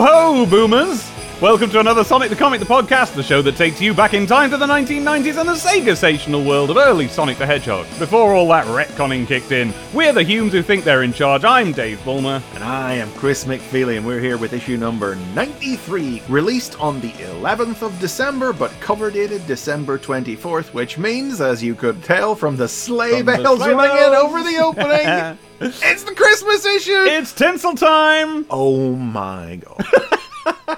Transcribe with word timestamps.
Ho 0.00 0.46
boomers! 0.46 1.07
Welcome 1.40 1.70
to 1.70 1.78
another 1.78 2.02
Sonic 2.02 2.30
the 2.30 2.36
Comic 2.36 2.58
the 2.58 2.66
podcast, 2.66 3.14
the 3.14 3.22
show 3.22 3.42
that 3.42 3.54
takes 3.54 3.80
you 3.80 3.94
back 3.94 4.12
in 4.12 4.26
time 4.26 4.50
to 4.50 4.56
the 4.56 4.66
1990s 4.66 5.38
and 5.38 5.48
the 5.48 5.52
Sega-sational 5.52 6.44
world 6.44 6.68
of 6.68 6.76
early 6.76 7.06
Sonic 7.06 7.38
the 7.38 7.46
Hedgehog. 7.46 7.86
Before 8.00 8.34
all 8.34 8.48
that 8.48 8.66
retconning 8.66 9.24
kicked 9.24 9.52
in, 9.52 9.72
we're 9.94 10.12
the 10.12 10.24
Humes 10.24 10.50
who 10.50 10.62
think 10.62 10.82
they're 10.82 11.04
in 11.04 11.12
charge. 11.12 11.44
I'm 11.44 11.70
Dave 11.70 12.04
Bulmer. 12.04 12.42
And 12.54 12.64
I 12.64 12.94
am 12.94 13.08
Chris 13.12 13.44
McFeely, 13.44 13.96
and 13.96 14.04
we're 14.04 14.18
here 14.18 14.36
with 14.36 14.52
issue 14.52 14.76
number 14.76 15.14
93, 15.36 16.22
released 16.28 16.80
on 16.80 17.00
the 17.00 17.12
11th 17.12 17.82
of 17.82 17.96
December, 18.00 18.52
but 18.52 18.72
cover 18.80 19.08
dated 19.08 19.46
December 19.46 19.96
24th, 19.96 20.74
which 20.74 20.98
means, 20.98 21.40
as 21.40 21.62
you 21.62 21.76
could 21.76 22.02
tell 22.02 22.34
from 22.34 22.56
the 22.56 22.66
sleigh 22.66 23.22
From 23.22 23.26
the 23.26 23.42
bells 23.44 23.60
sleigh 23.60 23.74
ringing 23.76 23.96
bells. 23.96 24.24
over 24.24 24.42
the 24.42 24.56
opening, 24.56 25.38
it's 25.60 26.02
the 26.02 26.14
Christmas 26.16 26.66
issue! 26.66 27.04
It's 27.04 27.32
tinsel 27.32 27.76
time! 27.76 28.44
Oh 28.50 28.96
my 28.96 29.60
god. 29.64 30.77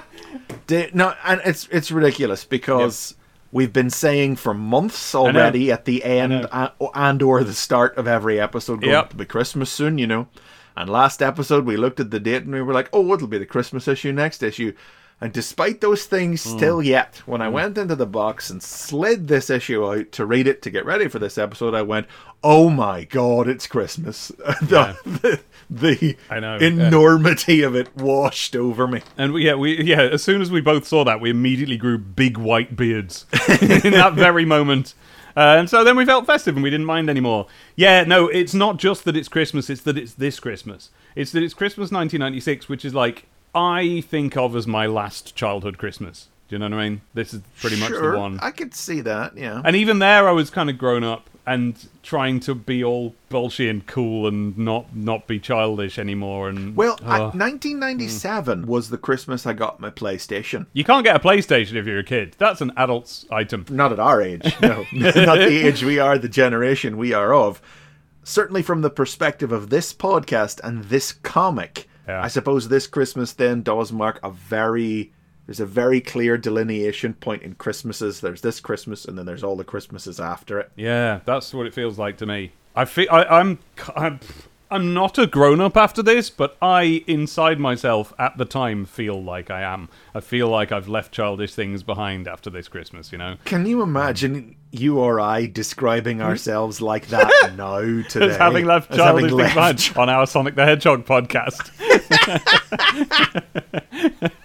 Di- 0.71 0.89
no, 0.93 1.13
and 1.25 1.41
it's 1.43 1.67
it's 1.69 1.91
ridiculous 1.91 2.45
because 2.45 3.15
we've 3.51 3.73
been 3.73 3.89
saying 3.89 4.37
for 4.37 4.53
months 4.53 5.13
already 5.13 5.69
at 5.71 5.83
the 5.83 6.03
end 6.05 6.47
and, 6.51 6.71
and 6.95 7.21
or 7.21 7.43
the 7.43 7.53
start 7.53 7.97
of 7.97 8.07
every 8.07 8.39
episode 8.39 8.79
going 8.79 8.93
Yep. 8.93 9.09
to 9.09 9.15
be 9.17 9.25
Christmas 9.25 9.69
soon, 9.69 9.97
you 9.97 10.07
know. 10.07 10.27
And 10.77 10.89
last 10.89 11.21
episode 11.21 11.65
we 11.65 11.75
looked 11.75 11.99
at 11.99 12.11
the 12.11 12.19
date 12.21 12.43
and 12.43 12.53
we 12.53 12.61
were 12.61 12.73
like, 12.73 12.87
"Oh, 12.93 13.13
it'll 13.13 13.27
be 13.27 13.37
the 13.37 13.45
Christmas 13.45 13.87
issue 13.89 14.13
next 14.13 14.41
issue." 14.41 14.71
And 15.23 15.31
despite 15.31 15.81
those 15.81 16.05
things, 16.05 16.43
Hmm. 16.43 16.57
still 16.57 16.81
yet, 16.81 17.21
when 17.27 17.41
I 17.43 17.47
went 17.47 17.77
into 17.77 17.95
the 17.95 18.07
box 18.07 18.49
and 18.49 18.61
slid 18.61 19.27
this 19.27 19.51
issue 19.51 19.85
out 19.85 20.11
to 20.13 20.25
read 20.25 20.47
it 20.47 20.63
to 20.63 20.71
get 20.71 20.83
ready 20.83 21.07
for 21.07 21.19
this 21.19 21.37
episode, 21.37 21.75
I 21.75 21.83
went, 21.83 22.07
"Oh 22.43 22.71
my 22.71 23.03
god, 23.03 23.47
it's 23.47 23.67
Christmas!" 23.67 24.29
the, 24.61 24.97
the, 25.05 25.39
the 25.69 26.17
I 26.29 26.39
know, 26.39 26.57
yeah. 26.59 26.67
enormity 26.69 27.61
of 27.61 27.75
it 27.75 27.95
washed 27.95 28.55
over 28.55 28.87
me. 28.87 29.01
And 29.15 29.31
we, 29.33 29.45
yeah, 29.45 29.53
we 29.53 29.83
yeah. 29.83 30.01
As 30.01 30.23
soon 30.23 30.41
as 30.41 30.49
we 30.49 30.59
both 30.59 30.87
saw 30.87 31.03
that, 31.03 31.21
we 31.21 31.29
immediately 31.29 31.77
grew 31.77 31.99
big 31.99 32.37
white 32.39 32.75
beards 32.75 33.27
in 33.61 33.93
that 33.93 34.13
very 34.15 34.43
moment. 34.43 34.95
Uh, 35.37 35.55
and 35.59 35.69
so 35.69 35.83
then 35.83 35.95
we 35.95 36.03
felt 36.03 36.25
festive 36.25 36.55
and 36.55 36.63
we 36.63 36.69
didn't 36.69 36.85
mind 36.85 37.09
anymore. 37.09 37.47
Yeah, 37.77 38.03
no, 38.03 38.27
it's 38.27 38.53
not 38.53 38.77
just 38.77 39.05
that 39.05 39.15
it's 39.15 39.29
Christmas; 39.29 39.69
it's 39.69 39.81
that 39.83 39.97
it's 39.99 40.13
this 40.15 40.39
Christmas. 40.39 40.89
It's 41.15 41.31
that 41.31 41.43
it's 41.43 41.53
Christmas 41.53 41.91
1996, 41.91 42.67
which 42.67 42.83
is 42.83 42.93
like 42.95 43.27
I 43.53 44.01
think 44.01 44.37
of 44.37 44.55
as 44.55 44.67
my 44.67 44.85
last 44.85 45.35
childhood 45.35 45.77
Christmas. 45.77 46.27
Do 46.47 46.55
you 46.55 46.59
know 46.59 46.75
what 46.75 46.83
I 46.83 46.89
mean? 46.89 47.01
This 47.13 47.33
is 47.33 47.41
pretty 47.59 47.79
much 47.79 47.91
the 47.91 48.17
one. 48.17 48.39
I 48.41 48.51
could 48.51 48.73
see 48.75 49.01
that. 49.01 49.37
Yeah. 49.37 49.61
And 49.63 49.75
even 49.75 49.99
there, 49.99 50.27
I 50.27 50.31
was 50.33 50.49
kind 50.49 50.69
of 50.69 50.77
grown 50.77 51.03
up 51.03 51.29
and 51.45 51.87
trying 52.03 52.39
to 52.41 52.53
be 52.53 52.83
all 52.83 53.15
bolshy 53.29 53.69
and 53.69 53.85
cool 53.87 54.27
and 54.27 54.57
not 54.57 54.95
not 54.95 55.27
be 55.27 55.39
childish 55.39 55.97
anymore. 55.97 56.49
And 56.49 56.75
well, 56.75 56.99
I, 57.03 57.15
Ugh. 57.15 57.35
1997 57.35 58.63
mm. 58.63 58.65
was 58.65 58.89
the 58.89 58.97
Christmas 58.97 59.45
I 59.45 59.53
got 59.53 59.79
my 59.79 59.89
PlayStation. 59.89 60.67
you 60.73 60.83
can't 60.83 61.03
get 61.03 61.15
a 61.15 61.19
PlayStation 61.19 61.75
if 61.75 61.85
you're 61.85 61.99
a 61.99 62.03
kid. 62.03 62.35
That's 62.37 62.61
an 62.61 62.71
adult's 62.77 63.25
item. 63.31 63.65
Not 63.69 63.91
at 63.91 63.99
our 63.99 64.21
age, 64.21 64.55
no. 64.61 64.85
Not 64.93 65.13
the 65.13 65.67
age 65.67 65.83
we 65.83 65.99
are, 65.99 66.17
the 66.17 66.29
generation 66.29 66.97
we 66.97 67.13
are 67.13 67.33
of. 67.33 67.61
Certainly 68.23 68.63
from 68.63 68.81
the 68.81 68.91
perspective 68.91 69.51
of 69.51 69.69
this 69.69 69.93
podcast 69.93 70.59
and 70.63 70.83
this 70.85 71.11
comic, 71.11 71.87
Yeah. 72.11 72.21
I 72.21 72.27
suppose 72.27 72.67
this 72.67 72.87
Christmas 72.87 73.31
then 73.33 73.61
does 73.63 73.91
mark 73.91 74.19
a 74.21 74.31
very. 74.31 75.13
There's 75.47 75.59
a 75.59 75.65
very 75.65 76.01
clear 76.01 76.37
delineation 76.37 77.13
point 77.13 77.41
in 77.41 77.55
Christmases. 77.55 78.21
There's 78.21 78.41
this 78.41 78.59
Christmas, 78.59 79.05
and 79.05 79.17
then 79.17 79.25
there's 79.25 79.43
all 79.43 79.55
the 79.55 79.63
Christmases 79.63 80.19
after 80.19 80.59
it. 80.59 80.71
Yeah, 80.75 81.21
that's 81.25 81.53
what 81.53 81.65
it 81.65 81.73
feels 81.73 81.97
like 81.97 82.17
to 82.17 82.25
me. 82.25 82.51
I 82.75 82.85
feel 82.85 83.07
I, 83.11 83.23
I'm 83.23 83.59
I'm 83.95 84.19
I'm 84.71 84.93
not 84.93 85.17
a 85.17 85.27
grown 85.27 85.59
up 85.59 85.75
after 85.75 86.01
this, 86.01 86.29
but 86.29 86.55
I 86.61 87.03
inside 87.05 87.59
myself 87.59 88.13
at 88.17 88.37
the 88.37 88.45
time 88.45 88.85
feel 88.85 89.21
like 89.21 89.51
I 89.51 89.63
am. 89.63 89.89
I 90.15 90.21
feel 90.21 90.47
like 90.47 90.71
I've 90.71 90.87
left 90.87 91.11
childish 91.11 91.53
things 91.53 91.83
behind 91.83 92.25
after 92.25 92.49
this 92.49 92.69
Christmas. 92.69 93.11
You 93.11 93.17
know. 93.17 93.35
Can 93.43 93.65
you 93.65 93.81
imagine 93.81 94.55
you 94.71 94.99
or 94.99 95.19
I 95.19 95.45
describing 95.45 96.17
hmm? 96.17 96.23
ourselves 96.23 96.79
like 96.79 97.07
that 97.07 97.53
now 97.57 97.79
today? 98.07 98.29
As 98.29 98.37
having 98.37 98.65
left 98.65 98.91
As 98.91 98.97
having 98.97 99.27
childish 99.27 99.53
things 99.53 99.55
left 99.55 99.93
behind 99.93 100.09
on 100.09 100.09
our 100.15 100.25
Sonic 100.25 100.55
the 100.55 100.65
Hedgehog 100.65 101.05
podcast. 101.05 101.69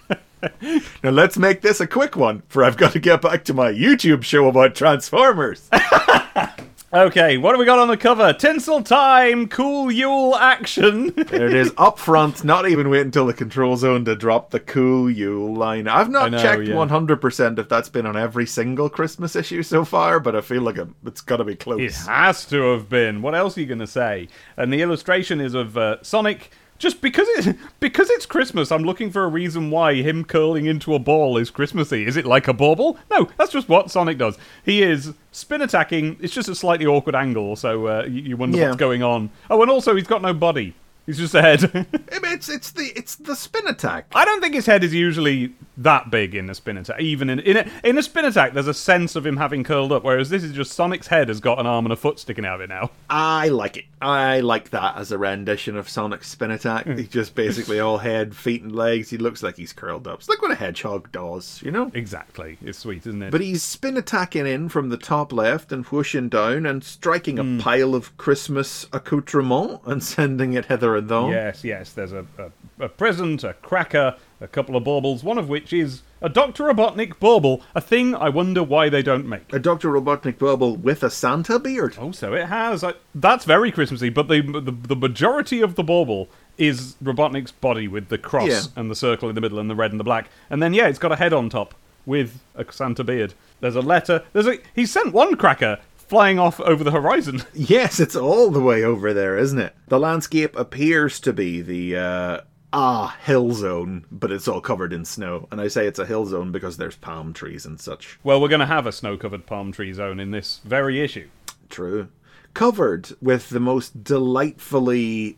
Now 1.03 1.09
let's 1.09 1.37
make 1.37 1.61
this 1.61 1.79
a 1.79 1.87
quick 1.87 2.15
one, 2.15 2.43
for 2.47 2.63
I've 2.63 2.77
got 2.77 2.91
to 2.93 2.99
get 2.99 3.21
back 3.21 3.43
to 3.45 3.53
my 3.53 3.71
YouTube 3.71 4.23
show 4.23 4.47
about 4.47 4.75
Transformers. 4.75 5.69
Okay, 6.93 7.35
what 7.37 7.51
do 7.51 7.59
we 7.59 7.65
got 7.65 7.79
on 7.79 7.89
the 7.89 7.97
cover? 7.97 8.31
Tinsel 8.31 8.81
time, 8.81 9.49
cool 9.49 9.91
Yule 9.91 10.37
action. 10.37 11.09
there 11.17 11.47
it 11.49 11.53
is, 11.53 11.73
up 11.77 11.99
front, 11.99 12.45
not 12.45 12.65
even 12.69 12.89
wait 12.89 13.01
until 13.01 13.25
the 13.25 13.33
control 13.33 13.75
zone 13.75 14.05
to 14.05 14.15
drop 14.15 14.51
the 14.51 14.59
cool 14.61 15.11
Yule 15.11 15.53
line. 15.53 15.89
I've 15.89 16.09
not 16.09 16.31
know, 16.31 16.41
checked 16.41 16.63
yeah. 16.63 16.75
100% 16.75 17.59
if 17.59 17.67
that's 17.67 17.89
been 17.89 18.05
on 18.05 18.15
every 18.15 18.45
single 18.45 18.89
Christmas 18.89 19.35
issue 19.35 19.63
so 19.63 19.83
far, 19.83 20.21
but 20.21 20.33
I 20.33 20.39
feel 20.39 20.61
like 20.61 20.77
it- 20.77 20.87
it's 21.05 21.19
got 21.19 21.37
to 21.37 21.43
be 21.43 21.55
close. 21.55 21.81
It 21.81 22.07
has 22.07 22.45
to 22.45 22.61
have 22.71 22.87
been. 22.87 23.21
What 23.21 23.35
else 23.35 23.57
are 23.57 23.61
you 23.61 23.67
going 23.67 23.79
to 23.79 23.87
say? 23.87 24.29
And 24.55 24.71
the 24.71 24.81
illustration 24.81 25.41
is 25.41 25.53
of 25.55 25.77
uh, 25.77 26.01
Sonic. 26.03 26.51
Just 26.79 27.01
because 27.01 27.27
it 27.29 27.55
because 27.79 28.09
it's 28.09 28.25
Christmas, 28.25 28.71
I'm 28.71 28.83
looking 28.83 29.11
for 29.11 29.23
a 29.23 29.27
reason 29.27 29.71
why 29.71 29.95
him 29.95 30.23
curling 30.23 30.65
into 30.65 30.93
a 30.93 30.99
ball 30.99 31.37
is 31.37 31.49
Christmassy. 31.49 32.05
Is 32.05 32.17
it 32.17 32.25
like 32.25 32.47
a 32.47 32.53
bauble? 32.53 32.97
No, 33.09 33.27
that's 33.37 33.51
just 33.51 33.67
what 33.69 33.89
Sonic 33.89 34.17
does. 34.17 34.37
He 34.63 34.83
is 34.83 35.13
spin 35.31 35.61
attacking. 35.61 36.17
It's 36.21 36.33
just 36.33 36.49
a 36.49 36.55
slightly 36.55 36.85
awkward 36.85 37.15
angle, 37.15 37.55
so 37.55 37.87
uh, 37.87 38.03
you, 38.05 38.21
you 38.21 38.37
wonder 38.37 38.57
Yeah. 38.57 38.65
what's 38.67 38.77
going 38.79 39.01
on. 39.03 39.29
Oh, 39.49 39.61
and 39.61 39.71
also 39.71 39.95
he's 39.95 40.07
got 40.07 40.21
no 40.21 40.33
body. 40.33 40.73
He's 41.07 41.17
just 41.17 41.33
a 41.33 41.41
head. 41.41 41.87
It's, 42.29 42.49
it's, 42.49 42.71
the, 42.71 42.91
it's 42.95 43.15
the 43.15 43.35
spin 43.35 43.65
attack. 43.67 44.05
I 44.13 44.23
don't 44.23 44.41
think 44.41 44.53
his 44.53 44.67
head 44.67 44.83
is 44.83 44.93
usually 44.93 45.53
that 45.77 46.11
big 46.11 46.35
in 46.35 46.47
a 46.51 46.53
spin 46.53 46.77
attack. 46.77 46.99
Even 47.01 47.31
in 47.31 47.39
in 47.39 47.57
a, 47.57 47.67
in 47.83 47.97
a 47.97 48.03
spin 48.03 48.25
attack, 48.25 48.53
there's 48.53 48.67
a 48.67 48.75
sense 48.75 49.15
of 49.15 49.25
him 49.25 49.37
having 49.37 49.63
curled 49.63 49.91
up, 49.91 50.03
whereas 50.03 50.29
this 50.29 50.43
is 50.43 50.51
just 50.51 50.73
Sonic's 50.73 51.07
head 51.07 51.29
has 51.29 51.39
got 51.39 51.57
an 51.59 51.65
arm 51.65 51.85
and 51.87 51.93
a 51.93 51.95
foot 51.95 52.19
sticking 52.19 52.45
out 52.45 52.55
of 52.55 52.61
it 52.61 52.69
now. 52.69 52.91
I 53.09 53.47
like 53.47 53.77
it. 53.77 53.85
I 54.01 54.41
like 54.41 54.69
that 54.69 54.97
as 54.97 55.11
a 55.11 55.17
rendition 55.17 55.77
of 55.77 55.89
Sonic's 55.89 56.27
spin 56.27 56.51
attack. 56.51 56.85
He's 56.85 57.07
just 57.09 57.33
basically 57.33 57.79
all 57.79 57.97
head, 57.97 58.35
feet, 58.35 58.61
and 58.61 58.75
legs. 58.75 59.09
He 59.09 59.17
looks 59.17 59.41
like 59.41 59.55
he's 59.57 59.73
curled 59.73 60.07
up. 60.07 60.19
It's 60.19 60.29
like 60.29 60.41
what 60.41 60.51
a 60.51 60.55
hedgehog 60.55 61.11
does, 61.11 61.59
you 61.63 61.71
know? 61.71 61.89
Exactly. 61.95 62.57
It's 62.61 62.77
sweet, 62.79 63.07
isn't 63.07 63.23
it? 63.23 63.31
But 63.31 63.41
he's 63.41 63.63
spin 63.63 63.97
attacking 63.97 64.45
in 64.45 64.69
from 64.69 64.89
the 64.89 64.97
top 64.97 65.33
left 65.33 65.71
and 65.71 65.85
whooshing 65.85 66.29
down 66.29 66.67
and 66.67 66.83
striking 66.83 67.39
a 67.39 67.43
Hmm. 67.43 67.59
pile 67.59 67.95
of 67.95 68.15
Christmas 68.17 68.85
accoutrement 68.93 69.81
and 69.85 70.03
sending 70.03 70.53
it 70.53 70.65
hither 70.65 70.96
thon. 71.01 71.31
yes, 71.31 71.63
yes. 71.63 71.93
There's 71.93 72.11
a, 72.13 72.25
a, 72.37 72.85
a 72.85 72.89
present, 72.89 73.43
a 73.43 73.53
cracker, 73.53 74.15
a 74.41 74.47
couple 74.47 74.75
of 74.75 74.83
baubles, 74.83 75.23
one 75.23 75.37
of 75.37 75.49
which 75.49 75.73
is 75.73 76.01
a 76.21 76.29
Dr. 76.29 76.63
Robotnik 76.63 77.19
bauble, 77.19 77.61
a 77.75 77.81
thing 77.81 78.15
I 78.15 78.29
wonder 78.29 78.63
why 78.63 78.89
they 78.89 79.01
don't 79.03 79.27
make. 79.27 79.51
A 79.53 79.59
Dr. 79.59 79.89
Robotnik 79.89 80.37
bauble 80.39 80.75
with 80.75 81.03
a 81.03 81.09
Santa 81.09 81.59
beard. 81.59 81.95
Oh, 81.99 82.11
so 82.11 82.33
it 82.33 82.47
has. 82.47 82.83
I, 82.83 82.93
that's 83.15 83.45
very 83.45 83.71
Christmassy, 83.71 84.09
but 84.09 84.27
the, 84.27 84.41
the 84.41 84.71
the 84.71 84.95
majority 84.95 85.61
of 85.61 85.75
the 85.75 85.83
bauble 85.83 86.29
is 86.57 86.95
Robotnik's 87.03 87.51
body 87.51 87.87
with 87.87 88.07
the 88.09 88.17
cross 88.17 88.47
Yeah. 88.49 88.61
and 88.75 88.89
the 88.89 88.95
circle 88.95 89.29
in 89.29 89.35
the 89.35 89.41
middle 89.41 89.59
and 89.59 89.69
the 89.69 89.75
red 89.75 89.91
and 89.91 89.99
the 89.99 90.03
black. 90.03 90.29
And 90.49 90.61
then, 90.61 90.73
yeah, 90.73 90.87
it's 90.87 90.97
got 90.97 91.11
a 91.11 91.15
head 91.15 91.31
on 91.33 91.49
top 91.49 91.75
with 92.07 92.39
a 92.55 92.65
Santa 92.71 93.03
beard. 93.03 93.33
There's 93.59 93.75
a 93.75 93.81
letter. 93.81 94.23
There's 94.33 94.47
a. 94.47 94.57
He 94.73 94.85
sent 94.85 95.13
one 95.13 95.35
cracker 95.35 95.79
flying 96.07 96.39
off 96.39 96.59
over 96.61 96.83
the 96.83 96.91
horizon. 96.91 97.43
Yes, 97.53 97.99
it's 97.99 98.15
all 98.15 98.49
the 98.49 98.61
way 98.61 98.83
over 98.83 99.13
there, 99.13 99.37
isn't 99.37 99.59
it? 99.59 99.75
The 99.87 99.99
landscape 99.99 100.55
appears 100.57 101.19
to 101.21 101.33
be 101.33 101.61
the 101.61 101.95
uh 101.97 102.41
ah 102.73 103.17
hill 103.23 103.51
zone, 103.53 104.05
but 104.11 104.31
it's 104.31 104.47
all 104.47 104.61
covered 104.61 104.93
in 104.93 105.05
snow. 105.05 105.47
And 105.51 105.59
I 105.59 105.67
say 105.67 105.87
it's 105.87 105.99
a 105.99 106.05
hill 106.05 106.25
zone 106.25 106.51
because 106.51 106.77
there's 106.77 106.95
palm 106.95 107.33
trees 107.33 107.65
and 107.65 107.79
such. 107.79 108.19
well, 108.23 108.39
we're 108.41 108.47
going 108.49 108.59
to 108.59 108.65
have 108.65 108.85
a 108.87 108.91
snow 108.91 109.17
covered 109.17 109.45
palm 109.45 109.71
tree 109.71 109.93
zone 109.93 110.19
in 110.19 110.31
this 110.31 110.61
very 110.63 111.01
issue. 111.01 111.27
True. 111.69 112.09
Covered 112.53 113.09
with 113.21 113.49
the 113.49 113.59
most 113.59 114.03
delightfully 114.03 115.37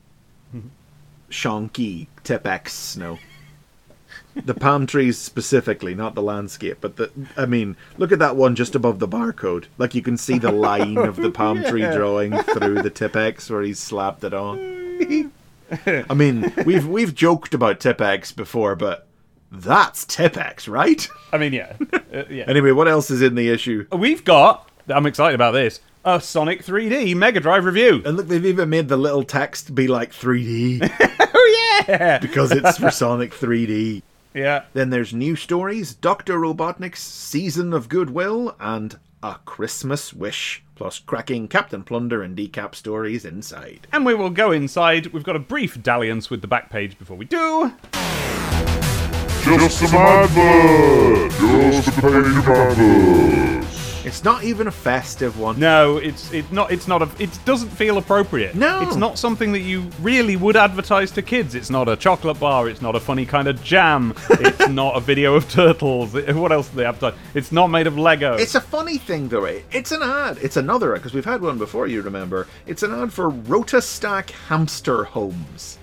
shonky 1.30 2.08
Tipp-Ex 2.24 2.74
snow. 2.74 3.20
The 4.46 4.54
palm 4.54 4.88
trees 4.88 5.18
specifically, 5.18 5.96
not 5.96 6.16
the 6.16 6.22
landscape, 6.22 6.78
but 6.82 6.96
the 6.98 7.12
I 7.38 7.46
mean, 7.46 7.76
look 7.98 8.12
at 8.12 8.20
that 8.20 8.36
one 8.36 8.56
just 8.56 8.76
above 8.76 9.00
the 9.00 9.08
barcode. 9.08 9.66
Like 9.78 9.96
you 9.96 10.02
can 10.02 10.18
see 10.18 10.38
the 10.38 10.52
line 10.68 10.98
of 10.98 11.16
the 11.16 11.32
palm 11.32 11.64
tree 11.64 11.82
drawing 11.82 12.38
through 12.44 12.82
the 12.82 12.90
Tipp-Ex 12.90 13.50
where 13.50 13.62
he's 13.62 13.80
slapped 13.80 14.24
it 14.24 14.34
on. 14.34 14.60
I 15.86 16.14
mean, 16.14 16.52
we've 16.66 16.88
we've 16.88 17.14
joked 17.14 17.54
about 17.54 17.80
Tipp-Ex 17.80 18.32
before, 18.32 18.76
but 18.76 19.08
that's 19.52 20.06
Tipp-Ex, 20.06 20.68
right? 20.68 21.08
I 21.32 21.38
mean, 21.38 21.54
yeah. 21.54 21.74
Uh, 21.94 22.24
yeah. 22.30 22.46
Anyway, 22.48 22.72
what 22.72 22.88
else 22.88 23.12
is 23.12 23.22
in 23.22 23.36
the 23.36 23.50
issue? 23.50 23.86
We've 23.92 24.24
got. 24.24 24.70
I'm 24.88 25.06
excited 25.06 25.36
about 25.36 25.52
this. 25.52 25.80
A 26.06 26.20
Sonic 26.22 26.64
3D 26.64 27.14
Mega 27.16 27.40
Drive 27.40 27.66
review. 27.66 28.02
And 28.06 28.16
look, 28.18 28.28
they've 28.28 28.46
even 28.46 28.70
made 28.70 28.88
the 28.88 28.98
little 28.98 29.24
text 29.24 29.76
be 29.76 29.88
like 29.88 30.12
3D. 30.12 30.90
Oh, 31.32 31.86
yeah! 31.88 32.18
because 32.18 32.52
it's 32.52 32.78
for 32.78 32.92
Sonic 32.92 33.34
3D. 33.34 34.02
Yeah. 34.34 34.64
Then 34.74 34.90
there's 34.90 35.14
new 35.14 35.36
stories, 35.36 35.94
Dr. 35.94 36.38
Robotnik's 36.40 37.00
Season 37.02 37.74
of 37.74 37.90
Goodwill, 37.90 38.56
and 38.60 39.00
A 39.24 39.36
Christmas 39.46 40.14
Wish, 40.14 40.64
plus 40.76 41.00
cracking 41.00 41.48
Captain 41.48 41.84
Plunder 41.84 42.22
and 42.22 42.38
Decap 42.38 42.76
stories 42.76 43.26
inside. 43.26 43.88
And 43.92 44.06
we 44.06 44.14
will 44.14 44.30
go 44.30 44.52
inside. 44.52 45.08
We've 45.08 45.24
got 45.24 45.36
a 45.36 45.40
brief 45.40 45.82
dalliance 45.82 46.30
with 46.30 46.42
the 46.42 46.48
back 46.48 46.70
page 46.70 46.98
before 46.98 47.18
we 47.18 47.26
do. 47.26 47.74
just 49.44 49.80
some 49.80 49.96
advert. 49.96 51.32
Just 51.32 51.88
a 51.88 51.92
page 52.02 52.38
of 52.38 52.48
adverts. 52.48 53.59
It's 54.10 54.24
not 54.24 54.44
even 54.44 54.68
a 54.68 54.72
festive 54.72 55.40
one. 55.40 55.60
No, 55.60 55.98
it's 55.98 56.34
it's 56.34 56.52
not 56.52 56.72
it's 56.72 56.88
not 56.88 57.02
a 57.04 57.10
it 57.20 57.30
doesn't 57.46 57.70
feel 57.70 57.98
appropriate. 57.98 58.56
No. 58.56 58.82
It's 58.82 58.96
not 58.96 59.18
something 59.20 59.52
that 59.52 59.60
you 59.62 59.88
really 60.02 60.36
would 60.36 60.56
advertise 60.58 61.12
to 61.12 61.22
kids. 61.22 61.54
It's 61.56 61.70
not 61.70 61.88
a 61.88 61.96
chocolate 61.96 62.40
bar, 62.40 62.68
it's 62.68 62.82
not 62.82 62.96
a 62.96 63.00
funny 63.00 63.26
kind 63.26 63.48
of 63.48 63.64
jam. 63.64 64.14
it's 64.32 64.68
not 64.68 64.98
a 64.98 65.00
video 65.00 65.36
of 65.36 65.48
turtles. 65.50 66.14
What 66.40 66.52
else 66.52 66.70
do 66.70 66.78
they 66.78 66.86
advertise? 66.86 67.18
It's 67.34 67.52
not 67.52 67.68
made 67.68 67.86
of 67.88 67.98
Lego. 67.98 68.34
It's 68.36 68.56
a 68.56 68.62
funny 68.62 68.98
thing, 68.98 69.30
though. 69.30 69.46
eh? 69.46 69.62
It's 69.72 69.92
an 69.92 70.02
ad. 70.02 70.38
It's 70.42 70.58
another 70.58 70.94
ad, 70.96 71.02
because 71.02 71.14
we've 71.14 71.26
had 71.34 71.42
one 71.42 71.58
before. 71.58 71.86
You 71.88 72.02
remember? 72.02 72.48
It's 72.66 72.82
an 72.84 72.92
ad 72.94 73.14
for 73.14 73.30
Rotastak 73.32 74.32
Hamster 74.50 75.04
Homes. 75.04 75.78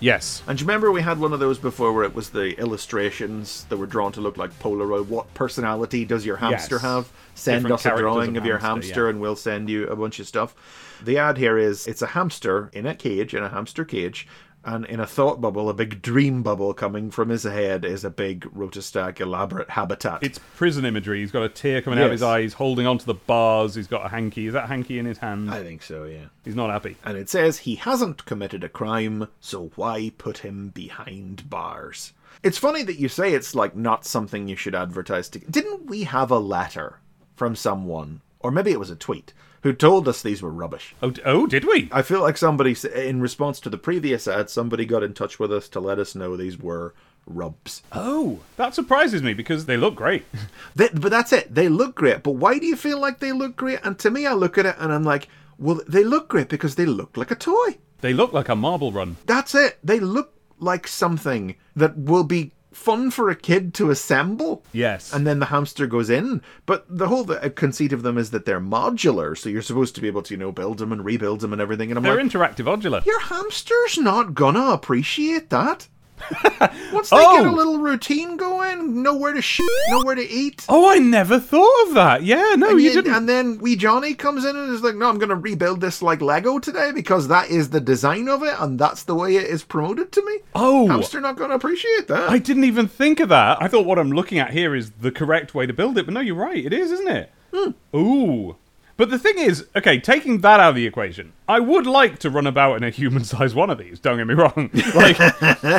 yes. 0.00 0.42
And 0.46 0.58
do 0.58 0.62
you 0.62 0.66
remember 0.68 0.90
we 0.90 1.02
had 1.02 1.18
one 1.20 1.32
of 1.32 1.40
those 1.40 1.58
before 1.58 1.92
where 1.92 2.04
it 2.04 2.14
was 2.14 2.30
the 2.30 2.58
illustrations 2.58 3.64
that 3.68 3.76
were 3.76 3.86
drawn 3.86 4.12
to 4.12 4.20
look 4.20 4.36
like 4.36 4.50
Polaroid? 4.60 5.06
What 5.08 5.32
personality 5.34 6.04
does 6.04 6.24
your 6.26 6.36
hamster 6.38 6.76
Yes. 6.76 6.82
have? 6.82 7.08
Send 7.38 7.70
us 7.70 7.86
a 7.86 7.96
drawing 7.96 8.36
of 8.36 8.42
of 8.42 8.46
your 8.46 8.58
hamster, 8.58 8.86
hamster 8.86 9.04
yeah. 9.04 9.10
and 9.10 9.20
we'll 9.20 9.36
send 9.36 9.70
you 9.70 9.86
a 9.86 9.96
bunch 9.96 10.18
of 10.18 10.26
stuff. 10.26 10.54
The 11.02 11.18
ad 11.18 11.38
here 11.38 11.56
is 11.56 11.86
it's 11.86 12.02
a 12.02 12.08
hamster 12.08 12.70
in 12.72 12.86
a 12.86 12.94
cage, 12.94 13.34
in 13.34 13.42
a 13.42 13.48
hamster 13.48 13.84
cage, 13.84 14.26
and 14.64 14.84
in 14.86 15.00
a 15.00 15.06
thought 15.06 15.40
bubble, 15.40 15.70
a 15.70 15.74
big 15.74 16.02
dream 16.02 16.42
bubble 16.42 16.74
coming 16.74 17.10
from 17.10 17.28
his 17.28 17.44
head 17.44 17.84
is 17.84 18.04
a 18.04 18.10
big 18.10 18.40
Rotastak 18.54 19.20
elaborate 19.20 19.70
habitat. 19.70 20.22
It's 20.22 20.40
prison 20.56 20.84
imagery. 20.84 21.20
He's 21.20 21.30
got 21.30 21.44
a 21.44 21.48
tear 21.48 21.80
coming 21.80 21.98
out 21.98 22.06
of 22.06 22.12
his 22.12 22.20
Yes. 22.20 22.28
eyes, 22.28 22.52
holding 22.54 22.86
onto 22.86 23.06
the 23.06 23.14
bars. 23.14 23.76
He's 23.76 23.86
got 23.86 24.04
a 24.04 24.08
hanky. 24.08 24.46
Is 24.48 24.54
that 24.54 24.68
hanky 24.68 24.98
in 24.98 25.06
his 25.06 25.18
hand? 25.18 25.50
I 25.50 25.62
think 25.62 25.82
so, 25.82 26.04
yeah. 26.04 26.26
He's 26.44 26.56
not 26.56 26.70
happy. 26.70 26.96
And 27.04 27.16
it 27.16 27.30
says 27.30 27.58
he 27.58 27.76
hasn't 27.76 28.26
committed 28.26 28.64
a 28.64 28.68
crime, 28.68 29.28
so 29.40 29.70
why 29.76 30.10
put 30.18 30.38
him 30.38 30.68
behind 30.70 31.48
bars? 31.48 32.12
It's 32.42 32.58
funny 32.58 32.82
that 32.82 32.98
you 32.98 33.08
say 33.08 33.32
it's 33.32 33.54
like 33.54 33.74
not 33.74 34.04
something 34.04 34.48
you 34.48 34.56
should 34.56 34.74
advertise 34.74 35.28
to. 35.30 35.38
Didn't 35.38 35.86
we 35.86 36.04
have 36.04 36.30
a 36.30 36.38
letter 36.38 36.98
from 37.38 37.56
someone, 37.56 38.20
or 38.40 38.50
maybe 38.50 38.72
it 38.72 38.80
was 38.80 38.90
a 38.90 38.96
tweet, 38.96 39.32
who 39.62 39.72
told 39.72 40.06
us 40.08 40.22
these 40.22 40.42
were 40.42 40.50
rubbish? 40.50 40.94
Oh, 41.02 41.12
oh, 41.24 41.46
did 41.46 41.64
we? 41.64 41.88
I 41.90 42.02
feel 42.02 42.20
like 42.20 42.36
somebody, 42.36 42.76
in 42.94 43.20
response 43.20 43.60
to 43.60 43.70
the 43.70 43.78
previous 43.78 44.28
ad, 44.28 44.50
somebody 44.50 44.84
got 44.84 45.02
in 45.02 45.14
touch 45.14 45.38
with 45.38 45.52
us 45.52 45.68
to 45.70 45.80
let 45.80 45.98
us 45.98 46.14
know 46.14 46.36
these 46.36 46.58
were 46.58 46.94
rubs. 47.26 47.82
Oh, 47.92 48.40
that 48.56 48.74
surprises 48.74 49.22
me 49.22 49.34
because 49.34 49.66
they 49.66 49.76
look 49.76 49.94
great. 49.94 50.24
They, 50.74 50.88
but 50.88 51.10
that's 51.10 51.32
it. 51.32 51.52
They 51.52 51.68
look 51.68 51.96
great. 51.96 52.22
But 52.22 52.32
why 52.32 52.58
do 52.58 52.66
you 52.66 52.76
feel 52.76 53.00
like 53.00 53.18
they 53.18 53.32
look 53.32 53.56
great? 53.56 53.80
And 53.82 53.98
to 53.98 54.10
me, 54.10 54.26
I 54.26 54.32
look 54.34 54.58
at 54.58 54.66
it 54.66 54.76
and 54.78 54.92
I'm 54.92 55.02
like, 55.02 55.28
well, 55.58 55.80
they 55.88 56.04
look 56.04 56.28
great 56.28 56.48
because 56.48 56.76
they 56.76 56.86
look 56.86 57.16
like 57.16 57.32
a 57.32 57.34
toy. 57.34 57.78
they 58.00 58.12
look 58.12 58.32
like 58.32 58.48
a 58.48 58.54
marble 58.54 58.92
run. 58.92 59.16
That's 59.26 59.56
it. 59.56 59.78
They 59.82 59.98
look 59.98 60.34
like 60.60 60.86
something 60.86 61.56
that 61.74 61.96
will 61.98 62.22
be 62.24 62.52
fun 62.78 63.10
for 63.10 63.28
a 63.28 63.34
kid 63.36 63.74
to 63.74 63.90
assemble. 63.90 64.64
Yes. 64.72 65.12
And 65.12 65.26
then 65.26 65.40
the 65.40 65.46
hamster 65.46 65.86
goes 65.86 66.08
in. 66.08 66.40
But 66.64 66.86
the 66.88 67.08
whole 67.08 67.30
uh, 67.30 67.48
conceit 67.50 67.92
of 67.92 68.02
them 68.02 68.16
is 68.16 68.30
that 68.30 68.44
they're 68.46 68.60
modular, 68.60 69.36
so 69.36 69.48
you're 69.48 69.62
supposed 69.62 69.94
to 69.96 70.00
be 70.00 70.06
able 70.06 70.22
to, 70.22 70.34
you 70.34 70.38
know, 70.38 70.52
build 70.52 70.78
them 70.78 70.92
and 70.92 71.04
rebuild 71.04 71.40
them 71.40 71.52
and 71.52 71.60
everything. 71.60 71.90
And 71.90 71.98
I'm 71.98 72.04
They're 72.04 72.16
like, 72.22 72.30
interactive 72.32 72.64
odular. 72.66 73.04
your 73.04 73.20
hamster's 73.20 73.98
not 73.98 74.34
gonna 74.34 74.68
appreciate 74.70 75.50
that. 75.50 75.88
Once 76.92 77.10
they 77.10 77.16
Oh. 77.18 77.36
get 77.38 77.46
a 77.46 77.50
oh. 77.50 77.52
little 77.52 77.78
routine 77.78 78.36
going, 78.36 79.02
know 79.02 79.14
where 79.16 79.32
to 79.32 79.42
shit, 79.42 79.66
know 79.90 80.02
where 80.04 80.14
to 80.14 80.28
eat. 80.28 80.64
Oh, 80.68 80.88
I 80.90 80.98
never 80.98 81.38
thought 81.38 81.86
of 81.88 81.94
that. 81.94 82.22
Yeah, 82.22 82.54
no, 82.56 82.70
and, 82.70 82.80
you 82.80 82.88
you- 82.88 82.94
didn't. 82.94 83.14
and 83.14 83.28
then 83.28 83.58
wee 83.58 83.76
Johnny 83.76 84.14
comes 84.14 84.44
in 84.44 84.56
and 84.56 84.72
is 84.72 84.82
like, 84.82 84.94
"No, 84.96 85.08
I'm 85.08 85.18
going 85.18 85.28
to 85.28 85.34
rebuild 85.36 85.80
this 85.80 86.02
like 86.02 86.20
Lego 86.20 86.58
today 86.58 86.90
because 86.92 87.28
that 87.28 87.50
is 87.50 87.70
the 87.70 87.80
design 87.80 88.28
of 88.28 88.42
it, 88.42 88.54
and 88.58 88.78
that's 88.78 89.04
the 89.04 89.14
way 89.14 89.36
it 89.36 89.44
is 89.46 89.62
promoted 89.64 90.12
to 90.12 90.24
me." 90.24 90.38
Oh. 90.54 90.86
hamster 90.88 91.20
not 91.20 91.36
going 91.36 91.50
to 91.50 91.56
appreciate 91.56 92.08
that. 92.08 92.28
I 92.30 92.38
didn't 92.38 92.64
even 92.64 92.88
think 92.88 93.20
of 93.20 93.28
that. 93.28 93.62
I 93.62 93.68
thought 93.68 93.86
what 93.86 93.98
I'm 93.98 94.10
looking 94.12 94.38
at 94.38 94.50
here 94.50 94.74
is 94.74 94.90
the 95.00 95.10
correct 95.12 95.54
way 95.54 95.66
to 95.66 95.72
build 95.72 95.98
it, 95.98 96.04
but 96.06 96.14
no, 96.14 96.20
you're 96.20 96.34
right. 96.34 96.64
It 96.64 96.72
is, 96.72 96.90
isn't 96.92 97.08
it? 97.08 97.32
Hmm. 97.54 97.70
Ooh. 97.96 98.56
But 98.98 99.10
the 99.10 99.18
thing 99.18 99.38
is, 99.38 99.64
okay, 99.76 100.00
taking 100.00 100.40
that 100.40 100.58
out 100.58 100.70
of 100.70 100.74
the 100.74 100.84
equation, 100.84 101.32
I 101.48 101.60
would 101.60 101.86
like 101.86 102.18
to 102.18 102.30
run 102.30 102.48
about 102.48 102.76
in 102.78 102.82
a 102.82 102.90
human-sized 102.90 103.54
one 103.54 103.70
of 103.70 103.78
these. 103.78 104.00
Don't 104.00 104.18
get 104.18 104.26
me 104.26 104.34
wrong. 104.34 104.70
Like, 104.94 105.18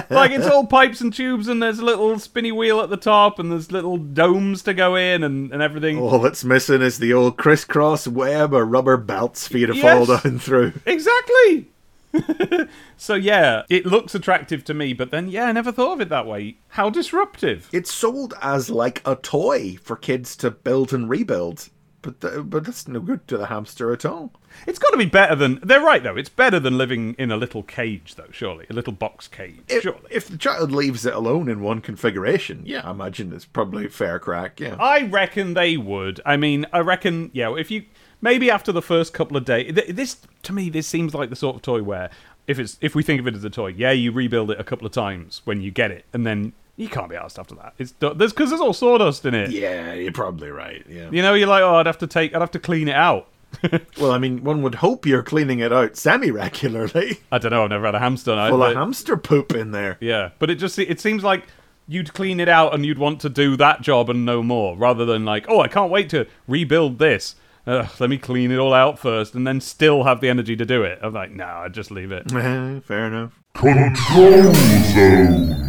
like 0.10 0.32
it's 0.32 0.48
all 0.48 0.66
pipes 0.66 1.02
and 1.02 1.14
tubes, 1.14 1.50
and 1.50 1.62
there's 1.62 1.80
a 1.80 1.86
little 1.86 2.18
spinny 2.18 2.54
wheel 2.54 2.80
at 2.80 2.90
the 2.90 2.96
top, 2.98 3.38
and 3.38 3.52
there's 3.52 3.72
little 3.74 3.98
domes 3.98 4.64
to 4.64 4.74
go 4.74 4.96
in, 4.96 5.24
and, 5.24 5.52
and 5.52 5.62
everything. 5.62 6.00
All 6.00 6.20
that's 6.20 6.46
missing 6.46 6.82
is 6.82 6.98
the 7.00 7.12
old 7.14 7.36
crisscross 7.38 8.08
web 8.08 8.54
or 8.54 8.64
rubber 8.66 8.96
belts 8.96 9.48
for 9.50 9.58
you 9.58 9.68
to 9.68 9.76
Yes. 9.76 9.84
fall 10.08 10.18
down 10.18 10.40
through. 10.40 10.74
Exactly. 10.86 11.68
so 12.98 13.16
yeah, 13.16 13.64
it 13.70 13.86
looks 13.86 14.16
attractive 14.16 14.64
to 14.64 14.74
me, 14.74 14.94
but 14.94 15.12
then 15.12 15.28
yeah, 15.28 15.46
I 15.46 15.52
never 15.52 15.72
thought 15.72 15.94
of 15.94 16.02
it 16.02 16.10
that 16.10 16.26
way. 16.26 16.56
How 16.70 16.90
disruptive. 16.90 17.70
It's 17.72 17.94
sold 17.94 18.34
as 18.42 18.70
like 18.70 19.02
a 19.06 19.16
toy 19.16 19.78
for 19.84 19.96
kids 19.96 20.36
to 20.38 20.50
build 20.52 20.94
and 20.94 21.10
rebuild, 21.10 21.70
but 22.02 22.22
th- 22.22 22.44
but 22.46 22.64
that's 22.64 22.88
no 22.88 23.00
good 23.00 23.28
to 23.28 23.38
the 23.38 23.48
hamster 23.48 23.92
at 23.92 24.06
all. 24.06 24.32
It's 24.66 24.80
got 24.80 24.92
to 24.92 24.98
be 24.98 25.06
better 25.06 25.36
than. 25.36 25.60
They're 25.64 25.82
right 25.82 26.02
though. 26.02 26.18
It's 26.18 26.30
better 26.30 26.60
than 26.60 26.78
living 26.78 27.16
in 27.18 27.32
a 27.32 27.38
little 27.38 27.64
cage, 27.64 28.16
though. 28.16 28.30
Surely, 28.32 28.66
a 28.70 28.74
little 28.74 28.94
box 28.94 29.28
cage. 29.28 29.62
If, 29.68 29.84
surely. 29.84 30.00
if 30.10 30.28
the 30.28 30.38
child 30.38 30.72
leaves 30.72 31.06
it 31.06 31.14
alone 31.14 31.50
in 31.50 31.62
one 31.62 31.82
configuration, 31.82 32.64
yeah, 32.66 32.82
I 32.88 32.92
imagine 32.92 33.34
it's 33.34 33.46
probably 33.46 33.88
fair 33.88 34.20
crack. 34.20 34.60
Yeah. 34.60 34.76
I 34.80 35.04
reckon 35.04 35.54
they 35.54 35.78
would. 35.78 36.22
I 36.26 36.38
mean, 36.38 36.66
I 36.74 36.80
reckon. 36.80 37.32
Yeah, 37.34 37.56
if 37.56 37.70
you 37.72 37.86
maybe 38.22 38.50
after 38.50 38.72
the 38.72 38.82
first 38.82 39.14
couple 39.14 39.38
of 39.38 39.46
days, 39.46 39.74
th- 39.74 39.90
this 39.90 40.18
to 40.44 40.54
me 40.54 40.70
this 40.70 40.88
seems 40.88 41.14
like 41.14 41.30
the 41.30 41.36
sort 41.36 41.56
of 41.56 41.62
toy 41.62 41.84
where 41.84 42.10
if 42.48 42.58
it's 42.58 42.78
if 42.82 42.96
we 42.96 43.04
think 43.04 43.20
of 43.20 43.28
it 43.28 43.36
as 43.36 43.44
a 43.44 43.50
toy, 43.50 43.68
yeah, 43.68 43.92
you 43.92 44.12
rebuild 44.12 44.52
it 44.52 44.60
a 44.60 44.64
couple 44.64 44.88
of 44.88 44.92
times 44.92 45.42
when 45.46 45.62
you 45.62 45.70
get 45.72 45.92
it, 45.92 46.06
and 46.14 46.26
then 46.26 46.54
you 46.80 46.88
can't 46.88 47.10
be 47.10 47.16
asked 47.16 47.38
after 47.38 47.54
that. 47.56 47.74
It's 47.78 47.92
do- 47.92 48.14
there's 48.16 48.32
because 48.34 48.50
there's 48.50 48.62
all 48.62 48.74
sawdust 48.74 49.26
in 49.26 49.36
it. 49.36 49.52
Yeah, 49.52 49.94
you're 49.94 50.12
probably 50.12 50.50
right. 50.50 50.84
Yeah. 50.90 51.10
You 51.12 51.22
know, 51.22 51.34
you're 51.36 51.48
like, 51.48 51.62
oh, 51.62 51.76
I'd 51.76 51.86
have 51.86 51.98
to 52.00 52.08
take, 52.08 52.34
I'd 52.34 52.42
have 52.42 52.52
to 52.52 52.60
clean 52.60 52.88
it 52.88 52.96
out. 52.96 53.28
Well, 54.00 54.12
I 54.12 54.18
mean, 54.20 54.44
one 54.44 54.62
would 54.62 54.76
hope 54.76 55.06
you're 55.06 55.24
cleaning 55.24 55.60
it 55.60 55.74
out 55.74 55.98
semi-regularly. 55.98 57.20
I 57.32 57.38
don't 57.40 57.52
know. 57.52 57.64
I've 57.64 57.70
never 57.72 57.86
had 57.86 57.96
a 57.96 58.00
hamster. 58.00 58.34
I, 58.34 58.50
Full 58.50 58.64
of 58.64 58.74
but- 58.74 58.80
hamster 58.80 59.18
poop 59.18 59.54
in 59.54 59.72
there. 59.72 59.98
Yeah, 60.00 60.30
but 60.40 60.50
it 60.50 60.56
just 60.56 60.80
it 60.80 61.00
seems 61.00 61.24
like 61.24 61.46
you'd 61.88 62.14
clean 62.14 62.40
it 62.40 62.48
out 62.48 62.74
and 62.76 62.86
you'd 62.86 63.00
want 63.00 63.20
to 63.22 63.30
do 63.30 63.58
that 63.58 63.82
job 63.82 64.10
and 64.10 64.24
no 64.24 64.42
more, 64.44 64.78
rather 64.78 65.04
than 65.06 65.26
like, 65.26 65.46
oh, 65.50 65.60
I 65.62 65.68
can't 65.68 65.92
wait 65.92 66.10
to 66.12 66.28
rebuild 66.48 67.00
this. 67.00 67.36
Ugh, 67.68 67.88
let 68.00 68.10
me 68.10 68.18
clean 68.18 68.52
it 68.52 68.58
all 68.58 68.74
out 68.74 68.98
first 69.00 69.36
and 69.36 69.46
then 69.46 69.60
still 69.60 70.04
have 70.04 70.22
the 70.22 70.30
energy 70.30 70.56
to 70.56 70.66
do 70.66 70.84
it. 70.84 71.00
I'm 71.02 71.14
like, 71.14 71.32
no, 71.32 71.46
I'd 71.46 71.74
just 71.74 71.92
leave 71.92 72.12
it. 72.12 72.30
Fair 72.86 73.08
enough. 73.08 73.34
Control 73.56 74.54
Zone. 74.94 75.69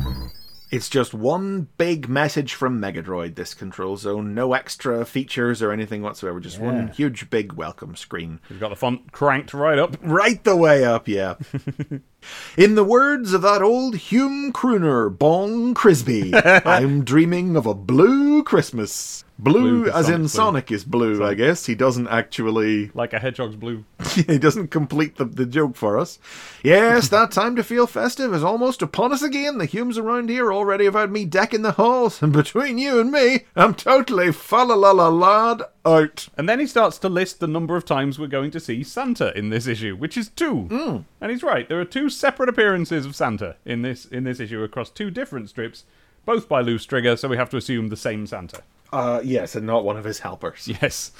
It's 0.70 0.88
just 0.88 1.12
one 1.12 1.66
big 1.78 2.08
message 2.08 2.54
from 2.54 2.80
Megadroid, 2.80 3.34
this 3.34 3.54
control 3.54 3.96
zone. 3.96 4.34
No 4.34 4.52
extra 4.52 5.04
features 5.04 5.62
or 5.62 5.72
anything 5.72 6.00
whatsoever. 6.00 6.38
Just 6.38 6.60
one 6.60 6.88
huge 6.88 7.28
big 7.28 7.54
welcome 7.54 7.96
screen. 7.96 8.38
We've 8.48 8.60
got 8.60 8.68
the 8.68 8.76
font 8.76 9.10
cranked 9.10 9.52
right 9.52 9.80
up. 9.80 9.96
Right 10.00 10.42
the 10.44 10.54
way 10.54 10.84
up, 10.84 11.08
yeah. 11.08 11.34
In 12.56 12.76
the 12.76 12.84
words 12.84 13.32
of 13.32 13.42
that 13.42 13.62
old 13.62 13.96
Hume 13.96 14.52
crooner, 14.52 15.16
Bong 15.16 15.74
Crisby, 15.74 16.34
I'm 16.64 17.02
dreaming 17.04 17.56
of 17.56 17.66
a 17.66 17.74
blue 17.74 18.44
Christmas. 18.44 19.24
Blue, 19.42 19.84
Blue, 19.84 19.90
as 19.90 20.08
in 20.10 20.22
blue. 20.22 20.28
Sonic 20.28 20.70
is 20.70 20.84
blue, 20.84 21.24
I 21.24 21.32
guess. 21.32 21.64
He 21.64 21.74
doesn't 21.74 22.08
actually 22.08 22.90
Like 22.92 23.14
a 23.14 23.18
hedgehog's 23.18 23.56
blue. 23.56 23.84
he 24.14 24.38
doesn't 24.38 24.68
complete 24.68 25.16
the, 25.16 25.24
the 25.24 25.46
joke 25.46 25.76
for 25.76 25.98
us. 25.98 26.18
Yes, 26.62 27.08
that 27.08 27.30
time 27.32 27.56
to 27.56 27.64
feel 27.64 27.86
festive 27.86 28.34
is 28.34 28.44
almost 28.44 28.82
upon 28.82 29.12
us 29.12 29.22
again. 29.22 29.56
The 29.56 29.64
Humes 29.64 29.96
around 29.96 30.28
here 30.28 30.52
already 30.52 30.84
have 30.84 30.94
had 30.94 31.10
me 31.10 31.24
decking 31.24 31.62
the 31.62 31.72
halls, 31.72 32.22
and 32.22 32.32
between 32.32 32.76
you 32.76 33.00
and 33.00 33.10
me, 33.10 33.44
I'm 33.56 33.74
totally 33.74 34.30
fa 34.30 34.56
la 34.56 34.74
la 34.74 34.90
la 34.90 35.08
lad 35.08 35.62
out. 35.86 36.28
And 36.36 36.48
then 36.48 36.60
he 36.60 36.66
starts 36.66 36.98
to 36.98 37.08
list 37.08 37.40
the 37.40 37.46
number 37.46 37.76
of 37.76 37.84
times 37.86 38.18
we're 38.18 38.26
going 38.26 38.50
to 38.50 38.60
see 38.60 38.82
Santa 38.82 39.36
in 39.36 39.48
this 39.48 39.66
issue, 39.66 39.96
which 39.96 40.16
is 40.16 40.28
two. 40.28 40.66
Mm. 40.70 41.04
And 41.20 41.30
he's 41.30 41.42
right. 41.42 41.68
There 41.68 41.80
are 41.80 41.86
two 41.86 42.10
separate 42.10 42.48
appearances 42.48 43.06
of 43.06 43.16
Santa 43.16 43.56
in 43.64 43.82
this 43.82 44.04
in 44.04 44.24
this 44.24 44.40
issue 44.40 44.62
across 44.62 44.90
two 44.90 45.10
different 45.10 45.48
strips, 45.48 45.84
both 46.26 46.48
by 46.48 46.60
Lew 46.60 46.78
Stringer, 46.78 47.16
so 47.16 47.28
we 47.28 47.36
have 47.36 47.50
to 47.50 47.56
assume 47.56 47.88
the 47.88 47.96
same 47.96 48.26
Santa. 48.26 48.62
Uh, 48.92 49.20
yes, 49.24 49.54
and 49.54 49.66
not 49.66 49.84
one 49.84 49.96
of 49.96 50.04
his 50.04 50.20
helpers. 50.20 50.68
Yes. 50.80 51.12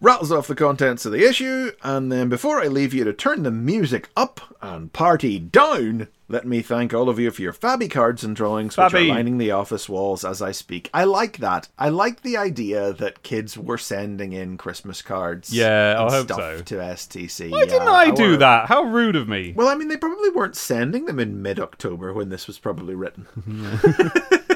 Rattles 0.00 0.32
off 0.32 0.48
the 0.48 0.56
contents 0.56 1.06
of 1.06 1.12
the 1.12 1.24
issue, 1.24 1.70
and 1.84 2.10
then 2.10 2.28
before 2.28 2.60
I 2.60 2.66
leave 2.66 2.92
you 2.92 3.04
to 3.04 3.12
turn 3.12 3.44
the 3.44 3.52
music 3.52 4.08
up 4.16 4.40
and 4.60 4.92
party 4.92 5.38
down, 5.38 6.08
let 6.28 6.44
me 6.44 6.60
thank 6.60 6.92
all 6.92 7.08
of 7.08 7.20
you 7.20 7.30
for 7.30 7.40
your 7.40 7.52
Fabby 7.52 7.88
cards 7.88 8.24
and 8.24 8.34
drawings, 8.34 8.76
which 8.76 8.92
are 8.94 9.00
lining 9.00 9.38
the 9.38 9.52
office 9.52 9.88
walls 9.88 10.24
as 10.24 10.42
I 10.42 10.50
speak. 10.50 10.90
I 10.92 11.04
like 11.04 11.36
that. 11.36 11.68
I 11.78 11.90
like 11.90 12.22
the 12.22 12.36
idea 12.36 12.92
that 12.94 13.22
kids 13.22 13.56
were 13.56 13.78
sending 13.78 14.32
in 14.32 14.56
Christmas 14.56 15.02
cards. 15.02 15.54
Yeah, 15.54 15.94
I 15.96 16.10
hope 16.10 16.24
stuff 16.24 16.38
so. 16.38 16.62
To 16.62 16.74
STC. 16.76 17.50
Why 17.52 17.66
didn't 17.66 17.86
I 17.86 18.10
do 18.10 18.36
that? 18.38 18.66
How 18.66 18.82
rude 18.82 19.14
of 19.14 19.28
me. 19.28 19.52
Well, 19.54 19.68
I 19.68 19.76
mean, 19.76 19.86
they 19.86 19.96
probably 19.96 20.30
weren't 20.30 20.56
sending 20.56 21.04
them 21.04 21.20
in 21.20 21.42
mid-October 21.42 22.12
when 22.12 22.28
this 22.28 22.48
was 22.48 22.58
probably 22.58 22.96
written. 22.96 23.28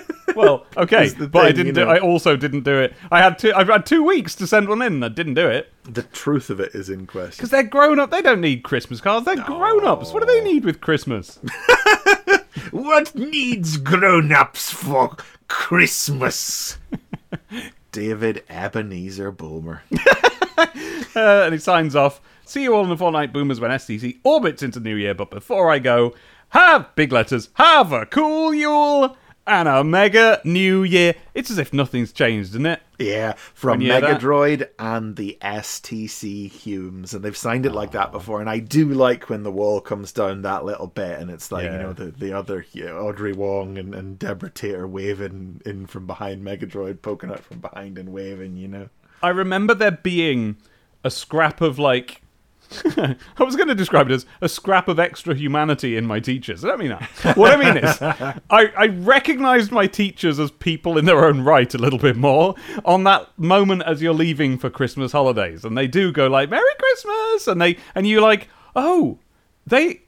Okay, 0.77 1.09
the 1.09 1.29
but 1.29 1.47
I 1.47 1.53
didn't. 1.53 1.67
you 1.67 1.73
Do. 1.73 1.83
I 1.85 1.99
also 1.99 2.37
didn't 2.37 2.63
do 2.65 2.79
it. 2.79 2.95
I 3.11 3.23
had 3.23 3.39
two. 3.39 3.53
I've 3.55 3.69
had 3.69 3.87
two 3.87 4.03
weeks 4.03 4.35
to 4.37 4.47
send 4.47 4.69
one 4.69 4.83
in. 4.83 4.95
and 4.95 5.05
I 5.05 5.09
didn't 5.09 5.35
do 5.35 5.49
it 5.49 5.73
the 5.89 6.03
truth 6.03 6.51
of 6.51 6.61
it 6.61 6.75
is 6.75 6.91
in 6.91 7.07
question. 7.07 7.37
because 7.37 7.51
they're 7.51 7.63
grown 7.63 8.01
up. 8.01 8.11
They 8.11 8.23
don't 8.23 8.41
need 8.41 8.63
Christmas 8.63 9.01
cards. 9.01 9.25
They're 9.25 9.37
grown 9.37 9.87
ups. 9.87 10.13
What 10.13 10.21
do 10.21 10.27
they 10.27 10.43
need 10.43 10.65
with 10.65 10.81
Christmas? 10.81 11.39
What 12.73 13.15
needs 13.15 13.77
grown 13.77 14.33
ups 14.33 14.71
for 14.73 15.17
Christmas? 15.47 16.79
David 17.93 18.43
Ebenezer 18.49 19.31
Bulmer. 19.31 19.83
Uh, 21.15 21.45
and 21.45 21.53
he 21.55 21.59
signs 21.59 21.95
off. 21.97 22.21
See 22.45 22.63
you 22.63 22.75
all 22.75 22.83
in 22.83 22.91
the 22.91 22.97
fortnight 22.97 23.33
boomers 23.33 23.59
when 23.61 23.71
STC 23.71 24.19
orbits 24.25 24.63
into 24.63 24.81
New 24.81 24.95
Year. 24.97 25.15
But 25.15 25.31
before 25.31 25.71
I 25.71 25.79
go, 25.79 26.15
have 26.51 26.95
big 26.95 27.11
letters. 27.13 27.49
Have 27.55 27.93
a 27.93 28.05
cool 28.05 28.53
Yule 28.55 29.17
and 29.47 29.69
a 29.69 29.85
mega 29.85 30.41
New 30.45 30.83
Year. 30.83 31.15
It's 31.35 31.51
as 31.51 31.59
if 31.59 31.73
nothing's 31.73 32.13
changed, 32.13 32.51
isn't 32.51 32.67
it? 32.67 32.83
Yeah, 32.99 33.33
from 33.55 33.81
Megadroid 33.81 34.69
and 34.79 35.17
the 35.17 35.37
STC 35.43 36.51
Humes, 36.51 37.15
and 37.15 37.25
they've 37.25 37.37
signed 37.37 37.67
it 37.67 37.73
like 37.73 37.93
that 37.93 38.09
oh. 38.09 38.13
before. 38.13 38.41
And 38.41 38.49
I 38.49 38.59
do 38.59 38.89
like 38.89 39.29
when 39.29 39.43
the 39.43 39.53
wall 39.53 39.81
comes 39.81 40.13
down 40.13 40.43
that 40.43 40.65
little 40.65 40.87
bit, 40.87 41.19
and 41.19 41.31
it's 41.31 41.53
like 41.53 41.65
you 41.65 41.71
know 41.71 41.93
the 41.93 42.07
the 42.07 42.33
other 42.33 42.65
you 42.73 42.87
know, 42.87 42.99
Audrey 42.99 43.33
Wong 43.33 43.79
and, 43.79 43.95
and 43.95 44.19
Deborah 44.19 44.51
Tater 44.51 44.87
waving 44.87 45.63
in 45.65 45.87
from 45.87 46.07
behind 46.07 46.43
Megadroid, 46.43 47.03
poking 47.03 47.31
out 47.31 47.41
from 47.41 47.61
behind 47.61 47.99
and 47.99 48.13
waving. 48.13 48.57
You 48.57 48.69
know, 48.69 48.89
I 49.23 49.29
remember 49.29 49.75
there 49.75 49.93
being 49.93 50.57
a 51.05 51.11
scrap 51.11 51.61
of 51.61 51.79
like. 51.79 52.23
I 52.97 53.43
was 53.43 53.57
going 53.57 53.69
to 53.69 53.75
describe 53.75 54.11
it 54.11 54.15
as 54.15 54.27
a 54.41 54.49
scrap 54.49 54.89
of 54.89 54.99
extra 54.99 55.35
humanity 55.35 55.97
in 55.97 56.07
my 56.07 56.21
teachers. 56.21 56.65
I 56.65 56.69
don't 56.69 56.79
mean 56.79 56.91
that. 56.91 57.37
What 57.37 57.53
I 57.53 57.57
mean 57.57 57.85
is, 57.85 57.99
I, 58.51 58.73
I 58.77 58.87
recognized 58.87 59.71
my 59.73 59.87
teachers 59.87 60.39
as 60.39 60.51
people 60.51 60.99
in 60.99 61.05
their 61.05 61.25
own 61.25 61.43
right 61.43 61.73
a 61.75 61.79
little 61.79 61.99
bit 61.99 62.17
more 62.17 62.55
on 62.85 63.05
that 63.05 63.29
moment 63.39 63.83
as 63.83 64.03
you're 64.03 64.15
leaving 64.15 64.59
for 64.59 64.71
Christmas 64.71 65.13
holidays, 65.13 65.65
and 65.65 65.77
they 65.77 65.87
do 65.87 66.13
go 66.13 66.27
like 66.27 66.51
"Merry 66.51 66.65
Christmas," 66.79 67.47
and 67.47 67.61
they 67.61 67.77
and 67.95 68.07
you 68.07 68.21
like, 68.21 68.49
oh, 68.75 69.19
they, 69.67 70.03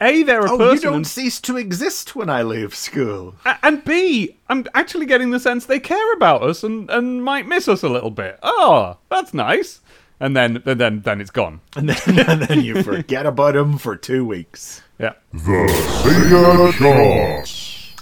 a 0.00 0.22
they're 0.22 0.46
a 0.46 0.50
oh, 0.50 0.52
you 0.52 0.58
person, 0.58 0.82
don't 0.84 0.94
and, 0.96 1.06
cease 1.06 1.40
to 1.40 1.56
exist 1.56 2.16
when 2.16 2.30
I 2.30 2.42
leave 2.42 2.74
school. 2.74 3.34
and 3.62 3.84
b 3.84 4.36
I'm 4.48 4.66
actually 4.74 5.06
getting 5.06 5.30
the 5.30 5.40
sense 5.40 5.66
they 5.66 5.80
care 5.80 6.12
about 6.14 6.42
us 6.42 6.62
and 6.62 6.90
and 6.90 7.24
might 7.24 7.46
miss 7.46 7.68
us 7.68 7.82
a 7.82 7.88
little 7.88 8.10
bit. 8.10 8.38
Oh, 8.42 8.98
that's 9.10 9.34
nice. 9.34 9.80
And 10.20 10.36
then, 10.36 10.62
and 10.64 10.80
then, 10.80 11.00
then 11.02 11.20
it's 11.20 11.30
gone. 11.30 11.60
And 11.76 11.88
then, 11.90 12.18
and 12.28 12.42
then 12.42 12.60
you 12.62 12.82
forget 12.82 13.26
about 13.26 13.56
him 13.56 13.78
for 13.78 13.96
two 13.96 14.24
weeks. 14.24 14.82
Yeah. 14.98 15.14
The 15.32 15.40
Sega 15.40 16.72
Charts. 16.78 17.92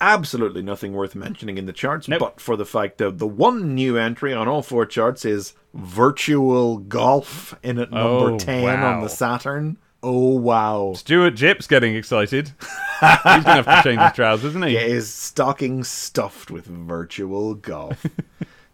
absolutely 0.00 0.62
nothing 0.62 0.92
worth 0.94 1.14
mentioning 1.14 1.58
in 1.58 1.66
the 1.66 1.72
charts, 1.72 2.08
Nope. 2.08 2.20
but 2.20 2.40
for 2.40 2.56
the 2.56 2.64
fact 2.64 2.98
that 2.98 3.18
the 3.18 3.26
one 3.26 3.74
new 3.74 3.96
entry 3.98 4.32
on 4.32 4.48
all 4.48 4.62
four 4.62 4.86
charts 4.86 5.24
is 5.24 5.52
Virtual 5.74 6.78
Golf 6.78 7.54
in 7.62 7.78
at 7.78 7.90
number 7.90 8.30
Oh, 8.32 8.38
10 8.38 8.62
wow. 8.64 8.94
on 8.96 9.02
the 9.02 9.08
Saturn. 9.08 9.76
Oh, 10.02 10.36
wow. 10.38 10.92
Stuart 10.96 11.32
Jip's 11.32 11.66
getting 11.66 11.96
excited. 11.96 12.52
He's 13.00 13.24
going 13.24 13.42
to 13.44 13.50
have 13.62 13.66
to 13.66 13.82
change 13.82 14.00
his 14.00 14.12
trousers, 14.12 14.50
isn't 14.50 14.62
he? 14.68 14.76
It 14.78 14.90
is 14.90 15.12
stocking 15.12 15.82
stuffed 15.84 16.50
with 16.52 16.66
Virtual 16.66 17.54
Golf. 17.54 18.06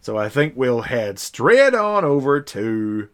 so 0.05 0.15
I 0.19 0.29
think 0.29 0.53
we'll 0.55 0.81
head 0.81 1.17
straight 1.17 1.73
on 1.73 2.05
over 2.05 2.39
to. 2.39 3.09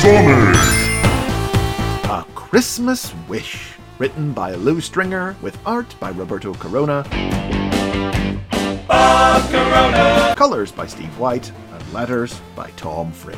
Sonic. 0.00 0.56
A 2.08 2.24
Christmas 2.34 3.12
Wish, 3.28 3.74
written 3.98 4.32
by 4.32 4.54
Lew 4.54 4.80
Stringer 4.80 5.36
with 5.42 5.58
art 5.66 5.94
by 6.00 6.10
Roberto 6.12 6.54
Corona. 6.54 7.04
Colors 10.34 10.72
by 10.72 10.86
Steve 10.86 11.18
White 11.18 11.52
and 11.74 11.92
letters 11.92 12.40
by 12.56 12.70
Tom 12.76 13.12
Frame. 13.12 13.36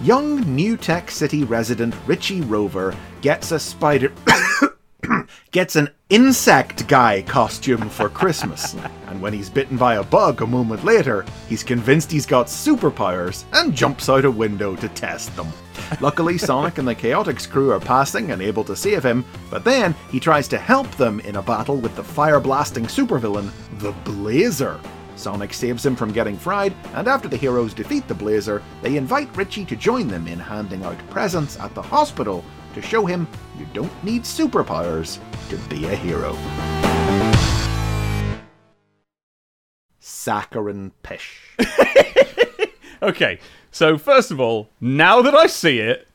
Young 0.00 0.42
New 0.54 0.76
Tech 0.76 1.10
City 1.10 1.42
resident 1.42 1.96
Richie 2.06 2.42
Rover 2.42 2.94
gets 3.20 3.50
a 3.50 3.58
spider 3.58 4.12
gets 5.50 5.76
an 5.76 5.88
insect 6.08 6.86
guy 6.88 7.22
costume 7.22 7.88
for 7.88 8.08
Christmas. 8.08 8.74
and 9.08 9.20
when 9.20 9.32
he's 9.32 9.50
bitten 9.50 9.76
by 9.76 9.96
a 9.96 10.04
bug 10.04 10.42
a 10.42 10.46
moment 10.46 10.84
later, 10.84 11.24
he's 11.48 11.62
convinced 11.62 12.10
he's 12.10 12.26
got 12.26 12.46
superpowers 12.46 13.44
and 13.52 13.74
jumps 13.74 14.08
out 14.08 14.24
a 14.24 14.30
window 14.30 14.76
to 14.76 14.88
test 14.90 15.34
them. 15.36 15.48
Luckily, 16.00 16.38
Sonic 16.38 16.78
and 16.78 16.86
the 16.86 16.94
Chaotix 16.94 17.48
crew 17.48 17.72
are 17.72 17.80
passing 17.80 18.30
and 18.30 18.40
able 18.40 18.64
to 18.64 18.76
save 18.76 19.04
him, 19.04 19.24
but 19.50 19.64
then 19.64 19.94
he 20.10 20.20
tries 20.20 20.48
to 20.48 20.58
help 20.58 20.90
them 20.92 21.20
in 21.20 21.36
a 21.36 21.42
battle 21.42 21.76
with 21.76 21.96
the 21.96 22.04
fire 22.04 22.40
blasting 22.40 22.84
supervillain, 22.84 23.50
the 23.78 23.92
Blazer. 24.04 24.80
Sonic 25.16 25.52
saves 25.52 25.84
him 25.84 25.94
from 25.94 26.12
getting 26.12 26.36
fried, 26.36 26.74
and 26.94 27.06
after 27.06 27.28
the 27.28 27.36
heroes 27.36 27.74
defeat 27.74 28.08
the 28.08 28.14
Blazer, 28.14 28.62
they 28.80 28.96
invite 28.96 29.36
Richie 29.36 29.66
to 29.66 29.76
join 29.76 30.08
them 30.08 30.26
in 30.26 30.38
handing 30.38 30.82
out 30.82 30.98
presents 31.10 31.58
at 31.58 31.74
the 31.74 31.82
hospital 31.82 32.44
to 32.74 32.82
show 32.82 33.06
him 33.06 33.26
you 33.58 33.66
don't 33.72 33.92
need 34.04 34.22
superpowers 34.22 35.18
to 35.48 35.56
be 35.68 35.84
a 35.86 35.94
hero. 35.96 36.36
Saccharine 39.98 40.92
Pish. 41.02 41.56
Okay, 43.02 43.38
so 43.70 43.96
first 43.96 44.30
of 44.30 44.40
all, 44.40 44.68
now 44.78 45.22
that 45.22 45.34
I 45.34 45.46
see 45.46 45.78
it, 45.78 46.06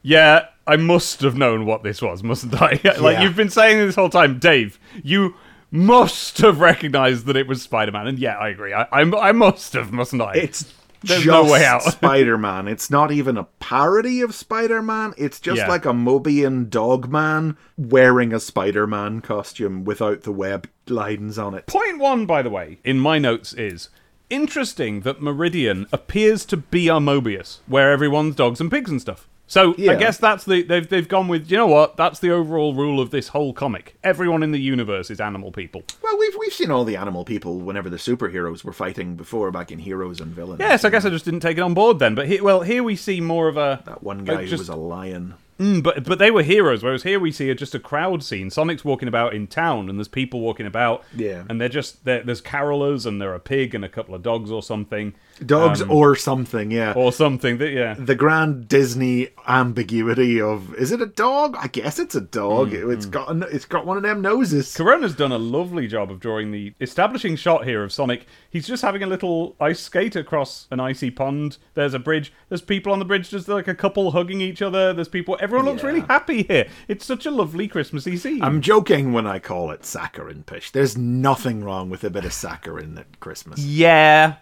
yeah, 0.00 0.46
I 0.66 0.76
must 0.76 1.20
have 1.20 1.36
known 1.36 1.66
what 1.66 1.82
this 1.82 2.00
was, 2.00 2.22
mustn't 2.22 2.54
I? 2.54 2.80
like 2.82 2.82
Yeah. 2.82 3.22
you've 3.22 3.36
been 3.36 3.50
saying 3.50 3.76
this 3.76 3.94
whole 3.94 4.08
time, 4.08 4.38
Dave. 4.38 4.78
You 5.04 5.34
must 5.70 6.38
have 6.38 6.58
recognized 6.60 7.26
that 7.26 7.36
it 7.36 7.46
was 7.46 7.60
Spider-Man, 7.60 8.06
and 8.06 8.18
yeah, 8.18 8.38
I 8.38 8.48
agree. 8.48 8.72
I, 8.72 8.84
I, 8.90 9.02
I 9.02 9.32
must 9.32 9.74
have, 9.74 9.92
mustn't 9.92 10.22
I? 10.22 10.32
It's 10.32 10.72
There's 11.02 11.22
just 11.24 11.26
no 11.26 11.50
way 11.50 11.64
out. 11.64 11.82
Spider-Man. 11.92 12.68
It's 12.68 12.90
not 12.90 13.10
even 13.12 13.36
a 13.36 13.44
parody 13.44 14.20
of 14.20 14.34
Spider-Man. 14.34 15.14
It's 15.16 15.40
just 15.40 15.58
Yeah. 15.58 15.68
like 15.68 15.84
a 15.84 15.92
Mobian 15.92 16.68
dog 16.68 17.10
man 17.10 17.56
wearing 17.78 18.32
a 18.32 18.40
Spider-Man 18.40 19.20
costume 19.22 19.84
without 19.84 20.22
the 20.22 20.32
web 20.32 20.68
lines 20.88 21.38
on 21.38 21.54
it. 21.54 21.66
Point 21.66 21.98
one, 21.98 22.26
by 22.26 22.42
the 22.42 22.50
way, 22.50 22.78
in 22.84 22.98
my 23.00 23.18
notes 23.18 23.52
is 23.54 23.88
interesting 24.28 25.00
that 25.00 25.20
Meridian 25.22 25.86
appears 25.92 26.44
to 26.46 26.56
be 26.56 26.88
our 26.88 27.00
Mobius, 27.00 27.58
where 27.66 27.90
everyone's 27.92 28.36
dogs 28.36 28.60
and 28.60 28.70
pigs 28.70 28.90
and 28.90 29.00
stuff. 29.00 29.26
So 29.50 29.74
Yeah. 29.76 29.92
I 29.92 29.94
guess 29.96 30.16
that's 30.16 30.44
the 30.44 30.62
they've 30.62 30.88
they've 30.88 31.08
gone 31.08 31.26
with 31.26 31.50
you 31.50 31.56
know 31.56 31.66
what 31.66 31.96
that's 31.96 32.20
the 32.20 32.30
overall 32.30 32.72
rule 32.72 33.00
of 33.00 33.10
this 33.10 33.28
whole 33.28 33.52
comic. 33.52 33.96
Everyone 34.04 34.44
in 34.44 34.52
the 34.52 34.60
universe 34.60 35.10
is 35.10 35.20
animal 35.20 35.50
people. 35.50 35.82
Well, 36.02 36.16
we've 36.16 36.36
we've 36.38 36.52
seen 36.52 36.70
all 36.70 36.84
the 36.84 36.94
animal 36.96 37.24
people 37.24 37.58
whenever 37.58 37.90
the 37.90 37.96
superheroes 37.96 38.62
were 38.62 38.72
fighting 38.72 39.16
before 39.16 39.50
back 39.50 39.72
in 39.72 39.80
Heroes 39.80 40.20
and 40.20 40.32
Villains. 40.32 40.60
Yes, 40.60 40.84
I 40.84 40.90
guess 40.90 41.04
I 41.04 41.10
just 41.10 41.24
didn't 41.24 41.40
take 41.40 41.58
it 41.58 41.62
on 41.62 41.74
board 41.74 41.98
then. 41.98 42.14
But 42.14 42.28
he, 42.28 42.40
well, 42.40 42.60
here 42.60 42.84
we 42.84 42.94
see 42.94 43.20
more 43.20 43.48
of 43.48 43.56
a 43.56 43.82
that 43.86 44.04
one 44.04 44.24
guy 44.24 44.34
like, 44.36 44.48
who 44.48 44.56
was 44.56 44.68
a 44.68 44.76
lion. 44.76 45.34
Mm, 45.58 45.82
but 45.82 46.04
but 46.04 46.20
they 46.20 46.30
were 46.30 46.44
heroes, 46.44 46.84
whereas 46.84 47.02
here 47.02 47.18
we 47.18 47.32
see 47.32 47.50
a, 47.50 47.54
just 47.56 47.74
a 47.74 47.80
crowd 47.80 48.22
scene. 48.22 48.50
Sonic's 48.50 48.84
walking 48.84 49.08
about 49.08 49.34
in 49.34 49.48
town, 49.48 49.90
and 49.90 49.98
there's 49.98 50.08
people 50.08 50.40
walking 50.40 50.64
about. 50.64 51.02
Yeah. 51.14 51.42
and 51.48 51.60
they're 51.60 51.68
just 51.68 52.04
they're, 52.04 52.22
there's 52.22 52.40
carolers, 52.40 53.04
and 53.04 53.20
they're 53.20 53.34
a 53.34 53.40
pig 53.40 53.74
and 53.74 53.84
a 53.84 53.88
couple 53.88 54.14
of 54.14 54.22
dogs 54.22 54.50
or 54.52 54.62
something, 54.62 55.12
Dogs 55.44 55.80
Um, 55.82 55.90
or 55.90 56.16
something, 56.16 56.70
yeah. 56.70 56.92
or 56.94 57.12
something. 57.12 57.58
That 57.58 57.70
yeah, 57.72 57.94
the 57.98 58.14
grand 58.14 58.68
Disney 58.68 59.28
ambiguity 59.48 60.40
of 60.40 60.74
is 60.74 60.92
it 60.92 61.00
a 61.00 61.06
dog? 61.06 61.56
I 61.58 61.66
guess 61.68 61.98
it's 61.98 62.14
a 62.14 62.20
dog. 62.20 62.70
Mm, 62.70 62.92
It's 62.92 63.06
got 63.06 63.30
a, 63.30 63.40
it's 63.48 63.64
got 63.64 63.86
one 63.86 63.96
of 63.96 64.02
them 64.02 64.20
noses. 64.20 64.74
Corona's 64.74 65.14
done 65.14 65.32
a 65.32 65.38
lovely 65.38 65.86
job 65.86 66.10
of 66.10 66.20
drawing 66.20 66.50
the 66.50 66.74
establishing 66.80 67.36
shot 67.36 67.64
here 67.64 67.82
of 67.84 67.92
Sonic. 67.92 68.26
He's 68.50 68.66
just 68.66 68.82
having 68.82 69.02
a 69.02 69.06
little 69.06 69.56
ice 69.60 69.80
skate 69.80 70.16
across 70.16 70.66
an 70.70 70.80
icy 70.80 71.10
pond. 71.10 71.58
There's 71.74 71.94
a 71.94 71.98
bridge. 71.98 72.32
There's 72.48 72.62
people 72.62 72.92
on 72.92 72.98
the 72.98 73.04
bridge. 73.04 73.30
There's 73.30 73.48
like 73.48 73.68
a 73.68 73.74
couple 73.74 74.10
hugging 74.10 74.40
each 74.40 74.62
other. 74.62 74.92
There's 74.92 75.08
people. 75.08 75.36
Everyone 75.40 75.66
looks 75.66 75.82
Yeah. 75.82 75.88
really 75.88 76.00
happy 76.00 76.42
here. 76.44 76.66
It's 76.88 77.04
such 77.04 77.26
a 77.26 77.30
lovely 77.30 77.68
Christmassy 77.68 78.16
scene. 78.16 78.42
I'm 78.42 78.60
joking 78.60 79.12
when 79.12 79.26
I 79.26 79.38
call 79.38 79.70
it 79.70 79.84
saccharine 79.84 80.42
pish. 80.44 80.70
There's 80.70 80.96
nothing 80.98 81.62
wrong 81.64 81.90
with 81.90 82.04
a 82.04 82.10
bit 82.10 82.24
of 82.24 82.32
saccharine 82.32 82.98
at 82.98 83.20
Christmas. 83.20 83.60
yeah, 83.60 84.34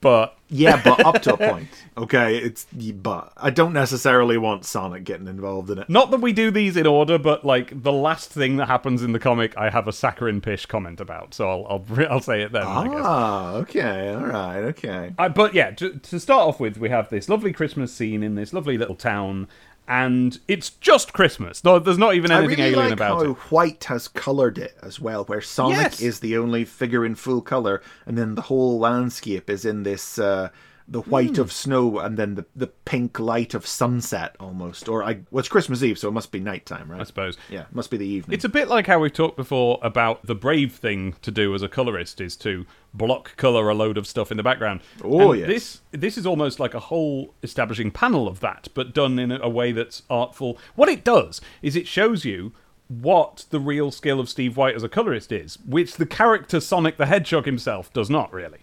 but 0.00 0.36
Yeah, 0.48 0.80
but 0.82 1.04
up 1.04 1.22
to 1.22 1.34
a 1.34 1.36
point. 1.52 1.68
Okay, 1.96 2.38
it's 2.38 2.66
but 2.72 3.32
I 3.36 3.50
don't 3.50 3.72
necessarily 3.72 4.38
want 4.38 4.64
Sonic 4.64 5.04
getting 5.04 5.26
involved 5.26 5.70
in 5.70 5.78
it. 5.78 5.88
Not 5.88 6.10
that 6.12 6.20
we 6.20 6.32
do 6.32 6.50
these 6.50 6.76
in 6.76 6.86
order, 6.86 7.18
but 7.18 7.44
like 7.44 7.82
the 7.82 7.92
last 7.92 8.30
thing 8.30 8.56
that 8.56 8.66
happens 8.66 9.02
in 9.02 9.12
the 9.12 9.18
comic, 9.18 9.56
I 9.56 9.70
have 9.70 9.88
a 9.88 9.92
saccharine 9.92 10.40
pish 10.40 10.66
comment 10.66 11.00
about, 11.00 11.34
so 11.34 11.48
I'll 11.48 11.66
I'll, 11.68 12.06
I'll 12.10 12.20
say 12.20 12.42
it 12.42 12.52
then. 12.52 12.62
I 12.62 12.88
guess. 12.88 13.00
Ah, 13.02 13.52
okay, 13.54 14.10
all 14.14 14.26
right, 14.26 14.60
okay. 14.64 15.14
Uh, 15.18 15.28
but 15.28 15.54
yeah, 15.54 15.70
to, 15.72 15.98
to 15.98 16.20
start 16.20 16.48
off 16.48 16.60
with, 16.60 16.78
we 16.78 16.88
have 16.88 17.08
this 17.10 17.28
lovely 17.28 17.52
Christmas 17.52 17.92
scene 17.92 18.22
in 18.22 18.36
this 18.36 18.52
lovely 18.52 18.78
little 18.78 18.94
town, 18.96 19.48
and 19.88 20.38
it's 20.46 20.70
just 20.70 21.12
Christmas. 21.14 21.64
No, 21.64 21.78
there's 21.78 21.98
not 21.98 22.14
even 22.14 22.30
anything 22.30 22.58
really 22.58 22.70
alien 22.74 22.84
like 22.90 22.92
about 22.92 23.24
how 23.24 23.30
it. 23.32 23.36
White 23.50 23.84
has 23.84 24.06
coloured 24.06 24.58
it 24.58 24.76
as 24.82 25.00
well, 25.00 25.24
where 25.24 25.40
Sonic 25.40 25.78
Yes. 25.78 26.00
is 26.02 26.20
the 26.20 26.36
only 26.36 26.64
figure 26.64 27.04
in 27.06 27.14
full 27.14 27.40
colour, 27.40 27.82
and 28.06 28.16
then 28.18 28.34
the 28.34 28.42
whole 28.42 28.78
landscape 28.78 29.48
is 29.48 29.64
in 29.64 29.82
this 29.84 30.18
uh, 30.18 30.50
the 30.90 31.02
white 31.02 31.36
hmm. 31.36 31.42
of 31.42 31.52
snow 31.52 31.98
and 31.98 32.16
then 32.16 32.34
the, 32.34 32.46
the 32.56 32.66
pink 32.66 33.18
light 33.20 33.52
of 33.52 33.66
sunset 33.66 34.34
almost. 34.40 34.88
Or 34.88 35.04
I 35.04 35.20
well, 35.30 35.40
it's 35.40 35.48
Christmas 35.48 35.82
Eve, 35.82 35.98
so 35.98 36.08
it 36.08 36.12
must 36.12 36.32
be 36.32 36.40
nighttime, 36.40 36.90
right? 36.90 37.00
I 37.00 37.04
suppose. 37.04 37.36
Yeah, 37.50 37.62
it 37.62 37.74
must 37.74 37.90
be 37.90 37.98
the 37.98 38.06
evening. 38.06 38.34
It's 38.34 38.44
a 38.44 38.48
bit 38.48 38.68
like 38.68 38.86
how 38.86 38.98
we've 38.98 39.12
talked 39.12 39.36
before 39.36 39.78
about 39.82 40.24
the 40.24 40.34
brave 40.34 40.74
thing 40.74 41.14
to 41.22 41.30
do 41.30 41.54
as 41.54 41.62
a 41.62 41.68
colorist 41.68 42.20
is 42.20 42.36
to 42.36 42.64
block 42.94 43.36
color 43.36 43.68
a 43.68 43.74
load 43.74 43.98
of 43.98 44.06
stuff 44.06 44.30
in 44.30 44.38
the 44.38 44.42
background. 44.42 44.80
Oh, 45.04 45.32
And 45.32 45.40
yes. 45.40 45.48
This 45.48 45.80
this 45.92 46.18
is 46.18 46.26
almost 46.26 46.58
like 46.58 46.74
a 46.74 46.80
whole 46.80 47.34
establishing 47.42 47.90
panel 47.90 48.26
of 48.26 48.40
that, 48.40 48.68
but 48.74 48.94
done 48.94 49.18
in 49.18 49.30
a, 49.30 49.40
a 49.40 49.48
way 49.48 49.72
that's 49.72 50.02
artful. 50.08 50.58
What 50.74 50.88
it 50.88 51.04
does 51.04 51.40
is 51.60 51.76
it 51.76 51.86
shows 51.86 52.24
you 52.24 52.52
what 52.88 53.44
the 53.50 53.60
real 53.60 53.90
skill 53.90 54.18
of 54.18 54.30
Steve 54.30 54.56
White 54.56 54.74
as 54.74 54.82
a 54.82 54.88
colorist 54.88 55.30
is, 55.30 55.58
which 55.66 55.96
the 55.96 56.06
character 56.06 56.58
Sonic 56.58 56.96
the 56.96 57.04
Hedgehog 57.04 57.44
himself 57.44 57.92
does 57.92 58.08
not 58.08 58.32
really. 58.32 58.60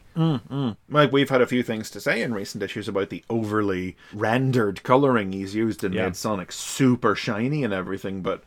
Like 0.89 1.11
we've 1.11 1.29
had 1.29 1.41
a 1.41 1.47
few 1.47 1.63
things 1.63 1.89
to 1.91 1.99
say 2.01 2.21
in 2.21 2.33
recent 2.33 2.63
issues 2.63 2.87
about 2.87 3.09
the 3.09 3.23
overly 3.29 3.95
rendered 4.13 4.83
coloring 4.83 5.31
he's 5.33 5.55
used 5.55 5.83
and 5.83 5.93
Yeah. 5.93 6.05
made 6.05 6.15
Sonic 6.15 6.51
super 6.51 7.15
shiny 7.15 7.63
and 7.63 7.73
everything, 7.73 8.21
but 8.21 8.43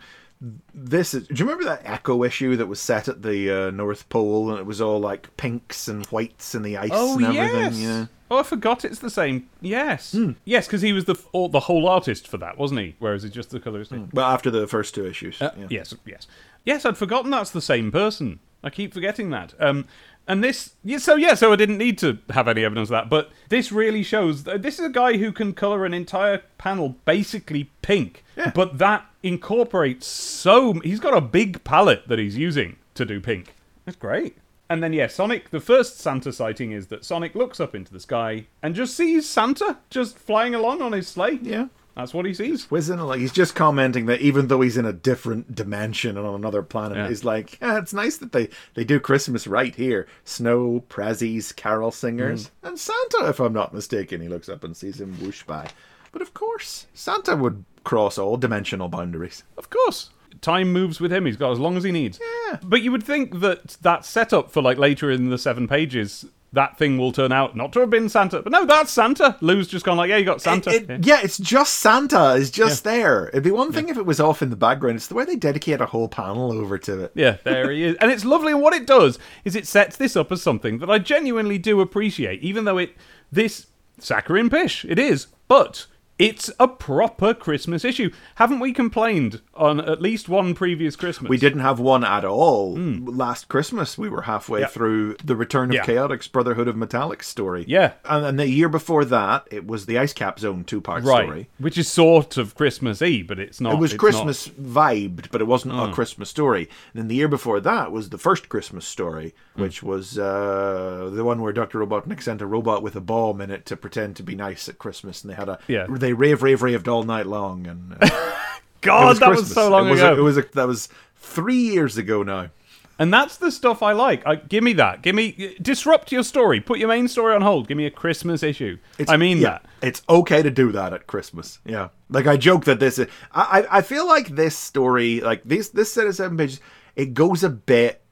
this 0.72 1.14
is. 1.14 1.26
Do 1.26 1.34
you 1.34 1.44
remember 1.44 1.64
that 1.64 1.84
Ecco 1.84 2.24
issue 2.24 2.54
that 2.56 2.66
was 2.66 2.80
set 2.80 3.08
at 3.08 3.22
the 3.22 3.50
uh, 3.50 3.70
North 3.70 4.08
Pole 4.08 4.50
and 4.50 4.58
it 4.60 4.66
was 4.66 4.80
all 4.80 5.00
like 5.00 5.36
pinks 5.36 5.88
and 5.88 6.06
whites 6.06 6.54
and 6.54 6.64
the 6.64 6.76
ice 6.76 6.90
Oh 6.92 7.16
and 7.16 7.24
everything? 7.36 7.56
yes. 7.60 7.78
Yeah. 7.78 8.06
Oh, 8.30 8.38
I 8.38 8.42
forgot 8.42 8.84
it's 8.84 8.98
the 9.00 9.10
same. 9.10 9.48
Yes. 9.60 10.12
Hmm. 10.12 10.32
Yes, 10.44 10.66
because 10.66 10.82
he 10.82 10.92
was 10.92 11.06
the 11.06 11.16
all, 11.32 11.48
the 11.48 11.60
whole 11.60 11.88
artist 11.88 12.28
for 12.28 12.36
that, 12.38 12.58
wasn't 12.58 12.80
he? 12.80 12.94
Whereas 12.98 13.24
it's 13.24 13.34
just 13.34 13.50
the 13.50 13.58
colorist. 13.58 13.90
Well, 14.12 14.26
after 14.30 14.50
the 14.50 14.66
first 14.66 14.94
two 14.94 15.06
issues. 15.06 15.40
Uh, 15.42 15.50
yeah. 15.58 15.66
Yes, 15.70 15.94
yes, 16.06 16.26
yes. 16.64 16.84
I'd 16.84 16.98
forgotten 16.98 17.30
that's 17.30 17.50
the 17.50 17.62
same 17.62 17.90
person. 17.90 18.38
I 18.62 18.70
keep 18.70 18.92
forgetting 18.92 19.30
that. 19.30 19.54
Um, 19.58 19.86
and 20.28 20.44
this, 20.44 20.74
yeah, 20.84 20.98
so 20.98 21.16
yeah, 21.16 21.34
so 21.34 21.52
I 21.52 21.56
didn't 21.56 21.78
need 21.78 21.98
to 21.98 22.18
have 22.30 22.46
any 22.46 22.64
evidence 22.64 22.88
of 22.88 22.92
that. 22.92 23.08
But 23.08 23.30
this 23.48 23.72
really 23.72 24.02
shows. 24.02 24.44
This 24.44 24.78
is 24.78 24.84
a 24.84 24.90
guy 24.90 25.16
who 25.16 25.32
can 25.32 25.54
color 25.54 25.84
an 25.84 25.94
entire 25.94 26.42
panel 26.58 26.96
basically 27.04 27.70
pink. 27.82 28.22
Yeah. 28.36 28.52
But 28.54 28.78
that 28.78 29.06
incorporates 29.22 30.06
so. 30.06 30.74
He's 30.80 31.00
got 31.00 31.16
a 31.16 31.20
big 31.20 31.64
palette 31.64 32.06
that 32.08 32.18
he's 32.18 32.36
using 32.36 32.76
to 32.94 33.04
do 33.04 33.20
pink. 33.20 33.54
That's 33.86 33.96
great. 33.96 34.36
And 34.70 34.82
then, 34.82 34.92
yeah, 34.92 35.06
Sonic, 35.06 35.48
the 35.48 35.60
first 35.60 35.98
Santa 35.98 36.30
sighting 36.30 36.72
is 36.72 36.88
that 36.88 37.04
Sonic 37.04 37.34
looks 37.34 37.58
up 37.58 37.74
into 37.74 37.90
the 37.90 38.00
sky 38.00 38.46
and 38.62 38.74
just 38.74 38.94
sees 38.94 39.26
Santa 39.26 39.78
just 39.88 40.18
flying 40.18 40.54
along 40.54 40.82
on 40.82 40.92
his 40.92 41.08
sleigh. 41.08 41.38
Yeah. 41.40 41.68
That's 41.98 42.14
what 42.14 42.24
he 42.24 42.32
sees. 42.32 42.70
Whizzing, 42.70 42.98
like 43.00 43.18
he's 43.20 43.32
just 43.32 43.54
commenting 43.56 44.06
that 44.06 44.20
even 44.20 44.46
though 44.46 44.60
he's 44.60 44.76
in 44.76 44.86
a 44.86 44.92
different 44.92 45.54
dimension 45.54 46.16
and 46.16 46.24
on 46.26 46.36
another 46.36 46.62
planet, 46.62 46.96
Yeah. 46.96 47.08
he's 47.08 47.24
like, 47.24 47.58
yeah, 47.60 47.76
it's 47.78 47.92
nice 47.92 48.16
that 48.18 48.32
they 48.32 48.48
they 48.74 48.84
do 48.84 49.00
Christmas 49.00 49.46
right 49.48 49.74
here. 49.74 50.06
Snow, 50.24 50.84
prezzies, 50.88 51.54
carol 51.54 51.90
singers, 51.90 52.46
Mm. 52.62 52.68
and 52.68 52.78
Santa, 52.78 53.28
if 53.28 53.40
I'm 53.40 53.52
not 53.52 53.74
mistaken. 53.74 54.20
He 54.20 54.28
looks 54.28 54.48
up 54.48 54.62
and 54.64 54.76
sees 54.76 55.00
him 55.00 55.14
whoosh 55.20 55.42
by. 55.42 55.68
But 56.12 56.22
of 56.22 56.32
course, 56.32 56.86
Santa 56.94 57.34
would 57.36 57.64
cross 57.84 58.16
all 58.16 58.36
dimensional 58.36 58.88
boundaries. 58.88 59.42
Of 59.56 59.68
course. 59.68 60.10
Time 60.40 60.72
moves 60.72 61.00
with 61.00 61.12
him. 61.12 61.26
He's 61.26 61.36
got 61.36 61.50
as 61.50 61.58
long 61.58 61.76
as 61.76 61.82
he 61.82 61.90
needs. 61.90 62.20
Yeah. 62.48 62.58
But 62.62 62.82
you 62.82 62.92
would 62.92 63.02
think 63.02 63.40
that 63.40 63.76
that 63.82 64.04
setup 64.04 64.52
for 64.52 64.62
like 64.62 64.78
later 64.78 65.10
in 65.10 65.30
the 65.30 65.38
seven 65.38 65.66
pages, 65.66 66.26
that 66.52 66.78
thing 66.78 66.96
will 66.96 67.12
turn 67.12 67.30
out 67.30 67.54
not 67.56 67.72
to 67.74 67.80
have 67.80 67.90
been 67.90 68.08
Santa. 68.08 68.40
But 68.40 68.52
no, 68.52 68.64
that's 68.64 68.90
Santa. 68.90 69.36
Lew's 69.42 69.68
just 69.68 69.84
gone 69.84 69.96
like, 69.98 70.08
yeah, 70.08 70.16
you 70.16 70.24
got 70.24 70.40
Santa. 70.40 70.70
It- 70.70 70.88
Yeah. 70.88 70.98
yeah, 71.02 71.20
it's 71.22 71.36
just 71.38 71.74
Santa 71.74 72.32
is 72.32 72.50
just 72.50 72.84
there. 72.84 73.28
It'd 73.28 73.42
be 73.42 73.50
one 73.50 73.70
thing 73.72 73.88
if 73.90 73.98
it 73.98 74.06
was 74.06 74.18
off 74.18 74.40
in 74.40 74.48
the 74.50 74.56
background. 74.56 74.96
It's 74.96 75.08
the 75.08 75.14
way 75.14 75.24
they 75.26 75.36
dedicate 75.36 75.80
a 75.80 75.86
whole 75.86 76.08
panel 76.08 76.50
over 76.52 76.78
to 76.78 77.04
it. 77.04 77.12
Yeah, 77.14 77.36
there 77.44 77.70
he 77.70 77.84
is. 77.84 77.96
And 78.00 78.10
it's 78.10 78.24
lovely. 78.24 78.52
And 78.52 78.62
what 78.62 78.72
it 78.72 78.86
does 78.86 79.18
is 79.44 79.54
it 79.56 79.66
sets 79.66 79.96
this 79.96 80.16
up 80.16 80.32
as 80.32 80.40
something 80.42 80.78
that 80.78 80.88
I 80.90 80.98
genuinely 80.98 81.58
do 81.58 81.80
appreciate, 81.82 82.40
even 82.42 82.64
though 82.64 82.78
it 82.78 82.94
this 83.30 83.66
saccharine 83.98 84.48
pish, 84.48 84.84
it 84.86 84.98
is. 84.98 85.26
But 85.48 85.86
it's 86.18 86.50
a 86.58 86.66
proper 86.68 87.32
Christmas 87.34 87.84
issue. 87.84 88.10
Haven't 88.36 88.60
we 88.60 88.72
complained 88.72 89.40
on 89.54 89.80
at 89.80 90.02
least 90.02 90.28
one 90.28 90.54
previous 90.54 90.96
Christmas? 90.96 91.28
We 91.28 91.36
didn't 91.38 91.60
have 91.60 91.78
one 91.80 92.04
at 92.04 92.24
all 92.24 92.74
last 92.76 93.48
Christmas. 93.48 93.96
We 93.96 94.08
were 94.08 94.22
halfway 94.22 94.60
Hmm. 94.60 94.62
Yeah. 94.62 94.68
through 94.68 95.16
the 95.24 95.36
Return 95.36 95.70
of 95.70 95.74
Yeah. 95.76 95.84
Chaotix 95.84 96.30
Brotherhood 96.30 96.66
of 96.68 96.76
Metallic 96.76 97.22
story. 97.22 97.64
Yeah. 97.68 97.92
And, 98.04 98.24
and 98.24 98.38
the 98.38 98.48
year 98.48 98.68
before 98.68 99.04
that, 99.06 99.46
it 99.50 99.66
was 99.66 99.86
the 99.86 99.98
Ice 99.98 100.12
Cap 100.12 100.38
Zone 100.40 100.64
two 100.64 100.80
part 100.80 101.04
Right. 101.04 101.24
story. 101.24 101.48
Which 101.58 101.78
is 101.78 101.88
sort 101.88 102.36
of 102.36 102.54
Christmassy, 102.54 103.22
but 103.22 103.38
it's 103.38 103.60
not. 103.60 103.74
It 103.74 103.78
was 103.78 103.94
Christmas 103.94 104.48
vibed, 104.48 105.30
but 105.30 105.40
it 105.40 105.46
wasn't 105.46 105.74
Hmm. 105.74 105.80
a 105.80 105.92
Christmas 105.92 106.28
story. 106.28 106.68
And 106.92 107.02
then 107.02 107.08
the 107.08 107.14
year 107.14 107.28
before 107.28 107.60
that 107.60 107.92
was 107.92 108.08
the 108.10 108.18
first 108.18 108.48
Christmas 108.48 108.86
story, 108.86 109.34
Hmm. 109.56 109.62
which 109.62 109.82
was 109.82 110.18
uh, 110.18 111.10
the 111.12 111.24
one 111.24 111.40
where 111.40 111.52
Dr. 111.52 111.78
Robotnik 111.78 112.22
sent 112.22 112.42
a 112.42 112.46
robot 112.46 112.82
with 112.82 112.96
a 112.96 113.00
bomb 113.00 113.40
in 113.40 113.50
it 113.50 113.64
to 113.66 113.76
pretend 113.76 114.16
to 114.16 114.22
be 114.22 114.34
nice 114.34 114.68
at 114.68 114.78
Christmas. 114.78 115.22
And 115.22 115.30
they 115.30 115.36
had 115.36 115.48
a. 115.48 115.58
Yeah. 115.68 115.86
They 115.88 116.07
rave, 116.12 116.42
rave, 116.42 116.62
raved 116.62 116.88
all 116.88 117.02
night 117.02 117.26
long. 117.26 117.66
And 117.66 117.96
uh, 118.00 118.08
God, 118.80 119.16
it 119.16 119.20
that 119.20 119.30
was 119.30 119.52
so 119.52 119.68
long 119.70 119.88
it 119.88 119.90
was 119.90 120.00
ago. 120.00 120.14
A, 120.14 120.18
it 120.18 120.22
was 120.22 120.36
a, 120.36 120.42
that 120.54 120.66
was 120.66 120.88
three 121.16 121.56
years 121.56 121.96
ago 121.98 122.22
now. 122.22 122.50
and 122.98 123.12
that's 123.12 123.36
the 123.36 123.50
stuff 123.50 123.82
I 123.82 123.92
like. 123.92 124.26
I, 124.26 124.36
give 124.36 124.64
me 124.64 124.72
that. 124.74 125.02
Give 125.02 125.14
me 125.14 125.56
disrupt 125.60 126.10
your 126.10 126.22
story. 126.22 126.60
Put 126.60 126.78
your 126.78 126.88
main 126.88 127.08
story 127.08 127.34
on 127.34 127.42
hold. 127.42 127.68
Give 127.68 127.76
me 127.76 127.86
a 127.86 127.90
Christmas 127.90 128.42
issue. 128.42 128.78
I 129.08 129.16
mean 129.16 129.38
yeah, 129.38 129.50
that. 129.50 129.66
It's 129.82 130.02
okay 130.08 130.42
to 130.42 130.50
do 130.50 130.72
that 130.72 130.92
at 130.92 131.06
Christmas. 131.06 131.58
Yeah. 131.64 131.88
Like 132.08 132.26
I 132.26 132.36
joke 132.36 132.64
that 132.64 132.80
this 132.80 132.98
is 132.98 133.08
I 133.32 133.66
I 133.70 133.82
feel 133.82 134.06
like 134.06 134.28
this 134.28 134.56
story, 134.56 135.20
like 135.20 135.42
this 135.44 135.68
this 135.70 135.92
set 135.92 136.06
of 136.06 136.14
seven 136.14 136.36
pages, 136.36 136.60
it 136.96 137.14
goes 137.14 137.44
a 137.44 137.50
bit 137.50 138.02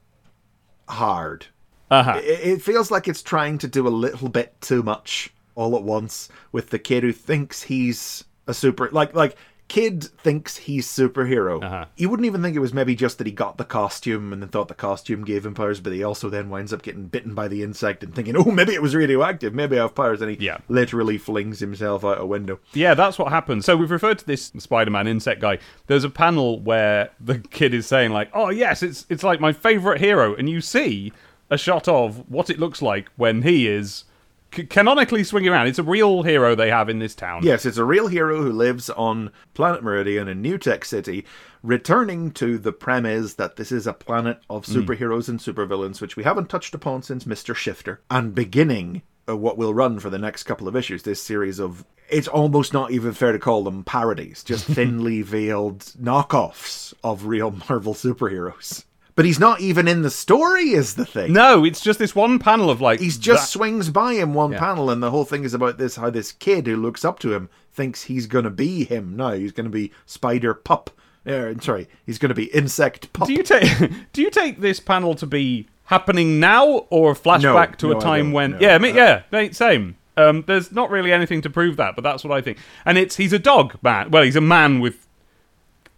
hard. 0.87 1.47
Uh 1.89 2.03
huh. 2.03 2.21
It, 2.23 2.47
it 2.47 2.61
feels 2.61 2.91
like 2.91 3.07
it's 3.07 3.23
trying 3.23 3.57
to 3.59 3.67
do 3.67 3.87
a 3.87 3.89
little 3.89 4.29
bit 4.29 4.59
too 4.61 4.83
much 4.83 5.33
all 5.57 5.75
at 5.75 5.83
once 5.83 6.29
with 6.53 6.69
the 6.69 6.79
kid 6.79 7.03
who 7.03 7.11
thinks 7.11 7.63
he's 7.63 8.23
a 8.45 8.53
super 8.53 8.89
like 8.91 9.13
like 9.13 9.35
kid 9.67 10.01
thinks 10.01 10.55
he's 10.55 10.87
superhero. 10.87 11.61
Uh-huh. 11.61 11.85
You 11.97 12.09
wouldn't 12.09 12.25
even 12.25 12.41
think 12.41 12.55
it 12.55 12.59
was 12.59 12.73
maybe 12.73 12.95
just 12.95 13.17
that 13.17 13.27
he 13.27 13.33
got 13.33 13.57
the 13.57 13.65
costume 13.65 14.31
and 14.31 14.41
then 14.41 14.47
thought 14.47 14.69
the 14.69 14.73
costume 14.73 15.25
gave 15.25 15.45
him 15.45 15.53
powers, 15.53 15.81
but 15.81 15.91
he 15.91 16.05
also 16.05 16.29
then 16.29 16.49
winds 16.49 16.71
up 16.71 16.81
getting 16.83 17.07
bitten 17.07 17.35
by 17.35 17.49
the 17.49 17.63
insect 17.63 18.01
and 18.01 18.15
thinking, 18.15 18.37
oh, 18.37 18.45
maybe 18.45 18.73
it 18.73 18.81
was 18.81 18.95
radioactive, 18.95 19.53
maybe 19.53 19.77
I 19.77 19.81
have 19.81 19.93
powers, 19.93 20.21
and 20.21 20.31
he 20.31 20.37
Yeah. 20.45 20.59
literally 20.69 21.17
flings 21.17 21.59
himself 21.59 22.05
out 22.05 22.21
a 22.21 22.25
window. 22.25 22.59
Yeah, 22.73 22.93
that's 22.93 23.19
what 23.19 23.27
happens. 23.29 23.65
So 23.65 23.75
we've 23.75 23.91
referred 23.91 24.19
to 24.19 24.25
this 24.25 24.53
Spider-Man 24.57 25.05
insect 25.05 25.41
guy. 25.41 25.59
There's 25.87 26.05
a 26.05 26.09
panel 26.09 26.61
where 26.61 27.09
the 27.19 27.39
kid 27.39 27.73
is 27.73 27.87
saying 27.87 28.11
like, 28.13 28.29
"Oh 28.33 28.47
yes, 28.49 28.81
it's 28.81 29.05
it's 29.09 29.23
like 29.23 29.41
my 29.41 29.51
favorite 29.51 29.99
hero," 29.99 30.33
and 30.33 30.49
you 30.49 30.61
see 30.61 31.11
a 31.49 31.57
shot 31.57 31.89
of 31.89 32.23
what 32.29 32.49
it 32.49 32.57
looks 32.57 32.81
like 32.81 33.09
when 33.17 33.41
he 33.41 33.67
is 33.67 34.05
c- 34.53 34.65
canonically 34.65 35.23
swinging 35.23 35.49
around. 35.49 35.67
It's 35.67 35.79
a 35.79 35.83
real 35.83 36.23
hero 36.23 36.55
they 36.55 36.69
have 36.69 36.89
in 36.89 36.99
this 36.99 37.15
town. 37.15 37.43
Yes, 37.43 37.65
it's 37.65 37.77
a 37.77 37.85
real 37.85 38.07
hero 38.07 38.41
who 38.41 38.51
lives 38.51 38.89
on 38.89 39.31
planet 39.53 39.83
Meridian 39.83 40.27
in 40.27 40.41
New 40.41 40.57
Tech 40.57 40.85
City, 40.85 41.25
returning 41.63 42.31
to 42.31 42.57
the 42.57 42.71
premise 42.71 43.35
that 43.35 43.55
this 43.55 43.71
is 43.71 43.87
a 43.87 43.93
planet 43.93 44.39
of 44.49 44.65
superheroes 44.65 45.29
and 45.29 45.39
supervillains, 45.39 46.01
which 46.01 46.15
we 46.15 46.23
haven't 46.23 46.49
touched 46.49 46.73
upon 46.75 47.01
since 47.03 47.25
Mr. 47.25 47.55
Shifter, 47.55 48.01
and 48.09 48.33
beginning 48.35 49.01
uh, 49.29 49.35
what 49.35 49.57
will 49.57 49.73
run 49.73 49.99
for 49.99 50.09
the 50.09 50.17
next 50.19 50.43
couple 50.43 50.67
of 50.67 50.75
issues, 50.75 51.03
this 51.03 51.21
series 51.21 51.59
of. 51.59 51.85
It's 52.09 52.27
almost 52.29 52.71
not 52.71 52.91
even 52.91 53.11
fair 53.13 53.33
to 53.33 53.39
call 53.39 53.63
them 53.63 53.83
parodies, 53.83 54.43
just 54.43 54.65
thinly 54.67 55.21
veiled 55.21 55.79
knockoffs 56.01 56.93
of 57.03 57.25
real 57.25 57.51
Marvel 57.51 57.93
superheroes. 57.93 58.85
But 59.17 59.25
he's 59.25 59.39
not 59.39 59.59
even 59.59 59.87
in 59.87 60.03
the 60.03 60.09
story, 60.11 60.69
is 60.69 60.93
the 60.95 61.05
thing. 61.05 61.33
No, 61.33 61.65
it's 61.65 61.81
just 61.81 61.97
this 61.99 62.15
one 62.15 62.37
panel 62.39 62.69
of 62.69 62.79
like 62.79 62.99
He's 63.01 63.17
just 63.17 63.43
that- 63.43 63.49
swings 63.49 63.89
by 63.89 64.13
in 64.13 64.33
one 64.33 64.53
Yeah. 64.53 64.59
panel, 64.59 64.89
and 64.89 65.03
the 65.03 65.11
whole 65.11 65.25
thing 65.25 65.43
is 65.43 65.53
about 65.53 65.77
this 65.77 65.97
how 65.97 66.09
this 66.09 66.31
kid 66.31 66.67
who 66.67 66.77
looks 66.77 67.03
up 67.03 67.17
to 67.19 67.33
him 67.33 67.49
thinks 67.73 68.03
he's 68.03 68.27
going 68.27 68.45
to 68.45 68.49
be 68.51 68.85
him 68.85 69.17
now. 69.17 69.31
He's 69.31 69.51
going 69.51 69.65
to 69.65 69.69
be 69.71 69.91
Spider 70.05 70.53
Pup. 70.53 70.91
Uh, 71.25 71.55
sorry, 71.59 71.87
he's 72.05 72.19
going 72.19 72.29
to 72.29 72.35
be 72.35 72.45
Insect 72.55 73.11
Pup. 73.11 73.27
Do 73.27 73.33
you 73.33 73.43
take 73.43 73.91
do 74.13 74.21
you 74.21 74.29
take 74.29 74.61
this 74.61 74.79
panel 74.79 75.15
to 75.15 75.25
be 75.25 75.67
happening 75.85 76.39
now 76.39 76.67
or 76.91 77.13
a 77.13 77.15
flashback 77.15 77.69
No, 77.71 77.75
to 77.77 77.89
no, 77.89 77.97
a 77.97 78.01
time 78.01 78.31
when? 78.33 78.51
no. 78.51 78.57
Yeah, 78.61 78.75
I 78.75 78.77
mean, 78.77 78.95
yeah, 78.95 79.23
mate, 79.31 79.55
same. 79.55 79.95
Um, 80.15 80.43
there's 80.45 80.71
not 80.71 80.91
really 80.91 81.11
anything 81.11 81.41
to 81.41 81.49
prove 81.49 81.77
that, 81.77 81.95
but 81.95 82.03
that's 82.03 82.23
what 82.23 82.37
I 82.37 82.41
think. 82.41 82.59
And 82.85 82.99
it's 82.99 83.15
he's 83.15 83.33
a 83.33 83.39
dog 83.39 83.77
man. 83.81 84.11
Well, 84.11 84.21
he's 84.23 84.35
a 84.35 84.41
man 84.41 84.79
with 84.79 85.06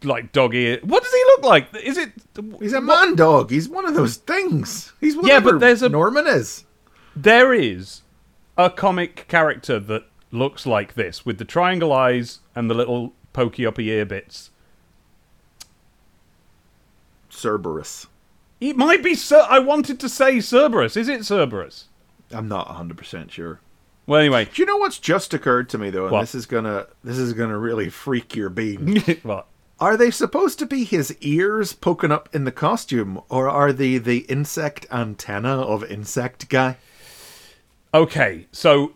like 0.03 0.31
dog 0.31 0.55
ear. 0.55 0.79
What 0.83 1.03
does 1.03 1.11
he 1.11 1.23
look 1.25 1.43
like? 1.43 1.67
Is 1.83 1.97
it? 1.97 2.11
he's 2.59 2.73
a 2.73 2.81
man 2.81 3.15
dog. 3.15 3.49
He's 3.51 3.67
one 3.69 3.85
of 3.85 3.93
those 3.95 4.15
things. 4.17 4.93
He's 5.01 5.15
Yeah, 5.21 5.39
but 5.39 5.59
there's 5.59 5.81
a- 5.81 5.89
Norman 5.89 6.25
is. 6.27 6.65
There 7.15 7.53
is 7.53 8.01
a 8.57 8.69
comic 8.69 9.25
character 9.27 9.79
that 9.79 10.03
looks 10.31 10.65
like 10.65 10.93
this 10.93 11.25
with 11.25 11.37
the 11.37 11.45
triangle 11.45 11.91
eyes 11.91 12.39
and 12.55 12.69
the 12.69 12.73
little 12.75 13.13
pokey 13.33 13.65
uppy 13.65 13.89
ear 13.89 14.05
bits. 14.05 14.51
Cerebus. 17.29 18.07
It 18.59 18.75
might 18.75 19.03
be. 19.03 19.15
Cer- 19.15 19.45
I 19.49 19.59
wanted 19.59 19.99
to 20.01 20.09
say 20.09 20.37
Cerebus. 20.37 20.97
Is 20.97 21.07
it 21.07 21.21
Cerebus? 21.21 21.85
I'm 22.31 22.47
not 22.47 22.67
100 22.67 22.97
percent 22.97 23.31
sure. 23.31 23.59
Well, 24.05 24.19
anyway. 24.19 24.45
Do 24.45 24.61
you 24.61 24.65
know 24.65 24.77
what's 24.77 24.97
just 24.99 25.33
occurred 25.33 25.69
to 25.69 25.77
me 25.77 25.89
though? 25.89 26.03
And 26.03 26.11
What? 26.11 26.21
this 26.21 26.35
is 26.35 26.45
gonna 26.45 26.87
this 27.03 27.17
is 27.17 27.33
gonna 27.33 27.57
really 27.57 27.89
freak 27.89 28.35
your 28.35 28.49
bean. 28.49 28.97
what? 29.23 29.47
Are 29.79 29.95
they 29.95 30.11
supposed 30.11 30.59
to 30.59 30.65
be 30.65 30.83
his 30.83 31.15
ears 31.21 31.71
poking 31.73 32.11
up 32.11 32.27
in 32.33 32.43
the 32.43 32.51
costume, 32.51 33.21
or 33.29 33.49
are 33.49 33.71
they 33.71 33.97
the 33.97 34.19
insect 34.19 34.85
antenna 34.91 35.61
of 35.61 35.89
Insect 35.89 36.49
Guy? 36.49 36.75
Okay, 37.93 38.47
so 38.51 38.93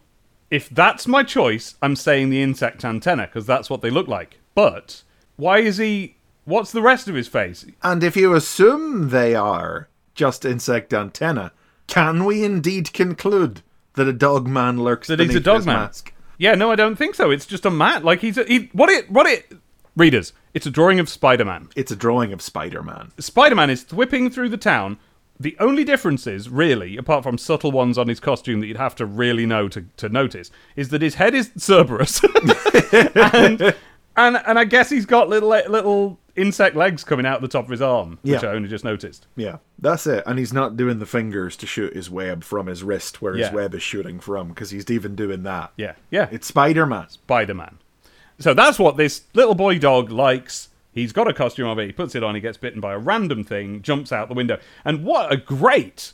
if 0.51 0.69
that's 0.69 1.07
my 1.07 1.23
choice, 1.23 1.75
I'm 1.81 1.95
saying 1.95 2.29
the 2.29 2.41
insect 2.41 2.83
antenna 2.83 3.27
because 3.27 3.45
that's 3.45 3.69
what 3.69 3.81
they 3.81 3.89
look 3.89 4.07
like. 4.07 4.39
But 4.55 5.03
why 5.37 5.59
is 5.59 5.77
he? 5.77 6.17
What's 6.45 6.73
the 6.73 6.81
rest 6.81 7.07
of 7.07 7.15
his 7.15 7.29
face? 7.29 7.65
And 7.81 8.03
if 8.03 8.17
you 8.17 8.33
assume 8.33 9.09
they 9.09 9.33
are 9.35 9.87
just 10.13 10.43
insect 10.43 10.93
antenna, 10.93 11.53
can 11.87 12.25
we 12.25 12.43
indeed 12.43 12.91
conclude 12.93 13.61
that 13.93 14.07
a 14.07 14.13
dog 14.13 14.47
man 14.47 14.83
lurks 14.83 15.07
That 15.07 15.19
he's 15.21 15.33
a 15.35 15.39
dog 15.39 15.57
his 15.57 15.65
man. 15.65 15.75
mask? 15.77 16.13
Yeah, 16.37 16.55
no, 16.55 16.71
I 16.71 16.75
don't 16.75 16.97
think 16.97 17.15
so. 17.15 17.31
It's 17.31 17.45
just 17.45 17.65
a 17.65 17.71
mat. 17.71 18.03
Like 18.03 18.19
he's 18.19 18.37
a, 18.37 18.43
he, 18.43 18.69
what 18.73 18.89
it 18.89 19.09
what 19.09 19.25
it 19.25 19.53
readers. 19.95 20.33
It's 20.53 20.65
a 20.65 20.71
drawing 20.71 20.99
of 20.99 21.09
Spider-Man. 21.09 21.69
It's 21.75 21.91
a 21.91 21.95
drawing 21.95 22.33
of 22.33 22.41
Spider-Man. 22.41 23.11
Spider-Man 23.17 23.69
is 23.69 23.91
whipping 23.91 24.29
through 24.29 24.49
the 24.49 24.57
town. 24.57 24.97
The 25.39 25.57
only 25.59 25.83
difference 25.83 26.27
is, 26.27 26.47
really, 26.49 26.95
apart 26.95 27.23
from 27.23 27.37
subtle 27.37 27.71
ones 27.71 27.97
on 27.97 28.07
his 28.07 28.19
costume 28.19 28.59
that 28.59 28.67
you'd 28.67 28.77
have 28.77 28.95
to 28.95 29.05
really 29.05 29.45
know 29.45 29.67
to, 29.67 29.85
to 29.97 30.07
notice, 30.09 30.51
is 30.75 30.89
that 30.89 31.01
his 31.01 31.15
head 31.15 31.33
is 31.33 31.49
Cerebus, 31.49 32.23
and, 33.33 33.75
and 34.15 34.37
and 34.45 34.59
I 34.59 34.63
guess 34.65 34.89
he's 34.91 35.07
got 35.07 35.29
little 35.29 35.49
little 35.49 36.19
insect 36.35 36.75
legs 36.75 37.03
coming 37.03 37.25
out 37.25 37.37
of 37.37 37.41
the 37.41 37.47
top 37.47 37.65
of 37.65 37.71
his 37.71 37.81
arm, 37.81 38.19
which 38.21 38.43
I 38.43 38.47
only 38.53 38.69
just 38.69 38.83
noticed. 38.83 39.25
Yeah, 39.35 39.57
that's 39.79 40.05
it. 40.07 40.23
And 40.27 40.37
he's 40.39 40.53
not 40.53 40.77
doing 40.77 40.99
the 40.99 41.05
fingers 41.05 41.55
to 41.57 41.65
shoot 41.67 41.93
his 41.95 42.09
web 42.09 42.43
from 42.43 42.67
his 42.67 42.83
wrist 42.83 43.21
where 43.21 43.33
his 43.35 43.51
web 43.51 43.73
is 43.73 43.81
shooting 43.83 44.19
from, 44.19 44.49
because 44.49 44.69
he's 44.69 44.89
even 44.89 45.15
doing 45.15 45.43
that. 45.43 45.71
Yeah, 45.77 45.93
yeah, 46.11 46.27
It's 46.31 46.47
Spider-Man. 46.47 47.09
Spider-Man. 47.09 47.79
So 48.39 48.53
that's 48.53 48.79
what 48.79 48.97
this 48.97 49.23
little 49.33 49.55
boy 49.55 49.79
dog 49.79 50.09
likes. 50.09 50.69
He's 50.91 51.11
got 51.11 51.27
a 51.27 51.33
costume 51.33 51.67
of 51.67 51.79
it. 51.79 51.87
He 51.87 51.91
puts 51.91 52.15
it 52.15 52.23
on. 52.23 52.35
He 52.35 52.41
gets 52.41 52.57
bitten 52.57 52.79
by 52.79 52.93
a 52.93 52.99
random 52.99 53.43
thing. 53.43 53.81
Jumps 53.81 54.11
out 54.11 54.27
the 54.27 54.35
window. 54.35 54.59
And 54.85 55.03
what 55.03 55.31
a 55.31 55.37
great 55.37 56.13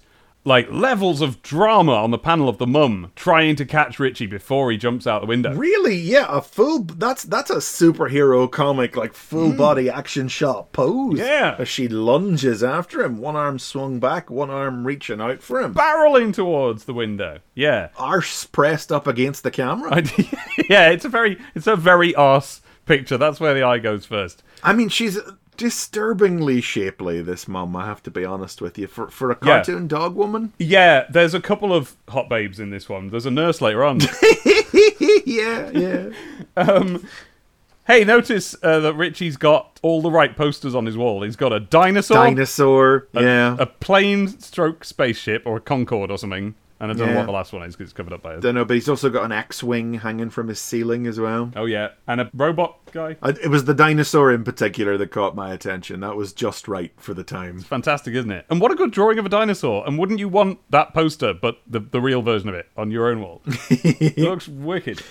like 0.49 0.69
levels 0.71 1.21
of 1.21 1.41
drama 1.43 1.93
on 1.93 2.09
the 2.09 2.17
panel 2.17 2.49
of 2.49 2.57
the 2.57 2.67
mum 2.67 3.11
trying 3.15 3.55
to 3.55 3.65
catch 3.65 3.99
Richie 3.99 4.25
before 4.25 4.71
he 4.71 4.77
jumps 4.77 5.05
out 5.05 5.21
the 5.21 5.27
window. 5.27 5.53
Really? 5.53 5.95
Yeah, 5.95 6.25
a 6.27 6.41
full. 6.41 6.79
That's 6.79 7.23
that's 7.23 7.51
a 7.51 7.57
superhero 7.57 8.51
comic, 8.51 8.97
like 8.97 9.13
full 9.13 9.51
hmm. 9.51 9.57
body 9.57 9.89
action 9.89 10.27
shot 10.27 10.73
pose. 10.73 11.19
Yeah. 11.19 11.55
as 11.59 11.69
she 11.69 11.87
lunges 11.87 12.63
after 12.63 13.03
him, 13.03 13.19
one 13.19 13.35
arm 13.35 13.59
swung 13.59 13.99
back, 13.99 14.29
one 14.29 14.49
arm 14.49 14.85
reaching 14.85 15.21
out 15.21 15.41
for 15.41 15.61
him, 15.61 15.73
Barreling 15.73 16.33
towards 16.33 16.85
the 16.85 16.93
window. 16.93 17.39
Yeah. 17.53 17.89
arse 17.97 18.45
pressed 18.45 18.91
up 18.91 19.05
against 19.05 19.43
the 19.43 19.51
camera. 19.51 19.97
I, 19.97 20.35
yeah, 20.69 20.89
it's 20.89 21.05
a 21.05 21.09
very 21.09 21.37
it's 21.53 21.67
a 21.67 21.75
very 21.75 22.15
arse 22.15 22.61
picture. 22.87 23.17
That's 23.17 23.39
where 23.39 23.53
the 23.53 23.63
eye 23.63 23.77
goes 23.77 24.05
first. 24.05 24.41
I 24.63 24.73
mean, 24.73 24.89
she's 24.89 25.19
disturbingly 25.59 26.61
shapely. 26.61 27.21
This 27.21 27.47
mum, 27.47 27.75
I 27.75 27.85
have 27.85 28.01
to 28.03 28.11
be 28.11 28.25
honest 28.25 28.61
with 28.61 28.77
you, 28.77 28.87
for 28.87 29.09
for 29.09 29.29
a 29.31 29.37
Yeah. 29.43 29.55
cartoon 29.57 29.87
dog 29.87 30.15
woman. 30.15 30.53
Yeah, 30.57 31.05
there's 31.09 31.33
a 31.33 31.39
couple 31.41 31.73
of 31.73 31.95
hot 32.07 32.29
babes 32.29 32.59
in 32.59 32.69
this 32.71 32.89
one. 32.89 33.09
There's 33.09 33.25
a 33.27 33.31
nurse 33.31 33.61
later 33.61 33.83
on. 33.83 33.99
yeah, 35.25 35.69
yeah. 35.73 36.09
Hey, 37.87 38.03
notice 38.03 38.55
uh, 38.61 38.81
that 38.81 38.93
Richie's 38.93 39.35
got 39.35 39.79
all 39.81 40.03
the 40.03 40.11
right 40.11 40.37
posters 40.37 40.75
on 40.75 40.85
his 40.85 40.95
wall. 40.95 41.23
He's 41.23 41.35
got 41.35 41.51
a 41.51 41.59
dinosaur, 41.59 42.17
Dinosaur. 42.25 43.07
yeah. 43.13 43.55
a 43.57 43.65
plane 43.65 44.27
stroke 44.27 44.83
spaceship, 44.83 45.41
or 45.43 45.57
a 45.57 45.59
Concorde 45.59 46.11
or 46.11 46.19
something. 46.19 46.53
And 46.79 46.91
I 46.91 46.93
don't 46.93 47.09
know 47.09 47.17
what 47.17 47.25
the 47.25 47.31
last 47.31 47.51
one 47.51 47.63
is 47.63 47.75
because 47.75 47.89
it's 47.89 47.97
covered 47.97 48.13
up 48.13 48.21
by 48.21 48.35
it. 48.35 48.41
Don't 48.41 48.55
know, 48.55 48.63
but 48.63 48.75
he's 48.75 48.87
also 48.87 49.09
got 49.09 49.25
an 49.25 49.33
X-wing 49.33 49.95
hanging 49.95 50.29
from 50.29 50.47
his 50.47 50.59
ceiling 50.59 51.07
as 51.07 51.19
well. 51.19 51.51
Oh, 51.55 51.65
yeah. 51.65 51.89
And 52.07 52.21
a 52.21 52.29
robot 52.33 52.79
guy. 52.93 53.17
I, 53.21 53.29
it 53.31 53.49
was 53.49 53.65
the 53.65 53.73
dinosaur 53.73 54.31
in 54.31 54.45
particular 54.45 54.97
that 54.97 55.11
caught 55.11 55.35
my 55.35 55.51
attention. 55.51 55.99
That 55.99 56.15
was 56.15 56.31
just 56.31 56.69
right 56.69 56.93
for 56.97 57.13
the 57.13 57.23
time. 57.23 57.57
It's 57.57 57.65
fantastic, 57.65 58.15
isn't 58.15 58.31
it? 58.31 58.45
And 58.49 58.61
what 58.61 58.71
a 58.71 58.75
good 58.75 58.91
drawing 58.91 59.19
of 59.19 59.25
a 59.25 59.29
dinosaur. 59.29 59.85
And 59.85 59.99
wouldn't 59.99 60.19
you 60.19 60.29
want 60.29 60.59
that 60.69 60.93
poster, 60.93 61.33
but 61.33 61.57
the, 61.67 61.81
the 61.81 61.99
real 61.99 62.21
version 62.21 62.47
of 62.47 62.55
it, 62.55 62.67
on 62.77 62.91
your 62.91 63.09
own 63.09 63.19
wall? 63.19 63.41
it 63.69 64.17
looks 64.17 64.47
wicked. 64.47 65.01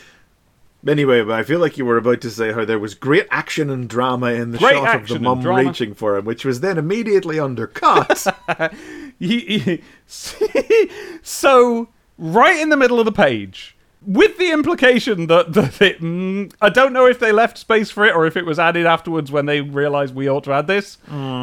Anyway, 0.87 1.23
but 1.23 1.33
I 1.33 1.43
feel 1.43 1.59
like 1.59 1.77
you 1.77 1.85
were 1.85 1.97
about 1.97 2.21
to 2.21 2.31
say 2.31 2.53
how 2.53 2.65
there 2.65 2.79
was 2.79 2.95
great 2.95 3.27
action 3.31 3.69
and 3.69 3.89
drama 3.89 4.29
in 4.29 4.53
the 4.53 4.59
Great 4.59 4.75
shot 4.75 4.85
of 4.95 5.09
the 5.09 5.15
mum 5.25 5.43
reaching 5.67 5.93
for 5.95 6.17
him, 6.17 6.25
which 6.25 6.45
was 6.45 6.61
then 6.61 6.79
immediately 6.79 7.39
undercut. 7.41 8.27
He- 9.21 9.59
he- 9.59 9.83
so 11.23 11.89
right 12.17 12.61
in 12.61 12.69
the 12.69 12.77
middle 12.77 12.99
of 13.01 13.05
the 13.05 13.13
page 13.13 13.77
with 14.07 14.39
the 14.39 14.53
implication 14.53 15.27
that, 15.27 15.53
that 15.55 15.83
it, 15.83 16.01
mm, 16.01 16.53
I 16.63 16.69
don't 16.69 16.93
know 16.93 17.07
if 17.07 17.19
they 17.19 17.33
left 17.33 17.59
space 17.59 17.91
for 17.91 18.05
it 18.05 18.15
or 18.15 18.27
if 18.27 18.37
it 18.37 18.47
was 18.47 18.59
added 18.61 18.87
afterwards 18.87 19.33
when 19.33 19.47
they 19.47 19.61
realized 19.61 20.15
we 20.15 20.29
ought 20.29 20.45
to 20.45 20.53
add 20.53 20.69
this. 20.69 20.99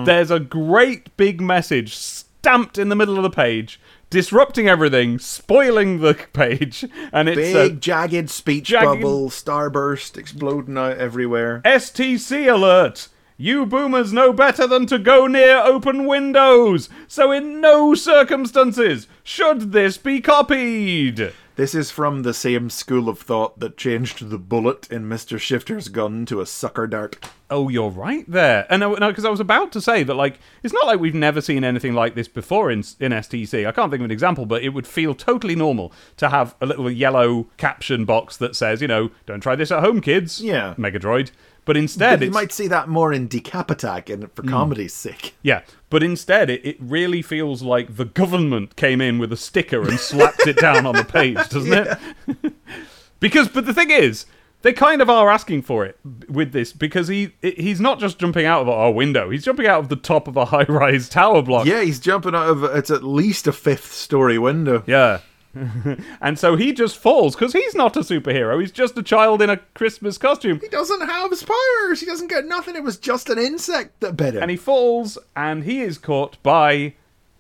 There's 0.05 0.31
a 0.31 0.39
great 0.39 1.15
big 1.17 1.41
message 1.41 1.95
stamped 1.95 2.77
in 2.77 2.87
the 2.89 2.95
middle 2.95 3.17
of 3.17 3.23
the 3.23 3.29
page, 3.29 3.79
disrupting 4.15 4.69
everything, 4.69 5.19
spoiling 5.19 5.99
the 5.99 6.13
page, 6.33 6.85
and 7.11 7.27
it's 7.27 7.35
Big, 7.35 7.55
a 7.55 7.75
jagged 7.75 8.29
speech 8.29 8.67
jagged- 8.67 8.85
bubble, 9.01 9.29
starburst 9.29 10.17
exploding 10.17 10.77
out 10.77 10.97
everywhere. 10.97 11.61
STC 11.65 12.49
alert! 12.49 13.09
You 13.35 13.65
boomers 13.65 14.13
know 14.13 14.31
better 14.31 14.67
than 14.67 14.85
to 14.85 14.97
go 14.99 15.27
near 15.27 15.57
open 15.57 16.05
windows, 16.05 16.87
so 17.09 17.33
in 17.33 17.59
no 17.59 17.93
circumstances 17.93 19.09
should 19.21 19.73
this 19.73 19.97
be 19.97 20.21
copied. 20.21 21.33
This 21.55 21.73
is 21.73 21.89
from 21.89 22.23
the 22.23 22.33
same 22.33 22.69
school 22.69 23.07
of 23.07 23.19
thought 23.19 23.59
that 23.61 23.77
changed 23.77 24.29
the 24.29 24.37
bullet 24.37 24.91
in 24.91 25.07
Mr. 25.07 25.39
Shifter's 25.39 25.87
gun 25.87 26.25
to 26.25 26.41
a 26.41 26.45
sucker 26.45 26.85
dart. 26.85 27.17
Oh, 27.49 27.69
you're 27.69 27.89
right 27.89 28.25
there. 28.27 28.67
And 28.69 28.81
no, 28.81 28.95
because 28.95 29.23
I 29.23 29.29
was 29.29 29.39
about 29.39 29.71
to 29.71 29.79
say 29.79 30.03
that, 30.03 30.15
like, 30.15 30.39
it's 30.63 30.73
not 30.73 30.85
like 30.85 30.99
we've 30.99 31.15
never 31.15 31.39
seen 31.39 31.63
anything 31.63 31.93
like 31.93 32.13
this 32.13 32.27
before 32.27 32.71
in 32.71 32.79
in 32.99 33.13
STC. 33.13 33.65
I 33.65 33.71
can't 33.71 33.89
think 33.89 34.01
of 34.01 34.05
an 34.05 34.11
example, 34.11 34.45
but 34.45 34.63
it 34.63 34.69
would 34.69 34.85
feel 34.85 35.15
totally 35.15 35.55
normal 35.55 35.93
to 36.17 36.27
have 36.27 36.55
a 36.59 36.65
little 36.65 36.91
yellow 36.91 37.47
caption 37.55 38.03
box 38.03 38.35
that 38.35 38.57
says, 38.57 38.81
you 38.81 38.89
know, 38.89 39.11
don't 39.25 39.41
try 39.41 39.55
this 39.55 39.71
at 39.71 39.81
home, 39.81 40.01
kids. 40.01 40.41
Yeah. 40.41 40.73
Megadroid. 40.77 41.31
But 41.65 41.77
instead, 41.77 42.21
you 42.21 42.29
might 42.29 42.51
see 42.51 42.67
that 42.67 42.87
more 42.87 43.11
in 43.11 43.27
Decap 43.27 43.71
Attack 43.71 44.09
and 44.09 44.31
for 44.33 44.43
hmm. 44.43 44.49
comedy's 44.49 44.93
sake. 44.93 45.33
Yeah, 45.41 45.61
but 45.89 46.03
instead, 46.03 46.49
it, 46.49 46.63
it 46.63 46.77
really 46.79 47.23
feels 47.23 47.63
like 47.63 47.95
the 47.95 48.05
government 48.05 48.75
came 48.75 49.01
in 49.01 49.17
with 49.17 49.33
a 49.33 49.37
sticker 49.37 49.81
and 49.81 49.99
slapped 49.99 50.45
it 50.45 50.57
down 50.57 50.85
on 50.85 50.95
the 50.95 51.03
page, 51.11 51.37
doesn't 51.49 51.73
it? 51.73 52.53
because, 53.19 53.47
but 53.47 53.65
the 53.65 53.73
thing 53.73 53.89
is, 53.89 54.27
they 54.61 54.73
kind 54.73 55.01
of 55.01 55.09
are 55.09 55.29
asking 55.29 55.63
for 55.63 55.85
it 55.85 55.99
with 56.29 56.51
this 56.51 56.73
because 56.73 57.07
he 57.07 57.33
he's 57.41 57.79
not 57.79 57.99
just 57.99 58.19
jumping 58.19 58.45
out 58.45 58.61
of 58.61 58.67
a 58.67 58.91
window; 58.91 59.31
he's 59.31 59.43
jumping 59.43 59.65
out 59.65 59.79
of 59.79 59.89
the 59.89 59.95
top 59.95 60.27
of 60.27 60.37
a 60.37 60.45
high-rise 60.45 61.09
tower 61.09 61.41
block. 61.41 61.65
Yeah, 61.65 61.81
he's 61.81 61.99
jumping 61.99 62.35
out 62.35 62.49
of 62.49 62.63
it's 62.63 62.91
at 62.91 63.03
least 63.03 63.47
a 63.47 63.51
fifth 63.51 63.91
story 63.91 64.37
window. 64.37 64.83
Yeah. 64.85 65.19
and 66.21 66.37
so 66.37 66.55
he 66.55 66.73
just 66.73 66.97
falls 66.97 67.35
because 67.35 67.53
he's 67.53 67.75
not 67.75 67.97
a 67.97 68.01
superhero. 68.01 68.59
He's 68.59 68.71
just 68.71 68.97
a 68.97 69.03
child 69.03 69.41
in 69.41 69.49
a 69.49 69.57
Christmas 69.57 70.17
costume. 70.17 70.59
He 70.59 70.67
doesn't 70.67 71.01
have 71.01 71.31
powers. 71.45 71.99
He 71.99 72.05
doesn't 72.05 72.27
get 72.27 72.45
nothing. 72.45 72.75
It 72.75 72.83
was 72.83 72.97
just 72.97 73.29
an 73.29 73.39
insect 73.39 73.99
that 74.01 74.17
bit 74.17 74.35
him. 74.35 74.41
And 74.43 74.51
he 74.51 74.57
falls 74.57 75.17
and 75.35 75.63
he 75.63 75.81
is 75.81 75.97
caught 75.97 76.41
by 76.43 76.93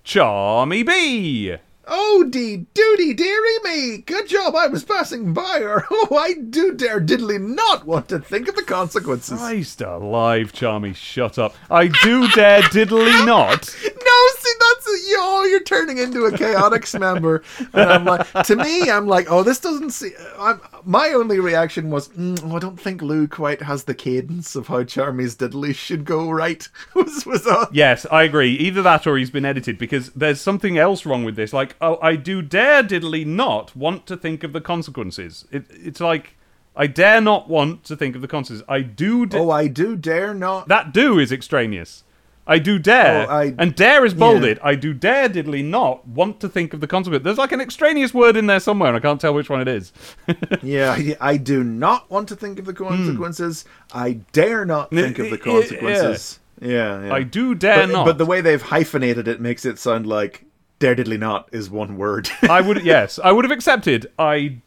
Charmy 0.03 0.85
Bee. 0.85 1.57
Oh, 1.87 2.25
dee 2.27 2.65
doody 2.73 3.13
dearie 3.13 3.59
me! 3.63 3.97
Good 3.99 4.27
job 4.27 4.55
I 4.55 4.65
was 4.67 4.83
passing 4.83 5.33
by 5.33 5.59
her. 5.59 5.85
Oh, 5.91 6.17
I 6.17 6.33
do 6.33 6.73
dare 6.73 6.99
diddly 6.99 7.39
not 7.39 7.85
want 7.85 8.09
to 8.09 8.19
think 8.19 8.47
of 8.47 8.55
the 8.55 8.63
consequences. 8.63 9.39
Christ 9.39 9.81
alive, 9.81 10.51
Charmy, 10.51 10.95
shut 10.95 11.37
up. 11.39 11.55
I 11.69 11.87
do 11.87 12.27
dare 12.29 12.61
diddly 12.61 13.25
not. 13.25 13.75
No, 13.83 14.27
that's. 14.73 14.87
You, 15.07 15.17
oh, 15.19 15.43
you're 15.45 15.63
turning 15.63 15.97
into 15.97 16.25
a 16.25 16.31
chaotix 16.31 16.97
member. 16.99 17.43
And 17.73 17.89
I'm 17.89 18.05
like, 18.05 18.31
to 18.43 18.55
me, 18.55 18.89
I'm 18.89 19.07
like, 19.07 19.27
oh, 19.29 19.43
this 19.43 19.59
doesn't 19.59 19.91
see. 19.91 20.11
I'm, 20.37 20.61
my 20.83 21.09
only 21.09 21.39
reaction 21.39 21.89
was, 21.89 22.09
mm, 22.09 22.39
oh, 22.43 22.55
I 22.55 22.59
don't 22.59 22.79
think 22.79 23.01
Lew 23.01 23.27
quite 23.27 23.61
has 23.63 23.83
the 23.83 23.95
cadence 23.95 24.55
of 24.55 24.67
how 24.67 24.83
Charmy's 24.83 25.35
diddly 25.35 25.75
should 25.75 26.05
go 26.05 26.29
right. 26.29 26.67
was 26.95 27.25
was. 27.25 27.45
Yes, 27.71 28.05
I 28.11 28.23
agree. 28.23 28.51
Either 28.55 28.81
that 28.81 29.05
or 29.05 29.17
he's 29.17 29.29
been 29.29 29.45
edited 29.45 29.77
because 29.77 30.09
there's 30.11 30.41
something 30.41 30.77
else 30.77 31.05
wrong 31.05 31.23
with 31.23 31.35
this. 31.35 31.53
Like, 31.53 31.75
oh, 31.81 31.99
I 32.01 32.15
do 32.15 32.41
dare 32.41 32.83
diddly 32.83 33.25
not 33.25 33.75
want 33.75 34.05
to 34.07 34.17
think 34.17 34.43
of 34.43 34.53
the 34.53 34.61
consequences. 34.61 35.45
It, 35.51 35.65
it's 35.69 35.99
like, 35.99 36.35
I 36.75 36.87
dare 36.87 37.21
not 37.21 37.47
want 37.47 37.83
to 37.85 37.95
think 37.95 38.15
of 38.15 38.21
the 38.21 38.27
consequences. 38.27 38.65
I 38.67 38.81
do. 38.81 39.25
Da- 39.25 39.39
Oh, 39.39 39.49
I 39.51 39.67
do 39.67 39.95
dare 39.95 40.33
not. 40.33 40.67
that 40.67 40.93
do 40.93 41.19
is 41.19 41.31
extraneous. 41.31 42.03
I 42.47 42.59
do 42.59 42.77
dare. 42.77 43.27
Oh, 43.29 43.33
I- 43.33 43.55
and 43.57 43.75
dare 43.75 44.05
is 44.05 44.13
bolded. 44.13 44.59
I 44.63 44.75
do 44.75 44.93
dare 44.93 45.27
diddly 45.29 45.63
not 45.63 46.07
want 46.07 46.39
to 46.41 46.49
think 46.49 46.73
of 46.73 46.79
the 46.81 46.87
consequence. 46.87 47.23
There's 47.23 47.37
like 47.39 47.51
an 47.51 47.59
extraneous 47.61 48.13
word 48.13 48.37
in 48.37 48.45
there 48.47 48.59
somewhere, 48.59 48.89
and 48.89 48.97
I 48.97 48.99
can't 48.99 49.19
tell 49.19 49.33
which 49.33 49.49
one 49.49 49.61
it 49.61 49.67
is. 49.67 49.91
Yeah, 50.61 50.91
I, 50.91 51.17
I 51.19 51.37
do 51.37 51.63
not 51.63 52.09
want 52.11 52.27
to 52.29 52.35
think 52.35 52.59
of 52.59 52.65
the 52.65 52.73
consequences. 52.73 53.65
I 53.93 54.13
dare 54.31 54.65
not 54.65 54.89
think 54.91 55.17
of 55.19 55.29
the 55.29 55.37
Hmm. 55.37 55.49
Yeah, 55.49 55.53
yeah. 55.55 55.61
consequences. 55.61 56.39
Yeah, 56.61 57.05
yeah. 57.05 57.13
I 57.13 57.23
do 57.23 57.55
dare 57.55 57.87
but, 57.87 57.93
not. 57.93 58.05
But 58.05 58.17
the 58.17 58.25
way 58.25 58.41
they've 58.41 58.61
hyphenated 58.61 59.27
it 59.27 59.41
makes 59.41 59.65
it 59.65 59.77
sound 59.79 60.05
like 60.07 60.45
dare 60.79 60.95
diddly 60.95 61.19
not 61.19 61.49
is 61.51 61.69
one 61.69 61.97
word. 61.97 62.29
I 62.43 62.61
would 62.61 62.83
yes, 62.85 63.19
I 63.23 63.31
would 63.31 63.43
have 63.45 63.51
accepted. 63.51 64.11
I 64.19 64.57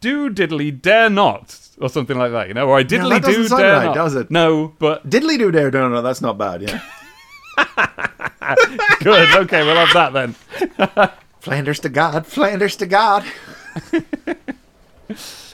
do 0.00 0.28
diddly 0.28 0.70
dare 0.82 1.08
not, 1.08 1.58
or 1.80 1.88
something 1.88 2.18
like 2.18 2.32
that, 2.32 2.48
you 2.48 2.54
know, 2.54 2.68
or 2.68 2.76
I 2.78 2.84
diddly 2.84 3.20
that 3.22 3.24
do 3.24 3.48
dare 3.48 3.72
right, 3.76 3.84
not. 3.86 3.94
does 3.94 4.14
it? 4.16 4.30
No, 4.30 4.74
but 4.78 5.08
diddly 5.08 5.38
do 5.38 5.50
dare, 5.52 5.70
no, 5.70 5.88
no, 5.88 6.02
that's 6.02 6.20
not 6.20 6.36
bad, 6.36 6.62
yeah. 6.62 6.82
good. 9.00 9.36
Okay, 9.36 9.64
we'll 9.64 9.86
have 9.86 9.92
that 9.94 10.12
then. 10.12 10.34
Flanders 11.40 11.80
to 11.80 11.88
God, 11.88 12.26
Flanders 12.26 12.76
to 12.76 12.86
God. 12.86 13.24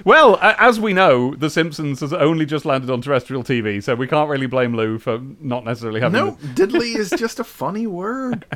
Well, 0.05 0.39
as 0.41 0.79
we 0.79 0.93
know, 0.93 1.35
The 1.35 1.51
Simpsons 1.51 2.01
has 2.01 2.13
only 2.13 2.47
just 2.47 2.65
landed 2.65 2.89
on 2.89 3.03
terrestrial 3.03 3.43
TV, 3.43 3.83
so 3.83 3.95
we 3.95 4.07
can't 4.07 4.31
really 4.31 4.47
blame 4.47 4.75
Lew 4.75 4.99
for 4.99 5.21
not 5.41 5.65
necessarily 5.65 6.01
having. 6.01 6.25
No, 6.25 6.33
diddly 6.55 6.97
is 6.97 7.11
just 7.11 7.41
a 7.41 7.45
funny 7.45 7.87
word. 7.87 8.47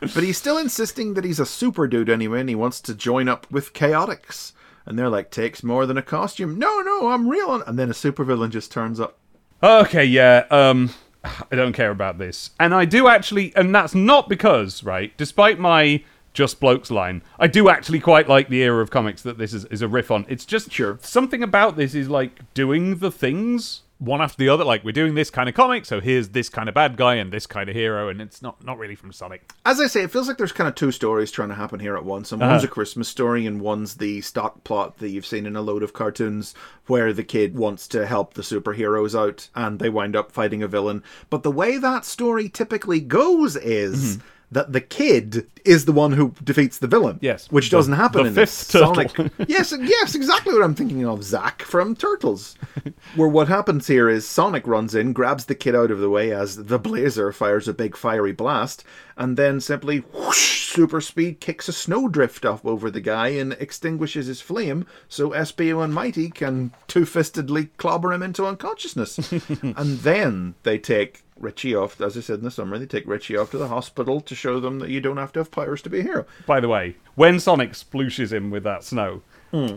but 0.00 0.22
he's 0.22 0.38
still 0.38 0.56
insisting 0.56 1.14
that 1.14 1.24
he's 1.24 1.38
a 1.38 1.46
super 1.46 1.86
dude 1.86 2.08
anyway, 2.08 2.40
and 2.40 2.48
he 2.48 2.54
wants 2.54 2.80
to 2.80 2.94
join 2.94 3.28
up 3.28 3.46
with 3.50 3.72
Chaotix. 3.74 4.52
And 4.84 4.98
they're 4.98 5.08
like, 5.08 5.30
takes 5.30 5.62
more 5.62 5.86
than 5.86 5.96
a 5.96 6.02
costume. 6.02 6.58
No, 6.58 6.80
no, 6.80 7.10
I'm 7.10 7.28
real. 7.28 7.54
And 7.62 7.78
then 7.78 7.90
a 7.90 7.94
supervillain 7.94 8.50
just 8.50 8.72
turns 8.72 8.98
up. 8.98 9.18
Okay, 9.62 10.04
yeah. 10.04 10.44
Um, 10.50 10.90
I 11.50 11.56
don't 11.56 11.72
care 11.72 11.90
about 11.90 12.18
this, 12.18 12.50
and 12.58 12.74
I 12.74 12.84
do 12.84 13.08
actually, 13.08 13.54
and 13.56 13.74
that's 13.74 13.94
not 13.94 14.28
because, 14.28 14.82
right? 14.84 15.16
Despite 15.16 15.58
my 15.58 16.02
just 16.34 16.60
blokes 16.60 16.90
line, 16.90 17.22
I 17.38 17.46
do 17.46 17.68
actually 17.68 18.00
quite 18.00 18.28
like 18.28 18.48
the 18.48 18.62
era 18.62 18.82
of 18.82 18.90
comics 18.90 19.22
that 19.22 19.38
this 19.38 19.52
is, 19.52 19.66
is 19.66 19.82
a 19.82 19.88
riff 19.88 20.10
on. 20.10 20.24
It's 20.28 20.46
just 20.46 20.72
Sure. 20.72 20.98
something 21.02 21.42
about 21.42 21.76
this 21.76 21.94
is 21.94 22.08
like 22.08 22.40
doing 22.54 22.98
the 22.98 23.10
things 23.10 23.82
one 24.04 24.20
after 24.20 24.36
the 24.36 24.48
other. 24.48 24.64
Like 24.64 24.84
we're 24.84 24.92
doing 24.92 25.14
this 25.14 25.30
kind 25.30 25.48
of 25.48 25.54
comic, 25.54 25.84
so 25.86 26.00
here's 26.00 26.30
this 26.30 26.48
kind 26.48 26.68
of 26.68 26.74
bad 26.74 26.96
guy 26.96 27.14
and 27.14 27.32
this 27.32 27.46
kind 27.46 27.68
of 27.68 27.74
hero, 27.76 28.08
and 28.08 28.20
it's 28.20 28.42
not 28.42 28.62
not 28.64 28.78
really 28.78 28.94
from 28.94 29.12
Sonic. 29.12 29.52
As 29.64 29.80
I 29.80 29.86
say, 29.86 30.02
it 30.02 30.10
feels 30.10 30.28
like 30.28 30.38
there's 30.38 30.52
kind 30.52 30.68
of 30.68 30.74
two 30.74 30.90
stories 30.92 31.30
trying 31.30 31.50
to 31.50 31.54
happen 31.54 31.80
here 31.80 31.96
at 31.96 32.04
once. 32.04 32.32
And 32.32 32.42
Uh-huh. 32.42 32.52
one's 32.52 32.64
a 32.64 32.68
Christmas 32.68 33.08
story, 33.08 33.46
and 33.46 33.60
one's 33.60 33.94
the 33.96 34.20
stock 34.20 34.64
plot 34.64 34.98
that 34.98 35.10
you've 35.10 35.26
seen 35.26 35.46
in 35.46 35.56
a 35.56 35.62
load 35.62 35.82
of 35.82 35.92
cartoons 35.92 36.54
where 36.86 37.12
the 37.12 37.24
kid 37.24 37.54
wants 37.54 37.86
to 37.88 38.06
help 38.06 38.34
the 38.34 38.42
superheroes 38.42 39.18
out 39.18 39.48
and 39.54 39.78
they 39.78 39.88
wind 39.88 40.16
up 40.16 40.32
fighting 40.32 40.62
a 40.62 40.68
villain. 40.68 41.02
But 41.30 41.42
the 41.42 41.50
way 41.50 41.78
that 41.78 42.04
story 42.04 42.48
typically 42.48 43.00
goes 43.00 43.56
is. 43.56 44.16
Mm-hmm. 44.16 44.26
That 44.52 44.72
the 44.72 44.80
kid 44.80 45.46
is 45.64 45.84
the 45.86 45.92
one 45.92 46.12
who 46.12 46.34
defeats 46.44 46.78
the 46.78 46.86
villain. 46.86 47.18
Yes. 47.22 47.50
Which 47.50 47.70
The- 47.70 47.76
doesn't 47.78 47.94
happen 47.94 48.22
the 48.22 48.28
in 48.28 48.34
this. 48.34 48.62
fifth 48.64 48.72
turtle. 48.72 48.94
Sonic. 48.94 49.32
yes, 49.48 49.74
yes, 49.80 50.14
exactly 50.14 50.52
what 50.52 50.62
I'm 50.62 50.74
thinking 50.74 51.06
of. 51.06 51.24
Zack 51.24 51.62
from 51.62 51.96
Turtles. 51.96 52.54
Where 53.16 53.28
what 53.28 53.48
happens 53.48 53.86
here 53.86 54.08
is 54.08 54.26
Sonic 54.28 54.66
runs 54.66 54.94
in, 54.94 55.12
grabs 55.12 55.46
the 55.46 55.54
kid 55.54 55.74
out 55.74 55.90
of 55.90 56.00
the 56.00 56.10
way 56.10 56.32
as 56.32 56.64
the 56.66 56.78
Blazer 56.78 57.32
fires 57.32 57.66
a 57.68 57.72
big 57.74 57.96
fiery 57.96 58.32
blast, 58.32 58.84
and 59.16 59.36
then 59.36 59.60
simply 59.60 59.98
whoosh, 59.98 60.70
super 60.72 61.00
speed 61.00 61.40
kicks 61.40 61.68
a 61.68 61.72
snowdrift 61.72 62.44
up 62.44 62.64
over 62.64 62.90
the 62.90 63.00
guy 63.00 63.28
and 63.28 63.52
extinguishes 63.54 64.26
his 64.26 64.40
flame 64.40 64.86
so 65.08 65.30
Espio 65.30 65.84
and 65.84 65.94
Mighty 65.94 66.30
can 66.30 66.72
two 66.88 67.04
fistedly 67.04 67.68
clobber 67.76 68.12
him 68.12 68.22
into 68.22 68.46
unconsciousness. 68.46 69.18
and 69.62 69.98
then 70.00 70.54
they 70.62 70.78
take 70.78 71.22
Richie 71.42 71.74
off, 71.74 72.00
as 72.00 72.16
I 72.16 72.20
said 72.20 72.38
in 72.38 72.44
the 72.44 72.50
summer, 72.50 72.78
they 72.78 72.86
take 72.86 73.06
Richie 73.06 73.36
off 73.36 73.50
to 73.50 73.58
the 73.58 73.68
hospital 73.68 74.20
to 74.22 74.34
show 74.34 74.60
them 74.60 74.78
that 74.78 74.88
you 74.90 75.00
don't 75.00 75.16
have 75.18 75.32
to 75.32 75.40
have 75.40 75.50
powers 75.50 75.82
to 75.82 75.90
be 75.90 76.00
a 76.00 76.02
hero. 76.02 76.24
By 76.46 76.60
the 76.60 76.68
way, 76.68 76.96
when 77.16 77.40
Sonic 77.40 77.72
splooshes 77.72 78.32
him 78.32 78.50
with 78.50 78.62
that 78.64 78.84
snow, 78.84 79.22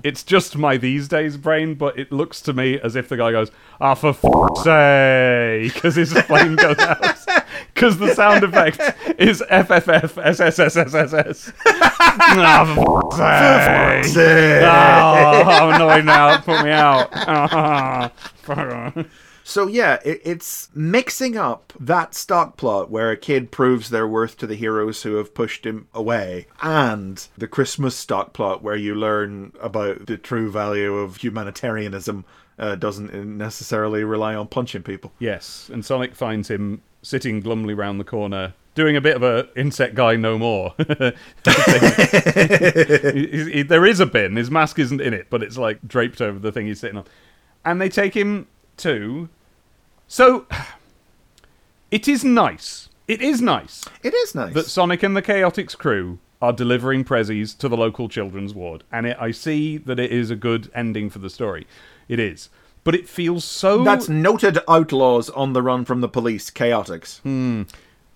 it's 0.06 0.24
just 0.24 0.56
my 0.58 0.78
these 0.78 1.10
days 1.10 1.36
brain, 1.36 1.76
but 1.76 2.00
it 2.00 2.10
looks 2.10 2.40
to 2.44 2.54
me 2.54 2.80
as 2.80 2.96
if 2.96 3.10
the 3.10 3.18
guy 3.18 3.32
goes, 3.32 3.52
"Ah, 3.82 3.94
for 3.94 4.12
f***'s 4.12 4.64
sake," 4.64 5.74
because 5.74 5.96
his 5.96 6.14
flame 6.14 6.56
goes 6.56 6.78
out. 6.80 7.04
Because 7.74 7.98
the 7.98 8.14
sound 8.16 8.44
effect 8.44 8.80
is 9.20 9.42
FFF 9.52 10.18
Ah, 11.66 12.74
for 12.74 13.14
f***'s 13.22 14.14
sake. 14.14 14.16
Oh, 14.64 15.44
I'm 15.46 15.76
annoyed 15.76 16.06
now. 16.06 16.38
Put 16.40 16.64
me 16.64 16.72
out. 16.72 17.12
So 19.48 19.68
yeah, 19.68 20.00
it, 20.04 20.22
it's 20.26 20.70
mixing 20.74 21.38
up 21.38 21.72
that 21.80 22.16
stock 22.16 22.58
plot 22.58 22.90
where 22.90 23.12
a 23.12 23.16
kid 23.18 23.52
proves 23.52 23.92
their 23.92 24.08
worth 24.08 24.38
to 24.38 24.48
the 24.48 24.56
heroes 24.56 25.04
who 25.04 25.16
have 25.18 25.36
pushed 25.36 25.68
him 25.68 25.88
away, 25.94 26.48
and 26.64 27.26
the 27.38 27.48
Christmas 27.48 27.96
stock 27.96 28.34
plot 28.34 28.64
where 28.64 28.76
you 28.76 28.96
learn 28.96 29.54
about 29.62 30.08
the 30.08 30.18
true 30.18 30.50
value 30.52 30.96
of 30.96 31.18
humanitarianism 31.18 32.26
uh, 32.58 32.74
doesn't 32.74 33.14
necessarily 33.38 34.04
rely 34.04 34.34
on 34.34 34.48
punching 34.48 34.82
people. 34.82 35.12
Yes, 35.20 35.70
and 35.72 35.86
Sonic 35.86 36.16
finds 36.16 36.50
him 36.50 36.82
sitting 37.04 37.40
glumly 37.40 37.76
round 37.78 38.00
the 38.00 38.04
corner, 38.04 38.56
doing 38.74 38.96
a 38.98 39.02
bit 39.02 39.16
of 39.16 39.22
a 39.22 39.48
insect 39.56 39.94
guy 39.94 40.16
no 40.16 40.40
more. 40.40 40.74
He- 41.46 43.28
he- 43.28 43.52
he- 43.52 43.62
there 43.64 43.86
is 43.86 44.00
a 44.00 44.06
bin. 44.08 44.36
His 44.38 44.50
mask 44.50 44.80
isn't 44.80 45.02
in 45.02 45.14
it, 45.14 45.28
but 45.30 45.44
it's 45.44 45.58
like 45.58 45.80
draped 45.88 46.20
over 46.22 46.40
the 46.40 46.52
thing 46.52 46.66
he's 46.66 46.80
sitting 46.80 46.98
on. 46.98 47.06
And 47.64 47.80
they 47.82 47.90
take 47.90 48.14
him 48.14 48.48
to. 48.78 49.30
So, 50.08 50.46
it 51.92 52.08
is 52.08 52.24
nice. 52.24 52.90
It 53.08 53.22
is 53.22 53.40
nice 53.40 53.86
It 54.02 54.16
is 54.16 54.34
nice. 54.34 54.54
that 54.56 54.66
Sonic 54.66 55.04
and 55.04 55.16
the 55.16 55.22
Chaotix 55.22 55.78
crew 55.78 56.18
are 56.42 56.52
delivering 56.52 57.04
prezzies 57.04 57.56
to 57.60 57.70
the 57.70 57.78
local 57.78 58.10
children's 58.10 58.54
ward, 58.54 58.84
and 58.92 59.06
it, 59.06 59.18
I 59.20 59.30
see 59.32 59.78
that 59.78 60.00
it 60.00 60.12
is 60.12 60.32
a 60.32 60.36
good 60.36 60.72
ending 60.74 61.10
for 61.12 61.20
the 61.20 61.30
story. 61.30 61.68
It 62.08 62.20
is, 62.20 62.50
but 62.84 62.96
it 62.96 63.08
feels 63.08 63.46
so. 63.46 63.84
That's 63.84 64.10
noted 64.10 64.58
outlaws 64.68 65.30
on 65.30 65.54
the 65.54 65.62
run 65.62 65.86
from 65.86 66.02
the 66.02 66.10
police, 66.10 66.50
Chaotix. 66.50 67.20
Hmm. 67.22 67.64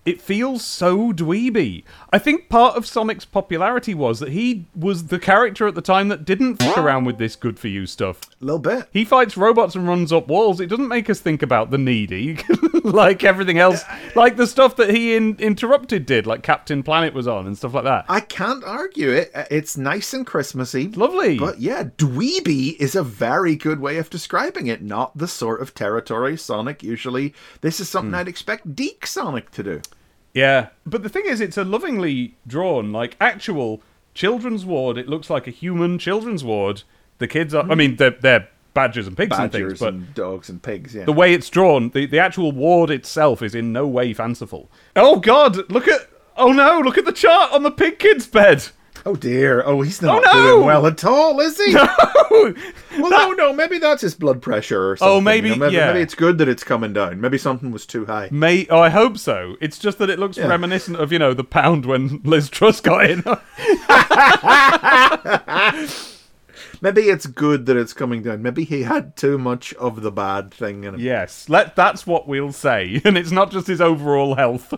It 0.05 0.21
feels 0.21 0.63
so 0.65 1.11
dweeby. 1.11 1.83
I 2.11 2.17
think 2.17 2.49
part 2.49 2.75
of 2.75 2.87
Sonic's 2.87 3.25
popularity 3.25 3.93
was 3.93 4.19
that 4.21 4.29
he 4.29 4.65
was 4.75 5.07
the 5.07 5.19
character 5.19 5.67
at 5.67 5.75
the 5.75 5.81
time 5.81 6.07
that 6.07 6.25
didn't 6.25 6.55
fuck 6.63 6.77
around 6.79 7.05
with 7.05 7.17
this 7.19 7.35
good 7.35 7.59
for 7.59 7.67
you 7.67 7.85
stuff. 7.85 8.21
A 8.41 8.45
little 8.45 8.59
bit. 8.59 8.87
He 8.91 9.05
fights 9.05 9.37
robots 9.37 9.75
and 9.75 9.87
runs 9.87 10.11
up 10.11 10.27
walls. 10.27 10.61
It 10.61 10.67
doesn't 10.67 10.87
make 10.87 11.09
us 11.09 11.19
think 11.19 11.43
about 11.43 11.69
the 11.69 11.77
needy, 11.77 12.39
like 12.83 13.23
everything 13.23 13.59
else, 13.59 13.83
like 14.15 14.35
the 14.37 14.47
stuff 14.47 14.77
that 14.77 14.89
he 14.89 15.15
in- 15.15 15.35
interrupted 15.37 16.05
did, 16.07 16.25
like 16.25 16.41
Captain 16.41 16.81
Planet 16.81 17.13
was 17.13 17.27
on 17.27 17.45
and 17.45 17.55
stuff 17.57 17.73
like 17.75 17.83
that. 17.83 18.05
I 18.09 18.21
can't 18.21 18.63
argue 18.63 19.09
it. 19.11 19.29
Uh, 19.35 19.43
It's 19.51 19.77
nice 19.77 20.13
and 20.13 20.25
Christmassy. 20.25 20.87
Lovely. 20.87 21.37
But 21.37 21.59
yeah, 21.59 21.83
dweeby 21.83 22.77
is 22.79 22.95
a 22.95 23.03
very 23.03 23.55
good 23.55 23.79
way 23.81 23.97
of 23.97 24.09
describing 24.09 24.67
it. 24.67 24.81
Not 24.81 25.15
the 25.17 25.27
sort 25.27 25.61
of 25.61 25.75
territory 25.75 26.35
Sonic 26.37 26.81
usually. 26.81 27.35
This 27.61 27.79
is 27.79 27.89
Hmm. 27.89 27.91
something 27.91 28.13
I'd 28.15 28.27
expect 28.29 28.75
DiC 28.75 29.05
Sonic 29.05 29.51
to 29.51 29.61
do. 29.63 29.81
Yeah, 30.33 30.69
but 30.85 31.03
the 31.03 31.09
thing 31.09 31.23
is, 31.25 31.41
it's 31.41 31.57
a 31.57 31.63
lovingly 31.63 32.35
drawn, 32.45 32.91
like 32.91 33.15
actual 33.19 33.81
children's 34.13 34.65
ward. 34.65 34.97
It 34.97 35.07
looks 35.07 35.29
like 35.29 35.47
a 35.47 35.51
human 35.51 35.97
children's 35.97 36.43
ward. 36.43 36.83
The 37.17 37.27
kids 37.27 37.53
are, 37.53 37.69
I 37.69 37.75
mean, 37.75 37.95
they're, 37.95 38.11
they're 38.11 38.47
badgers 38.73 39.07
and 39.07 39.17
pigs 39.17 39.37
and 39.37 39.51
things, 39.51 39.79
but 39.79 39.93
and 39.93 40.13
dogs 40.13 40.49
and 40.49 40.61
pigs. 40.61 40.95
Yeah. 40.95 41.05
the 41.05 41.13
way 41.13 41.33
it's 41.33 41.49
drawn, 41.49 41.89
the, 41.89 42.05
the 42.05 42.19
actual 42.19 42.51
ward 42.51 42.89
itself 42.89 43.41
is 43.41 43.55
in 43.55 43.73
no 43.73 43.87
way 43.87 44.13
fanciful. 44.13 44.69
Oh 44.95 45.19
God, 45.19 45.69
look 45.71 45.87
at, 45.87 46.07
oh 46.37 46.51
no, 46.51 46.79
look 46.79 46.97
at 46.97 47.05
the 47.05 47.11
chart 47.11 47.51
on 47.51 47.63
the 47.63 47.71
pig 47.71 47.99
kid's 47.99 48.27
bed. 48.27 48.67
Oh 49.05 49.15
dear. 49.15 49.63
Oh, 49.65 49.81
he's 49.81 50.01
not 50.01 50.23
Oh, 50.25 50.31
no! 50.33 50.47
doing 50.55 50.65
well 50.65 50.87
at 50.87 51.03
all, 51.05 51.39
is 51.39 51.57
he? 51.57 51.75
Oh, 52.31 52.53
Well, 52.99 53.09
that- 53.09 53.35
no, 53.37 53.47
no. 53.47 53.53
Maybe 53.53 53.79
that's 53.79 54.01
his 54.01 54.13
blood 54.15 54.41
pressure 54.41 54.91
or 54.91 54.97
something. 54.97 55.17
Oh, 55.17 55.21
maybe- 55.21 55.49
you 55.49 55.55
know, 55.55 55.65
maybe, 55.65 55.75
yeah. 55.75 55.87
maybe 55.87 56.01
it's 56.01 56.15
good 56.15 56.37
that 56.37 56.47
it's 56.47 56.63
coming 56.63 56.93
down. 56.93 57.19
Maybe 57.19 57.37
something 57.37 57.71
was 57.71 57.85
too 57.85 58.05
high. 58.05 58.29
May 58.31 58.67
oh, 58.69 58.79
I 58.79 58.89
hope 58.89 59.17
so. 59.17 59.55
It's 59.59 59.77
just 59.79 59.97
that 59.97 60.09
it 60.09 60.19
looks 60.19 60.37
Yeah. 60.37 60.47
reminiscent 60.47 60.97
of 60.97 61.11
you 61.11 61.19
know 61.19 61.33
the 61.33 61.43
pound 61.43 61.85
when 61.85 62.21
Liz 62.23 62.49
Truss 62.49 62.79
got 62.81 63.09
in. 63.09 63.23
Maybe 66.81 67.01
it's 67.09 67.25
good 67.25 67.65
that 67.65 67.75
it's 67.75 67.91
coming 67.93 68.23
down. 68.23 68.41
Maybe 68.41 68.63
he 68.63 68.83
had 68.83 69.17
too 69.17 69.37
much 69.37 69.73
of 69.73 70.01
the 70.01 70.11
bad 70.11 70.53
thing 70.53 70.85
in 70.85 70.93
him. 70.95 70.99
Yes, 71.01 71.49
let 71.49 71.75
that's 71.75 72.07
what 72.07 72.25
we'll 72.27 72.53
say, 72.53 73.01
and 73.05 73.17
it's 73.17 73.31
not 73.31 73.51
just 73.51 73.67
his 73.67 73.81
overall 73.81 74.35
health 74.35 74.73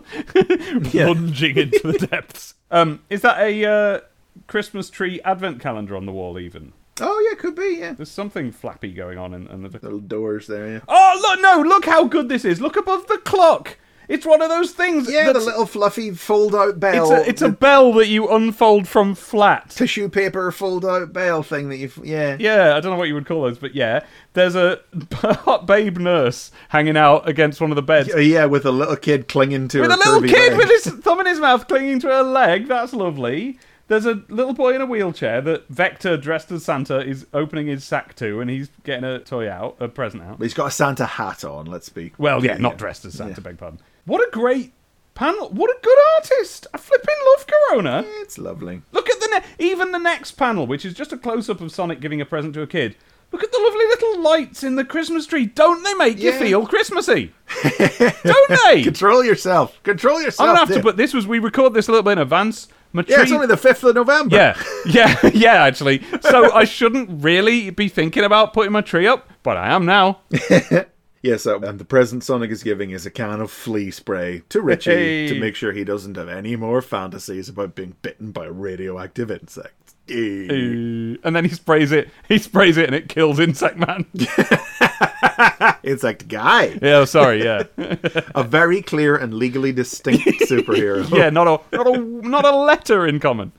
plunging 0.90 1.56
into 1.58 1.80
the 1.92 2.06
depths. 2.10 2.54
Um, 2.72 3.00
is 3.08 3.20
that 3.22 3.38
a 3.40 3.64
uh, 3.64 4.00
Christmas 4.46 4.90
tree 4.90 5.20
advent 5.22 5.60
calendar 5.60 5.96
on 5.96 6.06
the 6.06 6.12
wall? 6.12 6.38
Even 6.38 6.72
Oh, 7.00 7.26
yeah, 7.28 7.36
could 7.36 7.54
be, 7.54 7.78
yeah. 7.80 7.92
there's 7.94 8.10
something 8.10 8.52
flappy 8.52 8.92
going 8.92 9.16
on 9.18 9.32
in, 9.32 9.46
in 9.48 9.62
the. 9.62 9.68
Little 9.70 9.98
doors 9.98 10.46
there, 10.46 10.68
yeah. 10.68 10.80
Oh 10.88 11.18
look! 11.22 11.40
No, 11.40 11.62
look 11.66 11.86
how 11.86 12.04
good 12.04 12.28
this 12.28 12.44
is. 12.44 12.60
Look 12.60 12.76
above 12.76 13.06
the 13.06 13.18
clock. 13.18 13.78
It's 14.08 14.26
one 14.26 14.42
of 14.42 14.50
those 14.50 14.72
things. 14.72 15.10
Yeah, 15.10 15.32
the 15.32 15.40
little 15.40 15.64
fluffy 15.64 16.10
fold-out 16.10 16.78
bell. 16.78 17.12
It's 17.12 17.26
a, 17.26 17.30
it's 17.30 17.42
a 17.42 17.48
bell 17.48 17.92
that 17.94 18.08
you 18.08 18.28
unfold 18.28 18.86
from 18.86 19.14
flat. 19.14 19.70
tissue 19.70 20.08
paper 20.10 20.50
fold-out 20.52 21.12
bell 21.14 21.42
thing 21.42 21.70
that 21.70 21.78
you. 21.78 21.90
Yeah. 22.02 22.36
Yeah, 22.38 22.76
I 22.76 22.80
don't 22.80 22.92
know 22.92 22.98
what 22.98 23.08
you 23.08 23.14
would 23.14 23.26
call 23.26 23.42
those, 23.42 23.58
but 23.58 23.74
yeah, 23.74 24.04
there's 24.34 24.54
a 24.56 24.80
hot 25.14 25.66
babe 25.66 25.96
nurse 25.96 26.50
hanging 26.68 26.96
out 26.96 27.26
against 27.26 27.60
one 27.60 27.70
of 27.70 27.76
the 27.76 27.82
beds. 27.82 28.10
Yeah, 28.14 28.44
with 28.46 28.66
a 28.66 28.72
little 28.72 28.96
kid 28.96 29.28
clinging 29.28 29.68
to 29.68 29.80
with 29.80 29.90
her 29.90 29.96
a 29.96 29.98
little 29.98 30.22
kid 30.28 30.50
leg. 30.52 30.58
with 30.58 30.68
his 30.68 30.92
thumb 30.94 31.20
in 31.20 31.26
his 31.26 31.40
mouth 31.40 31.66
clinging 31.66 32.00
to 32.00 32.08
her 32.08 32.22
leg. 32.22 32.66
That's 32.68 32.92
lovely. 32.92 33.58
There's 33.88 34.06
a 34.06 34.22
little 34.28 34.54
boy 34.54 34.74
in 34.74 34.80
a 34.80 34.86
wheelchair 34.86 35.40
that 35.42 35.68
Vector, 35.68 36.16
dressed 36.16 36.50
as 36.52 36.64
Santa, 36.64 37.00
is 37.00 37.26
opening 37.34 37.66
his 37.66 37.84
sack 37.84 38.14
to, 38.16 38.40
and 38.40 38.48
he's 38.48 38.70
getting 38.84 39.04
a 39.04 39.18
toy 39.18 39.50
out, 39.50 39.76
a 39.80 39.88
present 39.88 40.22
out. 40.22 40.38
But 40.38 40.44
he's 40.44 40.54
got 40.54 40.68
a 40.68 40.70
Santa 40.70 41.04
hat 41.04 41.44
on. 41.44 41.66
Let's 41.66 41.88
be. 41.88 42.12
Well, 42.16 42.44
yeah, 42.44 42.52
Yeah, 42.52 42.58
not 42.58 42.72
yeah. 42.72 42.78
dressed 42.78 43.04
as 43.04 43.14
Santa, 43.14 43.34
Yeah. 43.34 43.40
beg 43.40 43.58
pardon. 43.58 43.80
What 44.06 44.26
a 44.26 44.30
great 44.30 44.72
panel! 45.14 45.48
What 45.50 45.68
a 45.70 45.76
good 45.82 45.98
artist! 46.16 46.66
I 46.72 46.78
flipping 46.78 47.14
love 47.26 47.46
Corona. 47.46 48.04
It's 48.22 48.38
lovely. 48.38 48.82
Look 48.92 49.10
at 49.10 49.20
the 49.20 49.28
ne- 49.28 49.64
even 49.66 49.92
the 49.92 49.98
next 49.98 50.32
panel, 50.32 50.66
which 50.66 50.84
is 50.86 50.94
just 50.94 51.12
a 51.12 51.18
close 51.18 51.50
up 51.50 51.60
of 51.60 51.70
Sonic 51.70 52.00
giving 52.00 52.20
a 52.20 52.24
present 52.24 52.54
to 52.54 52.62
a 52.62 52.66
kid. 52.66 52.96
Look 53.30 53.42
at 53.42 53.50
the 53.52 53.58
lovely 53.58 53.86
little 53.86 54.20
lights 54.20 54.62
in 54.62 54.76
the 54.76 54.84
Christmas 54.84 55.26
tree. 55.26 55.46
Don't 55.46 55.82
they 55.84 55.94
make 55.94 56.18
you 56.18 56.32
feel 56.32 56.66
Christmassy? 56.66 57.32
Don't 57.62 58.60
they? 58.66 58.82
Control 58.82 59.24
yourself. 59.24 59.82
Control 59.82 60.20
yourself. 60.22 60.40
I'm 60.48 60.54
gonna 60.54 60.66
have 60.66 60.76
to 60.76 60.82
put 60.82 60.96
this 60.96 61.14
was 61.14 61.26
we 61.26 61.38
record 61.38 61.72
this 61.74 61.88
a 61.88 61.92
little 61.92 62.02
bit 62.02 62.12
in 62.12 62.18
advance. 62.18 62.68
My 62.92 63.04
Yeah, 63.08 63.22
it's 63.22 63.32
only 63.32 63.46
the 63.46 63.54
5th 63.56 63.88
of 63.88 63.94
November. 63.94 64.34
yeah, 64.36 64.62
yeah, 64.86 65.30
yeah. 65.34 65.62
Actually, 65.64 66.02
so 66.20 66.52
I 66.52 66.64
shouldn't 66.64 67.22
really 67.22 67.70
be 67.70 67.88
thinking 67.88 68.24
about 68.24 68.52
putting 68.52 68.72
my 68.72 68.80
tree 68.82 69.06
up, 69.06 69.28
but 69.42 69.56
I 69.56 69.72
am 69.74 69.84
now. 69.86 70.20
Yes, 71.24 71.46
uh, 71.46 71.60
and 71.60 71.78
the 71.78 71.84
present 71.84 72.24
Sonic 72.24 72.50
is 72.50 72.64
giving 72.64 72.90
is 72.90 73.06
a 73.06 73.10
can 73.10 73.40
of 73.40 73.48
flea 73.52 73.92
spray 73.92 74.42
to 74.48 74.60
Richie 74.60 74.90
Hey. 74.90 75.28
to 75.28 75.38
make 75.38 75.54
sure 75.54 75.70
he 75.70 75.84
doesn't 75.84 76.16
have 76.16 76.28
any 76.28 76.56
more 76.56 76.82
fantasies 76.82 77.48
about 77.48 77.76
being 77.76 77.94
bitten 78.02 78.32
by 78.32 78.46
radioactive 78.46 79.30
insects. 79.30 79.81
Eh. 80.12 81.16
And 81.24 81.34
then 81.36 81.44
he 81.44 81.50
sprays 81.50 81.92
it. 81.92 82.10
He 82.28 82.38
sprays 82.38 82.76
it, 82.76 82.86
and 82.86 82.94
it 82.94 83.08
kills 83.08 83.38
Insect 83.40 83.76
Man. 83.78 84.04
Insect 85.82 86.28
guy. 86.28 86.78
yeah, 86.82 87.04
sorry. 87.04 87.42
Yeah, 87.42 87.64
A 88.34 88.42
very 88.44 88.82
clear 88.82 89.16
and 89.16 89.34
legally 89.34 89.72
distinct 89.72 90.22
superhero. 90.48 91.08
yeah. 91.10 91.30
Not 91.30 91.46
a 91.48 91.76
not 91.76 91.86
a 91.86 91.98
not 91.98 92.44
a 92.44 92.56
letter 92.56 93.06
in 93.06 93.20
common. 93.20 93.52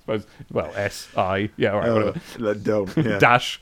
Suppose. 0.00 0.26
Well, 0.52 0.72
S 0.76 1.08
I. 1.16 1.50
Yeah. 1.56 1.72
All 1.72 1.80
right. 1.80 1.88
Uh, 1.88 2.12
whatever. 2.38 2.54
don't. 2.54 2.96
Yeah. 2.96 3.18
Dash. 3.18 3.60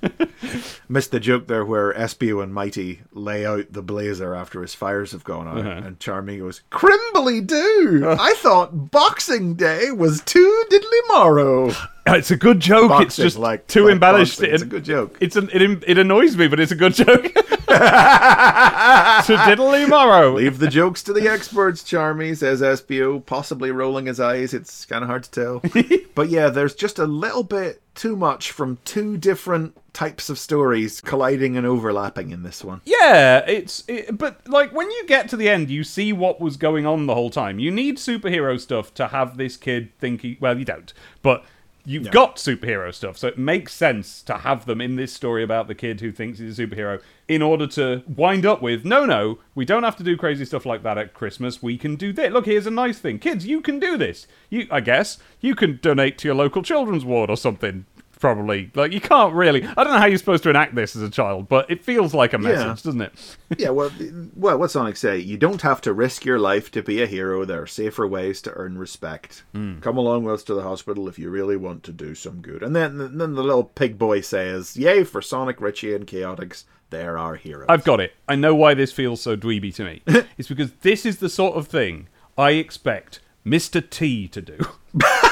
Missed 0.88 1.10
the 1.10 1.20
joke 1.20 1.48
there 1.48 1.64
where 1.64 1.92
Espio 1.92 2.42
and 2.42 2.54
Mighty 2.54 3.00
lay 3.12 3.44
out 3.44 3.72
the 3.72 3.82
blazer 3.82 4.34
after 4.34 4.62
his 4.62 4.74
fires 4.74 5.12
have 5.12 5.24
gone 5.24 5.48
out, 5.48 5.58
Uh-huh. 5.58 5.86
and 5.86 5.98
Charmy 5.98 6.38
goes, 6.38 6.62
Crimbly 6.70 7.40
do! 7.40 8.06
I 8.18 8.34
thought 8.38 8.90
Boxing 8.90 9.54
Day 9.54 9.90
was 9.90 10.20
too 10.22 10.64
diddly 10.70 11.08
morrow. 11.08 11.72
It's 12.10 12.30
a 12.30 12.36
good 12.38 12.58
joke. 12.58 13.02
it's 13.02 13.16
just 13.16 13.36
like 13.36 13.66
too 13.66 13.84
like 13.84 13.92
embellished. 13.92 14.38
boxing. 14.38 14.54
It's 14.54 14.62
a 14.62 14.66
good 14.66 14.82
joke. 14.82 15.18
It's 15.20 15.36
an, 15.36 15.50
it, 15.52 15.84
it 15.86 15.98
annoys 15.98 16.38
me, 16.38 16.48
but 16.48 16.58
it's 16.58 16.72
a 16.72 16.74
good 16.74 16.94
joke. 16.94 17.24
to 17.24 17.32
diddly 19.44 19.86
morrow. 19.86 20.32
Leave 20.36 20.58
the 20.58 20.68
jokes 20.68 21.02
to 21.02 21.12
the 21.12 21.28
experts, 21.28 21.82
Charmy, 21.82 22.34
says 22.34 22.62
Espio, 22.62 23.20
possibly 23.26 23.70
rolling 23.72 24.06
his 24.06 24.20
eyes. 24.20 24.54
It's 24.54 24.86
kind 24.86 25.04
of 25.04 25.10
hard 25.10 25.24
to 25.24 25.30
tell. 25.30 25.62
but 26.14 26.30
yeah, 26.30 26.48
there's 26.48 26.74
just 26.74 26.98
a 26.98 27.04
little 27.04 27.42
bit 27.42 27.82
too 27.94 28.16
much 28.16 28.52
from 28.52 28.78
two 28.86 29.18
different 29.18 29.76
types 29.98 30.30
of 30.30 30.38
stories 30.38 31.00
colliding 31.00 31.56
and 31.56 31.66
overlapping 31.66 32.30
in 32.30 32.44
this 32.44 32.62
one. 32.62 32.80
Yeah, 32.84 33.38
it's 33.48 33.82
it, 33.88 34.16
but 34.16 34.48
like 34.48 34.72
when 34.72 34.88
you 34.88 35.04
get 35.08 35.28
to 35.30 35.36
the 35.36 35.48
end, 35.48 35.70
you 35.70 35.82
see 35.82 36.12
what 36.12 36.40
was 36.40 36.56
going 36.56 36.86
on 36.86 37.06
the 37.06 37.14
whole 37.14 37.30
time. 37.30 37.58
You 37.58 37.72
need 37.72 37.96
superhero 37.96 38.60
stuff 38.60 38.94
to 38.94 39.08
have 39.08 39.36
this 39.36 39.56
kid 39.56 39.90
think 39.98 40.22
he. 40.22 40.38
Well, 40.38 40.56
you 40.56 40.64
don't, 40.64 40.92
but 41.20 41.44
you've 41.84 42.12
got 42.12 42.36
superhero 42.36 42.94
stuff, 42.94 43.18
so 43.18 43.26
it 43.26 43.38
makes 43.38 43.74
sense 43.74 44.22
to 44.22 44.38
have 44.38 44.66
them 44.66 44.80
in 44.80 44.94
this 44.94 45.12
story 45.12 45.42
about 45.42 45.66
the 45.66 45.74
kid 45.74 46.00
who 46.00 46.12
thinks 46.12 46.38
he's 46.38 46.56
a 46.56 46.66
superhero. 46.66 47.02
In 47.26 47.42
order 47.42 47.66
to 47.66 48.04
wind 48.06 48.46
up 48.46 48.62
with, 48.62 48.84
no, 48.84 49.04
no, 49.04 49.40
we 49.56 49.64
don't 49.64 49.82
have 49.82 49.96
to 49.96 50.04
do 50.04 50.16
crazy 50.16 50.44
stuff 50.44 50.64
like 50.64 50.84
that 50.84 50.96
at 50.96 51.12
Christmas. 51.12 51.60
We 51.60 51.76
can 51.76 51.96
do 51.96 52.12
this. 52.12 52.32
Look, 52.32 52.46
here's 52.46 52.68
a 52.68 52.70
nice 52.70 53.00
thing, 53.00 53.18
kids. 53.18 53.46
You 53.46 53.60
can 53.60 53.80
do 53.80 53.96
this. 53.96 54.28
You, 54.48 54.68
I 54.70 54.78
guess, 54.78 55.18
you 55.40 55.56
can 55.56 55.80
donate 55.82 56.18
to 56.18 56.28
your 56.28 56.36
local 56.36 56.62
children's 56.62 57.04
ward 57.04 57.30
or 57.30 57.36
something. 57.36 57.84
Probably, 58.20 58.70
like 58.74 58.92
you 58.92 59.00
can't 59.00 59.32
really. 59.32 59.64
I 59.64 59.84
don't 59.84 59.92
know 59.92 59.98
how 59.98 60.06
you're 60.06 60.18
supposed 60.18 60.42
to 60.42 60.50
enact 60.50 60.74
this 60.74 60.96
as 60.96 61.02
a 61.02 61.10
child, 61.10 61.48
but 61.48 61.70
it 61.70 61.84
feels 61.84 62.14
like 62.14 62.32
a 62.32 62.38
message, 62.38 62.82
doesn't 62.82 63.00
it? 63.00 63.36
yeah, 63.58 63.70
well, 63.70 63.92
well, 64.34 64.58
what's 64.58 64.72
Sonic 64.72 64.96
say? 64.96 65.18
You 65.18 65.36
don't 65.36 65.62
have 65.62 65.80
to 65.82 65.92
risk 65.92 66.24
your 66.24 66.38
life 66.38 66.70
to 66.72 66.82
be 66.82 67.00
a 67.00 67.06
hero. 67.06 67.44
There 67.44 67.62
are 67.62 67.66
safer 67.66 68.08
ways 68.08 68.42
to 68.42 68.52
earn 68.54 68.76
respect. 68.76 69.44
Hmm. 69.52 69.78
Come 69.78 69.96
along 69.96 70.24
with 70.24 70.34
us 70.34 70.42
to 70.44 70.54
the 70.54 70.62
hospital 70.62 71.06
if 71.06 71.18
you 71.18 71.30
really 71.30 71.56
want 71.56 71.84
to 71.84 71.92
do 71.92 72.16
some 72.16 72.40
good. 72.40 72.62
And 72.62 72.74
then, 72.74 72.98
then 72.98 73.34
the 73.34 73.42
little 73.42 73.64
pig 73.64 73.98
boy 73.98 74.20
says, 74.20 74.76
"Yay 74.76 75.04
for 75.04 75.22
Sonic, 75.22 75.60
Richie, 75.60 75.94
and 75.94 76.06
Chaotix! 76.06 76.64
They're 76.90 77.18
our 77.18 77.36
heroes." 77.36 77.66
I've 77.68 77.84
got 77.84 78.00
it. 78.00 78.14
I 78.28 78.34
know 78.34 78.54
why 78.54 78.74
this 78.74 78.90
feels 78.90 79.20
so 79.20 79.36
dweeby 79.36 79.74
to 79.76 79.84
me. 79.84 80.02
it's 80.36 80.48
because 80.48 80.72
this 80.80 81.06
is 81.06 81.18
the 81.18 81.28
sort 81.28 81.56
of 81.56 81.68
thing 81.68 82.08
I 82.36 82.52
expect 82.52 83.20
Mr. 83.46 83.88
T 83.88 84.26
to 84.28 84.42
do. 84.42 84.58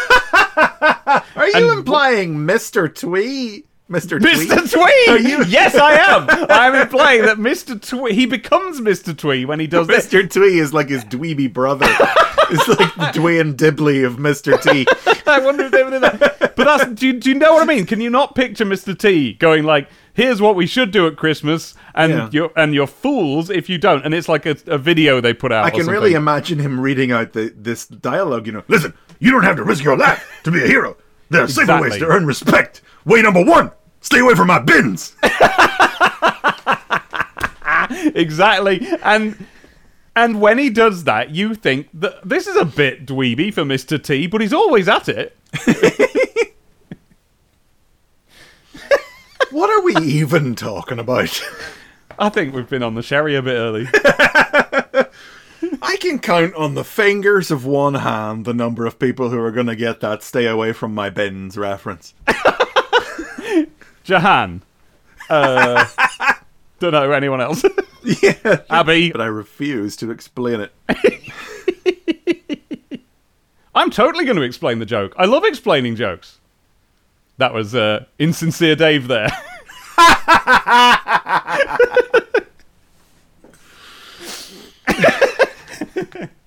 Are 1.37 1.49
you 1.49 1.73
implying 1.79 2.35
Mr. 2.37 2.93
Twee? 2.93 3.65
Mr. 3.89 4.21
Twee? 4.21 4.47
Mr. 4.47 4.71
Twee! 4.71 5.45
yes, 5.49 5.77
I 5.77 5.93
am. 5.95 6.27
I'm 6.51 6.75
implying 6.75 7.23
that 7.23 7.37
Mr. 7.39 7.81
Twee, 7.81 8.15
he 8.15 8.27
becomes 8.27 8.81
Mr. 8.81 9.17
Twee 9.17 9.45
when 9.45 9.61
he 9.61 9.69
does 9.69 9.87
this. 9.87 10.09
Mr. 10.09 10.29
Twee 10.29 10.59
is 10.59 10.75
like 10.75 10.89
his 10.89 11.05
dweeby 11.05 11.53
brother. 11.53 11.87
it's 12.51 12.67
like 12.69 12.95
the 12.97 13.11
Duane 13.13 13.55
Dibbley 13.55 14.05
of 14.05 14.17
Mr. 14.17 14.61
T. 14.61 14.87
I 15.27 15.39
wonder 15.39 15.67
if 15.67 15.71
they 15.73 15.85
would 15.85 15.91
do 15.91 16.01
that. 16.01 16.57
But 16.57 16.57
that's, 16.57 16.93
do, 17.01 17.13
do 17.13 17.29
you 17.31 17.37
know 17.37 17.55
what 17.55 17.63
I 17.63 17.67
mean? 17.67 17.87
Can 17.87 18.01
you 18.01 18.11
not 18.11 18.35
picture 18.35 18.65
Mr. 18.65 18.99
T 18.99 19.35
going 19.35 19.63
like, 19.63 19.89
here's 20.15 20.41
what 20.41 20.57
we 20.57 20.67
should 20.67 20.91
do 20.91 21.07
at 21.07 21.17
Christmas, 21.17 21.75
and 21.95 22.13
Yeah. 22.13 22.29
you're 22.33 22.53
and 22.57 22.75
you're 22.75 22.87
fools 22.87 23.51
if 23.51 23.69
you 23.69 23.79
don't. 23.79 24.05
And 24.05 24.15
it's 24.15 24.29
like 24.29 24.47
a, 24.47 24.57
a 24.67 24.79
video 24.79 25.21
they 25.21 25.35
put 25.35 25.53
out. 25.53 25.65
I 25.65 25.71
can 25.71 25.87
really 25.87 26.15
imagine 26.15 26.59
him 26.59 26.81
reading 26.81 27.13
out 27.13 27.35
the, 27.35 27.53
this 27.57 27.87
dialogue, 27.87 28.47
you 28.47 28.53
know. 28.53 28.65
Listen, 28.69 28.95
you 29.19 29.31
don't 29.31 29.45
have 29.45 29.57
to 29.57 29.65
risk 29.65 29.83
your 29.85 29.97
life 29.97 30.41
to 30.45 30.51
be 30.51 30.63
a 30.63 30.67
hero. 30.67 30.97
There 31.31 31.43
are 31.43 31.49
safer 31.49 31.81
ways 31.81 31.97
to 31.99 32.07
earn 32.07 32.27
respect. 32.27 32.83
Way 33.05 33.23
number 33.23 33.45
one, 33.45 33.73
stay 34.01 34.21
away 34.21 34.35
from 34.35 34.49
my 34.49 34.59
bins. 34.59 35.15
exactly 38.15 38.87
and 39.03 39.47
and 40.15 40.41
when 40.41 40.59
he 40.59 40.71
does 40.71 41.05
that 41.05 41.31
you 41.31 41.55
think 41.55 41.89
that 41.93 42.27
this 42.27 42.47
is 42.47 42.57
a 42.57 42.65
bit 42.65 43.07
dweeby 43.07 43.53
for 43.53 43.63
mr 43.63 44.03
t 44.03 44.27
but 44.27 44.41
he's 44.41 44.53
always 44.53 44.89
at 44.89 45.09
it 45.09 45.37
what 49.51 49.71
are 49.71 49.83
we 49.83 49.95
even 50.05 50.55
talking 50.55 50.99
about? 50.99 51.41
i 52.19 52.29
think 52.29 52.55
we've 52.55 52.69
been 52.69 52.83
on 52.83 52.95
the 52.95 53.03
sherry 53.03 53.37
a 53.37 53.43
bit 53.43 53.55
early 53.55 53.87
I 55.89 55.97
can 55.99 56.19
count 56.19 56.53
on 56.57 56.75
the 56.75 56.83
fingers 56.85 57.51
of 57.53 57.65
one 57.65 57.95
hand 57.95 58.45
the 58.45 58.53
number 58.53 58.87
of 58.87 58.99
people 58.99 59.31
who 59.31 59.39
are 59.39 59.53
going 59.53 59.69
to 59.69 59.77
get 59.77 60.01
that 60.01 60.23
stay 60.25 60.47
away 60.47 60.73
from 60.73 60.93
my 60.95 61.11
bins 61.11 61.57
reference. 61.57 62.13
jahan 64.05 64.63
uh 65.31 65.87
don't 66.81 66.93
know 66.93 67.11
anyone 67.13 67.41
else 67.41 67.65
yeah. 68.23 68.61
abby 68.71 69.11
But 69.11 69.21
I 69.21 69.27
refuse 69.27 69.97
to 69.97 70.11
explain 70.11 70.61
it. 70.61 70.73
i'm 73.75 73.91
totally 73.91 74.25
going 74.25 74.37
to 74.37 74.43
explain 74.43 74.79
the 74.79 74.87
joke 74.87 75.13
i 75.17 75.25
love 75.25 75.45
explaining 75.45 75.97
jokes 75.97 76.39
that 77.39 77.53
was 77.53 77.75
uh 77.75 78.05
insincere 78.19 78.77
dave 78.77 79.09
there 79.09 79.29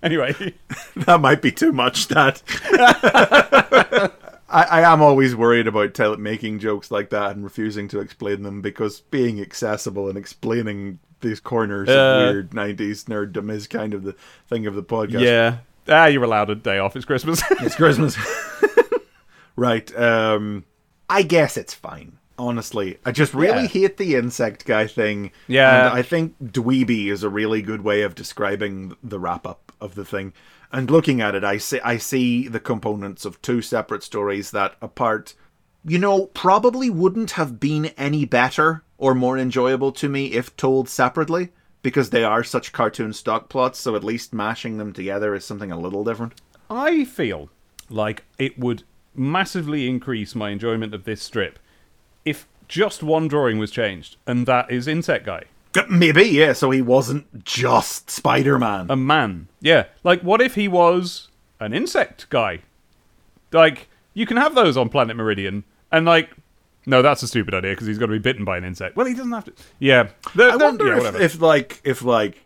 anyway 0.04 0.34
That 0.96 1.20
might 1.22 1.42
be 1.42 1.52
too 1.52 1.72
much, 1.72 2.08
that. 2.10 2.42
I, 4.52 4.64
I 4.64 4.82
am 4.94 5.02
always 5.02 5.36
worried 5.36 5.68
about 5.68 5.94
tell- 5.94 6.18
making 6.18 6.60
jokes 6.60 6.90
like 6.90 7.10
that 7.12 7.32
and 7.32 7.44
refusing 7.44 7.88
to 7.90 8.00
explain 8.00 8.42
them 8.44 8.62
because 8.62 9.02
being 9.02 9.40
accessible 9.40 10.10
and 10.10 10.18
explaining 10.18 11.00
these 11.22 11.40
corners 11.40 11.88
Uh, 11.90 11.92
of 11.92 12.34
weird 12.34 12.50
90s 12.52 13.06
nerddom 13.06 13.52
is 13.52 13.68
kind 13.68 13.94
of 13.94 14.04
the 14.04 14.16
thing 14.48 14.66
of 14.66 14.74
the 14.76 14.84
podcast. 14.84 15.22
yeah 15.22 15.58
ah 15.88 16.06
you're 16.06 16.24
allowed 16.24 16.50
a 16.50 16.56
day 16.56 16.80
off 16.80 16.96
it's 16.96 17.06
christmas 17.06 17.44
It's 17.60 17.76
Christmas. 17.76 18.18
right. 19.56 19.94
Um, 20.00 20.64
I 21.10 21.22
guess 21.24 21.58
it's 21.58 21.74
fine. 21.74 22.18
Honestly, 22.38 22.98
I 23.06 23.12
just 23.12 23.34
really 23.34 23.64
Yeah. 23.64 23.68
hate 23.68 23.98
the 23.98 24.16
insect 24.16 24.66
guy 24.66 24.88
thing. 24.88 25.32
Yeah. 25.48 25.90
and 25.90 25.98
I 25.98 26.02
think 26.04 26.36
dweeby 26.42 27.08
is 27.12 27.24
a 27.24 27.30
really 27.30 27.62
good 27.62 27.82
way 27.84 28.04
of 28.04 28.16
describing 28.16 28.96
the 29.04 29.20
wrap 29.20 29.46
up 29.46 29.68
of 29.82 29.96
the 29.96 30.06
thing. 30.06 30.34
And 30.72 30.89
looking 30.89 31.22
at 31.22 31.36
it, 31.36 31.44
I 31.44 31.58
see 31.58 31.80
I 31.82 31.98
see 31.98 32.48
the 32.48 32.60
components 32.60 33.26
of 33.26 33.42
two 33.42 33.62
separate 33.62 34.04
stories 34.04 34.52
that, 34.52 34.76
apart, 34.82 35.34
you 35.84 35.98
know, 35.98 36.28
probably 36.28 36.89
wouldn't 36.89 37.32
have 37.32 37.60
been 37.60 37.88
any 37.98 38.26
better 38.26 38.84
or 38.98 39.15
more 39.15 39.38
enjoyable 39.38 39.92
to 39.94 40.10
me 40.10 40.28
if 40.34 40.56
told 40.56 40.89
separately. 40.89 41.50
Because 41.82 42.10
they 42.10 42.26
are 42.26 42.44
such 42.44 42.74
cartoon 42.74 43.13
stock 43.13 43.48
plots, 43.48 43.80
so 43.80 43.96
at 43.96 44.04
least 44.04 44.34
mashing 44.34 44.78
them 44.78 44.92
together 44.92 45.34
is 45.34 45.46
something 45.46 45.72
a 45.72 45.80
little 45.80 46.04
different. 46.04 46.34
I 46.70 47.06
feel 47.06 47.50
like 47.89 48.26
it 48.38 48.60
would 48.60 48.84
massively 49.15 49.88
increase 49.88 50.36
my 50.36 50.50
enjoyment 50.50 50.94
of 50.94 51.06
this 51.06 51.22
strip 51.22 51.58
if 52.26 52.48
just 52.68 53.02
one 53.02 53.28
drawing 53.28 53.58
was 53.58 53.72
changed, 53.72 54.18
and 54.28 54.46
that 54.46 54.70
is 54.70 54.88
Insect 54.88 55.26
Guy. 55.26 55.46
Maybe, 55.89 56.23
yeah. 56.23 56.53
So 56.53 56.71
he 56.71 56.82
wasn't 56.82 57.43
just 57.45 58.10
Spider 58.10 58.58
Man. 58.58 58.88
A 58.89 58.95
man. 58.95 59.47
Yeah. 59.62 59.86
Like, 60.03 60.21
what 60.21 60.41
if 60.41 60.55
he 60.55 60.67
was 60.67 61.28
an 61.59 61.74
insect 61.74 62.30
guy? 62.30 62.59
Like, 63.51 63.88
you 64.13 64.26
can 64.26 64.38
have 64.38 64.55
those 64.55 64.78
on 64.78 64.89
Planet 64.89 65.15
Meridian, 65.15 65.63
and 65.91 66.05
like, 66.05 66.32
no, 66.86 67.01
that's 67.01 67.22
a 67.24 67.28
stupid 67.28 67.53
idea 67.53 67.72
because 67.72 67.88
he's 67.88 67.97
got 67.99 68.07
to 68.07 68.11
be 68.11 68.17
bitten 68.20 68.45
by 68.45 68.57
an 68.57 68.63
insect. 68.63 68.95
Well, 68.95 69.05
he 69.05 69.13
doesn't 69.13 69.32
have 69.32 69.45
to. 69.45 69.53
Yeah. 69.80 70.09
They're- 70.36 70.51
I 70.51 70.57
they're- 70.57 70.67
wonder 70.67 70.88
yeah, 70.88 71.09
if, 71.09 71.15
if 71.20 71.41
like 71.41 71.82
if 71.84 72.01
like 72.03 72.43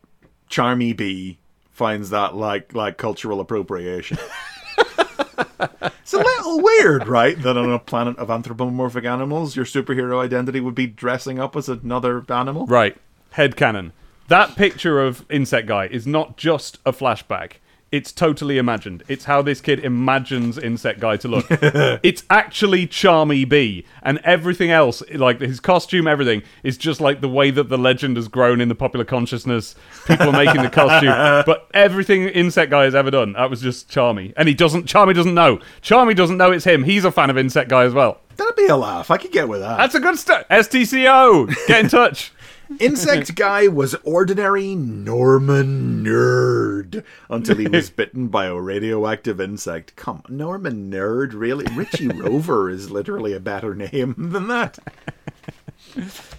Charmy 0.50 0.96
Bee 0.96 1.38
finds 1.72 2.10
that 2.12 2.36
like 2.36 2.74
like 2.76 2.98
cultural 2.98 3.40
appropriation. 3.40 4.18
it's 4.78 6.14
a 6.14 6.18
little 6.18 6.62
weird, 6.62 7.08
right? 7.08 7.42
That 7.42 7.58
on 7.58 7.72
a 7.72 7.80
planet 7.80 8.18
of 8.18 8.30
anthropomorphic 8.30 9.06
animals, 9.06 9.56
your 9.56 9.66
superhero 9.66 10.24
identity 10.24 10.60
would 10.60 10.76
be 10.76 10.88
dressing 10.88 11.40
up 11.40 11.56
as 11.56 11.70
another 11.70 12.24
animal. 12.30 12.66
Right. 12.68 12.98
Head 13.34 13.56
canon. 13.56 13.94
That 14.28 14.56
picture 14.56 15.02
of 15.02 15.26
Insect 15.28 15.68
Guy 15.68 15.88
is 15.88 16.06
not 16.06 16.38
just 16.38 16.78
a 16.86 16.92
flashback. 16.92 17.54
It's 17.92 18.12
totally 18.12 18.60
imagined. 18.60 19.04
It's 19.08 19.26
how 19.26 19.42
this 19.42 19.60
kid 19.60 19.80
imagines 19.80 20.60
Insect 20.60 21.00
Guy 21.00 21.18
to 21.18 21.28
look. 21.28 21.48
it's 21.50 22.24
actually 22.30 22.86
Charmy 22.86 23.50
Bee, 23.50 23.86
and 24.04 24.20
everything 24.24 24.70
else, 24.70 25.02
like 25.16 25.40
his 25.42 25.60
costume, 25.60 26.08
everything, 26.08 26.44
is 26.62 26.78
just 26.78 27.02
like 27.02 27.22
the 27.22 27.28
way 27.28 27.50
that 27.50 27.70
the 27.70 27.78
legend 27.78 28.18
has 28.18 28.28
grown 28.28 28.62
in 28.62 28.70
the 28.70 28.76
popular 28.76 29.04
consciousness. 29.06 29.74
People 30.06 30.30
are 30.30 30.46
making 30.46 30.62
the 30.62 30.70
costume, 30.70 31.44
but 31.48 31.68
everything 31.74 32.26
Insect 32.30 32.70
Guy 32.70 32.84
has 32.84 32.94
ever 32.94 33.10
done, 33.10 33.34
that 33.34 33.50
was 33.50 33.62
just 33.62 33.90
Charmy, 33.90 34.32
and 34.38 34.48
he 34.48 34.54
doesn't. 34.54 34.86
Charmy 34.86 35.16
doesn't 35.16 35.34
know. 35.34 35.60
Charmy 35.82 36.16
doesn't 36.16 36.38
know 36.38 36.52
it's 36.52 36.66
him. 36.66 36.84
He's 36.84 37.04
a 37.04 37.12
fan 37.12 37.32
of 37.32 37.38
Insect 37.40 37.70
Guy 37.70 37.84
as 37.84 37.96
well. 37.96 38.20
That'd 38.38 38.56
be 38.56 38.68
a 38.68 38.78
laugh. 38.78 39.10
I 39.10 39.18
could 39.18 39.32
get 39.32 39.48
with 39.48 39.62
that. 39.62 39.78
That's 39.78 39.96
a 39.96 40.00
good 40.00 40.20
start. 40.20 40.48
STCO, 40.50 41.52
get 41.68 41.84
in 41.84 41.90
touch. 41.90 42.32
Insect 42.80 43.36
Guy 43.36 43.68
was 43.68 43.96
ordinary 44.04 44.76
Norman 44.76 46.04
Nerd 46.04 47.04
until 47.30 47.58
he 47.58 47.68
was 47.68 47.90
bitten 47.92 48.28
by 48.28 48.46
a 48.46 48.60
radioactive 48.60 49.40
insect. 49.40 49.96
Come, 49.96 50.22
on, 50.26 50.38
Norman 50.38 50.92
Nerd, 50.92 51.34
really? 51.34 51.66
Richie 51.76 52.08
Rover 52.14 52.70
is 52.70 52.92
literally 52.92 53.34
a 53.34 53.40
better 53.40 53.76
name 53.76 54.16
than 54.18 54.48
that. 54.48 54.80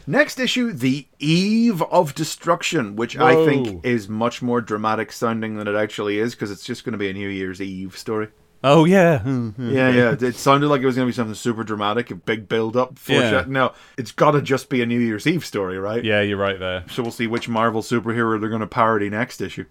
Next 0.06 0.38
issue, 0.38 0.72
The 0.72 1.06
Eve 1.18 1.82
of 1.82 2.14
Destruction, 2.14 2.96
which 2.96 3.16
I 3.16 3.44
think 3.44 3.84
is 3.84 4.08
much 4.08 4.42
more 4.42 4.60
dramatic 4.60 5.12
sounding 5.12 5.56
than 5.56 5.68
it 5.68 5.76
actually 5.76 6.18
is 6.18 6.34
because 6.34 6.50
it's 6.50 6.64
just 6.64 6.84
going 6.84 6.92
to 6.92 6.98
be 6.98 7.10
a 7.10 7.12
New 7.12 7.28
Year's 7.28 7.60
Eve 7.60 7.96
story. 7.96 8.28
Oh 8.66 8.86
yeah. 8.86 9.22
Yeah, 9.58 9.90
yeah. 9.90 10.16
It 10.18 10.36
sounded 10.36 10.68
like 10.68 10.80
it 10.80 10.86
was 10.86 10.96
going 10.96 11.06
to 11.06 11.10
be 11.10 11.14
something 11.14 11.34
super 11.34 11.64
dramatic, 11.64 12.10
a 12.10 12.14
big 12.14 12.48
build 12.48 12.76
up. 12.76 12.98
Yeah. 13.06 13.44
No, 13.46 13.72
it's 13.98 14.10
got 14.10 14.32
to 14.32 14.42
just 14.42 14.68
be 14.68 14.82
a 14.82 14.86
New 14.86 14.98
Year's 14.98 15.26
Eve 15.26 15.44
story, 15.44 15.78
right? 15.78 16.02
Yeah, 16.02 16.22
you're 16.22 16.38
right 16.38 16.58
there. 16.58 16.84
So 16.90 17.02
we'll 17.02 17.12
see 17.12 17.26
which 17.26 17.48
Marvel 17.48 17.82
superhero 17.82 18.40
they're 18.40 18.48
going 18.48 18.60
to 18.60 18.66
parody 18.66 19.10
next 19.10 19.40
issue. 19.40 19.66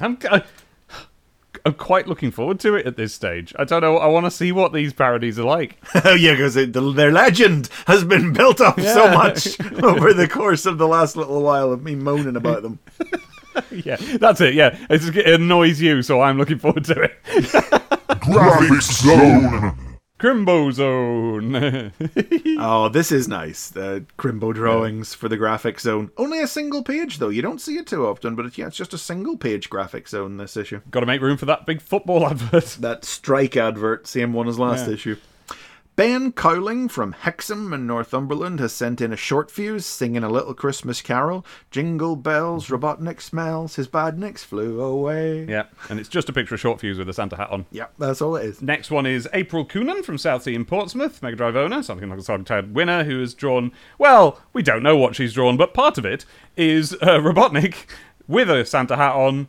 I'm, 0.00 0.18
I, 0.30 0.44
I'm 1.64 1.74
quite 1.74 2.06
looking 2.06 2.30
forward 2.30 2.60
to 2.60 2.76
it 2.76 2.86
at 2.86 2.96
this 2.96 3.12
stage. 3.12 3.52
I 3.58 3.64
don't 3.64 3.82
know. 3.82 3.96
I 3.98 4.06
want 4.06 4.26
to 4.26 4.30
see 4.30 4.52
what 4.52 4.72
these 4.72 4.92
parodies 4.92 5.38
are 5.38 5.44
like. 5.44 5.76
Oh 6.04 6.14
yeah, 6.14 6.32
because 6.32 6.54
their 6.54 7.12
legend 7.12 7.68
has 7.86 8.04
been 8.04 8.32
built 8.34 8.60
up 8.60 8.80
so 8.80 9.08
much 9.08 9.60
over 9.82 10.14
the 10.14 10.28
course 10.28 10.64
of 10.64 10.78
the 10.78 10.88
last 10.88 11.16
little 11.16 11.42
while 11.42 11.72
of 11.72 11.82
me 11.82 11.96
moaning 11.96 12.36
about 12.36 12.62
them. 12.62 12.78
yeah, 13.72 13.96
that's 13.96 14.40
it. 14.40 14.54
Yeah, 14.54 14.78
it's, 14.88 15.06
it 15.06 15.26
annoys 15.26 15.80
you, 15.80 16.02
so 16.02 16.20
I'm 16.20 16.38
looking 16.38 16.58
forward 16.58 16.84
to 16.84 17.02
it. 17.02 17.77
Graphics 18.28 19.02
Zone. 19.02 19.78
Crimbo 20.20 20.70
Zone. 20.72 21.92
Oh, 22.60 22.88
this 22.88 23.12
is 23.12 23.28
nice. 23.28 23.70
The 23.70 24.04
Crimbo 24.18 24.52
drawings 24.52 25.14
for 25.14 25.28
the 25.28 25.36
graphic 25.36 25.78
zone. 25.78 26.10
Only 26.16 26.40
a 26.40 26.46
single 26.48 26.82
page 26.82 27.18
though. 27.18 27.28
You 27.28 27.40
don't 27.40 27.60
see 27.60 27.76
it 27.76 27.86
too 27.86 28.04
often, 28.06 28.34
but 28.34 28.46
it, 28.46 28.58
yeah, 28.58 28.66
it's 28.66 28.76
just 28.76 28.92
a 28.92 28.98
single 28.98 29.36
page 29.36 29.70
graphic 29.70 30.08
zone 30.08 30.36
this 30.38 30.56
issue. 30.56 30.80
Got 30.90 31.00
to 31.00 31.06
make 31.06 31.20
room 31.22 31.36
for 31.36 31.46
that 31.46 31.66
big 31.66 31.80
football 31.80 32.26
advert. 32.30 32.76
That 32.80 33.04
strike 33.04 33.56
advert, 33.56 34.06
same 34.08 34.32
one 34.32 34.48
as 34.48 34.58
last 34.58 34.88
Yeah. 34.88 34.94
issue. 34.94 35.16
Ben 35.98 36.30
Cowling 36.30 36.88
from 36.88 37.10
Hexham 37.10 37.72
in 37.72 37.84
Northumberland 37.88 38.60
has 38.60 38.72
sent 38.72 39.00
in 39.00 39.12
a 39.12 39.16
short 39.16 39.50
fuse 39.50 39.84
singing 39.84 40.22
a 40.22 40.28
little 40.28 40.54
Christmas 40.54 41.02
carol. 41.02 41.44
Jingle 41.72 42.14
bells, 42.14 42.68
Robotnik 42.68 43.20
smells, 43.20 43.74
his 43.74 43.88
badniks 43.88 44.44
flew 44.44 44.80
away. 44.80 45.44
Yeah, 45.46 45.64
and 45.90 45.98
it's 45.98 46.08
just 46.08 46.28
a 46.28 46.32
picture 46.32 46.54
of 46.54 46.60
Short 46.60 46.78
Fuse 46.78 46.98
with 46.98 47.08
a 47.08 47.12
Santa 47.12 47.34
hat 47.34 47.50
on. 47.50 47.66
Yeah, 47.72 47.86
that's 47.98 48.22
all 48.22 48.36
it 48.36 48.44
is. 48.44 48.62
Next 48.62 48.92
one 48.92 49.06
is 49.06 49.28
April 49.32 49.66
Coonan 49.66 50.04
from 50.04 50.18
Southsea 50.18 50.54
in 50.54 50.64
Portsmouth, 50.64 51.20
Mega 51.20 51.34
Drive 51.34 51.56
owner, 51.56 51.82
something 51.82 52.08
like 52.08 52.20
a 52.20 52.22
Sogtag 52.22 52.70
winner, 52.70 53.02
who 53.02 53.18
has 53.18 53.34
drawn, 53.34 53.72
well, 53.98 54.40
we 54.52 54.62
don't 54.62 54.84
know 54.84 54.96
what 54.96 55.16
she's 55.16 55.32
drawn, 55.32 55.56
but 55.56 55.74
part 55.74 55.98
of 55.98 56.04
it 56.04 56.24
is 56.56 56.92
uh, 56.92 57.18
Robotnik 57.18 57.86
with 58.28 58.48
a 58.48 58.64
Santa 58.64 58.94
hat 58.94 59.16
on, 59.16 59.48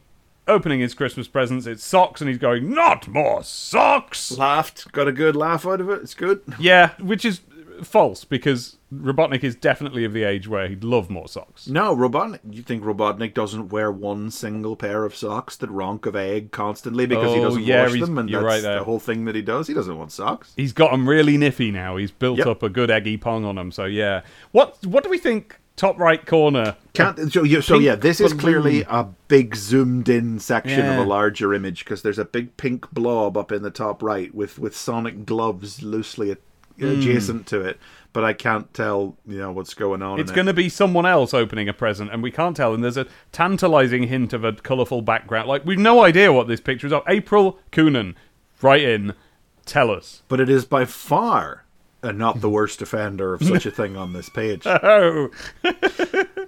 opening 0.49 0.79
his 0.79 0.93
Christmas 0.93 1.27
presents. 1.27 1.65
It's 1.65 1.83
socks, 1.83 2.19
and 2.21 2.27
he's 2.29 2.37
going, 2.39 2.73
Not 2.73 3.07
more 3.07 3.43
socks! 3.43 4.31
Laughed, 4.37 4.91
got 4.91 5.07
a 5.07 5.11
good 5.11 5.35
laugh 5.35 5.65
out 5.65 5.79
of 5.81 5.89
it. 5.89 6.01
It's 6.01 6.13
good. 6.13 6.41
Yeah, 6.59 6.91
which 6.99 7.23
is 7.23 7.41
false, 7.83 8.25
because 8.25 8.75
Robotnik 8.93 9.41
is 9.43 9.55
definitely 9.55 10.03
of 10.03 10.11
the 10.11 10.23
age 10.23 10.47
where 10.49 10.67
he'd 10.67 10.83
love 10.83 11.09
more 11.09 11.27
socks. 11.29 11.67
No, 11.67 11.95
Robotnik. 11.95 12.39
You 12.49 12.61
think 12.61 12.83
Robotnik 12.83 13.33
doesn't 13.33 13.69
wear 13.69 13.89
one 13.91 14.31
single 14.31 14.75
pair 14.75 15.05
of 15.05 15.15
socks 15.15 15.55
that 15.57 15.69
ronk 15.69 16.05
of 16.05 16.15
egg 16.15 16.51
constantly 16.51 17.05
because 17.05 17.33
he 17.33 17.39
Oh, 17.39 17.43
doesn't 17.43 17.63
yeah, 17.63 17.83
wash 17.87 17.99
them, 17.99 18.17
and 18.17 18.27
that's 18.27 18.43
right 18.43 18.61
the 18.61 18.83
whole 18.83 18.99
thing 18.99 19.23
that 19.25 19.35
he 19.35 19.41
does. 19.41 19.67
He 19.67 19.73
doesn't 19.73 19.97
want 19.97 20.11
socks. 20.11 20.51
He's 20.57 20.73
got 20.73 20.91
them 20.91 21.07
really 21.07 21.37
niffy 21.37 21.71
now. 21.71 21.95
He's 21.95 22.11
built 22.11 22.39
Yep. 22.39 22.47
up 22.47 22.63
a 22.63 22.69
good 22.69 22.91
eggy 22.91 23.15
pong 23.15 23.45
on 23.45 23.55
them, 23.55 23.71
so 23.71 23.85
yeah. 23.85 24.21
What 24.51 24.77
What 24.85 25.03
do 25.05 25.09
we 25.09 25.17
think? 25.17 25.57
Top 25.79 25.97
right 25.97 26.25
corner. 26.25 26.75
Can't, 26.93 27.31
so, 27.31 27.43
yeah, 27.43 27.61
so 27.61 27.79
yeah, 27.79 27.95
this 27.95 28.19
is 28.19 28.33
balloon. 28.33 28.39
clearly 28.41 28.85
a 28.89 29.05
big 29.29 29.55
zoomed 29.55 30.09
in 30.09 30.37
section 30.37 30.79
Yeah. 30.79 30.99
of 30.99 31.05
a 31.05 31.09
larger 31.09 31.53
image 31.53 31.85
because 31.85 32.01
there's 32.01 32.19
a 32.19 32.25
big 32.25 32.57
pink 32.57 32.91
blob 32.91 33.37
up 33.37 33.49
in 33.53 33.63
the 33.63 33.71
top 33.71 34.03
right 34.03 34.35
with 34.35 34.59
with 34.59 34.75
sonic 34.75 35.25
gloves 35.25 35.81
loosely 35.81 36.35
adjacent 36.81 37.47
to 37.47 37.61
it, 37.61 37.77
but 38.11 38.25
I 38.25 38.33
can't 38.33 38.73
tell 38.73 39.15
you 39.25 39.37
know 39.37 39.53
what's 39.53 39.73
going 39.73 40.01
on. 40.01 40.19
It's 40.19 40.31
in 40.31 40.35
going 40.35 40.47
to 40.47 40.53
be 40.53 40.67
someone 40.67 41.05
else 41.05 41.33
opening 41.33 41.69
a 41.69 41.73
present, 41.73 42.11
and 42.11 42.21
we 42.21 42.31
can't 42.31 42.57
tell. 42.57 42.73
And 42.73 42.83
there's 42.83 42.97
a 42.97 43.07
tantalizing 43.31 44.03
hint 44.03 44.33
of 44.33 44.43
a 44.43 44.51
colourful 44.51 45.01
background. 45.03 45.47
Like 45.47 45.65
we've 45.65 45.79
no 45.79 46.03
idea 46.03 46.33
what 46.33 46.49
this 46.49 46.59
picture 46.59 46.87
is 46.87 46.93
of. 46.93 47.03
April 47.07 47.57
Coonan, 47.71 48.15
write 48.61 48.83
in, 48.83 49.13
tell 49.65 49.91
us. 49.91 50.23
but 50.27 50.41
it 50.41 50.49
is 50.49 50.65
by 50.65 50.83
far 50.83 51.63
uh, 52.03 52.11
not 52.11 52.41
the 52.41 52.49
worst 52.49 52.81
offender 52.81 53.33
of 53.33 53.43
such 53.43 53.65
a 53.65 53.71
thing 53.71 53.95
on 53.97 54.13
this 54.13 54.29
page. 54.29 54.63
Oh, 54.67 55.29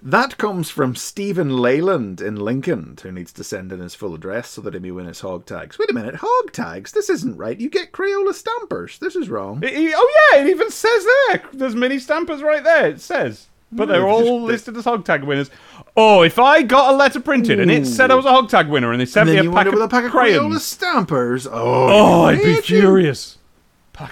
That 0.04 0.38
comes 0.40 0.72
from 0.72 0.96
Stephen 0.96 1.58
Leyland 1.58 2.22
in 2.22 2.36
Lincoln, 2.36 2.98
who 3.04 3.12
needs 3.12 3.32
to 3.34 3.44
send 3.44 3.72
in 3.72 3.80
his 3.80 3.94
full 3.94 4.16
address 4.16 4.50
so 4.50 4.62
that 4.62 4.74
he 4.74 4.80
may 4.80 4.90
win 4.90 5.06
his 5.06 5.20
hog 5.20 5.46
tags. 5.46 5.78
Wait 5.78 5.92
a 5.92 5.94
minute, 5.94 6.16
hog 6.16 6.52
tags? 6.52 6.92
This 6.92 7.08
isn't 7.08 7.38
right. 7.38 7.60
You 7.60 7.70
get 7.70 7.92
Crayola 7.92 8.34
stampers. 8.34 8.98
This 8.98 9.16
is 9.16 9.30
wrong. 9.30 9.62
It- 9.64 9.74
it- 9.74 9.94
oh 9.96 10.30
yeah, 10.34 10.42
it 10.42 10.48
even 10.50 10.72
says 10.72 11.06
there. 11.28 11.44
There's 11.54 11.76
mini 11.76 12.00
stampers 12.00 12.42
right 12.42 12.64
there. 12.64 12.88
It 12.88 13.00
says, 13.02 13.48
but 13.72 13.88
they're 13.90 14.08
all 14.08 14.42
listed 14.42 14.76
as 14.76 14.86
hog 14.86 15.06
tag 15.06 15.24
winners. 15.24 15.52
Oh, 15.96 16.24
if 16.24 16.40
I 16.40 16.64
got 16.64 16.94
a 16.94 16.98
letter 16.98 17.20
printed 17.20 17.60
and 17.60 17.70
it 17.70 17.86
said 17.86 18.10
I 18.10 18.16
was 18.16 18.26
a 18.26 18.32
hog 18.32 18.50
tag 18.50 18.70
winner, 18.70 18.92
and 18.92 19.00
they 19.00 19.06
sent 19.06 19.30
And 19.30 19.40
me 19.40 19.46
a 19.48 19.52
pack 19.52 19.68
of, 19.68 19.74
with 19.74 19.84
a 19.84 19.88
pack 19.88 20.06
of 20.06 20.12
crayons. 20.12 20.40
Crayola 20.56 20.60
stampers. 20.60 21.46
Oh, 21.46 21.52
Oh, 21.54 22.24
I'd 22.24 22.42
be 22.42 22.56
furious. 22.62 23.38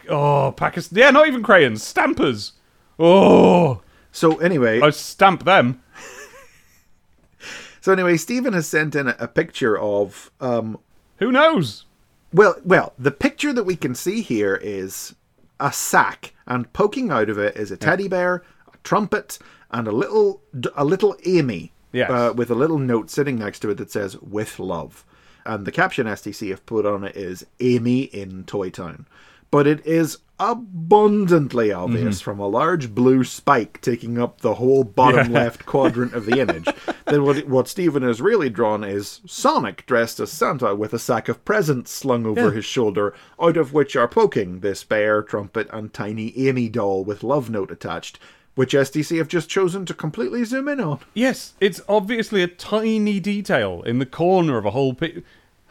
Oh, 0.09 0.53
Pakistan. 0.55 0.97
yeah, 0.99 1.11
not 1.11 1.27
even 1.27 1.43
crayons, 1.43 1.83
stampers. 1.83 2.53
Oh, 2.97 3.81
So 4.11 4.37
anyway, 4.39 4.81
I 4.81 4.89
stamp 4.89 5.43
them. 5.45 5.81
so 7.81 7.93
anyway, 7.93 8.17
Stephen 8.17 8.53
has 8.53 8.67
sent 8.67 8.95
in 8.95 9.07
a, 9.07 9.15
a 9.19 9.27
picture 9.27 9.77
of 9.77 10.31
um, 10.41 10.79
Who 11.17 11.31
knows? 11.31 11.85
Well, 12.33 12.55
well, 12.63 12.93
the 12.99 13.11
picture 13.11 13.53
that 13.53 13.63
we 13.63 13.75
can 13.75 13.95
see 13.95 14.21
here 14.21 14.55
is 14.61 15.15
a 15.59 15.71
sack, 15.73 16.33
and 16.45 16.71
poking 16.73 17.09
out 17.11 17.29
of 17.29 17.37
it 17.39 17.55
is 17.57 17.71
a 17.71 17.77
teddy 17.77 18.07
bear, 18.07 18.43
a 18.71 18.77
trumpet, 18.83 19.39
and 19.71 19.87
a 19.87 19.91
little 19.91 20.41
a 20.75 20.85
little 20.85 21.15
Amy, 21.25 21.71
Yes. 21.91 22.09
uh, 22.11 22.31
with 22.35 22.51
a 22.51 22.55
little 22.55 22.77
note 22.77 23.09
sitting 23.09 23.39
next 23.39 23.59
to 23.61 23.69
it 23.71 23.75
that 23.77 23.91
says 23.91 24.15
"with 24.21 24.59
love," 24.59 25.03
and 25.45 25.65
the 25.65 25.71
caption 25.71 26.05
STC 26.05 26.49
have 26.51 26.65
put 26.67 26.85
on 26.85 27.03
it 27.03 27.15
is 27.15 27.45
"Amy 27.61 28.01
in 28.03 28.43
Toy 28.43 28.69
Town," 28.69 29.07
but 29.51 29.67
it 29.67 29.85
is 29.85 30.17
abundantly 30.41 31.71
obvious 31.71 32.19
mhm. 32.19 32.23
from 32.23 32.39
a 32.39 32.47
large 32.47 32.95
blue 32.95 33.23
spike 33.25 33.81
taking 33.81 34.17
up 34.17 34.39
the 34.41 34.55
whole 34.55 34.83
bottom 34.85 35.31
Yeah. 35.31 35.39
left 35.41 35.65
quadrant 35.65 36.13
of 36.13 36.25
the 36.25 36.39
image 36.43 36.65
that 37.05 37.21
what 37.21 37.45
what 37.47 37.67
Stephen 37.67 38.03
has 38.03 38.21
really 38.21 38.49
drawn 38.49 38.83
is 38.83 39.19
Sonic 39.25 39.85
dressed 39.85 40.19
as 40.19 40.31
Santa 40.31 40.73
with 40.75 40.93
a 40.93 40.99
sack 40.99 41.27
of 41.27 41.43
presents 41.43 41.91
slung 41.91 42.25
over 42.25 42.45
Yeah. 42.47 42.51
his 42.51 42.65
shoulder, 42.65 43.13
out 43.41 43.57
of 43.57 43.73
which 43.73 43.95
are 43.95 44.07
poking 44.07 44.61
this 44.61 44.83
bear, 44.83 45.21
trumpet, 45.21 45.67
and 45.73 45.93
tiny 45.93 46.33
Amy 46.47 46.69
doll 46.69 47.03
with 47.03 47.23
love 47.23 47.49
note 47.49 47.71
attached, 47.71 48.17
which 48.55 48.73
STC 48.73 49.17
have 49.17 49.27
just 49.27 49.49
chosen 49.49 49.85
to 49.87 49.93
completely 49.93 50.43
zoom 50.45 50.69
in 50.69 50.79
on. 50.79 50.99
Yes, 51.13 51.53
it's 51.59 51.81
obviously 51.89 52.41
a 52.43 52.47
tiny 52.47 53.19
detail 53.19 53.81
in 53.85 53.99
the 53.99 54.05
corner 54.05 54.57
of 54.57 54.65
a 54.65 54.71
whole 54.71 54.93
pic. 54.93 55.23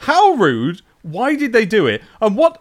How 0.02 0.32
rude! 0.34 0.82
Why 1.02 1.36
did 1.36 1.52
they 1.52 1.64
do 1.64 1.86
it? 1.86 2.02
And 2.20 2.36
what? 2.36 2.60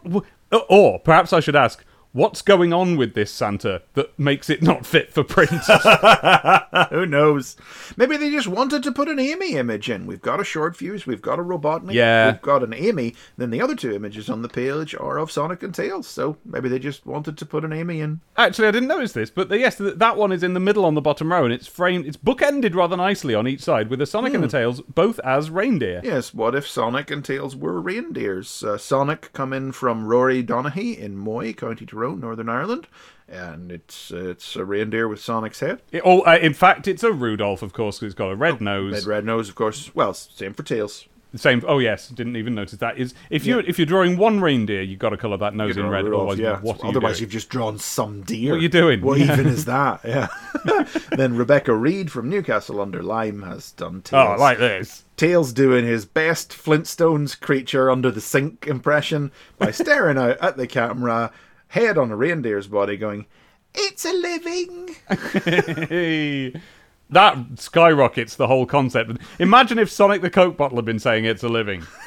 W- 0.50 0.66
Or 0.68 0.98
perhaps 0.98 1.32
I 1.32 1.40
should 1.40 1.56
ask, 1.56 1.84
what's 2.12 2.42
going 2.42 2.72
on 2.72 2.96
with 2.96 3.14
this 3.14 3.30
Santa 3.30 3.82
that 3.94 4.18
makes 4.18 4.48
it 4.50 4.62
not 4.62 4.86
fit 4.86 5.12
for 5.12 5.22
print? 5.24 5.50
Who 6.90 7.06
knows? 7.06 7.56
Maybe 7.96 8.16
they 8.16 8.30
just 8.30 8.48
wanted 8.48 8.82
to 8.84 8.92
put 8.92 9.08
an 9.08 9.18
Amy 9.18 9.52
image 9.54 9.90
in. 9.90 10.06
We've 10.06 10.20
got 10.20 10.40
a 10.40 10.44
short 10.44 10.76
fuse, 10.76 11.06
we've 11.06 11.22
got 11.22 11.38
a 11.38 11.42
Robotnik, 11.42 11.92
Yeah. 11.92 12.32
we've 12.32 12.42
got 12.42 12.62
an 12.62 12.72
Amy. 12.74 13.14
Then 13.36 13.50
the 13.50 13.60
other 13.60 13.74
two 13.74 13.92
images 13.94 14.28
on 14.30 14.42
the 14.42 14.48
page 14.48 14.94
are 14.94 15.18
of 15.18 15.30
Sonic 15.30 15.62
and 15.62 15.74
Tails. 15.74 16.06
So 16.06 16.36
maybe 16.44 16.68
they 16.68 16.78
just 16.78 17.06
wanted 17.06 17.36
to 17.38 17.46
put 17.46 17.64
an 17.64 17.72
Amy 17.72 18.00
in. 18.00 18.20
Actually, 18.36 18.68
I 18.68 18.72
didn't 18.72 18.88
notice 18.88 19.12
this, 19.12 19.30
but 19.30 19.48
the, 19.48 19.58
yes, 19.58 19.76
that 19.78 20.16
one 20.16 20.32
is 20.32 20.42
in 20.42 20.54
the 20.54 20.60
middle 20.60 20.84
on 20.84 20.94
the 20.94 21.00
bottom 21.00 21.32
row, 21.32 21.44
and 21.44 21.52
it's 21.52 21.66
framed. 21.66 22.06
It's 22.06 22.16
bookended 22.16 22.74
rather 22.74 22.96
nicely 22.96 23.34
on 23.34 23.46
each 23.48 23.60
side 23.60 23.88
with 23.90 23.98
the 23.98 24.06
Sonic 24.06 24.34
and 24.34 24.42
the 24.44 24.48
Tails 24.48 24.80
both 24.82 25.18
as 25.20 25.50
reindeer. 25.50 26.00
Yes, 26.04 26.32
what 26.32 26.54
if 26.54 26.66
Sonic 26.66 27.10
and 27.10 27.24
Tails 27.24 27.54
were 27.56 27.80
reindeers? 27.80 28.62
Uh, 28.62 28.78
Sonic 28.78 29.32
come 29.32 29.52
in 29.52 29.72
from 29.72 30.06
Rory 30.06 30.42
Donaghy 30.42 30.96
in 30.96 31.16
Moy, 31.16 31.52
County 31.52 31.84
Tyrone, 31.86 31.97
Northern 31.98 32.48
Ireland, 32.48 32.86
and 33.28 33.70
it's 33.72 34.10
it's 34.10 34.56
a 34.56 34.64
reindeer 34.64 35.08
with 35.08 35.20
Sonic's 35.20 35.60
head. 35.60 35.80
It- 35.92 36.02
oh, 36.04 36.20
uh, 36.22 36.38
in 36.40 36.54
fact, 36.54 36.86
it's 36.88 37.02
a 37.02 37.12
Rudolph, 37.12 37.62
of 37.62 37.72
course, 37.72 37.98
'cause 37.98 38.06
it's 38.08 38.14
got 38.14 38.30
a 38.30 38.36
red 38.36 38.60
nose. 38.60 38.92
Red 38.92 39.04
red 39.06 39.24
nose, 39.24 39.48
of 39.48 39.54
course. 39.54 39.90
Well, 39.94 40.14
same 40.14 40.54
for 40.54 40.62
Tails. 40.62 41.06
Same. 41.36 41.62
Oh 41.68 41.78
yes, 41.78 42.08
didn't 42.08 42.36
even 42.36 42.54
notice 42.54 42.78
that. 42.78 42.96
Is 42.96 43.12
if 43.28 43.44
you 43.44 43.58
are 43.58 43.60
if 43.60 43.78
you're 43.78 43.84
drawing 43.84 44.16
one 44.16 44.40
reindeer, 44.40 44.80
you've 44.80 44.98
got 44.98 45.10
to 45.10 45.18
colour 45.18 45.36
that 45.36 45.54
nose 45.54 45.76
in 45.76 45.86
red. 45.86 46.06
Otherwise, 46.06 46.38
yeah. 46.38 46.58
what 46.60 46.82
Otherwise, 46.82 47.20
you've 47.20 47.28
just 47.28 47.50
drawn 47.50 47.78
some 47.78 48.22
deer. 48.22 48.52
What 48.52 48.60
are 48.60 48.62
you 48.62 48.70
doing? 48.70 49.02
What 49.02 49.18
Yeah. 49.18 49.34
even 49.34 49.46
is 49.58 49.66
that? 49.66 50.00
Yeah. 50.06 50.28
then 51.10 51.36
Rebecca 51.36 51.74
Reed 51.74 52.10
from 52.10 52.30
Newcastle 52.30 52.80
under 52.80 53.02
Lyme 53.02 53.42
has 53.42 53.72
done 53.72 54.00
Tails. 54.00 54.36
Oh, 54.38 54.40
like 54.40 54.56
this. 54.56 55.04
Tails 55.18 55.52
doing 55.52 55.84
his 55.84 56.06
best 56.06 56.50
Flintstones 56.52 57.38
creature 57.38 57.90
under 57.90 58.10
the 58.10 58.22
sink 58.22 58.66
impression 58.66 59.30
by 59.58 59.70
staring 59.70 60.16
out 60.16 60.38
at 60.40 60.56
the 60.56 60.66
camera, 60.66 61.30
head 61.68 61.96
on 61.98 62.10
a 62.10 62.16
reindeer's 62.16 62.66
body, 62.66 62.96
going, 62.96 63.26
"It's 63.74 64.04
a 64.04 64.12
living." 64.12 64.96
That 67.10 67.38
skyrockets 67.56 68.36
the 68.36 68.46
whole 68.48 68.66
concept. 68.66 69.12
Imagine 69.38 69.78
if 69.78 69.90
Sonic 69.90 70.20
the 70.20 70.28
Coke 70.28 70.58
bottle 70.58 70.76
had 70.76 70.84
been 70.84 70.98
saying 70.98 71.24
it's 71.24 71.42
a 71.42 71.48
living. 71.48 71.82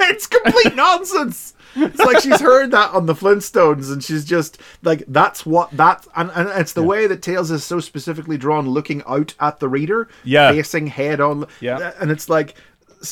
it's 0.00 0.26
complete 0.26 0.74
nonsense. 0.74 1.54
It's 1.76 2.00
like 2.00 2.20
she's 2.20 2.40
heard 2.40 2.72
that 2.72 2.90
on 2.92 3.06
the 3.06 3.14
Flintstones, 3.14 3.92
and 3.92 4.02
she's 4.02 4.24
just 4.24 4.58
like, 4.82 5.04
"That's 5.06 5.46
what 5.46 5.70
that." 5.76 6.06
And, 6.16 6.32
and 6.34 6.48
it's 6.60 6.72
the 6.72 6.82
way 6.82 7.06
that 7.06 7.22
Tails 7.22 7.52
is 7.52 7.62
so 7.64 7.78
specifically 7.78 8.36
drawn, 8.36 8.68
looking 8.68 9.04
out 9.06 9.34
at 9.38 9.60
the 9.60 9.68
reader, 9.68 10.08
Yeah. 10.24 10.50
facing 10.50 10.88
head 10.88 11.20
on. 11.20 11.46
Yeah. 11.60 11.92
and 12.00 12.10
it's 12.10 12.28
like 12.28 12.54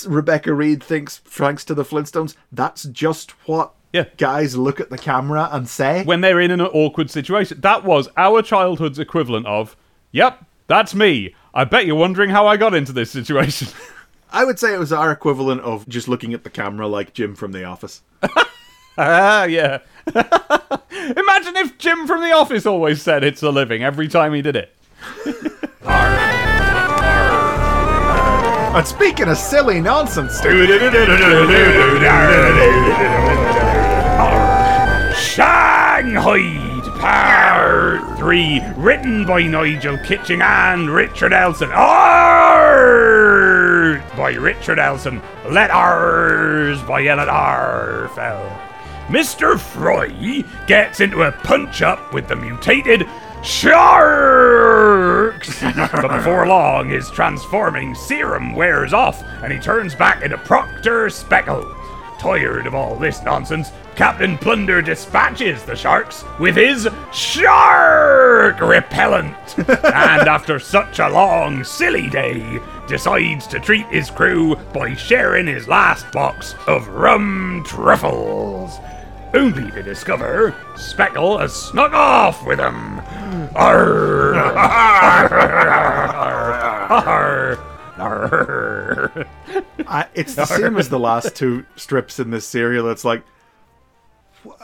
Rebecca 0.07 0.53
Reed 0.53 0.83
thinks, 0.83 1.18
thanks 1.18 1.64
to 1.66 1.74
the 1.74 1.85
Flintstones, 1.85 2.35
that's 2.51 2.83
just 2.85 3.30
what 3.49 3.74
Yeah. 3.93 4.05
guys 4.16 4.57
look 4.57 4.80
at 4.80 4.90
the 4.90 4.99
camera 4.99 5.49
and 5.53 5.68
say. 5.68 6.05
when 6.05 6.22
they're 6.22 6.40
in 6.40 6.51
an 6.51 6.61
awkward 6.61 7.11
situation. 7.11 7.61
That 7.61 7.84
was 7.84 8.09
our 8.16 8.43
childhood's 8.43 8.99
equivalent 8.99 9.47
of, 9.47 9.76
yep, 10.11 10.45
that's 10.66 10.95
me. 10.95 11.34
I 11.55 11.64
bet 11.64 11.84
you're 11.86 11.97
wondering 11.97 12.30
how 12.30 12.47
I 12.47 12.57
got 12.57 12.74
into 12.74 12.93
this 12.93 13.11
situation. 13.11 13.68
I 14.32 14.45
would 14.45 14.59
say 14.59 14.72
it 14.72 14.78
was 14.78 14.93
our 14.93 15.12
equivalent 15.12 15.61
of 15.61 15.86
just 15.86 16.09
looking 16.09 16.32
at 16.32 16.43
the 16.43 16.51
camera 16.51 16.86
like 16.88 17.12
Jim 17.12 17.34
from 17.34 17.53
The 17.53 17.64
Office. 17.64 18.01
ah, 18.97 19.45
yeah. 19.45 19.80
Imagine 20.07 21.57
if 21.57 21.76
Jim 21.76 22.07
from 22.07 22.22
The 22.22 22.32
Office 22.32 22.64
always 22.64 23.03
said 23.03 23.22
it's 23.24 23.43
a 23.43 23.51
living 23.51 23.82
every 23.82 24.09
time 24.09 24.32
he 24.32 24.40
did 24.40 24.57
it. 24.57 24.74
And 28.74 28.86
speaking 28.86 29.28
of 29.28 29.36
silly 29.36 29.82
nonsense, 29.82 30.40
Shanghai 35.33 36.62
Part 37.01 38.18
3, 38.18 38.61
written 38.76 39.24
by 39.24 39.43
Nigel 39.45 39.97
Kitching 39.97 40.43
and 40.43 40.91
Richard 40.91 41.33
Elson. 41.33 41.70
Art 41.72 42.83
by 44.14 44.33
Richard 44.35 44.78
Elson. 44.78 45.22
Letters 45.49 46.83
by 46.83 47.07
Ellie 47.07 47.24
de 47.24 48.11
Ville. 48.14 48.59
Mr. 49.09 49.59
Fry 49.59 50.45
gets 50.66 51.01
into 51.01 51.22
a 51.22 51.33
punch 51.33 51.80
up 51.80 52.12
with 52.12 52.28
the 52.28 52.37
mutated 52.37 53.09
sharks. 53.43 54.53
but 55.62 56.14
before 56.14 56.47
long, 56.47 56.91
his 56.91 57.11
transforming 57.11 57.95
serum 57.95 58.55
wears 58.55 58.93
off 58.93 59.22
and 59.43 59.51
he 59.51 59.59
turns 59.59 59.95
back 59.95 60.22
into 60.22 60.37
Proctor 60.37 61.07
Speckle. 61.07 61.74
Tired 62.23 62.68
of 62.68 62.75
all 62.77 62.95
this 62.95 63.20
nonsense, 63.25 63.73
Captain 63.97 64.39
Plunder 64.39 64.81
dispatches 64.81 65.64
the 65.64 65.75
sharks 65.75 66.23
with 66.39 66.55
his 66.55 66.89
shark 67.12 68.61
repellent. 68.61 69.35
and 69.59 70.29
after 70.29 70.61
such 70.61 71.01
a 71.01 71.09
long, 71.09 71.64
silly 71.64 72.09
day, 72.09 72.61
decides 72.87 73.49
to 73.49 73.59
treat 73.59 73.87
his 73.87 74.09
crew 74.09 74.55
by 74.73 74.95
sharing 74.95 75.49
his 75.49 75.66
last 75.66 76.12
box 76.12 76.55
of 76.68 76.87
rum 76.87 77.64
truffles. 77.66 78.79
Only 79.35 79.73
to 79.73 79.83
discover 79.83 80.55
Speckle 80.77 81.41
has 81.41 81.53
snuck 81.53 81.93
off 81.93 82.47
with 82.47 82.59
them. 82.59 83.01
Arr! 83.57 84.35
Arr! 84.37 85.33
Arr! 86.89 87.72
I, 89.87 90.07
it's 90.15 90.35
the 90.35 90.45
same 90.47 90.77
as 90.77 90.89
the 90.89 90.99
last 90.99 91.35
two 91.37 91.65
strips 91.77 92.19
in 92.19 92.31
this 92.31 92.47
serial. 92.47 92.91
It's 92.91 93.05
like 93.05 93.23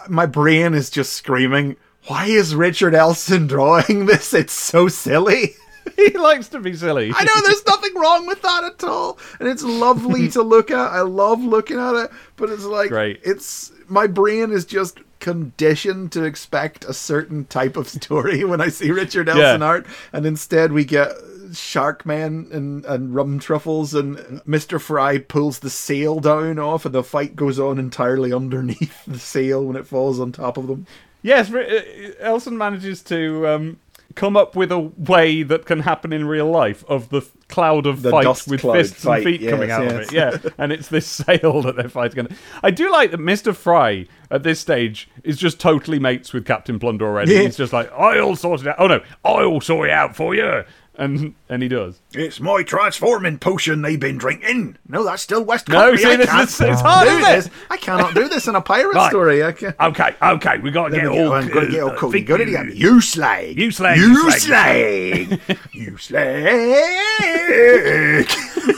my 0.08 0.26
brain 0.26 0.74
is 0.74 0.90
just 0.90 1.12
screaming. 1.12 1.76
Why 2.06 2.26
is 2.26 2.54
Richard 2.54 2.94
Elson 2.94 3.46
drawing 3.46 4.06
this? 4.06 4.32
It's 4.34 4.52
so 4.52 4.88
silly. 4.88 5.54
he 5.96 6.10
likes 6.10 6.48
to 6.48 6.60
be 6.60 6.74
silly. 6.74 7.12
I 7.14 7.24
know 7.24 7.40
there's 7.42 7.64
nothing 7.66 7.94
wrong 7.94 8.26
with 8.26 8.42
that 8.42 8.64
at 8.64 8.84
all, 8.84 9.18
and 9.40 9.48
it's 9.48 9.62
lovely 9.62 10.28
to 10.30 10.42
look 10.54 10.70
at. 10.70 10.76
I 10.92 11.00
love 11.02 11.40
looking 11.42 11.78
at 11.78 11.94
it, 11.94 12.10
but 12.36 12.50
it's 12.50 12.64
like 12.64 12.88
Great. 12.90 13.20
it's 13.24 13.72
my 13.88 14.06
brain 14.06 14.50
is 14.52 14.64
just 14.64 15.00
conditioned 15.20 16.12
to 16.12 16.22
expect 16.24 16.84
a 16.84 16.94
certain 16.94 17.44
type 17.46 17.76
of 17.76 17.88
story 17.88 18.44
when 18.44 18.60
I 18.60 18.68
see 18.68 18.90
Richard 18.90 19.28
Elson 19.28 19.60
Yeah. 19.60 19.66
art, 19.66 19.86
and 20.12 20.24
instead 20.26 20.72
we 20.72 20.84
get 20.84 21.12
Sharkman 21.52 22.48
and, 22.52 22.84
and 22.84 23.14
rum 23.14 23.38
truffles, 23.38 23.94
and 23.94 24.16
Mr. 24.46 24.80
Fry 24.80 25.18
pulls 25.18 25.60
the 25.60 25.70
sail 25.70 26.20
down 26.20 26.58
off, 26.58 26.84
and 26.84 26.94
the 26.94 27.02
fight 27.02 27.36
goes 27.36 27.58
on 27.58 27.78
entirely 27.78 28.32
underneath 28.32 29.04
the 29.06 29.18
sail 29.18 29.64
when 29.64 29.76
it 29.76 29.86
falls 29.86 30.20
on 30.20 30.32
top 30.32 30.56
of 30.56 30.66
them. 30.66 30.86
Yes, 31.22 31.52
uh, 31.52 32.14
Elson 32.20 32.56
manages 32.56 33.02
to 33.04 33.46
um, 33.46 33.80
come 34.14 34.36
up 34.36 34.56
with 34.56 34.72
a 34.72 34.78
way 34.78 35.42
that 35.42 35.64
can 35.64 35.80
happen 35.80 36.12
in 36.12 36.26
real 36.26 36.50
life 36.50 36.84
of 36.88 37.08
the 37.10 37.22
cloud 37.48 37.86
of 37.86 38.02
The 38.02 38.10
fight 38.10 38.46
with 38.46 38.60
fists 38.60 39.04
fight, 39.04 39.18
and 39.18 39.24
feet 39.24 39.40
yes, 39.40 39.50
coming 39.50 39.70
out 39.70 39.84
yes. 39.84 39.92
of 39.92 40.00
it. 40.00 40.12
Yeah, 40.12 40.50
and 40.58 40.72
it's 40.72 40.88
this 40.88 41.06
sail 41.24 41.62
that 41.62 41.76
they're 41.76 41.88
fighting. 41.88 42.28
I 42.62 42.70
do 42.70 42.90
like 42.90 43.10
that 43.10 43.20
Mr. 43.20 43.54
Fry 43.54 44.06
at 44.30 44.42
this 44.42 44.60
stage 44.60 45.08
is 45.24 45.36
just 45.36 45.60
totally 45.60 45.98
mates 45.98 46.32
with 46.32 46.46
Captain 46.46 46.78
Plunder 46.78 47.06
already. 47.06 47.34
Yeah. 47.34 47.42
He's 47.42 47.56
just 47.56 47.72
like, 47.72 47.90
I'll 47.92 48.36
sort 48.36 48.60
it 48.60 48.68
out. 48.68 48.76
Oh 48.78 48.86
no, 48.86 49.00
I'll 49.24 49.60
sort 49.60 49.88
it 49.88 49.92
out 49.92 50.16
for 50.16 50.34
you. 50.34 50.64
And 50.98 51.34
and 51.48 51.62
he 51.62 51.68
does. 51.68 52.02
It's 52.14 52.40
my 52.40 52.62
transforming 52.62 53.36
potion 53.38 53.82
they've 53.82 54.00
been 54.00 54.16
drinking. 54.16 54.78
No, 54.88 55.04
that's 55.04 55.22
still 55.22 55.44
West 55.44 55.68
No, 55.68 55.94
see, 55.94 56.06
I 56.06 56.16
this 56.16 56.30
can't 56.30 56.48
is- 56.48 56.58
it's 56.62 56.80
hard, 56.80 57.06
do 57.06 57.18
isn't 57.18 57.30
it? 57.30 57.34
this. 57.36 57.50
I 57.68 57.76
cannot 57.76 58.14
do 58.14 58.28
this 58.30 58.48
in 58.48 58.54
a 58.54 58.62
pirate 58.62 58.94
Right. 58.94 59.10
story. 59.10 59.42
I. 59.44 59.48
Okay, 59.50 60.14
okay, 60.22 60.58
we 60.58 60.70
gotta 60.70 60.94
Let 60.94 61.02
get 61.02 61.10
all. 61.10 61.34
I'm 61.34 61.48
gonna 61.48 61.68
get 61.68 61.82
all 61.82 61.90
uh, 61.90 61.96
cool. 61.96 62.10
think- 62.10 62.26
Go 62.26 62.38
to 62.38 62.46
the. 62.46 62.74
You 62.74 63.02
slag. 63.02 63.58
You 63.58 63.70
slag, 63.70 63.98
You 63.98 64.08
you 64.08 64.30
slag, 64.30 64.40
slag. 65.38 65.40
you 65.72 65.98
slag. 65.98 68.26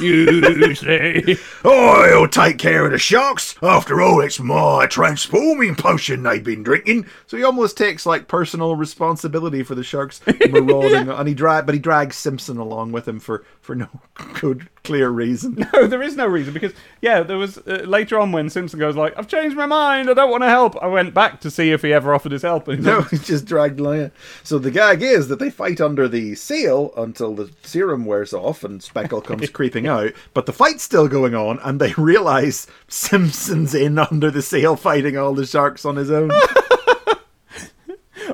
You 0.00 0.74
say. 0.74 1.36
I'll 1.64 2.26
take 2.26 2.58
care 2.58 2.84
of 2.86 2.90
the 2.92 2.98
sharks. 2.98 3.54
After 3.62 4.00
all, 4.00 4.20
it's 4.22 4.40
my 4.40 4.86
transforming 4.86 5.76
potion 5.76 6.24
they've 6.24 6.42
been 6.42 6.64
drinking. 6.64 7.06
So 7.28 7.36
he 7.36 7.44
almost 7.44 7.78
takes 7.78 8.06
like 8.06 8.26
personal 8.26 8.74
responsibility 8.74 9.62
for 9.62 9.76
the 9.76 9.84
sharks 9.84 10.20
marauding, 10.50 11.08
and 11.10 11.28
he 11.28 11.34
drag, 11.34 11.66
but 11.66 11.76
he 11.76 11.80
drags 11.80 12.16
Simpson 12.16 12.58
along 12.58 12.90
with 12.90 13.06
him 13.06 13.19
for 13.20 13.44
for 13.60 13.74
no 13.74 13.88
good 14.40 14.68
clear 14.82 15.08
reason. 15.08 15.56
No, 15.72 15.86
there 15.86 16.02
is 16.02 16.16
no 16.16 16.26
reason 16.26 16.52
because 16.52 16.72
yeah, 17.00 17.22
there 17.22 17.36
was 17.36 17.58
uh, 17.58 17.84
later 17.86 18.18
on 18.18 18.32
when 18.32 18.50
Simpson 18.50 18.78
goes 18.80 18.96
like, 18.96 19.16
"I've 19.16 19.28
changed 19.28 19.56
my 19.56 19.66
mind. 19.66 20.10
I 20.10 20.14
don't 20.14 20.30
want 20.30 20.42
to 20.42 20.48
help." 20.48 20.76
I 20.82 20.86
went 20.86 21.14
back 21.14 21.40
to 21.42 21.50
see 21.50 21.70
if 21.70 21.82
he 21.82 21.92
ever 21.92 22.12
offered 22.14 22.32
his 22.32 22.42
help, 22.42 22.66
and 22.66 22.78
he's 22.78 22.86
No, 22.86 23.02
he 23.10 23.18
just 23.18 23.44
dragged 23.44 23.78
along. 23.78 24.10
So 24.42 24.58
the 24.58 24.70
gag 24.70 25.02
is 25.02 25.28
that 25.28 25.38
they 25.38 25.50
fight 25.50 25.80
under 25.80 26.08
the 26.08 26.34
sail 26.34 26.92
until 26.96 27.34
the 27.34 27.52
serum 27.62 28.04
wears 28.04 28.32
off 28.32 28.64
and 28.64 28.80
Speckle 28.80 29.22
comes 29.22 29.48
creeping 29.50 29.86
out. 29.86 30.12
But 30.34 30.46
the 30.46 30.52
fight's 30.52 30.82
still 30.82 31.08
going 31.08 31.34
on, 31.34 31.58
and 31.60 31.80
they 31.80 31.92
realize 31.96 32.66
Simpson's 32.88 33.74
in 33.74 33.98
under 33.98 34.30
the 34.30 34.42
sail 34.42 34.76
fighting 34.76 35.16
all 35.16 35.34
the 35.34 35.46
sharks 35.46 35.84
on 35.84 35.96
his 35.96 36.10
own. 36.10 36.30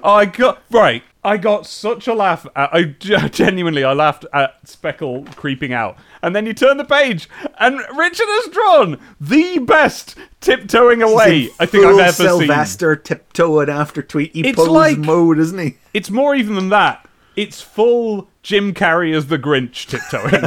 I 0.03 0.26
got 0.26 0.62
right. 0.70 1.03
I 1.27 1.39
got 1.39 1.66
such 1.66 2.07
a 2.07 2.14
laugh. 2.14 2.47
At, 2.55 2.72
I 2.72 2.85
genuinely, 3.29 3.83
I 3.83 3.93
laughed 3.95 4.24
at 4.33 4.64
Speckle 4.64 5.27
creeping 5.35 5.72
out, 5.72 5.99
and 6.22 6.37
then 6.37 6.47
you 6.47 6.55
turn 6.55 6.77
the 6.77 6.85
page, 6.85 7.29
and 7.59 7.79
Richard 7.97 8.27
has 8.29 8.49
drawn 8.53 8.99
the 9.20 9.59
best 9.59 10.14
tiptoeing 10.41 11.03
away 11.03 11.49
I 11.59 11.66
think 11.66 11.85
I've 11.85 11.91
full 11.91 12.01
ever 12.01 12.12
seen. 12.12 12.27
Sylvester 12.39 12.95
tiptoeing 12.95 13.68
after 13.68 14.03
Tweety 14.03 14.41
It's 14.43 14.57
pose 14.57 14.68
like- 14.68 14.99
mode, 14.99 15.39
isn't 15.41 15.59
he? 15.59 15.79
It's 15.93 16.11
more 16.11 16.37
even 16.37 16.55
than 16.55 16.68
that. 16.68 17.03
It's 17.35 17.61
full 17.61 18.29
Jim 18.43 18.72
Carrey 18.72 19.14
as 19.14 19.27
the 19.27 19.39
Grinch 19.39 19.87
tiptoeing, 19.89 20.43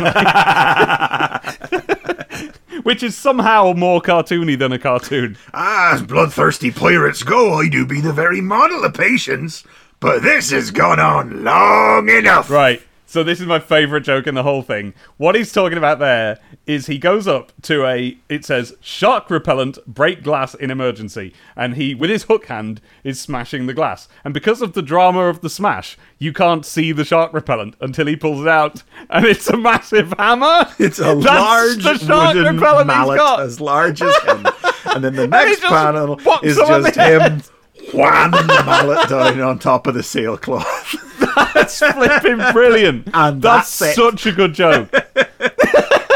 which 2.84 3.04
is 3.04 3.16
somehow 3.16 3.74
more 3.74 4.02
cartoony 4.02 4.58
than 4.58 4.72
a 4.72 4.80
cartoon. 4.80 5.38
Ah, 5.54 5.94
as 5.94 6.02
bloodthirsty 6.02 6.72
pirates 6.72 7.22
go, 7.22 7.54
I 7.54 7.68
do 7.68 7.86
be 7.86 8.02
the 8.02 8.14
very 8.14 8.42
model 8.42 8.84
of 8.86 8.94
patience. 8.96 9.64
But 10.00 10.22
this 10.24 10.52
has 10.52 10.72
gone 10.72 11.00
on 11.00 11.44
long 11.44 12.10
enough. 12.10 12.50
Right. 12.50 12.82
So 13.06 13.24
this 13.24 13.42
is 13.42 13.48
my 13.48 13.58
favorite 13.60 14.02
joke 14.02 14.28
in 14.28 14.36
the 14.36 14.44
whole 14.44 14.62
thing. 14.62 14.94
What 15.18 15.34
he's 15.34 15.52
talking 15.52 15.80
about 15.80 15.98
there 15.98 16.38
is 16.68 16.86
he 16.86 17.00
goes 17.00 17.28
up 17.28 17.52
to 17.64 17.84
a 17.88 18.16
it 18.30 18.46
says 18.46 18.76
shark 18.82 19.32
repellent 19.32 19.80
break 19.88 20.22
glass 20.22 20.54
in 20.54 20.70
emergency 20.70 21.34
and 21.56 21.74
he 21.74 21.96
with 21.96 22.12
his 22.12 22.26
hook 22.26 22.46
hand 22.46 22.82
is 23.04 23.20
smashing 23.20 23.66
the 23.66 23.74
glass. 23.74 24.08
And 24.24 24.32
because 24.32 24.62
of 24.62 24.74
the 24.74 24.84
drama 24.84 25.22
of 25.22 25.42
the 25.42 25.50
smash, 25.50 25.98
you 26.20 26.32
can't 26.32 26.64
see 26.64 26.92
the 26.92 27.04
shark 27.04 27.34
repellent 27.34 27.76
until 27.82 28.06
he 28.06 28.16
pulls 28.16 28.42
it 28.42 28.48
out 28.48 28.84
and 29.10 29.26
it's 29.26 29.50
a 29.50 29.58
massive 29.58 30.14
hammer. 30.20 30.68
It's 30.78 31.00
a 31.00 31.16
That's 31.16 31.26
large 31.26 31.84
the 31.84 31.98
shark 31.98 32.36
wooden 32.36 32.58
repellent 32.58 32.92
he's 32.92 32.96
mallet 32.96 33.18
got. 33.18 33.40
as 33.40 33.60
large 33.60 34.04
as 34.04 34.16
him. 34.22 34.46
And 34.94 35.04
then 35.04 35.16
the 35.16 35.28
next 35.32 35.62
panel 35.62 36.20
is 36.44 36.58
just 36.58 36.96
him 36.96 37.22
head. 37.22 37.44
Whamming 37.92 38.48
the 38.48 38.64
mallet 38.66 39.10
down 39.10 39.42
on 39.42 39.60
top 39.60 39.88
of 39.88 39.94
the 39.94 40.04
sailcloth. 40.04 40.96
That's 41.54 41.80
flipping 41.80 42.38
brilliant. 42.54 43.10
And 43.14 43.42
that's, 43.42 43.78
that's 43.80 43.96
such 43.96 44.26
a 44.26 44.32
good 44.32 44.54
joke. 44.54 44.90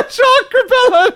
shark 0.09 0.53
repellent. 0.53 1.15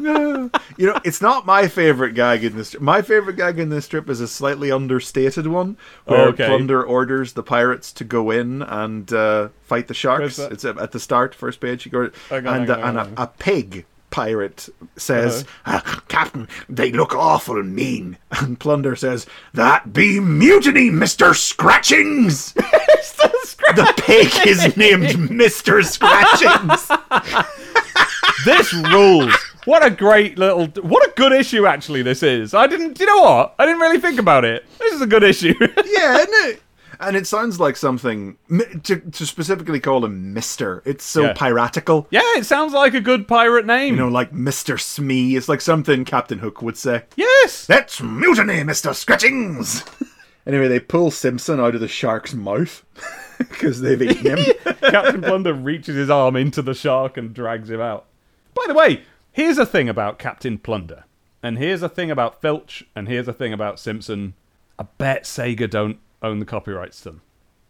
You 0.00 0.86
know, 0.86 0.98
it's 1.04 1.20
not 1.20 1.44
my 1.44 1.68
favorite 1.68 2.12
gag 2.14 2.44
in 2.44 2.56
this. 2.56 2.78
My 2.80 3.02
favorite 3.02 3.36
gag 3.36 3.58
in 3.58 3.68
this 3.68 3.84
strip 3.84 4.08
is 4.08 4.20
a 4.20 4.28
slightly 4.28 4.70
understated 4.70 5.46
one, 5.46 5.76
where 6.04 6.28
Okay. 6.28 6.46
Plunder 6.46 6.82
orders 6.82 7.32
the 7.32 7.42
pirates 7.42 7.92
to 7.94 8.04
go 8.04 8.30
in 8.30 8.62
and 8.62 9.12
uh, 9.12 9.48
fight 9.62 9.88
the 9.88 9.94
sharks. 9.94 10.38
It's 10.38 10.64
at 10.64 10.92
the 10.92 11.00
start, 11.00 11.34
first 11.34 11.60
page. 11.60 11.84
You 11.84 11.92
go, 11.92 12.10
on, 12.30 12.46
and 12.46 12.70
uh, 12.70 12.80
and 12.82 12.98
a, 12.98 13.12
a 13.16 13.26
pig 13.26 13.84
pirate 14.10 14.68
says, 14.96 15.44
"Ah, 15.66 16.02
"Captain, 16.08 16.48
they 16.68 16.92
look 16.92 17.14
awful 17.14 17.62
mean." 17.62 18.18
And 18.30 18.58
Plunder 18.58 18.96
says, 18.96 19.26
"That 19.54 19.92
be 19.92 20.20
mutiny, 20.20 20.90
Mister 20.90 21.34
Scratchings." 21.34 22.52
the 23.76 23.92
pig 23.96 24.30
is 24.46 24.76
named 24.76 25.30
Mister 25.30 25.82
Scratchings. 25.82 26.90
this 28.44 28.72
rules. 28.72 29.34
What 29.64 29.84
a 29.84 29.90
great 29.90 30.38
little. 30.38 30.66
What 30.82 31.06
a 31.06 31.12
good 31.14 31.32
issue, 31.32 31.66
actually, 31.66 32.02
this 32.02 32.22
is. 32.22 32.54
I 32.54 32.66
didn't. 32.66 32.98
You 32.98 33.06
know 33.06 33.20
what? 33.20 33.54
I 33.58 33.66
didn't 33.66 33.80
really 33.80 34.00
think 34.00 34.18
about 34.18 34.44
it. 34.44 34.64
This 34.78 34.94
is 34.94 35.02
a 35.02 35.06
good 35.06 35.22
issue. 35.22 35.54
yeah, 35.60 36.16
isn't 36.16 36.50
it? 36.50 36.62
And 37.00 37.16
it 37.16 37.26
sounds 37.28 37.60
like 37.60 37.76
something 37.76 38.38
to, 38.82 38.96
to 38.96 39.26
specifically 39.26 39.78
call 39.78 40.04
him 40.04 40.32
Mister. 40.34 40.82
It's 40.84 41.04
so 41.04 41.26
Yeah. 41.26 41.32
piratical. 41.34 42.08
yeah, 42.10 42.22
it 42.36 42.44
sounds 42.44 42.72
like 42.72 42.92
a 42.94 43.00
good 43.00 43.28
pirate 43.28 43.66
name. 43.66 43.94
You 43.94 44.00
know, 44.00 44.08
like 44.08 44.32
Mister 44.32 44.76
Smee. 44.78 45.36
It's 45.36 45.48
like 45.48 45.60
something 45.60 46.04
Captain 46.04 46.40
Hook 46.40 46.60
would 46.62 46.76
say. 46.76 47.04
yes. 47.16 47.66
That's 47.66 48.00
mutiny, 48.02 48.64
Mister 48.64 48.92
Scratchings. 48.94 49.84
anyway, 50.46 50.66
they 50.68 50.80
pull 50.80 51.10
Simpson 51.12 51.60
out 51.60 51.74
of 51.76 51.80
the 51.80 51.86
shark's 51.88 52.34
mouth 52.34 52.84
because 53.38 53.80
they've 53.80 54.02
eaten 54.02 54.36
him. 54.36 54.54
Captain 54.80 55.22
Plunder 55.22 55.54
reaches 55.54 55.94
his 55.94 56.10
arm 56.10 56.34
into 56.34 56.62
the 56.62 56.74
shark 56.74 57.16
and 57.16 57.32
drags 57.32 57.70
him 57.70 57.80
out. 57.80 58.06
By 58.54 58.64
the 58.66 58.74
way, 58.74 59.02
here's 59.30 59.58
a 59.58 59.66
thing 59.66 59.88
about 59.88 60.18
Captain 60.18 60.58
Plunder, 60.58 61.04
and 61.44 61.58
here's 61.58 61.82
a 61.84 61.88
thing 61.88 62.10
about 62.10 62.40
Filch, 62.40 62.84
and 62.96 63.06
here's 63.06 63.28
a 63.28 63.32
thing 63.32 63.52
about 63.52 63.78
Simpson. 63.78 64.34
I 64.80 64.86
bet 64.98 65.22
Sega 65.24 65.70
don't 65.70 65.98
own 66.22 66.38
the 66.38 66.46
copyrights 66.46 67.00
to 67.02 67.10
them. 67.10 67.22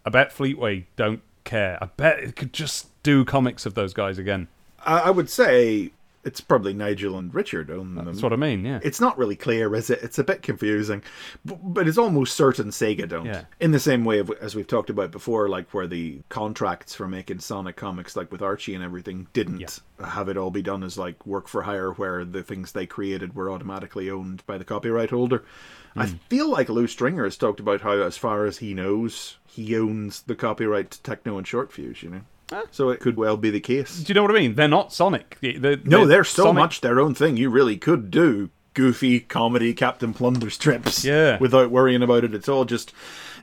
I 0.04 0.10
bet 0.10 0.30
Fleetway 0.30 0.86
don't 0.96 1.22
care. 1.44 1.78
I 1.80 1.86
bet 1.86 2.20
it 2.20 2.36
could 2.36 2.52
just 2.52 2.88
do 3.02 3.24
comics 3.24 3.66
of 3.66 3.74
those 3.74 3.92
guys 3.92 4.18
again. 4.18 4.48
I, 4.84 5.10
would 5.10 5.28
say 5.28 5.90
it's 6.24 6.40
probably 6.40 6.74
Nigel 6.74 7.16
and 7.16 7.32
Richard 7.34 7.70
own 7.70 7.94
them. 7.94 8.04
That's 8.04 8.22
what 8.22 8.32
I 8.32 8.36
mean. 8.36 8.64
Yeah. 8.64 8.80
It's 8.82 9.00
not 9.00 9.16
really 9.16 9.36
clear, 9.36 9.74
is 9.74 9.88
it? 9.88 10.00
It's 10.02 10.18
a 10.18 10.24
bit 10.24 10.42
confusing, 10.42 11.02
but, 11.44 11.58
but 11.62 11.88
it's 11.88 11.96
almost 11.96 12.34
certain 12.36 12.68
Sega 12.68 13.08
don't. 13.08 13.26
Yeah. 13.26 13.44
In 13.60 13.70
the 13.70 13.78
same 13.80 14.04
way 14.04 14.18
of, 14.18 14.30
as 14.40 14.54
we've 14.54 14.66
talked 14.66 14.90
about 14.90 15.10
before, 15.10 15.48
like 15.48 15.72
where 15.72 15.86
the 15.86 16.20
contracts 16.28 16.94
for 16.94 17.06
making 17.08 17.38
Sonic 17.38 17.76
comics, 17.76 18.16
like 18.16 18.30
with 18.32 18.42
Archie 18.42 18.74
and 18.74 18.84
everything, 18.84 19.28
didn't 19.32 19.80
have 20.04 20.28
it 20.28 20.36
all 20.36 20.50
be 20.50 20.62
done 20.62 20.82
as 20.82 20.98
like 20.98 21.24
work 21.26 21.48
for 21.48 21.62
hire, 21.62 21.92
where 21.92 22.24
the 22.24 22.42
things 22.42 22.72
they 22.72 22.86
created 22.86 23.34
were 23.34 23.50
automatically 23.50 24.10
owned 24.10 24.44
by 24.46 24.58
the 24.58 24.64
copyright 24.64 25.10
holder. 25.10 25.44
I 25.96 26.06
Hmm. 26.06 26.16
feel 26.28 26.50
like 26.50 26.68
Lew 26.68 26.86
Stringer 26.86 27.24
has 27.24 27.36
talked 27.36 27.58
about 27.60 27.80
how, 27.80 27.92
as 28.02 28.16
far 28.16 28.44
as 28.44 28.58
he 28.58 28.74
knows, 28.74 29.38
he 29.46 29.76
owns 29.76 30.22
the 30.22 30.36
copyright 30.36 30.90
to 30.90 30.98
Tekno 31.10 31.38
and 31.38 31.46
Short 31.46 31.72
Fuse. 31.72 32.02
You 32.02 32.10
know. 32.10 32.20
So 32.70 32.90
it 32.90 33.00
could 33.00 33.16
well 33.16 33.36
be 33.36 33.50
the 33.50 33.60
case. 33.60 33.98
Do 33.98 34.10
you 34.10 34.14
know 34.14 34.22
what 34.22 34.30
I 34.30 34.40
mean? 34.40 34.54
They're 34.54 34.68
not 34.68 34.92
Sonic. 34.92 35.36
They- 35.40 35.52
they- 35.58 35.76
No, 35.84 36.00
they- 36.06 36.14
they're 36.14 36.24
so 36.24 36.44
Sonic- 36.44 36.54
much 36.60 36.80
their 36.80 36.98
own 37.00 37.14
thing. 37.14 37.36
You 37.36 37.50
really 37.50 37.76
could 37.76 38.10
do 38.10 38.50
goofy 38.74 39.20
comedy 39.20 39.74
Captain 39.74 40.14
Plunder 40.14 40.50
strips 40.50 41.04
Yeah. 41.04 41.36
without 41.38 41.70
worrying 41.70 42.02
about 42.02 42.24
it. 42.24 42.34
It's 42.34 42.48
all 42.48 42.64
just 42.64 42.92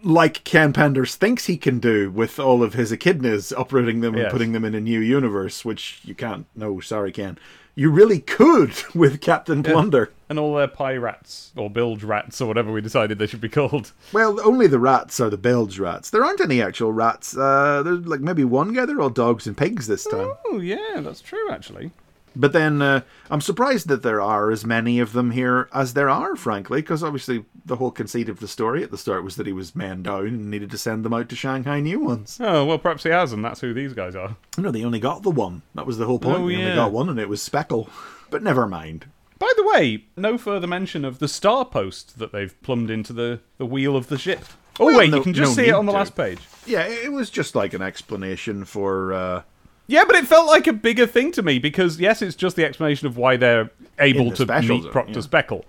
like 0.02 0.44
Ken 0.44 0.72
Penders 0.72 1.16
thinks 1.16 1.46
he 1.46 1.58
can 1.58 1.80
do 1.80 2.10
with 2.10 2.40
all 2.40 2.64
of 2.64 2.74
his 2.74 2.92
echidnas, 2.92 3.52
uprooting 3.58 4.02
them 4.02 4.16
and 4.16 4.30
putting 4.32 4.52
them 4.54 4.64
in 4.64 4.74
a 4.76 4.80
new 4.82 5.00
universe, 5.00 5.66
which 5.66 6.00
you 6.06 6.14
can't. 6.16 6.46
No, 6.56 6.80
sorry, 6.80 7.12
Ken. 7.12 7.38
You 7.76 7.90
really 7.92 8.20
could 8.20 8.72
with 8.96 9.20
Captain 9.22 9.62
Plunder. 9.62 10.12
and 10.30 10.40
all 10.40 10.56
their 10.56 10.68
pirates 10.68 11.52
or 11.58 11.70
bilge 11.70 12.04
rats 12.04 12.40
or 12.42 12.48
whatever 12.48 12.72
we 12.72 12.80
decided 12.82 13.20
they 13.20 13.28
should 13.28 13.42
be 13.42 13.50
called. 13.50 13.92
Well, 14.14 14.40
only 14.42 14.68
the 14.68 14.80
rats 14.80 15.20
are 15.20 15.30
the 15.30 15.38
bilge 15.38 15.78
rats. 15.78 16.10
There 16.10 16.24
aren't 16.24 16.40
any 16.42 16.62
actual 16.62 16.94
rats. 16.94 17.36
Uh, 17.36 17.84
there's 17.84 18.06
like 18.08 18.22
maybe 18.22 18.46
one 18.46 18.74
guy. 18.74 18.86
They're 18.86 19.02
all 19.02 19.10
dogs 19.10 19.46
and 19.46 19.58
pigs 19.58 19.88
this 19.88 20.06
time. 20.06 20.32
Oh 20.48 20.60
yeah, 20.60 21.02
that's 21.02 21.22
true 21.22 21.50
actually. 21.52 21.92
But 22.36 22.52
then 22.54 22.82
uh, 22.82 23.02
I'm 23.30 23.42
surprised 23.42 23.88
that 23.88 24.04
there 24.04 24.22
are 24.22 24.52
as 24.52 24.66
many 24.66 25.00
of 25.00 25.14
them 25.14 25.32
here 25.32 25.70
as 25.74 25.94
there 25.94 26.10
are, 26.10 26.36
frankly, 26.36 26.82
because 26.82 27.04
obviously 27.04 27.46
the 27.66 27.78
whole 27.78 27.92
conceit 27.92 28.28
of 28.30 28.40
the 28.40 28.48
story 28.48 28.84
at 28.84 28.92
the 28.92 28.98
start 28.98 29.24
was 29.24 29.36
that 29.38 29.48
he 29.48 29.54
was 29.54 29.76
man 29.76 30.04
down 30.04 30.28
and 30.28 30.52
needed 30.52 30.70
to 30.72 30.78
send 30.78 31.06
them 31.06 31.14
out 31.14 31.30
to 31.30 31.36
Shanghai 31.36 31.80
new 31.80 32.00
ones. 32.00 32.38
Oh 32.42 32.66
well, 32.66 32.78
perhaps 32.78 33.04
he 33.04 33.10
has, 33.10 33.32
and 33.32 33.44
that's 33.44 33.62
who 33.62 33.74
these 33.74 33.94
guys 33.94 34.16
are. 34.16 34.36
No, 34.58 34.72
they 34.72 34.84
only 34.84 35.00
got 35.00 35.24
the 35.24 35.32
one. 35.32 35.62
That 35.76 35.86
was 35.86 35.98
the 35.98 36.06
whole 36.06 36.20
point. 36.20 36.40
Oh, 36.40 36.48
they 36.48 36.56
only 36.58 36.76
got 36.76 36.92
one, 36.92 37.10
and 37.10 37.20
it 37.20 37.30
was 37.30 37.42
Speckle. 37.42 37.90
But 38.30 38.44
never 38.44 38.68
mind. 38.68 39.06
By 39.40 39.52
the 39.58 39.66
way, 39.68 40.06
no 40.16 40.38
further 40.38 40.68
mention 40.68 41.04
of 41.06 41.20
the 41.20 41.28
star 41.28 41.66
post 41.66 42.20
that 42.20 42.32
they've 42.32 42.60
plumbed 42.62 42.90
into 42.90 43.12
the, 43.14 43.42
the 43.58 43.66
wheel 43.66 43.96
of 43.98 44.08
the 44.08 44.18
ship. 44.18 44.44
Oh 44.80 44.86
Well, 44.88 44.98
wait, 44.98 45.10
no- 45.10 45.18
you 45.18 45.24
can 45.24 45.34
just 45.34 45.58
no 45.58 45.64
see 45.64 45.70
it 45.70 45.74
on 45.74 45.86
the 45.86 45.92
to. 45.92 45.98
last 45.98 46.16
page. 46.16 46.40
Yeah, 46.66 46.84
it 46.86 47.12
was 47.12 47.30
just 47.30 47.56
like 47.56 47.74
an 47.74 47.82
explanation 47.82 48.66
for. 48.66 49.14
Uh, 49.14 49.42
Yeah, 49.88 50.04
but 50.06 50.16
it 50.16 50.26
felt 50.28 50.48
like 50.48 50.68
a 50.68 50.74
bigger 50.74 51.06
thing 51.06 51.32
to 51.34 51.44
me 51.44 51.60
because 51.60 52.00
yes, 52.00 52.22
it's 52.22 52.36
just 52.36 52.56
the 52.56 52.66
explanation 52.66 53.08
of 53.08 53.18
why 53.18 53.38
they're 53.38 53.70
able 54.00 54.32
the 54.32 54.46
to 54.46 54.62
meet 54.62 54.92
Proctor 54.92 55.14
yeah. 55.14 55.20
Speckle. 55.20 55.64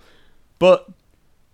But 0.59 0.89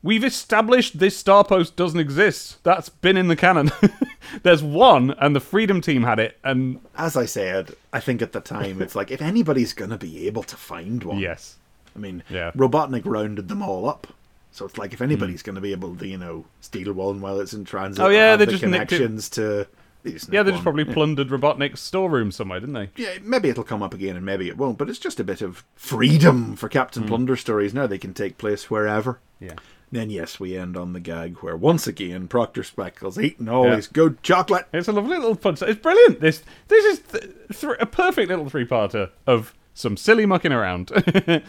we've 0.02 0.24
established 0.24 0.98
this 0.98 1.16
star 1.16 1.44
post 1.44 1.74
doesn't 1.76 1.98
exist. 1.98 2.62
That's 2.62 2.88
been 2.88 3.16
in 3.16 3.28
the 3.28 3.36
canon. 3.36 3.70
There's 4.42 4.62
one, 4.62 5.10
and 5.18 5.34
the 5.34 5.40
Freedom 5.40 5.80
Team 5.80 6.04
had 6.04 6.18
it, 6.20 6.38
and 6.44 6.80
as 6.96 7.16
I 7.16 7.26
said, 7.26 7.74
I 7.92 8.00
think 8.00 8.22
at 8.22 8.32
the 8.32 8.40
time 8.40 8.80
it's 8.80 8.94
like 8.94 9.10
if 9.10 9.20
anybody's 9.20 9.72
gonna 9.72 9.98
be 9.98 10.26
able 10.26 10.44
to 10.44 10.56
find 10.56 11.02
one, 11.02 11.18
yes, 11.18 11.56
I 11.94 11.98
mean, 11.98 12.22
Yeah. 12.30 12.52
Robotnik 12.52 13.02
rounded 13.04 13.48
them 13.48 13.62
all 13.62 13.88
up. 13.88 14.06
So 14.54 14.66
it's 14.66 14.76
like 14.78 14.92
if 14.92 15.00
anybody's 15.00 15.40
Hmm. 15.40 15.46
going 15.46 15.54
to 15.54 15.60
be 15.62 15.72
able 15.72 15.96
to, 15.96 16.06
you 16.06 16.18
know, 16.18 16.44
steal 16.60 16.92
one 16.92 17.22
while 17.22 17.40
it's 17.40 17.54
in 17.54 17.64
transit. 17.64 18.04
Oh, 18.04 18.10
yeah, 18.10 18.36
they 18.36 18.44
the 18.44 18.50
just 18.52 18.62
connections 18.62 19.30
to. 19.30 19.66
Yeah, 20.04 20.42
they 20.42 20.50
just 20.50 20.62
probably 20.62 20.84
plundered 20.84 21.28
Robotnik's 21.28 21.80
storeroom 21.80 22.32
somewhere, 22.32 22.58
didn't 22.60 22.74
they? 22.74 22.90
Yeah, 22.96 23.18
maybe 23.22 23.48
it'll 23.48 23.62
come 23.64 23.82
up 23.82 23.94
again 23.94 24.16
and 24.16 24.26
maybe 24.26 24.48
it 24.48 24.56
won't. 24.56 24.78
But 24.78 24.90
it's 24.90 24.98
just 24.98 25.20
a 25.20 25.24
bit 25.24 25.42
of 25.42 25.64
freedom 25.76 26.56
for 26.56 26.68
Captain 26.68 27.04
Plunder 27.04 27.36
stories 27.36 27.72
now. 27.72 27.86
They 27.86 27.98
can 27.98 28.12
take 28.14 28.36
place 28.38 28.68
wherever. 28.70 29.20
Yeah. 29.38 29.54
Then 29.92 30.08
yes, 30.10 30.40
we 30.40 30.56
end 30.56 30.76
on 30.76 30.92
the 30.94 31.00
gag 31.00 31.36
where 31.38 31.56
once 31.56 31.86
again 31.86 32.26
Proctor 32.26 32.62
Speckle's 32.62 33.18
eating 33.18 33.48
all 33.48 33.66
Yeah. 33.66 33.76
his 33.76 33.86
good 33.86 34.22
chocolate. 34.22 34.66
It's 34.72 34.88
a 34.88 34.92
lovely 34.92 35.18
little 35.18 35.36
punch. 35.36 35.60
It's 35.62 35.80
brilliant. 35.80 36.20
This 36.20 36.42
this 36.68 36.84
is 36.84 36.98
th- 37.00 37.30
th- 37.60 37.76
a 37.78 37.86
perfect 37.86 38.28
little 38.30 38.48
three-parter 38.48 39.10
of 39.26 39.54
some 39.74 39.96
silly 39.98 40.24
mucking 40.26 40.52
around. 40.52 40.90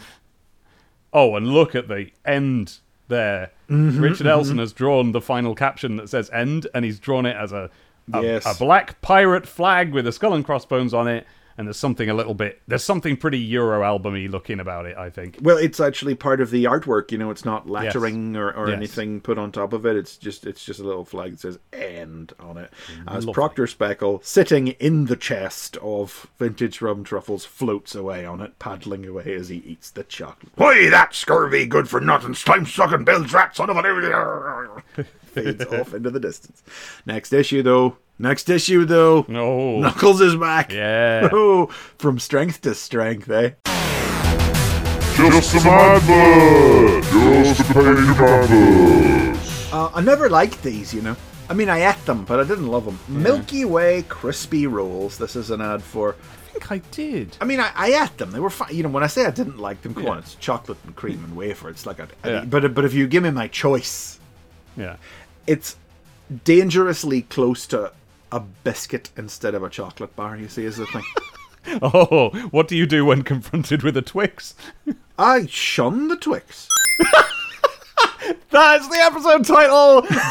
oh, 1.12 1.36
and 1.36 1.48
look 1.48 1.74
at 1.74 1.88
the 1.88 2.10
end 2.24 2.78
there. 3.08 3.50
Mm-hmm, 3.70 4.00
Richard 4.00 4.26
Elson 4.26 4.58
has 4.58 4.72
drawn 4.72 5.12
the 5.12 5.20
final 5.20 5.54
caption 5.54 5.96
that 5.96 6.08
says 6.10 6.28
"end," 6.32 6.66
and 6.74 6.84
he's 6.84 6.98
drawn 6.98 7.24
it 7.26 7.36
as 7.36 7.50
a 7.52 7.70
a, 8.12 8.22
Yes. 8.22 8.44
a 8.46 8.58
black 8.58 9.00
pirate 9.00 9.46
flag 9.46 9.92
with 9.92 10.06
a 10.06 10.12
skull 10.12 10.34
and 10.34 10.44
crossbones 10.44 10.92
on 10.94 11.08
it. 11.08 11.26
And 11.56 11.68
there's 11.68 11.76
something 11.76 12.10
a 12.10 12.14
little 12.14 12.34
bit. 12.34 12.60
There's 12.66 12.82
something 12.82 13.16
pretty 13.16 13.38
Euro 13.38 13.84
albumy 13.84 14.26
looking 14.26 14.58
about 14.58 14.86
it. 14.86 14.96
I 14.96 15.08
think. 15.08 15.38
Well, 15.40 15.56
it's 15.56 15.78
actually 15.78 16.16
part 16.16 16.40
of 16.40 16.50
the 16.50 16.64
artwork. 16.64 17.12
You 17.12 17.18
know, 17.18 17.30
it's 17.30 17.44
not 17.44 17.70
lettering 17.70 18.34
or, 18.34 18.50
or 18.50 18.70
Yes. 18.70 18.76
anything 18.76 19.20
put 19.20 19.38
on 19.38 19.52
top 19.52 19.72
of 19.72 19.86
it. 19.86 19.94
It's 19.94 20.16
just 20.16 20.46
it's 20.46 20.64
just 20.64 20.80
a 20.80 20.82
little 20.82 21.04
flag 21.04 21.30
that 21.30 21.38
says 21.38 21.60
"end" 21.72 22.32
on 22.40 22.56
it. 22.58 22.72
As 23.06 23.24
Lovely. 23.24 23.34
Proctor 23.34 23.66
Speckle, 23.68 24.18
sitting 24.24 24.66
in 24.80 25.04
the 25.06 25.14
chest 25.14 25.76
of 25.76 26.26
vintage 26.40 26.80
rum 26.82 27.04
truffles, 27.04 27.44
floats 27.44 27.94
away 27.94 28.26
on 28.26 28.40
it, 28.40 28.58
paddling 28.58 29.06
away 29.06 29.32
as 29.36 29.48
he 29.48 29.58
eats 29.58 29.90
the 29.90 30.02
chocolate. 30.02 30.50
Why 30.56 30.90
that 30.90 31.14
scurvy, 31.14 31.66
good 31.66 31.88
for 31.88 32.00
nothing, 32.00 32.34
slime 32.34 32.66
sucking 32.66 33.04
bilge 33.04 33.32
rat, 33.32 33.54
son 33.54 33.70
of 33.70 33.76
a 33.76 34.82
fades 35.34 35.64
off 35.72 35.94
into 35.94 36.10
the 36.10 36.20
distance. 36.20 36.62
Next 37.06 37.32
issue, 37.32 37.62
though. 37.62 37.96
Next 38.18 38.48
issue, 38.48 38.84
though. 38.84 39.24
No. 39.28 39.80
Knuckles 39.80 40.20
is 40.20 40.36
back. 40.36 40.72
Yeah. 40.72 41.28
Oh, 41.32 41.66
from 41.98 42.18
strength 42.18 42.60
to 42.62 42.74
strength, 42.74 43.28
eh? 43.30 43.50
Just 45.16 45.52
some 45.52 45.66
advert! 45.66 47.04
Just 47.44 47.58
the 47.68 47.74
page 47.74 48.18
members! 48.18 49.72
Uh, 49.72 49.90
I 49.94 50.00
never 50.00 50.28
liked 50.28 50.62
these, 50.62 50.92
you 50.92 51.02
know. 51.02 51.16
I 51.48 51.54
mean, 51.54 51.68
I 51.68 51.88
ate 51.90 52.04
them, 52.06 52.24
but 52.24 52.40
I 52.40 52.44
didn't 52.44 52.68
love 52.68 52.84
them. 52.84 52.98
Milky 53.08 53.64
Way 53.64 54.02
crispy 54.08 54.66
rolls. 54.66 55.18
This 55.18 55.36
is 55.36 55.50
an 55.50 55.60
ad 55.60 55.82
for. 55.82 56.16
I 56.16 56.52
think 56.58 56.72
I 56.72 56.78
did. 56.90 57.36
I 57.40 57.44
mean, 57.44 57.60
I, 57.60 57.70
I 57.74 58.02
ate 58.04 58.16
them. 58.16 58.30
They 58.30 58.40
were 58.40 58.50
fine. 58.50 58.74
You 58.74 58.82
know, 58.84 58.88
when 58.88 59.02
I 59.02 59.08
say 59.08 59.24
I 59.26 59.30
didn't 59.30 59.58
like 59.58 59.82
them, 59.82 59.94
come 59.94 60.06
on, 60.06 60.18
it's 60.18 60.34
chocolate 60.36 60.78
and 60.84 60.94
cream 60.96 61.22
and 61.24 61.36
wafer. 61.36 61.68
It's 61.68 61.84
like, 61.86 61.98
a, 61.98 62.08
Yeah. 62.24 62.44
but 62.44 62.74
but 62.74 62.84
if 62.84 62.94
you 62.94 63.06
give 63.06 63.22
me 63.24 63.30
my 63.30 63.48
choice, 63.48 64.18
Yeah. 64.76 64.96
It's 65.46 65.76
dangerously 66.44 67.22
close 67.22 67.66
to 67.68 67.92
a 68.32 68.40
biscuit 68.40 69.10
instead 69.16 69.54
of 69.54 69.62
a 69.62 69.70
chocolate 69.70 70.14
bar. 70.16 70.36
You 70.36 70.48
see, 70.48 70.64
is 70.64 70.76
the 70.76 70.86
thing. 70.86 71.04
Oh, 71.80 72.28
what 72.50 72.68
do 72.68 72.76
you 72.76 72.84
do 72.84 73.06
when 73.06 73.22
confronted 73.22 73.82
with 73.82 73.96
a 73.96 74.02
Twix? 74.02 74.54
I 75.18 75.46
shun 75.46 76.08
the 76.08 76.16
Twix. 76.16 76.68
That's 78.50 78.86
the 78.86 78.98
episode 78.98 79.46
title. 79.46 80.02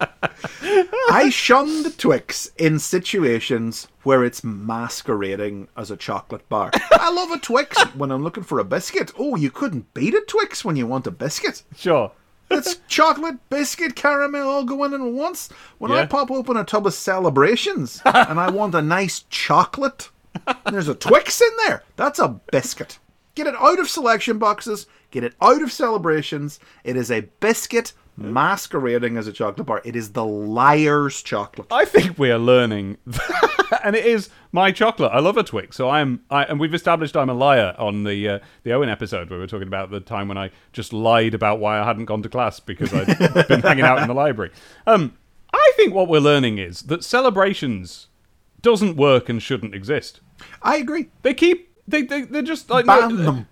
Diddling. 0.00 0.08
I 1.10 1.30
shun 1.30 1.82
the 1.82 1.90
Twix 1.90 2.50
in 2.56 2.78
situations 2.78 3.88
where 4.02 4.24
it's 4.24 4.42
masquerading 4.44 5.68
as 5.76 5.90
a 5.90 5.96
chocolate 5.96 6.48
bar. 6.48 6.70
I 6.92 7.10
love 7.10 7.30
a 7.30 7.38
Twix 7.38 7.80
when 7.94 8.10
I'm 8.10 8.22
looking 8.22 8.42
for 8.42 8.58
a 8.58 8.64
biscuit. 8.64 9.12
Oh, 9.18 9.36
you 9.36 9.50
couldn't 9.50 9.92
beat 9.94 10.14
a 10.14 10.20
Twix 10.26 10.64
when 10.64 10.76
you 10.76 10.86
want 10.86 11.06
a 11.06 11.10
biscuit. 11.10 11.62
sure. 11.76 12.12
It's 12.50 12.76
chocolate, 12.86 13.48
biscuit, 13.48 13.96
caramel 13.96 14.46
all 14.46 14.64
going 14.64 14.92
in 14.92 15.00
at 15.00 15.12
once. 15.12 15.48
When 15.78 15.90
I 15.90 16.04
pop 16.04 16.30
open 16.30 16.56
a 16.58 16.64
tub 16.64 16.86
of 16.86 16.92
celebrations 16.92 18.02
and 18.04 18.38
I 18.38 18.50
want 18.50 18.74
a 18.74 18.82
nice 18.82 19.24
chocolate, 19.30 20.10
and 20.46 20.74
there's 20.74 20.88
a 20.88 20.94
Twix 20.94 21.40
in 21.40 21.48
there. 21.64 21.82
That's 21.96 22.18
a 22.18 22.28
biscuit. 22.50 22.98
Get 23.34 23.46
it 23.46 23.54
out 23.58 23.78
of 23.78 23.88
selection 23.88 24.38
boxes. 24.38 24.86
Get 25.10 25.24
it 25.24 25.34
out 25.40 25.62
of 25.62 25.72
celebrations. 25.72 26.60
It 26.84 26.96
is 26.96 27.10
a 27.10 27.22
biscuit 27.40 27.94
masquerading 28.16 29.16
as 29.16 29.26
a 29.26 29.32
chocolate 29.32 29.66
bar. 29.66 29.82
It 29.84 29.96
is 29.96 30.12
the 30.12 30.24
liar's 30.24 31.22
chocolate. 31.22 31.68
I 31.70 31.84
think 31.84 32.18
we 32.18 32.30
are 32.30 32.38
learning, 32.38 32.98
and 33.84 33.96
it 33.96 34.04
is 34.04 34.28
my 34.52 34.70
chocolate. 34.70 35.12
I 35.12 35.20
love 35.20 35.36
a 35.36 35.42
Twix, 35.42 35.76
so 35.76 35.88
I'm. 35.88 36.20
I, 36.30 36.44
and 36.44 36.60
we've 36.60 36.74
established 36.74 37.16
I'm 37.16 37.30
a 37.30 37.34
liar 37.34 37.74
on 37.78 38.04
the 38.04 38.28
uh, 38.28 38.38
the 38.64 38.72
Owen 38.72 38.88
episode 38.88 39.30
where 39.30 39.38
we 39.38 39.44
were 39.44 39.48
talking 39.48 39.68
about 39.68 39.90
the 39.90 40.00
time 40.00 40.28
when 40.28 40.38
I 40.38 40.50
just 40.72 40.92
lied 40.92 41.34
about 41.34 41.58
why 41.58 41.80
I 41.80 41.84
hadn't 41.84 42.06
gone 42.06 42.22
to 42.22 42.28
class 42.28 42.60
because 42.60 42.92
I'd 42.92 43.48
been 43.48 43.62
hanging 43.62 43.84
out 43.84 43.98
in 44.00 44.08
the 44.08 44.14
library. 44.14 44.50
Um, 44.86 45.16
I 45.52 45.72
think 45.76 45.94
what 45.94 46.08
we're 46.08 46.20
learning 46.20 46.58
is 46.58 46.82
that 46.82 47.04
celebrations 47.04 48.08
doesn't 48.62 48.96
work 48.96 49.28
and 49.28 49.42
shouldn't 49.42 49.74
exist. 49.74 50.20
I 50.62 50.76
agree. 50.76 51.08
They 51.22 51.34
keep. 51.34 51.70
They, 51.88 52.02
they, 52.02 52.22
they're 52.22 52.42
just 52.42 52.70
like 52.70 52.86
Ban 52.86 53.16
them. 53.16 53.48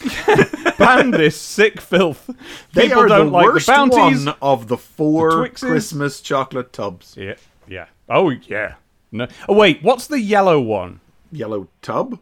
ban 0.78 1.10
this 1.10 1.36
sick 1.40 1.80
filth. 1.80 2.30
They 2.72 2.88
People 2.88 3.02
are 3.04 3.08
don't 3.08 3.26
the 3.26 3.32
like 3.32 3.46
worst 3.46 3.66
the 3.66 3.72
bounties. 3.72 4.24
one 4.26 4.34
of 4.40 4.68
the 4.68 4.76
four 4.76 5.42
The 5.42 5.48
Christmas 5.50 6.20
chocolate 6.20 6.72
tubs. 6.72 7.16
Yeah, 7.18 7.34
yeah. 7.68 7.86
Oh, 8.08 8.30
yeah. 8.30 8.74
No. 9.12 9.26
Oh, 9.48 9.54
wait. 9.54 9.82
What's 9.82 10.06
the 10.06 10.20
yellow 10.20 10.60
one? 10.60 11.00
Yellow 11.32 11.68
tub? 11.82 12.18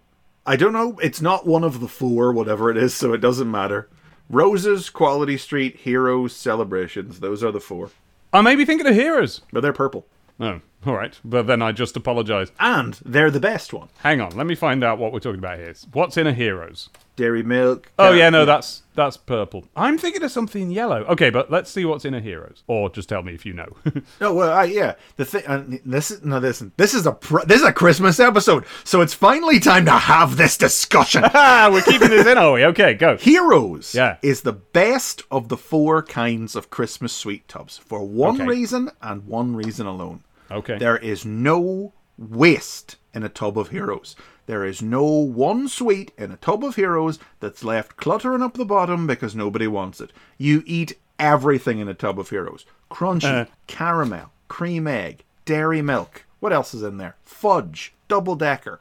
I 0.46 0.56
don't 0.56 0.72
know. 0.72 0.98
It's 1.02 1.20
not 1.20 1.46
one 1.46 1.64
of 1.64 1.80
the 1.80 1.88
four, 1.88 2.32
whatever 2.32 2.70
it 2.70 2.76
is, 2.76 2.94
so 2.94 3.12
it 3.12 3.18
doesn't 3.20 3.50
matter. 3.50 3.88
Roses, 4.30 4.90
Quality 4.90 5.36
Street, 5.38 5.76
Heroes, 5.76 6.34
Celebrations. 6.34 7.20
Those 7.20 7.42
are 7.44 7.52
the 7.52 7.60
four. 7.60 7.90
I 8.32 8.42
may 8.42 8.54
be 8.56 8.64
thinking 8.64 8.86
of 8.86 8.94
Heroes. 8.94 9.40
But 9.52 9.60
they're 9.62 9.72
purple. 9.72 10.06
Oh, 10.40 10.60
all 10.86 10.94
right. 10.94 11.18
But 11.24 11.46
then 11.46 11.60
I 11.62 11.72
just 11.72 11.96
apologise. 11.96 12.50
And 12.60 12.98
they're 13.04 13.30
the 13.30 13.40
best 13.40 13.72
one. 13.72 13.88
Hang 13.98 14.20
on. 14.20 14.36
Let 14.36 14.46
me 14.46 14.54
find 14.54 14.84
out 14.84 14.98
what 14.98 15.12
we're 15.12 15.18
talking 15.20 15.38
about 15.40 15.58
here. 15.58 15.74
What's 15.92 16.16
in 16.16 16.26
a 16.26 16.32
Heroes? 16.32 16.88
Dairy 17.16 17.42
milk. 17.42 17.90
Oh, 17.98 18.12
yeah, 18.12 18.30
no, 18.30 18.44
that's 18.44 18.82
that's 18.94 19.16
purple. 19.16 19.64
I'm 19.74 19.98
thinking 19.98 20.22
of 20.22 20.30
something 20.30 20.70
yellow. 20.70 21.04
Okay, 21.06 21.30
but 21.30 21.50
let's 21.50 21.68
see 21.68 21.84
what's 21.84 22.04
in 22.04 22.14
a 22.14 22.20
Heroes. 22.20 22.62
Or 22.68 22.88
just 22.90 23.08
tell 23.08 23.22
me 23.22 23.34
if 23.34 23.44
you 23.44 23.54
know. 23.54 23.66
No, 24.20 24.32
well, 24.34 24.52
I, 24.52 24.64
yeah. 24.64 24.94
The 25.16 25.24
thing. 25.24 25.42
Uh, 25.46 25.64
this 25.84 26.12
is 26.12 26.24
no. 26.24 26.38
This 26.38 26.62
this 26.76 26.94
is 26.94 27.06
a 27.06 27.12
pr- 27.12 27.44
this 27.44 27.60
is 27.60 27.66
a 27.66 27.72
Christmas 27.72 28.20
episode, 28.20 28.64
so 28.84 29.00
it's 29.00 29.14
finally 29.14 29.58
time 29.58 29.84
to 29.86 29.90
have 29.92 30.36
this 30.36 30.56
discussion. 30.56 31.22
we're 31.34 31.82
keeping 31.82 32.08
this 32.10 32.26
in, 32.26 32.38
are 32.38 32.52
we? 32.52 32.64
Okay, 32.66 32.94
go. 32.94 33.16
Heroes 33.16 33.94
Yeah. 33.96 34.18
is 34.22 34.42
the 34.42 34.52
best 34.52 35.22
of 35.30 35.48
the 35.48 35.56
four 35.56 36.02
kinds 36.04 36.54
of 36.54 36.70
Christmas 36.70 37.12
sweet 37.12 37.46
tubs 37.48 37.78
for 37.78 38.04
one 38.04 38.36
Okay. 38.36 38.46
reason 38.46 38.90
and 39.02 39.26
one 39.26 39.56
reason 39.56 39.86
alone. 39.88 40.22
Okay. 40.50 40.78
There 40.78 40.96
is 40.96 41.24
no 41.24 41.92
waste 42.16 42.96
in 43.14 43.22
a 43.22 43.28
tub 43.28 43.58
of 43.58 43.68
heroes. 43.70 44.16
There 44.46 44.64
is 44.64 44.80
no 44.80 45.04
one 45.04 45.68
sweet 45.68 46.12
in 46.16 46.30
a 46.32 46.36
tub 46.36 46.64
of 46.64 46.76
heroes 46.76 47.18
that's 47.40 47.62
left 47.64 47.96
cluttering 47.96 48.42
up 48.42 48.54
the 48.54 48.64
bottom 48.64 49.06
because 49.06 49.34
nobody 49.34 49.66
wants 49.66 50.00
it. 50.00 50.10
You 50.38 50.62
eat 50.66 50.98
everything 51.18 51.78
in 51.80 51.88
a 51.88 51.94
tub 51.94 52.18
of 52.18 52.30
heroes 52.30 52.64
crunchy, 52.90 53.42
Uh. 53.42 53.44
caramel, 53.66 54.30
cream 54.48 54.86
egg, 54.86 55.24
dairy 55.44 55.82
milk. 55.82 56.24
What 56.40 56.52
else 56.52 56.72
is 56.72 56.82
in 56.82 56.96
there? 56.96 57.16
Fudge, 57.24 57.92
double 58.08 58.36
decker. 58.36 58.78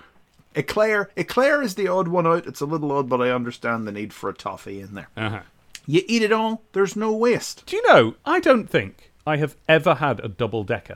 Eclair. 0.55 1.09
Eclair 1.17 1.61
is 1.61 1.75
the 1.75 1.87
odd 1.87 2.07
one 2.07 2.25
out. 2.25 2.47
It's 2.47 2.61
a 2.61 2.65
little 2.65 2.91
odd, 2.91 3.09
but 3.09 3.21
I 3.21 3.29
understand 3.31 3.85
the 3.87 3.91
need 3.91 4.13
for 4.13 4.29
a 4.29 4.33
toffee 4.33 4.79
in 4.81 4.93
there. 4.95 5.09
Uh-huh. 5.17 5.41
You 5.85 6.01
eat 6.07 6.21
it 6.21 6.31
all, 6.31 6.63
there's 6.73 6.95
no 6.95 7.11
waste. 7.13 7.65
Do 7.65 7.75
you 7.75 7.87
know, 7.87 8.15
I 8.25 8.39
don't 8.39 8.69
think 8.69 9.11
I 9.25 9.37
have 9.37 9.55
ever 9.69 9.95
had 9.95 10.19
a 10.23 10.27
double 10.27 10.63
decker. 10.63 10.95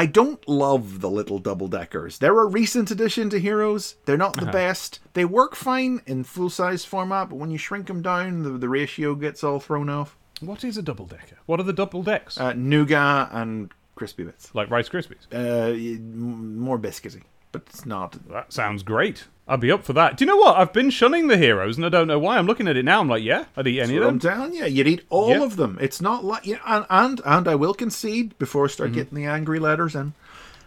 I 0.00 0.06
don't 0.06 0.42
love 0.48 1.02
the 1.02 1.10
little 1.10 1.38
double 1.38 1.68
deckers. 1.68 2.16
They're 2.18 2.40
a 2.40 2.46
recent 2.46 2.90
addition 2.90 3.28
to 3.30 3.38
Heroes. 3.38 3.96
They're 4.06 4.16
not 4.16 4.36
Uh-huh. 4.38 4.46
the 4.46 4.52
best. 4.52 4.98
They 5.12 5.26
work 5.26 5.54
fine 5.54 6.00
in 6.06 6.24
full 6.24 6.48
size 6.48 6.86
format, 6.86 7.28
but 7.28 7.36
when 7.36 7.50
you 7.50 7.58
shrink 7.58 7.86
them 7.86 8.00
down, 8.00 8.42
the, 8.42 8.50
the 8.50 8.68
ratio 8.68 9.14
gets 9.14 9.44
all 9.44 9.60
thrown 9.60 9.90
off. 9.90 10.16
What 10.40 10.64
is 10.64 10.78
a 10.78 10.82
double 10.82 11.04
decker? 11.04 11.36
What 11.44 11.60
are 11.60 11.64
the 11.64 11.74
double 11.74 12.02
decks? 12.02 12.40
Uh, 12.40 12.54
nougat 12.54 13.28
and 13.32 13.70
crispy 13.94 14.24
bits. 14.24 14.54
like 14.54 14.70
Rice 14.70 14.88
Krispies. 14.88 15.26
Uh, 15.30 16.00
more 16.00 16.78
biscuity, 16.78 17.24
but 17.52 17.62
it's 17.66 17.84
not. 17.84 18.16
That 18.30 18.50
sounds 18.54 18.82
great. 18.82 19.26
I'd 19.50 19.60
be 19.60 19.70
up 19.72 19.84
for 19.84 19.92
that. 19.94 20.16
Do 20.16 20.24
you 20.24 20.26
know 20.30 20.36
what? 20.36 20.56
I've 20.56 20.72
been 20.72 20.90
shunning 20.90 21.26
the 21.28 21.36
heroes, 21.36 21.76
and 21.76 21.84
I 21.84 21.88
don't 21.90 22.06
know 22.06 22.18
why. 22.18 22.38
I'm 22.38 22.46
looking 22.46 22.68
at 22.68 22.76
it 22.76 22.84
now. 22.84 23.00
I'm 23.00 23.08
like, 23.08 23.22
yeah, 23.24 23.46
I'd 23.56 23.66
eat 23.66 23.80
any 23.80 23.96
of 23.96 24.04
I'm 24.04 24.18
them. 24.18 24.30
telling 24.32 24.54
you, 24.54 24.64
you'd 24.66 24.86
eat 24.86 25.02
all 25.10 25.30
Yeah. 25.30 25.42
of 25.42 25.56
them. 25.56 25.76
It's 25.80 26.00
not 26.00 26.24
like 26.24 26.46
yeah, 26.46 26.58
and, 26.66 26.86
and 26.88 27.20
and 27.24 27.48
I 27.48 27.54
will 27.56 27.74
concede 27.74 28.38
before 28.38 28.64
I 28.64 28.66
Mm-hmm. 28.68 28.72
start 28.72 28.92
getting 28.92 29.16
the 29.16 29.26
angry 29.26 29.58
letters 29.58 29.94
in 29.94 30.14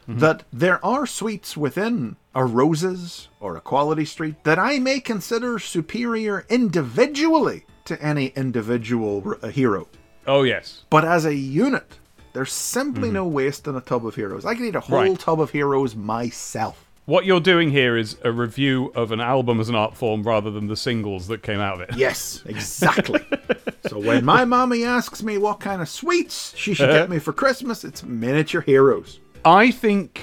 that 0.05 0.43
there 0.51 0.83
are 0.85 1.05
sweets 1.07 1.55
within 1.55 2.17
a 2.35 2.43
roses 2.43 3.29
or 3.39 3.55
a 3.55 3.61
quality 3.61 4.03
street 4.03 4.35
that 4.43 4.59
I 4.59 4.77
may 4.77 4.99
consider 4.99 5.59
superior 5.59 6.45
individually 6.49 7.65
to 7.85 8.01
any 8.03 8.27
individual 8.35 9.23
r- 9.41 9.49
hero, 9.49 9.87
Oh 10.27 10.43
yes. 10.43 10.83
but 10.89 11.05
as 11.05 11.23
a 11.25 11.33
unit, 11.35 11.99
there's 12.33 12.51
simply 12.51 13.11
no 13.11 13.25
waste 13.25 13.65
in 13.67 13.75
a 13.77 13.81
tub 13.81 14.05
of 14.05 14.15
heroes. 14.15 14.43
I 14.45 14.55
could 14.55 14.65
eat 14.65 14.75
a 14.75 14.81
whole 14.81 14.99
Mm-hmm. 14.99 15.09
Right. 15.11 15.19
tub 15.19 15.39
of 15.39 15.51
heroes 15.51 15.95
myself. 15.95 16.89
What 17.05 17.25
you're 17.25 17.41
doing 17.41 17.69
here 17.71 17.97
is 17.97 18.15
a 18.23 18.31
review 18.31 18.91
of 18.95 19.11
an 19.11 19.19
album 19.19 19.59
as 19.59 19.67
an 19.67 19.75
art 19.75 19.95
form 19.97 20.23
rather 20.23 20.49
than 20.49 20.67
the 20.67 20.77
singles 20.77 21.27
that 21.27 21.43
came 21.43 21.59
out 21.59 21.81
of 21.81 21.81
it. 21.89 21.97
Yes, 21.97 22.41
exactly. 22.45 23.19
so 23.87 23.99
when 23.99 24.23
my 24.23 24.45
mommy 24.45 24.85
asks 24.85 25.21
me 25.21 25.37
what 25.37 25.59
kind 25.59 25.81
of 25.81 25.89
sweets 25.89 26.53
she 26.55 26.73
should 26.73 26.89
Uh-huh. 26.89 26.99
get 26.99 27.09
me 27.09 27.19
for 27.19 27.33
Christmas, 27.33 27.83
it's 27.83 28.03
miniature 28.03 28.61
heroes. 28.61 29.19
I 29.43 29.71
think. 29.71 30.21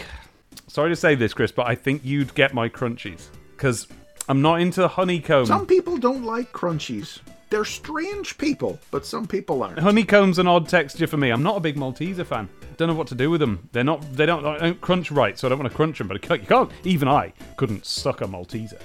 Sorry 0.69 0.89
to 0.89 0.97
say 0.97 1.15
this, 1.15 1.35
Chris, 1.35 1.53
but 1.53 1.67
I 1.67 1.75
think 1.75 2.03
you'd 2.05 2.35
get 2.35 2.55
my 2.55 2.69
crunchies 2.71 3.27
because 3.57 3.87
I'm 4.29 4.41
not 4.41 4.63
into 4.63 4.89
honeycomb. 4.89 5.45
Some 5.47 5.67
people 5.67 5.99
don't 5.99 6.25
like 6.25 6.51
crunchies. 6.53 7.19
They're 7.51 7.65
strange 7.67 8.39
people, 8.39 8.79
but 8.93 9.05
some 9.05 9.27
people 9.27 9.63
aren't. 9.65 9.81
Honeycomb's 9.81 10.39
an 10.39 10.47
odd 10.47 10.69
texture 10.69 11.09
for 11.09 11.17
me. 11.19 11.31
I'm 11.31 11.43
not 11.43 11.57
a 11.57 11.61
big 11.61 11.77
Malteser 11.77 12.25
fan. 12.25 12.49
Don't 12.81 12.89
know 12.89 12.95
what 12.95 13.09
to 13.09 13.15
do 13.15 13.29
with 13.29 13.41
them. 13.41 13.69
They're 13.73 13.85
not. 13.85 14.01
They 14.15 14.25
don't, 14.25 14.43
they 14.43 14.59
don't 14.59 14.81
crunch 14.81 15.11
right, 15.11 15.39
so 15.39 15.47
I 15.47 15.51
don't 15.51 15.59
want 15.59 15.71
to 15.71 15.77
crunch 15.77 15.99
them. 15.99 16.09
But 16.09 16.15
you 16.31 16.47
can't. 16.47 16.71
Even 16.83 17.09
I 17.09 17.35
couldn't 17.59 17.85
suck 17.85 18.23
a 18.23 18.25
Malteser. 18.25 18.81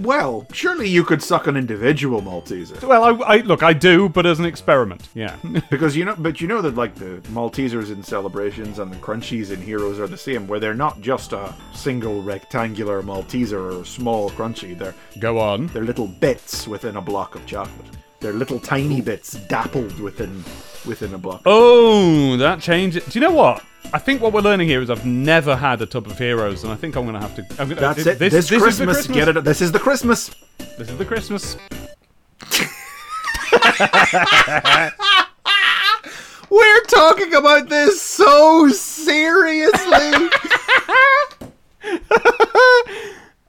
Well, 0.00 0.46
surely 0.54 0.88
you 0.88 1.04
could 1.04 1.22
suck 1.22 1.46
an 1.46 1.54
individual 1.54 2.22
Malteser 2.22 2.82
Well, 2.82 3.04
I, 3.04 3.34
I 3.34 3.36
look. 3.42 3.62
I 3.62 3.74
do, 3.74 4.08
but 4.08 4.24
as 4.24 4.38
an 4.38 4.46
experiment. 4.46 5.10
Yeah. 5.12 5.36
because 5.70 5.94
you 5.94 6.06
know, 6.06 6.14
but 6.16 6.40
you 6.40 6.48
know 6.48 6.62
that 6.62 6.76
like 6.76 6.94
the 6.94 7.20
Maltesers 7.34 7.92
in 7.92 8.02
celebrations 8.02 8.78
and 8.78 8.90
the 8.90 8.96
crunchies 8.96 9.50
in 9.50 9.60
Heroes 9.60 10.00
are 10.00 10.06
the 10.06 10.16
same, 10.16 10.48
where 10.48 10.58
they're 10.58 10.72
not 10.72 11.02
just 11.02 11.34
a 11.34 11.54
single 11.74 12.22
rectangular 12.22 13.02
Malteser 13.02 13.52
or 13.52 13.82
a 13.82 13.84
small 13.84 14.30
crunchy. 14.30 14.78
They're 14.78 14.94
Go 15.18 15.38
on. 15.38 15.66
they're 15.66 15.84
little 15.84 16.08
bits 16.08 16.66
within 16.66 16.96
a 16.96 17.02
block 17.02 17.34
of 17.34 17.44
chocolate. 17.44 17.98
They're 18.20 18.32
little 18.32 18.58
tiny 18.58 19.00
bits 19.00 19.32
dappled 19.32 19.98
within 20.00 20.42
within 20.86 21.12
a 21.14 21.18
block. 21.18 21.42
Oh, 21.44 22.36
that 22.38 22.60
changes. 22.60 23.04
Do 23.04 23.18
you 23.18 23.26
know 23.26 23.34
what? 23.34 23.62
I 23.92 23.98
think 23.98 24.20
what 24.20 24.32
we're 24.32 24.40
learning 24.40 24.68
here 24.68 24.82
is 24.82 24.90
I've 24.90 25.06
never 25.06 25.54
had 25.54 25.80
a 25.80 25.86
tub 25.86 26.06
of 26.06 26.18
heroes, 26.18 26.64
and 26.64 26.72
I 26.72 26.76
think 26.76 26.96
I'm 26.96 27.04
going 27.04 27.14
to 27.14 27.20
have 27.20 27.36
to. 27.36 27.42
I'm 27.60 27.68
gonna, 27.68 27.80
That's 27.80 28.06
it. 28.06 28.18
This, 28.18 28.32
This, 28.32 28.44
is 28.44 28.50
the 28.50 28.58
Christmas, 28.58 29.06
get 29.06 29.28
it. 29.28 29.44
This 29.44 29.60
is 29.60 29.72
the 29.72 29.78
Christmas. 29.78 30.30
This 30.78 30.90
is 30.90 30.98
the 30.98 31.04
Christmas. 31.04 31.56
We're 36.50 36.84
talking 36.84 37.34
about 37.34 37.68
this 37.68 38.00
so 38.00 38.68
seriously. 38.68 39.80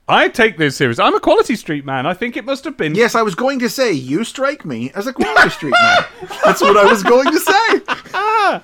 I 0.10 0.30
take 0.30 0.58
this 0.58 0.78
serious. 0.78 1.00
I'm 1.00 1.16
a 1.16 1.20
Quality 1.20 1.56
Street 1.58 1.86
man. 1.86 2.06
I 2.06 2.14
think 2.14 2.38
it 2.38 2.46
must 2.46 2.64
have 2.64 2.78
been. 2.78 2.96
Yes, 2.96 3.14
I 3.14 3.22
was 3.24 3.36
going 3.36 3.60
to 3.60 3.70
say 3.70 3.92
you 3.92 4.24
strike 4.24 4.64
me 4.64 4.90
as 4.96 5.06
a 5.06 5.12
Quality 5.12 5.50
Street 5.50 5.74
man. 5.74 6.06
That's 6.46 6.62
what 6.62 6.78
I 6.78 6.86
was 6.86 7.04
going 7.04 7.30
to 7.30 7.40
say. 7.40 7.82
Ah, 8.14 8.62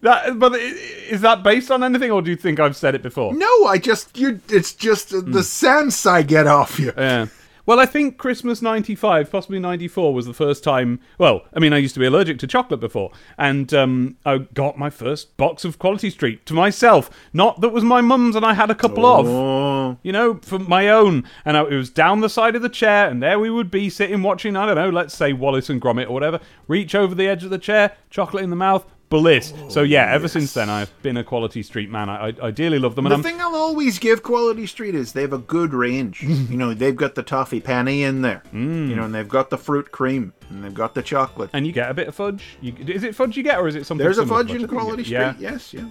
that, 0.00 0.38
but 0.38 0.54
is 0.54 1.20
that 1.20 1.42
based 1.42 1.70
on 1.70 1.84
anything, 1.84 2.10
or 2.10 2.22
do 2.22 2.30
you 2.30 2.36
think 2.36 2.58
I've 2.58 2.76
said 2.76 2.94
it 2.94 3.02
before? 3.02 3.34
No, 3.34 3.66
I 3.66 3.76
just 3.76 4.16
you. 4.16 4.40
It's 4.48 4.72
just 4.72 5.12
uh, 5.12 5.20
the 5.20 5.42
sense 5.42 6.06
I 6.06 6.22
get 6.22 6.46
off 6.46 6.78
you. 6.78 6.92
Yeah. 6.96 7.26
Well, 7.68 7.80
I 7.80 7.84
think 7.84 8.16
Christmas 8.16 8.62
95, 8.62 9.30
possibly 9.30 9.58
94, 9.58 10.14
was 10.14 10.24
the 10.24 10.32
first 10.32 10.64
time. 10.64 11.00
Well, 11.18 11.42
I 11.52 11.58
mean, 11.58 11.74
I 11.74 11.76
used 11.76 11.92
to 11.92 12.00
be 12.00 12.06
allergic 12.06 12.38
to 12.38 12.46
chocolate 12.46 12.80
before, 12.80 13.10
and 13.36 13.74
um, 13.74 14.16
I 14.24 14.38
got 14.38 14.78
my 14.78 14.88
first 14.88 15.36
box 15.36 15.66
of 15.66 15.78
Quality 15.78 16.08
Street 16.08 16.46
to 16.46 16.54
myself. 16.54 17.10
Not 17.34 17.60
that 17.60 17.68
was 17.68 17.84
my 17.84 18.00
mum's, 18.00 18.36
and 18.36 18.46
I 18.46 18.54
had 18.54 18.70
a 18.70 18.74
couple 18.74 19.04
of. 19.04 19.26
Oh, 19.28 19.98
You 20.02 20.12
know, 20.12 20.40
for 20.40 20.58
my 20.58 20.88
own. 20.88 21.24
And 21.44 21.58
I, 21.58 21.64
it 21.64 21.74
was 21.74 21.90
down 21.90 22.22
the 22.22 22.30
side 22.30 22.56
of 22.56 22.62
the 22.62 22.70
chair, 22.70 23.06
and 23.06 23.22
there 23.22 23.38
we 23.38 23.50
would 23.50 23.70
be 23.70 23.90
sitting 23.90 24.22
watching, 24.22 24.56
I 24.56 24.64
don't 24.64 24.76
know, 24.76 24.88
let's 24.88 25.14
say 25.14 25.34
Wallace 25.34 25.68
and 25.68 25.78
Gromit 25.78 26.08
or 26.08 26.14
whatever. 26.14 26.40
Reach 26.68 26.94
over 26.94 27.14
the 27.14 27.28
edge 27.28 27.44
of 27.44 27.50
the 27.50 27.58
chair, 27.58 27.94
chocolate 28.08 28.44
in 28.44 28.48
the 28.48 28.56
mouth, 28.56 28.86
bliss. 29.08 29.52
so, 29.68 29.82
yeah, 29.82 30.12
ever 30.12 30.28
since 30.28 30.54
then, 30.54 30.68
I've 30.70 30.90
been 31.02 31.16
a 31.16 31.24
Quality 31.24 31.62
Street 31.62 31.90
man. 31.90 32.08
I, 32.08 32.34
I, 32.42 32.50
dearly 32.50 32.78
love 32.78 32.94
them. 32.94 33.06
And 33.06 33.12
the 33.12 33.16
I'm, 33.16 33.22
thing 33.22 33.40
I'll 33.40 33.54
always 33.54 33.98
give 33.98 34.22
Quality 34.22 34.66
Street 34.66 34.94
is 34.94 35.12
they 35.12 35.22
have 35.22 35.32
a 35.32 35.38
good 35.38 35.72
range. 35.72 36.22
you 36.22 36.56
know, 36.56 36.74
they've 36.74 36.96
got 36.96 37.14
the 37.14 37.22
toffee 37.22 37.60
penny 37.60 38.02
in 38.02 38.22
there. 38.22 38.42
Mm. 38.52 38.88
You 38.88 38.96
know, 38.96 39.04
and 39.04 39.14
they've 39.14 39.28
got 39.28 39.50
the 39.50 39.58
fruit 39.58 39.90
cream 39.92 40.32
and 40.50 40.64
they've 40.64 40.74
got 40.74 40.94
the 40.94 41.02
chocolate. 41.02 41.50
and 41.52 41.66
you 41.66 41.72
get 41.72 41.90
a 41.90 41.94
bit 41.94 42.08
of 42.08 42.14
fudge. 42.14 42.44
You, 42.60 42.74
is 42.86 43.04
it 43.04 43.14
fudge 43.14 43.36
you 43.36 43.42
get, 43.42 43.58
or 43.58 43.68
is 43.68 43.74
it 43.74 43.86
something 43.86 44.04
There's 44.04 44.18
a 44.18 44.22
similar 44.22 44.44
fudge 44.44 44.50
in 44.50 44.56
I 44.56 44.58
think 44.60 44.72
you 44.72 44.78
Quality 44.78 45.04
Street. 45.04 45.16
Yeah. 45.16 45.34
Yes, 45.38 45.72
yeah. 45.72 45.88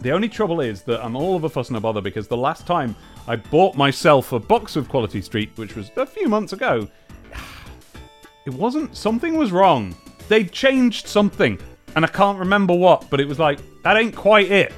The 0.00 0.10
only 0.10 0.28
trouble 0.28 0.60
is 0.60 0.82
that 0.82 1.04
I'm 1.04 1.16
all 1.16 1.36
of 1.36 1.44
a 1.44 1.48
fuss 1.48 1.68
and 1.68 1.76
a 1.76 1.80
bother 1.80 2.00
because 2.00 2.28
the 2.28 2.36
last 2.36 2.66
time 2.66 2.94
I 3.26 3.36
bought 3.36 3.76
myself 3.76 4.32
a 4.32 4.38
box 4.38 4.76
of 4.76 4.88
Quality 4.88 5.22
Street, 5.22 5.50
which 5.56 5.74
was 5.74 5.90
a 5.96 6.06
few 6.06 6.28
months 6.28 6.52
ago, 6.52 6.86
it 8.46 8.52
wasn't. 8.52 8.96
Something 8.96 9.36
was 9.36 9.52
wrong. 9.52 9.96
They 10.28 10.44
changed 10.44 11.06
something, 11.06 11.58
and 11.96 12.04
I 12.04 12.08
can't 12.08 12.38
remember 12.38 12.74
what. 12.74 13.10
But 13.10 13.20
it 13.20 13.26
was 13.26 13.40
like 13.40 13.58
that 13.82 13.96
ain't 13.96 14.14
quite 14.14 14.52
it. 14.52 14.72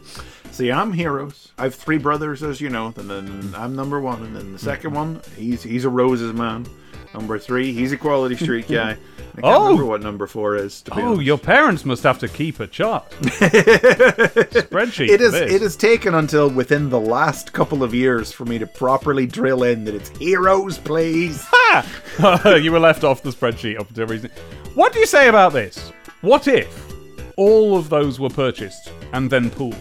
See, 0.52 0.72
I'm 0.72 0.94
heroes. 0.94 1.52
I 1.58 1.64
have 1.64 1.74
three 1.74 1.98
brothers, 1.98 2.44
as 2.44 2.62
you 2.62 2.70
know, 2.70 2.94
and 2.96 3.10
then 3.10 3.54
I'm 3.56 3.76
number 3.76 4.00
one, 4.00 4.22
and 4.22 4.36
then 4.36 4.54
the 4.54 4.60
second 4.60 4.94
one, 4.94 5.22
he's 5.36 5.64
he's 5.64 5.86
a 5.86 5.90
roses 5.90 6.34
man. 6.34 6.68
Number 7.14 7.40
three, 7.40 7.74
he's 7.74 7.92
a 7.92 7.98
Quality 7.98 8.36
Street 8.36 8.68
guy. 8.70 8.98
I 9.36 9.42
can't 9.42 9.46
Oh! 9.56 9.64
remember 9.64 9.86
what 9.86 10.02
number 10.02 10.28
four 10.28 10.56
is. 10.56 10.84
Oh, 10.92 11.02
honest. 11.02 11.22
your 11.24 11.38
parents 11.38 11.86
must 11.86 12.04
have 12.04 12.20
to 12.20 12.28
keep 12.28 12.60
a 12.60 12.68
chart 12.68 13.10
spreadsheet. 13.22 15.10
It 15.10 15.22
is. 15.22 15.34
It 15.34 15.62
has 15.62 15.76
taken 15.76 16.16
until 16.16 16.50
within 16.50 16.90
the 16.90 17.00
last 17.00 17.54
couple 17.54 17.84
of 17.84 17.94
years 17.94 18.32
for 18.32 18.46
me 18.46 18.60
to 18.60 18.68
properly 18.68 19.26
drill 19.26 19.64
in 19.64 19.86
that 19.86 19.96
it's 19.96 20.10
heroes, 20.18 20.78
please. 20.78 21.44
Ha! 21.50 22.56
you 22.62 22.72
were 22.72 22.80
left 22.80 23.04
off 23.04 23.24
the 23.24 23.32
spreadsheet 23.32 23.80
up 23.80 23.90
until 23.90 24.08
recently. 24.08 24.36
What 24.76 24.94
do 24.94 25.00
you 25.00 25.06
say 25.06 25.28
about 25.30 25.54
this? 25.54 25.92
What 26.22 26.48
if 26.48 26.88
all 27.36 27.76
of 27.78 27.90
those 27.90 28.20
were 28.20 28.30
purchased 28.30 28.92
and 29.14 29.30
then 29.30 29.50
pooled? 29.50 29.76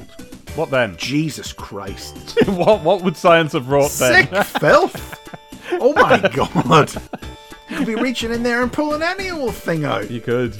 What 0.54 0.70
then? 0.70 0.96
Jesus 0.98 1.52
Christ! 1.52 2.38
what 2.46 2.82
what 2.82 3.02
would 3.02 3.16
science 3.16 3.52
have 3.52 3.68
wrought 3.68 3.90
Sick 3.90 4.30
then? 4.30 4.44
filth. 4.44 5.18
Oh 5.72 5.92
my 5.94 6.18
god! 6.28 6.90
You 7.72 7.78
could 7.78 7.86
be 7.86 7.94
reaching 7.94 8.30
in 8.32 8.42
there 8.42 8.62
and 8.62 8.72
pulling 8.72 9.02
any 9.02 9.30
old 9.30 9.54
thing 9.54 9.84
out. 9.84 10.10
you 10.10 10.20
could. 10.20 10.54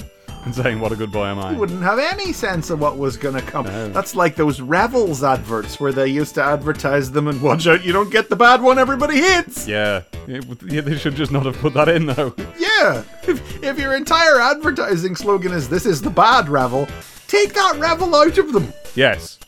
And 0.45 0.53
saying, 0.53 0.81
what 0.81 0.91
a 0.91 0.97
good 0.97 1.09
boy 1.11 1.27
am 1.27 1.39
I. 1.39 1.51
You 1.53 1.57
wouldn't 1.57 1.81
have 1.83 1.99
any 1.99 2.33
sense 2.33 2.69
of 2.69 2.81
what 2.81 2.97
was 2.97 3.15
going 3.15 3.35
to 3.35 3.41
come. 3.41 3.65
That's 3.93 4.13
like 4.13 4.35
those 4.35 4.59
Revels 4.59 5.23
adverts 5.23 5.79
where 5.79 5.93
they 5.93 6.07
used 6.07 6.35
to 6.35 6.43
advertise 6.43 7.11
them 7.13 7.29
and 7.29 7.41
watch 7.41 7.65
out, 7.65 7.85
you 7.85 7.93
don't 7.93 8.09
get 8.11 8.27
the 8.29 8.35
bad 8.35 8.61
one 8.61 8.77
everybody 8.77 9.21
hates. 9.21 9.65
Yeah. 9.69 10.01
Yeah, 10.27 10.41
they 10.81 10.97
should 10.97 11.15
just 11.15 11.31
not 11.31 11.45
have 11.45 11.57
put 11.59 11.73
that 11.75 11.87
in, 11.87 12.07
though. 12.07 12.33
Yeah. 12.59 13.03
If, 13.25 13.63
if 13.63 13.79
your 13.79 13.95
entire 13.95 14.41
advertising 14.41 15.15
slogan 15.15 15.53
is 15.53 15.69
this 15.69 15.85
is 15.85 16.01
the 16.01 16.09
bad 16.09 16.49
Revel, 16.49 16.89
take 17.29 17.53
that 17.53 17.77
Revel 17.79 18.13
out 18.13 18.37
of 18.37 18.51
them. 18.51 18.73
yes. 18.95 19.39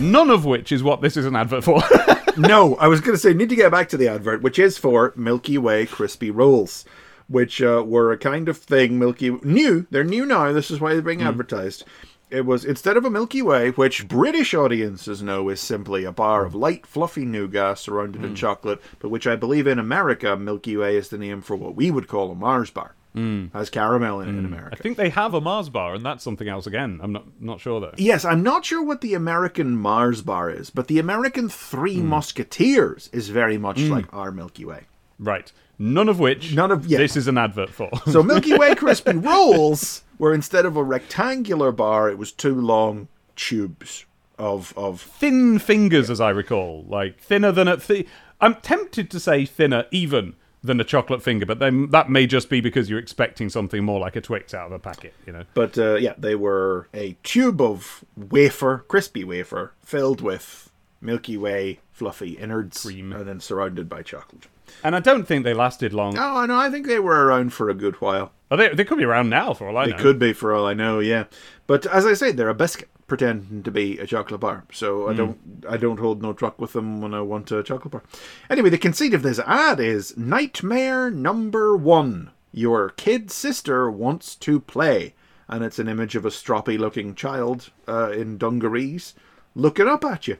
None 0.00 0.30
of 0.30 0.44
which 0.44 0.72
is 0.72 0.82
what 0.82 1.00
this 1.00 1.16
is 1.16 1.24
an 1.24 1.36
advert 1.36 1.64
for. 1.64 1.82
no, 2.36 2.76
I 2.76 2.86
was 2.86 3.00
going 3.00 3.14
to 3.14 3.18
say, 3.18 3.32
need 3.32 3.48
to 3.48 3.56
get 3.56 3.72
back 3.72 3.88
to 3.88 3.96
the 3.96 4.08
advert, 4.08 4.42
which 4.42 4.58
is 4.58 4.76
for 4.76 5.14
Milky 5.16 5.56
Way 5.56 5.86
crispy 5.86 6.30
rolls, 6.30 6.84
which 7.28 7.62
uh, 7.62 7.82
were 7.86 8.12
a 8.12 8.18
kind 8.18 8.48
of 8.48 8.58
thing 8.58 8.98
Milky 8.98 9.30
new. 9.42 9.86
They're 9.90 10.04
new 10.04 10.26
now. 10.26 10.52
This 10.52 10.70
is 10.70 10.80
why 10.80 10.92
they're 10.92 11.02
being 11.02 11.22
advertised. 11.22 11.84
It 12.28 12.44
was 12.44 12.64
instead 12.64 12.96
of 12.96 13.04
a 13.04 13.10
Milky 13.10 13.40
Way, 13.40 13.70
which 13.70 14.08
British 14.08 14.52
audiences 14.52 15.22
know 15.22 15.48
is 15.48 15.60
simply 15.60 16.04
a 16.04 16.12
bar 16.12 16.44
of 16.44 16.54
light, 16.54 16.84
fluffy 16.84 17.24
nougat 17.24 17.78
surrounded 17.78 18.24
in 18.24 18.34
chocolate, 18.34 18.82
but 18.98 19.10
which 19.10 19.26
I 19.26 19.36
believe 19.36 19.66
in 19.66 19.78
America, 19.78 20.36
Milky 20.36 20.76
Way 20.76 20.96
is 20.96 21.08
the 21.08 21.18
name 21.18 21.40
for 21.40 21.56
what 21.56 21.76
we 21.76 21.90
would 21.90 22.08
call 22.08 22.32
a 22.32 22.34
Mars 22.34 22.70
bar. 22.70 22.95
Mm. 23.16 23.52
Has 23.54 23.70
caramel 23.70 24.20
in 24.20 24.28
it 24.28 24.32
in 24.32 24.42
mm. 24.42 24.46
America. 24.46 24.76
I 24.78 24.82
think 24.82 24.98
they 24.98 25.08
have 25.08 25.32
a 25.32 25.40
Mars 25.40 25.70
bar, 25.70 25.94
and 25.94 26.04
that's 26.04 26.22
something 26.22 26.48
else 26.48 26.66
again. 26.66 27.00
I'm 27.02 27.12
not 27.12 27.24
not 27.40 27.60
sure, 27.60 27.80
though. 27.80 27.94
Yes, 27.96 28.26
I'm 28.26 28.42
not 28.42 28.66
sure 28.66 28.82
what 28.82 29.00
the 29.00 29.14
American 29.14 29.76
Mars 29.76 30.20
bar 30.20 30.50
is, 30.50 30.68
but 30.68 30.86
the 30.88 30.98
American 30.98 31.48
Three 31.48 31.96
mm. 31.96 32.04
Musketeers 32.04 33.08
is 33.12 33.30
very 33.30 33.56
much 33.56 33.78
like 33.78 34.12
our 34.12 34.30
Milky 34.30 34.66
Way. 34.66 34.84
Right. 35.18 35.50
None 35.78 36.08
of 36.08 36.18
which 36.18 36.54
None 36.54 36.70
of- 36.70 36.86
yeah. 36.86 36.98
this 36.98 37.16
is 37.16 37.28
an 37.28 37.38
advert 37.38 37.70
for. 37.70 37.90
So 38.10 38.22
Milky 38.22 38.56
Way 38.56 38.74
crispy 38.76 39.16
rolls 39.16 40.02
were 40.18 40.34
instead 40.34 40.64
of 40.64 40.76
a 40.76 40.82
rectangular 40.82 41.72
bar, 41.72 42.08
it 42.08 42.18
was 42.18 42.32
two 42.32 42.54
long 42.54 43.08
tubes 43.34 44.04
of 44.38 44.74
of 44.76 45.00
thin 45.00 45.58
fingers, 45.58 46.10
as 46.10 46.20
I 46.20 46.30
recall, 46.30 46.84
like 46.88 47.18
thinner 47.18 47.52
than 47.52 47.68
a. 47.68 47.78
Thi- 47.78 48.06
I'm 48.40 48.56
tempted 48.56 49.10
to 49.10 49.20
say 49.20 49.46
thinner 49.46 49.86
even 49.90 50.34
than 50.66 50.80
a 50.80 50.84
chocolate 50.84 51.22
finger, 51.22 51.46
but 51.46 51.58
then 51.58 51.90
that 51.90 52.10
may 52.10 52.26
just 52.26 52.50
be 52.50 52.60
because 52.60 52.90
you're 52.90 52.98
expecting 52.98 53.48
something 53.48 53.82
more 53.84 53.98
like 54.00 54.16
a 54.16 54.20
Twix 54.20 54.52
out 54.54 54.66
of 54.66 54.72
a 54.72 54.78
packet, 54.78 55.14
you 55.26 55.32
know. 55.32 55.44
but 55.54 55.78
uh, 55.78 55.94
yeah, 55.94 56.14
they 56.18 56.34
were 56.34 56.88
a 56.92 57.16
tube 57.22 57.60
of 57.60 58.04
wafer, 58.16 58.84
crispy 58.88 59.24
wafer, 59.24 59.72
filled 59.82 60.20
with 60.20 60.70
Milky 61.00 61.36
Way 61.36 61.80
fluffy 61.92 62.32
innards, 62.32 62.82
Cream. 62.82 63.12
and 63.12 63.26
then 63.26 63.40
surrounded 63.40 63.88
by 63.88 64.02
chocolate. 64.02 64.46
And 64.84 64.94
I 64.94 65.00
don't 65.00 65.26
think 65.26 65.44
they 65.44 65.54
lasted 65.54 65.92
long. 65.94 66.18
Oh, 66.18 66.36
I 66.38 66.46
know. 66.46 66.56
I 66.58 66.68
think 66.70 66.86
they 66.86 66.98
were 66.98 67.24
around 67.26 67.54
for 67.54 67.70
a 67.70 67.74
good 67.74 67.94
while. 68.02 68.32
Oh, 68.50 68.56
they, 68.56 68.68
they 68.74 68.84
could 68.84 68.98
be 68.98 69.04
around 69.04 69.30
now 69.30 69.54
for 69.54 69.68
all 69.68 69.76
I 69.78 69.86
They 69.86 69.92
know. 69.92 69.98
could 69.98 70.18
be, 70.18 70.32
for 70.32 70.52
all 70.54 70.66
I 70.66 70.74
know. 70.74 70.98
Yeah, 70.98 71.24
but 71.66 71.86
as 71.86 72.04
I 72.04 72.12
say, 72.14 72.32
they're 72.32 72.48
a 72.48 72.54
biscuit 72.54 72.88
pretending 73.06 73.62
to 73.62 73.70
be 73.70 73.98
a 73.98 74.06
chocolate 74.06 74.40
bar. 74.40 74.64
So 74.72 75.08
I 75.08 75.14
don't, 75.14 75.38
I 75.68 75.76
don't 75.76 76.00
hold 76.00 76.22
no 76.22 76.32
truck 76.32 76.60
with 76.60 76.72
them 76.72 77.00
when 77.00 77.14
I 77.14 77.20
want 77.20 77.52
a 77.52 77.62
chocolate 77.62 77.92
bar. 77.92 78.02
Anyway, 78.50 78.70
the 78.70 78.78
conceit 78.78 79.14
of 79.14 79.22
this 79.22 79.38
ad 79.40 79.78
is 79.78 80.16
nightmare 80.16 81.10
number 81.10 81.76
one. 81.76 82.30
Your 82.52 82.90
kid 82.90 83.30
sister 83.30 83.90
wants 83.90 84.34
to 84.36 84.58
play, 84.60 85.14
and 85.48 85.62
it's 85.62 85.78
an 85.78 85.88
image 85.88 86.16
of 86.16 86.24
a 86.24 86.30
stroppy-looking 86.30 87.14
child 87.14 87.70
uh, 87.86 88.10
in 88.10 88.38
dungarees 88.38 89.14
looking 89.54 89.88
up 89.88 90.04
at 90.04 90.26
you. 90.26 90.38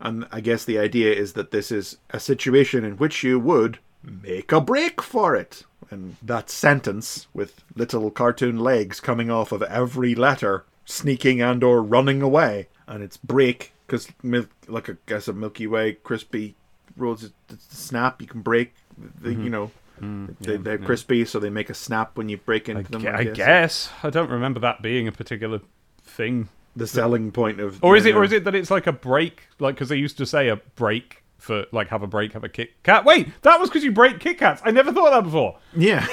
And 0.00 0.26
I 0.30 0.40
guess 0.40 0.64
the 0.64 0.78
idea 0.78 1.12
is 1.12 1.32
that 1.34 1.50
this 1.50 1.70
is 1.72 1.98
a 2.10 2.20
situation 2.20 2.84
in 2.84 2.96
which 2.98 3.22
you 3.22 3.40
would 3.40 3.78
make 4.02 4.52
a 4.52 4.60
break 4.60 5.02
for 5.02 5.34
it. 5.34 5.64
And 5.90 6.16
that 6.22 6.50
sentence, 6.50 7.28
with 7.32 7.62
little 7.74 8.10
cartoon 8.10 8.58
legs 8.58 9.00
coming 9.00 9.30
off 9.30 9.52
of 9.52 9.62
every 9.62 10.14
letter, 10.14 10.64
sneaking 10.86 11.42
and 11.42 11.62
or 11.62 11.82
running 11.82 12.22
away, 12.22 12.68
and 12.86 13.02
it's 13.02 13.18
break 13.18 13.72
because 13.86 14.08
like 14.66 14.88
I 14.88 14.94
guess 15.06 15.28
a 15.28 15.34
Milky 15.34 15.66
Way 15.66 15.92
crispy 15.92 16.56
rolls, 16.96 17.30
snap. 17.58 18.20
You 18.22 18.28
can 18.28 18.40
break, 18.40 18.74
the, 19.20 19.30
you 19.30 19.36
mm-hmm. 19.36 19.48
know, 19.48 19.70
mm-hmm. 20.00 20.32
they, 20.40 20.56
they're 20.56 20.78
crispy, 20.78 21.24
so 21.24 21.38
they 21.38 21.50
make 21.50 21.70
a 21.70 21.74
snap 21.74 22.16
when 22.16 22.28
you 22.28 22.38
break 22.38 22.68
into 22.68 22.90
them. 22.90 23.02
Gu- 23.02 23.10
I 23.10 23.24
guess. 23.24 23.36
guess. 23.36 23.90
I 24.02 24.10
don't 24.10 24.30
remember 24.30 24.60
that 24.60 24.82
being 24.82 25.06
a 25.06 25.12
particular 25.12 25.60
thing. 26.02 26.48
the 26.74 26.86
selling 26.86 27.32
point 27.32 27.60
of, 27.60 27.82
Or 27.82 27.96
is 27.96 28.06
it? 28.06 28.14
Or 28.14 28.24
is 28.24 28.32
it 28.32 28.44
that 28.44 28.54
it's 28.54 28.70
like 28.70 28.86
a 28.86 28.92
break? 28.92 29.48
Like 29.58 29.74
because 29.74 29.88
they 29.88 29.96
used 29.96 30.18
to 30.18 30.26
say 30.26 30.48
a 30.48 30.56
break 30.56 31.22
for 31.38 31.66
like 31.72 31.88
have 31.88 32.02
a 32.02 32.06
break, 32.06 32.32
have 32.32 32.44
a 32.44 32.48
Kit 32.48 32.70
Kat. 32.82 33.04
Wait, 33.04 33.28
that 33.42 33.60
was 33.60 33.68
because 33.68 33.84
you 33.84 33.92
break 33.92 34.20
Kit 34.20 34.38
Kats. 34.38 34.62
I 34.64 34.70
never 34.70 34.92
thought 34.92 35.12
of 35.12 35.24
that 35.24 35.24
before. 35.24 35.58
Yeah, 35.76 36.06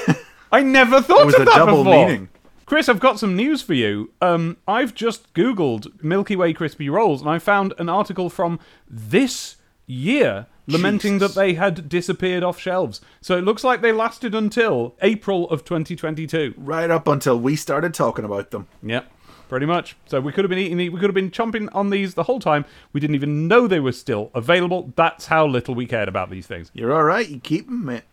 I 0.52 0.62
never 0.62 1.02
thought 1.02 1.22
it 1.22 1.26
was 1.26 1.36
of 1.36 1.42
a 1.42 1.46
that 1.46 1.56
double 1.56 1.84
before. 1.84 2.08
meaning. 2.08 2.30
Chris, 2.66 2.88
I've 2.90 3.00
got 3.00 3.20
some 3.20 3.36
news 3.36 3.62
for 3.62 3.74
you. 3.74 4.12
Um, 4.22 4.58
I've 4.68 4.94
just 4.96 5.34
Googled 5.34 6.02
Milky 6.04 6.36
Way 6.36 6.54
crispy 6.54 6.90
rolls, 6.90 7.22
and 7.22 7.30
I 7.30 7.40
found 7.40 7.74
an 7.78 7.90
article 7.90 8.30
from 8.30 8.60
this 8.90 9.58
year 9.86 10.48
lamenting 10.66 11.16
Jesus. 11.20 11.36
that 11.36 11.40
they 11.42 11.56
had 11.56 11.90
disappeared 11.90 12.42
off 12.42 12.58
shelves. 12.58 13.02
So 13.20 13.38
it 13.38 13.44
looks 13.44 13.66
like 13.66 13.82
they 13.82 13.92
lasted 13.92 14.34
until 14.34 14.96
April 15.02 15.50
of 15.50 15.66
2022. 15.66 16.54
Right 16.58 16.90
up 16.90 17.06
until 17.08 17.38
we 17.38 17.58
started 17.58 17.94
talking 17.94 18.24
about 18.24 18.52
them. 18.52 18.68
Yep, 18.82 19.12
pretty 19.50 19.66
much. 19.66 19.98
So 20.06 20.22
we 20.22 20.32
could 20.32 20.46
have 20.46 20.50
been 20.50 20.60
eating, 20.60 20.78
the- 20.78 20.88
we 20.90 21.00
could 21.02 21.10
have 21.10 21.16
been 21.16 21.32
chomping 21.32 21.68
on 21.76 21.90
these 21.90 22.14
the 22.14 22.24
whole 22.24 22.40
time. 22.40 22.64
We 22.94 23.02
didn't 23.02 23.16
even 23.16 23.50
know 23.50 23.68
they 23.68 23.82
were 23.82 23.92
still 23.92 24.32
available. 24.34 24.94
That's 24.96 25.26
how 25.26 25.46
little 25.46 25.76
we 25.76 25.86
cared 25.86 26.08
about 26.08 26.30
these 26.30 26.48
things. 26.48 26.72
You're 26.74 26.94
all 26.94 27.04
right. 27.04 27.28
You 27.28 27.40
keep 27.42 27.66
them, 27.68 27.84
mate. 27.84 28.04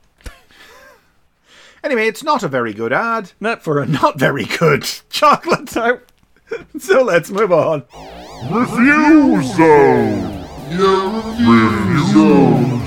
Anyway, 1.84 2.06
it's 2.08 2.22
not 2.22 2.42
a 2.42 2.48
very 2.48 2.72
good 2.72 2.92
ad 2.92 3.32
No. 3.40 3.56
for 3.56 3.80
a 3.80 3.86
not 3.86 4.18
very 4.18 4.44
good 4.44 4.82
chocolate. 5.10 5.68
So 5.70 6.00
So 6.78 7.02
let's 7.02 7.30
move 7.30 7.52
on. 7.52 7.84
Review 8.50 9.42
Zone! 9.42 10.46
Review 10.70 12.06
Zone. 12.12 12.80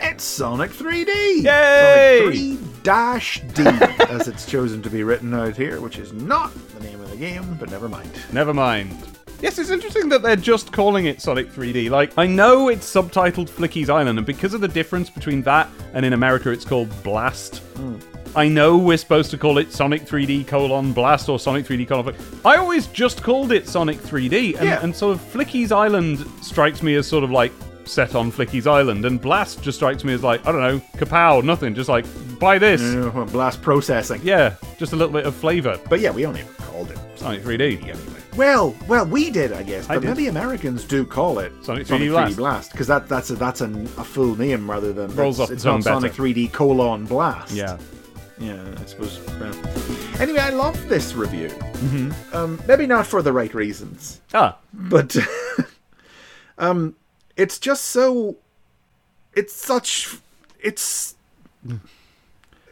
It's 0.00 0.24
Sonic 0.24 0.70
3D! 0.72 1.42
Yay! 1.44 2.20
Sonic 2.20 2.34
3 2.34 2.58
Dash 2.82 3.40
D, 3.54 3.62
as 4.08 4.26
it's 4.28 4.46
chosen 4.46 4.82
to 4.82 4.90
be 4.90 5.02
written 5.04 5.32
out 5.34 5.56
here, 5.56 5.80
which 5.80 5.98
is 5.98 6.12
not 6.12 6.52
the 6.74 6.80
name 6.84 7.00
of 7.00 7.10
the 7.10 7.16
game, 7.16 7.56
but 7.60 7.70
never 7.70 7.88
mind. 7.88 8.10
Never 8.32 8.54
mind. 8.54 8.96
Yes, 9.40 9.58
it's 9.58 9.70
interesting 9.70 10.08
that 10.08 10.22
they're 10.22 10.34
just 10.34 10.72
calling 10.72 11.06
it 11.06 11.20
Sonic 11.22 11.52
3D. 11.52 11.90
Like, 11.90 12.12
I 12.18 12.26
know 12.26 12.68
it's 12.68 12.92
subtitled 12.92 13.48
Flicky's 13.48 13.88
Island, 13.88 14.18
and 14.18 14.26
because 14.26 14.52
of 14.52 14.60
the 14.60 14.66
difference 14.68 15.08
between 15.10 15.42
that 15.42 15.68
and 15.94 16.04
in 16.04 16.12
America 16.12 16.50
it's 16.50 16.64
called 16.64 16.90
Blast, 17.04 17.58
hmm. 17.76 17.96
I 18.36 18.48
know 18.48 18.76
we're 18.76 18.96
supposed 18.98 19.30
to 19.30 19.38
call 19.38 19.58
it 19.58 19.72
Sonic 19.72 20.02
3D 20.02 20.46
colon 20.46 20.92
Blast 20.92 21.28
or 21.28 21.38
Sonic 21.38 21.64
3D 21.66 21.86
colon. 21.88 22.14
I 22.44 22.56
always 22.56 22.88
just 22.88 23.22
called 23.22 23.52
it 23.52 23.68
Sonic 23.68 23.98
3D, 23.98 24.56
and, 24.56 24.64
Yeah. 24.68 24.82
and 24.82 24.94
sort 24.94 25.14
of 25.14 25.22
Flicky's 25.22 25.70
Island 25.72 26.26
strikes 26.42 26.82
me 26.82 26.96
as 26.96 27.06
sort 27.06 27.22
of 27.24 27.30
like 27.30 27.52
set 27.84 28.14
on 28.16 28.30
Flicky's 28.32 28.66
Island, 28.66 29.04
and 29.06 29.20
Blast 29.20 29.62
just 29.62 29.78
strikes 29.78 30.02
me 30.04 30.12
as 30.14 30.22
like, 30.24 30.44
I 30.46 30.52
don't 30.52 30.60
know, 30.60 30.80
kapow, 30.98 31.42
nothing, 31.44 31.74
just 31.74 31.88
like, 31.88 32.04
buy 32.40 32.58
this. 32.58 32.82
Blast 33.32 33.62
processing. 33.62 34.20
Yeah, 34.24 34.54
just 34.78 34.92
a 34.92 34.96
little 34.96 35.12
bit 35.12 35.26
of 35.26 35.34
flavour. 35.34 35.78
But 35.88 36.00
yeah, 36.00 36.10
we 36.10 36.26
only 36.26 36.42
called 36.58 36.90
it 36.90 36.98
Sonic 37.14 37.42
3D. 37.44 37.82
anyway. 37.82 38.17
Well, 38.38 38.76
well, 38.86 39.04
we 39.04 39.30
did, 39.30 39.52
I 39.52 39.64
guess, 39.64 39.90
I 39.90 39.94
but 39.94 40.02
did. 40.02 40.08
maybe 40.10 40.28
Americans 40.28 40.84
do 40.84 41.04
call 41.04 41.40
it 41.40 41.52
Sonic 41.60 41.88
3D 41.88 42.36
Blast. 42.36 42.70
because 42.70 42.86
that 42.86 43.08
that's 43.08 43.30
a 43.30 43.34
that's 43.34 43.60
an, 43.62 43.86
a 43.96 44.04
full 44.04 44.36
name 44.38 44.70
rather 44.70 44.92
than 44.92 45.12
Rolls 45.16 45.40
it's, 45.40 45.50
off 45.50 45.50
it's 45.50 45.64
not 45.64 45.82
Sonic 45.82 46.12
better. 46.12 46.22
3D 46.22 46.52
colon 46.52 47.04
Blast. 47.04 47.52
Yeah. 47.52 47.76
yeah, 48.38 48.64
I 48.80 48.84
suppose. 48.84 49.18
Anyway, 50.20 50.38
I 50.38 50.50
love 50.50 50.88
this 50.88 51.14
review. 51.14 51.48
Mm-hmm. 51.48 52.36
Um, 52.36 52.62
maybe 52.68 52.86
not 52.86 53.08
for 53.08 53.22
the 53.22 53.32
right 53.32 53.52
reasons, 53.52 54.20
Ah, 54.32 54.56
but 54.72 55.16
um, 56.58 56.94
it's 57.36 57.58
just 57.58 57.86
so. 57.86 58.36
It's 59.34 59.52
such. 59.52 60.16
It's. 60.60 61.16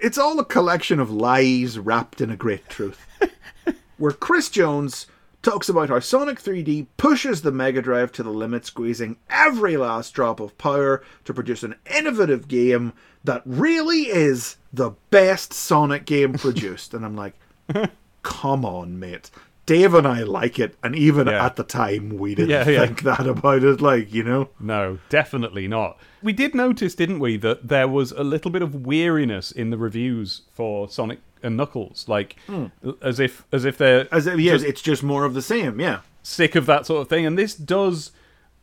It's 0.01 0.17
all 0.17 0.39
a 0.39 0.45
collection 0.45 1.01
of 1.01 1.11
lies 1.11 1.77
wrapped 1.77 2.21
in 2.21 2.31
a 2.31 2.37
great 2.37 2.69
truth. 2.69 3.05
Where 3.99 4.12
Chris 4.12 4.49
Jones 4.49 5.07
talks 5.47 5.68
about 5.68 5.88
how 5.88 6.01
Sonic 6.01 6.40
3D 6.42 6.86
pushes 6.97 7.42
the 7.42 7.53
Mega 7.53 7.80
Drive 7.80 8.11
to 8.12 8.22
the 8.22 8.30
limit, 8.30 8.66
squeezing 8.66 9.16
every 9.30 9.76
last 9.76 10.12
drop 10.12 10.40
of 10.40 10.59
power 10.59 11.03
to 11.24 11.32
produce 11.32 11.62
an 11.62 11.76
innovative 11.97 12.49
game 12.49 12.92
that 13.24 13.42
really 13.47 14.03
is 14.09 14.57
the 14.72 14.90
best 15.11 15.53
Sonic 15.53 16.05
game 16.05 16.32
produced. 16.38 16.92
and 16.94 17.05
I'm 17.05 17.16
like, 17.16 17.34
come 18.22 18.64
on, 18.64 18.99
mate. 18.99 19.30
Dave 19.66 19.94
and 19.94 20.07
I 20.07 20.22
like 20.22 20.61
it, 20.61 20.76
and 20.84 20.94
even 20.94 21.26
Yeah. 21.26 21.44
at 21.44 21.57
the 21.57 21.64
time, 21.64 22.11
we 22.18 22.36
didn't 22.36 22.51
Yeah, 22.51 22.68
yeah. 22.68 22.86
think 22.86 23.03
that 23.03 23.26
about 23.26 23.64
it. 23.64 23.80
Like, 23.80 24.12
you 24.14 24.22
know, 24.22 24.51
No, 24.61 24.99
definitely 25.09 25.66
not. 25.66 25.99
We 26.22 26.32
did 26.32 26.55
notice, 26.55 26.94
didn't 26.94 27.18
we, 27.18 27.36
that 27.38 27.66
there 27.66 27.88
was 27.88 28.12
a 28.12 28.22
little 28.22 28.51
bit 28.53 28.62
of 28.62 28.86
weariness 28.86 29.51
in 29.51 29.70
the 29.70 29.76
reviews 29.78 30.42
for 30.53 30.88
Sonic 30.88 31.18
and 31.43 31.57
Knuckles, 31.57 32.07
like 32.09 32.37
hmm. 32.47 32.66
as 33.03 33.20
if 33.20 33.45
as 33.53 33.64
if 33.64 33.78
they're 33.78 34.12
as 34.12 34.26
if, 34.26 34.39
yeah, 34.39 34.53
just 34.53 34.64
it's 34.64 34.82
just 34.82 35.03
more 35.03 35.24
of 35.24 35.34
the 35.34 35.43
same. 35.43 35.80
Yeah, 35.80 36.01
sick 36.22 36.55
of 36.55 36.66
that 36.66 36.87
sort 36.87 37.03
of 37.03 37.09
thing. 37.09 37.26
And 37.26 37.39
this 37.39 37.55
does 37.55 38.12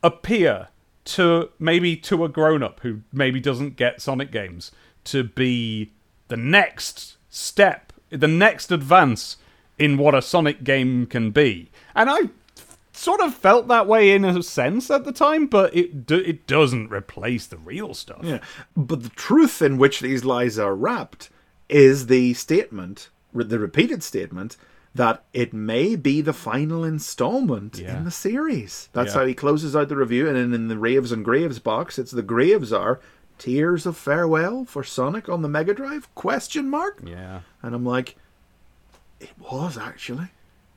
appear 0.02 0.68
to 1.04 1.50
maybe 1.58 1.96
to 1.96 2.24
a 2.24 2.28
grown 2.28 2.62
up 2.62 2.80
who 2.80 3.00
maybe 3.12 3.40
doesn't 3.40 3.76
get 3.76 4.00
Sonic 4.00 4.30
games 4.30 4.72
to 5.04 5.22
be 5.22 5.92
the 6.28 6.36
next 6.36 7.16
step, 7.28 7.92
the 8.10 8.28
next 8.28 8.72
advance 8.72 9.36
in 9.78 9.98
what 9.98 10.14
a 10.14 10.22
Sonic 10.22 10.64
game 10.64 11.06
can 11.06 11.30
be. 11.30 11.70
And 11.94 12.08
I 12.08 12.30
sort 12.92 13.20
of 13.20 13.34
felt 13.34 13.68
that 13.68 13.86
way 13.86 14.12
in 14.12 14.24
a 14.24 14.42
sense 14.42 14.90
at 14.90 15.04
the 15.04 15.12
time, 15.12 15.46
but 15.46 15.74
it 15.74 16.06
do- 16.06 16.16
it 16.16 16.46
doesn't 16.46 16.90
replace 16.90 17.46
the 17.46 17.58
real 17.58 17.92
stuff. 17.92 18.20
Yeah, 18.22 18.40
but 18.76 19.02
the 19.02 19.10
truth 19.10 19.60
in 19.60 19.78
which 19.78 20.00
these 20.00 20.24
lies 20.24 20.58
are 20.58 20.74
wrapped 20.74 21.28
is 21.68 22.06
the 22.06 22.34
statement, 22.34 23.08
the 23.32 23.58
repeated 23.58 24.02
statement, 24.02 24.56
that 24.94 25.24
it 25.32 25.52
may 25.52 25.96
be 25.96 26.20
the 26.20 26.32
final 26.32 26.84
installment 26.84 27.78
Yeah. 27.78 27.96
in 27.98 28.04
the 28.04 28.10
series. 28.10 28.88
That's 28.92 29.12
Yeah. 29.14 29.20
how 29.20 29.26
he 29.26 29.34
closes 29.34 29.74
out 29.74 29.88
the 29.88 29.96
review, 29.96 30.28
and 30.28 30.36
then 30.36 30.52
in 30.54 30.68
the 30.68 30.78
Raves 30.78 31.10
and 31.10 31.24
Graves 31.24 31.58
box, 31.58 31.98
it's 31.98 32.12
the 32.12 32.22
Graves 32.22 32.72
are 32.72 33.00
tears 33.38 33.86
of 33.86 33.96
farewell 33.96 34.64
for 34.64 34.84
Sonic 34.84 35.28
on 35.28 35.42
the 35.42 35.48
Mega 35.48 35.74
Drive? 35.74 36.12
Question 36.14 36.70
mark. 36.70 37.00
Yeah. 37.04 37.40
And 37.62 37.74
I'm 37.74 37.84
like, 37.84 38.14
it 39.20 39.30
was 39.38 39.76
actually. 39.76 40.28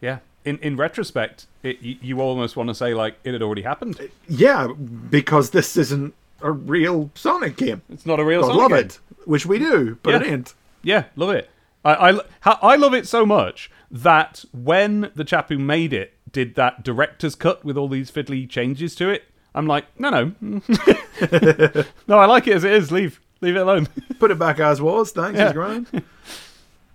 Yeah. 0.02 0.20
In 0.46 0.58
in 0.60 0.78
retrospect, 0.78 1.46
it, 1.62 1.82
you, 1.82 1.98
you 2.02 2.22
almost 2.22 2.56
want 2.56 2.70
to 2.70 2.76
say 2.76 2.94
like 2.94 3.18
it 3.24 3.34
had 3.34 3.42
already 3.44 3.64
happened. 3.64 4.00
Yeah, 4.30 4.68
because 5.10 5.50
this 5.52 5.76
isn't 5.76 6.14
a 6.42 6.52
real 6.52 7.12
Sonic 7.16 7.58
game. 7.58 7.82
It's 7.90 8.06
not 8.06 8.20
a 8.20 8.24
real 8.24 8.42
God 8.42 8.48
Sonic 8.48 8.62
love 8.62 8.72
game. 8.72 8.80
it, 8.80 9.00
which 9.26 9.46
we 9.46 9.60
do, 9.60 9.98
but 10.04 10.22
it 10.22 10.28
ain't. 10.32 10.54
Yeah, 10.88 11.04
love 11.18 11.32
it. 11.32 11.50
I, 11.84 12.12
I, 12.46 12.52
I 12.62 12.76
love 12.78 12.94
it 12.94 13.06
so 13.08 13.26
much 13.26 13.70
that 13.92 14.46
when 14.54 15.12
the 15.16 15.26
chap 15.26 15.50
who 15.50 15.60
made 15.60 15.92
it 15.92 16.14
did 16.32 16.56
that 16.56 16.82
director's 16.84 17.36
cut 17.36 17.66
with 17.66 17.78
all 17.78 17.90
these 17.90 18.10
fiddly 18.10 18.50
changes 18.50 18.96
to 18.96 19.10
it, 19.10 19.26
I'm 19.54 19.68
like, 19.68 19.86
no, 20.00 20.10
no. 20.10 20.34
no, 22.08 22.18
I 22.20 22.26
like 22.26 22.48
it 22.48 22.56
as 22.56 22.64
it 22.64 22.72
is. 22.72 22.90
Leave. 22.92 23.20
Leave 23.42 23.58
it 23.58 23.60
alone. 23.60 23.88
Put 24.20 24.32
it 24.32 24.40
back 24.40 24.60
as 24.62 24.82
was. 24.82 25.12
Thanks, 25.12 25.38
Yeah. 25.38 25.52
grand. 25.52 25.88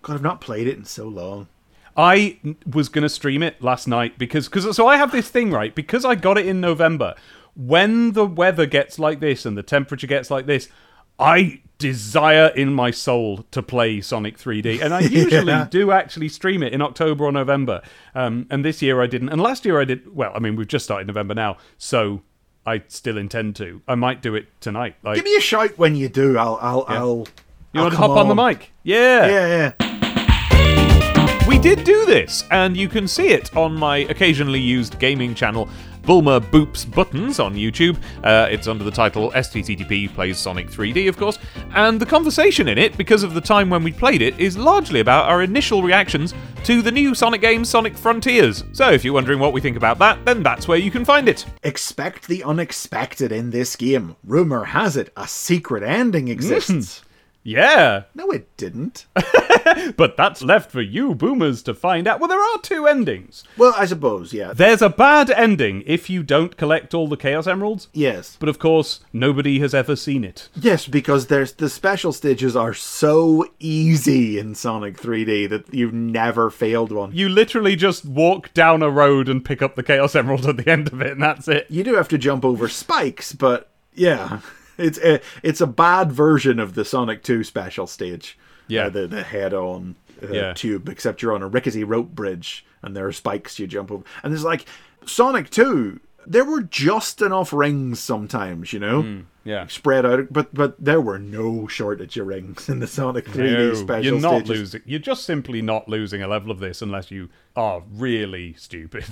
God, 0.01 0.15
I've 0.15 0.23
not 0.23 0.41
played 0.41 0.67
it 0.69 0.79
in 0.79 0.87
so 0.87 1.07
long. 1.07 1.49
I 1.95 2.39
was 2.67 2.89
going 2.89 3.03
to 3.03 3.11
stream 3.11 3.43
it 3.43 3.63
last 3.63 3.87
night 3.87 4.17
because 4.17 4.49
cause, 4.49 4.75
so 4.75 4.87
I 4.87 4.97
have 4.97 5.13
this 5.13 5.29
thing 5.29 5.51
right 5.51 5.75
because 5.75 6.07
I 6.07 6.15
got 6.15 6.39
it 6.39 6.47
in 6.47 6.63
November. 6.63 7.15
When 7.55 8.13
the 8.13 8.25
weather 8.25 8.65
gets 8.65 8.99
like 8.99 9.21
this 9.21 9.45
and 9.45 9.59
the 9.59 9.63
temperature 9.63 10.07
gets 10.07 10.31
like 10.31 10.47
this, 10.47 10.71
I 11.19 11.61
desire 11.83 12.47
in 12.57 12.73
my 12.73 12.91
soul 12.91 13.45
to 13.51 13.63
play 13.63 14.01
Sonic 14.01 14.39
3D, 14.39 14.81
and 14.83 14.95
I 14.95 15.01
usually 15.23 15.53
Yeah. 15.53 15.67
do 15.71 15.93
actually 15.93 16.29
stream 16.31 16.63
it 16.63 16.73
in 16.73 16.81
October 16.81 17.25
or 17.25 17.33
November. 17.33 17.83
Um, 18.15 18.47
and 18.51 18.65
this 18.65 18.81
year 18.81 19.03
I 19.03 19.07
didn't, 19.07 19.29
and 19.29 19.41
last 19.41 19.65
year 19.67 19.81
I 19.81 19.85
did. 19.85 20.15
Well, 20.17 20.33
I 20.35 20.39
mean 20.39 20.57
we've 20.57 20.69
just 20.69 20.85
started 20.85 21.07
November 21.07 21.35
now, 21.35 21.59
so 21.79 22.23
I 22.65 22.83
still 22.89 23.19
intend 23.19 23.57
to. 23.57 23.83
I 23.87 23.95
might 23.97 24.23
do 24.23 24.35
it 24.35 24.47
tonight. 24.61 24.97
Like 25.03 25.17
Give 25.17 25.25
me 25.25 25.37
a 25.37 25.41
shout 25.41 25.77
when 25.79 25.95
you 25.97 26.09
do. 26.09 26.39
I'll, 26.39 26.59
I'll, 26.61 26.85
I'll. 26.89 27.27
you 27.73 27.81
I'll 27.81 27.83
want 27.85 27.93
to 27.95 27.99
hop 27.99 28.11
on 28.13 28.29
the 28.29 28.35
mic? 28.35 28.71
Yeah. 28.85 29.27
Yeah, 29.27 29.73
yeah. 29.81 31.49
We 31.49 31.59
did 31.59 31.85
do 31.85 32.07
this, 32.07 32.45
and 32.51 32.77
you 32.77 32.89
can 32.89 33.07
see 33.09 33.29
it 33.29 33.55
on 33.57 33.75
my 33.75 33.99
occasionally 34.09 34.61
used 34.61 34.99
gaming 34.99 35.35
channel, 35.35 35.69
Bulmer 36.03 36.41
Boops 36.41 36.91
Buttons 36.91 37.39
on 37.41 37.55
YouTube. 37.55 37.97
Uh, 38.25 38.49
it's 38.51 38.69
under 38.69 38.85
the 38.85 38.91
title 38.91 39.31
STCTP 39.33 40.13
Plays 40.15 40.39
Sonic 40.39 40.69
3D, 40.69 41.09
of 41.09 41.17
course, 41.17 41.39
and 41.75 42.01
the 42.01 42.07
conversation 42.07 42.69
in 42.69 42.79
it, 42.79 42.97
because 42.97 43.23
of 43.23 43.35
the 43.35 43.41
time 43.41 43.71
when 43.71 43.83
we 43.83 43.93
played 43.93 44.23
it, 44.23 44.39
is 44.39 44.57
largely 44.57 45.01
about 45.01 45.29
our 45.29 45.43
initial 45.43 45.83
reactions 45.83 46.35
to 46.65 46.83
the 46.83 46.93
new 46.93 47.15
Sonic 47.15 47.41
game 47.41 47.65
Sonic 47.65 47.97
Frontiers. 47.97 48.65
So 48.73 48.91
if 48.91 49.05
you're 49.05 49.15
wondering 49.15 49.39
what 49.39 49.53
we 49.53 49.61
think 49.61 49.77
about 49.77 49.99
that, 49.99 50.25
then 50.25 50.43
that's 50.43 50.69
where 50.69 50.79
you 50.79 50.91
can 50.91 51.05
find 51.05 51.29
it. 51.29 51.45
Expect 51.63 52.29
the 52.29 52.45
unexpected 52.45 53.33
in 53.33 53.51
this 53.51 53.77
game. 53.77 54.17
Rumor 54.25 54.65
has 54.65 54.97
it 54.97 55.13
a 55.17 55.27
secret 55.27 55.83
ending 55.83 56.29
exists. 56.29 57.03
Yeah, 57.45 58.05
no, 58.15 58.31
it 58.31 58.57
didn't. 58.57 59.07
but 59.97 60.17
that's 60.17 60.43
left 60.43 60.71
for 60.71 60.81
you 60.81 61.15
boomers 61.15 61.63
to 61.65 61.75
find 61.75 62.07
out. 62.07 62.21
Well, 62.21 62.29
there 62.29 62.41
are 62.41 62.59
two 62.59 62.87
endings. 62.87 63.45
well, 63.57 63.75
I 63.77 63.87
suppose, 63.87 64.33
yeah. 64.33 64.53
There's 64.53 64.83
a 64.83 64.89
bad 64.89 65.31
ending 65.31 65.83
if 65.87 66.09
you 66.09 66.23
don't 66.23 66.57
collect 66.57 66.95
all 66.95 67.09
the 67.09 67.17
Chaos 67.17 67.47
Emeralds, 67.47 67.89
yes. 67.93 68.37
but 68.39 68.49
of 68.49 68.59
course, 68.59 69.01
nobody 69.13 69.59
has 69.61 69.75
ever 69.75 69.97
seen 69.97 70.25
it. 70.25 70.49
Yes, 70.55 70.87
because 70.87 71.27
there's 71.27 71.53
the 71.53 71.69
special 71.69 72.13
stages 72.13 72.55
are 72.55 72.75
so 72.75 73.47
easy 73.59 74.39
in 74.39 74.55
Sonic 74.55 74.97
3D 74.99 75.49
that 75.49 75.73
you've 75.75 75.95
never 75.95 76.51
failed 76.51 76.93
one. 76.93 77.13
You 77.13 77.29
literally 77.29 77.77
just 77.77 78.05
walk 78.05 78.55
down 78.55 78.83
a 78.83 78.91
road 78.91 79.29
and 79.29 79.45
pick 79.45 79.63
up 79.63 79.75
the 79.75 79.83
Chaos 79.83 80.15
Emerald 80.15 80.47
at 80.47 80.57
the 80.57 80.71
end 80.71 80.93
of 80.93 81.01
it, 81.01 81.13
and 81.13 81.23
that's 81.23 81.49
it. 81.49 81.67
You 81.69 81.83
do 81.83 81.95
have 81.95 82.09
to 82.09 82.19
jump 82.19 82.45
over 82.45 82.69
spikes, 82.69 83.33
but 83.33 83.69
yeah, 83.95 84.41
it's 84.83 84.99
a, 84.99 85.21
it's 85.43 85.61
a 85.61 85.67
bad 85.67 86.13
version 86.13 86.59
of 86.59 86.75
the 86.75 86.85
Sonic 86.85 87.23
2 87.23 87.45
special 87.45 87.87
stage. 87.87 88.39
Yeah. 88.69 88.87
Uh, 88.87 88.91
the 88.91 89.07
the 89.07 89.23
head-on 89.23 89.97
uh, 90.23 90.29
Yeah. 90.33 90.53
tube, 90.55 90.89
except 90.89 91.21
you're 91.23 91.35
on 91.35 91.43
a 91.43 91.49
rickety 91.49 91.85
rope 91.85 92.11
bridge 92.11 92.65
and 92.83 92.97
there 92.97 93.07
are 93.07 93.13
spikes 93.13 93.59
you 93.59 93.67
jump 93.67 93.91
over. 93.91 94.05
And 94.23 94.33
it's 94.33 94.45
like 94.45 94.67
Sonic 95.07 95.51
2. 95.51 96.01
There 96.27 96.45
were 96.45 96.63
just 96.63 97.21
enough 97.23 97.53
rings 97.53 97.99
sometimes, 98.01 98.73
you 98.73 98.79
know. 98.79 99.03
Hmm. 99.03 99.21
Yeah. 99.45 99.67
spread 99.67 100.07
out. 100.07 100.33
But 100.33 100.55
but 100.55 100.77
there 100.83 101.01
were 101.01 101.19
no 101.19 101.67
shortage 101.67 102.17
of 102.17 102.27
rings 102.27 102.69
in 102.69 102.79
the 102.81 102.87
Sonic 102.87 103.27
3D 103.27 103.53
No, 103.53 103.75
special 103.75 104.05
you're 104.05 104.21
not 104.21 104.31
stages. 104.47 104.49
losing. 104.49 104.83
You're 104.87 105.01
just 105.01 105.25
simply 105.25 105.63
not 105.63 105.89
losing 105.89 106.23
a 106.23 106.29
level 106.29 106.51
of 106.51 106.59
this 106.61 106.81
unless 106.83 107.11
you 107.11 107.29
are 107.55 107.83
really 107.93 108.55
stupid. 108.55 109.05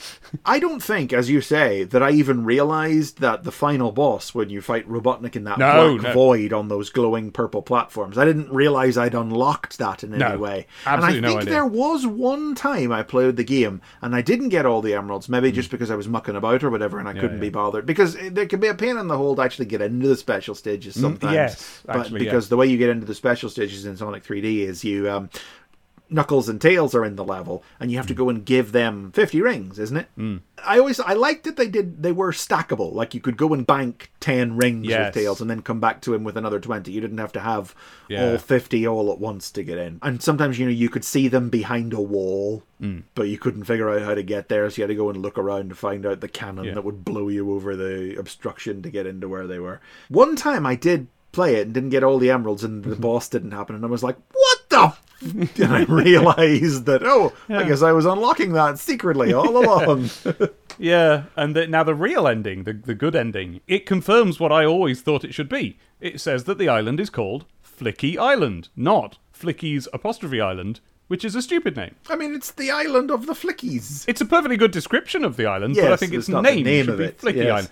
I 0.44 0.58
don't 0.60 0.80
think, 0.82 1.12
as 1.12 1.28
you 1.30 1.40
say, 1.40 1.82
that 1.84 2.02
I 2.02 2.10
even 2.12 2.44
realized 2.44 3.18
that 3.20 3.42
the 3.44 3.50
final 3.50 3.90
boss, 3.90 4.34
when 4.34 4.50
you 4.50 4.60
fight 4.60 4.88
Robotnik 4.88 5.34
in 5.34 5.44
that 5.44 5.58
No, 5.58 5.96
black 5.96 6.02
no. 6.02 6.12
void 6.12 6.52
on 6.52 6.68
those 6.68 6.90
glowing 6.90 7.32
purple 7.32 7.60
platforms, 7.62 8.16
I 8.16 8.24
didn't 8.24 8.52
realize 8.52 8.96
I'd 8.96 9.14
unlocked 9.14 9.78
that 9.78 10.04
in 10.04 10.14
any 10.20 10.36
way. 10.36 10.66
absolutely 10.86 11.16
and 11.18 11.22
no 11.26 11.28
I 11.28 11.40
think 11.40 11.50
there 11.50 11.66
was 11.66 12.06
one 12.06 12.54
time 12.54 12.92
I 12.92 13.02
played 13.02 13.36
the 13.36 13.42
game 13.44 13.80
and 14.00 14.14
I 14.14 14.22
didn't 14.22 14.50
get 14.50 14.64
all 14.66 14.80
the 14.80 14.94
emeralds, 14.94 15.28
maybe 15.28 15.50
just 15.50 15.70
because 15.70 15.90
I 15.90 15.96
was 15.96 16.06
mucking 16.08 16.36
about 16.36 16.62
or 16.62 16.70
whatever, 16.70 16.98
and 17.00 17.08
I 17.08 17.14
couldn't 17.14 17.28
Mm. 17.30 17.34
yeah. 17.38 17.40
be 17.40 17.50
bothered. 17.50 17.86
Because 17.86 18.16
there 18.30 18.46
can 18.46 18.60
be 18.60 18.68
a 18.68 18.74
pain 18.74 18.96
in 18.96 19.08
the 19.08 19.16
hole 19.16 19.34
to 19.36 19.42
actually 19.42 19.66
get 19.66 19.77
into 19.80 20.08
the 20.08 20.16
special 20.16 20.54
stages 20.54 21.00
sometimes. 21.00 21.32
Mm, 21.32 21.34
yes, 21.34 21.82
but 21.84 21.96
actually, 21.96 22.20
because 22.20 22.46
yeah. 22.46 22.50
the 22.50 22.56
way 22.56 22.66
you 22.66 22.78
get 22.78 22.90
into 22.90 23.06
the 23.06 23.14
special 23.14 23.50
stages 23.50 23.86
in 23.86 23.96
Sonic 23.96 24.24
3D 24.24 24.58
is 24.60 24.84
you. 24.84 25.10
Um, 25.10 25.30
Knuckles 26.10 26.48
and 26.48 26.60
Tails 26.60 26.94
are 26.94 27.04
in 27.04 27.16
the 27.16 27.24
level, 27.24 27.62
and 27.78 27.90
you 27.90 27.96
have 27.98 28.06
to 28.06 28.14
Mm. 28.14 28.18
go 28.18 28.28
and 28.30 28.44
give 28.44 28.72
them 28.72 29.12
fifty 29.12 29.42
rings, 29.42 29.78
isn't 29.78 29.96
it? 29.96 30.08
I 30.64 30.78
always 30.78 30.98
I 31.00 31.12
liked 31.12 31.44
that 31.44 31.56
they 31.56 31.68
did 31.68 32.02
they 32.02 32.12
were 32.12 32.32
stackable. 32.32 32.92
Like 32.94 33.14
you 33.14 33.20
could 33.20 33.36
go 33.36 33.52
and 33.52 33.66
bank 33.66 34.10
ten 34.18 34.56
rings 34.56 34.86
Yes. 34.86 35.14
with 35.14 35.22
Tails, 35.22 35.40
and 35.40 35.50
then 35.50 35.62
come 35.62 35.80
back 35.80 36.00
to 36.02 36.14
him 36.14 36.24
with 36.24 36.36
another 36.36 36.60
twenty. 36.60 36.92
You 36.92 37.00
didn't 37.00 37.18
have 37.18 37.32
to 37.32 37.40
have 37.40 37.74
Yeah. 38.08 38.30
all 38.32 38.38
fifty 38.38 38.86
all 38.86 39.12
at 39.12 39.18
once 39.20 39.50
to 39.52 39.62
get 39.62 39.76
in. 39.78 39.98
And 40.02 40.22
sometimes 40.22 40.58
you 40.58 40.64
know 40.66 40.72
you 40.72 40.88
could 40.88 41.04
see 41.04 41.28
them 41.28 41.50
behind 41.50 41.92
a 41.92 42.00
wall, 42.00 42.62
Mm. 42.82 43.02
but 43.14 43.28
you 43.28 43.36
couldn't 43.38 43.64
figure 43.64 43.90
out 43.90 44.02
how 44.02 44.14
to 44.14 44.22
get 44.22 44.48
there, 44.48 44.68
so 44.70 44.76
you 44.78 44.82
had 44.84 44.88
to 44.88 44.94
go 44.94 45.10
and 45.10 45.20
look 45.20 45.36
around 45.38 45.68
to 45.68 45.74
find 45.74 46.06
out 46.06 46.20
the 46.20 46.28
cannon 46.28 46.64
Yeah. 46.64 46.74
that 46.74 46.84
would 46.84 47.04
blow 47.04 47.28
you 47.28 47.52
over 47.52 47.76
the 47.76 48.16
obstruction 48.18 48.80
to 48.82 48.90
get 48.90 49.06
into 49.06 49.28
where 49.28 49.46
they 49.46 49.58
were. 49.58 49.80
One 50.08 50.36
time 50.36 50.64
I 50.64 50.74
did 50.74 51.08
play 51.32 51.56
it 51.56 51.66
and 51.66 51.74
didn't 51.74 51.90
get 51.90 52.02
all 52.02 52.18
the 52.18 52.30
emeralds, 52.30 52.64
and 52.64 52.82
the 52.82 52.96
boss 53.08 53.28
didn't 53.28 53.50
happen, 53.52 53.76
and 53.76 53.84
I 53.84 53.88
was 53.88 54.02
like, 54.02 54.16
"What 54.32 54.58
the?" 54.70 54.92
And 55.58 55.74
I 55.74 55.82
realized 55.84 56.86
that 56.86 57.02
oh, 57.02 57.32
I 57.48 57.64
guess 57.64 57.82
I 57.82 57.92
was 57.92 58.06
unlocking 58.06 58.52
that 58.52 58.78
secretly 58.78 59.32
all 59.32 59.56
along. 59.64 60.10
yeah, 60.78 61.24
and 61.34 61.56
the, 61.56 61.66
now 61.66 61.82
the 61.82 61.94
real 61.94 62.28
ending, 62.28 62.64
the 62.64 62.72
the 62.72 62.94
good 62.94 63.16
ending, 63.16 63.60
it 63.66 63.86
confirms 63.86 64.38
what 64.38 64.52
I 64.52 64.64
always 64.64 65.00
thought 65.00 65.24
it 65.24 65.34
should 65.34 65.48
be. 65.48 65.78
It 66.00 66.20
says 66.20 66.44
that 66.44 66.58
the 66.58 66.68
island 66.68 67.00
is 67.00 67.10
called 67.10 67.46
Flicky 67.62 68.16
Island, 68.16 68.68
not 68.76 69.18
Flicky's 69.32 69.88
apostrophe 69.92 70.40
island, 70.40 70.80
which 71.08 71.24
is 71.24 71.34
a 71.34 71.42
stupid 71.42 71.76
name. 71.76 71.96
I 72.08 72.16
mean, 72.16 72.34
it's 72.34 72.52
the 72.52 72.70
island 72.70 73.10
of 73.10 73.26
the 73.26 73.32
Flickies. 73.32 74.04
It's 74.06 74.20
a 74.20 74.26
perfectly 74.26 74.56
good 74.56 74.70
description 74.70 75.24
of 75.24 75.36
the 75.36 75.46
island, 75.46 75.74
but 75.74 75.92
I 75.92 75.96
think 75.96 76.12
it's 76.12 76.28
its 76.28 76.42
name, 76.42 76.64
name 76.64 76.86
should 76.86 76.98
be 76.98 77.08
Flicky 77.08 77.36
yes. 77.36 77.50
Island. 77.50 77.70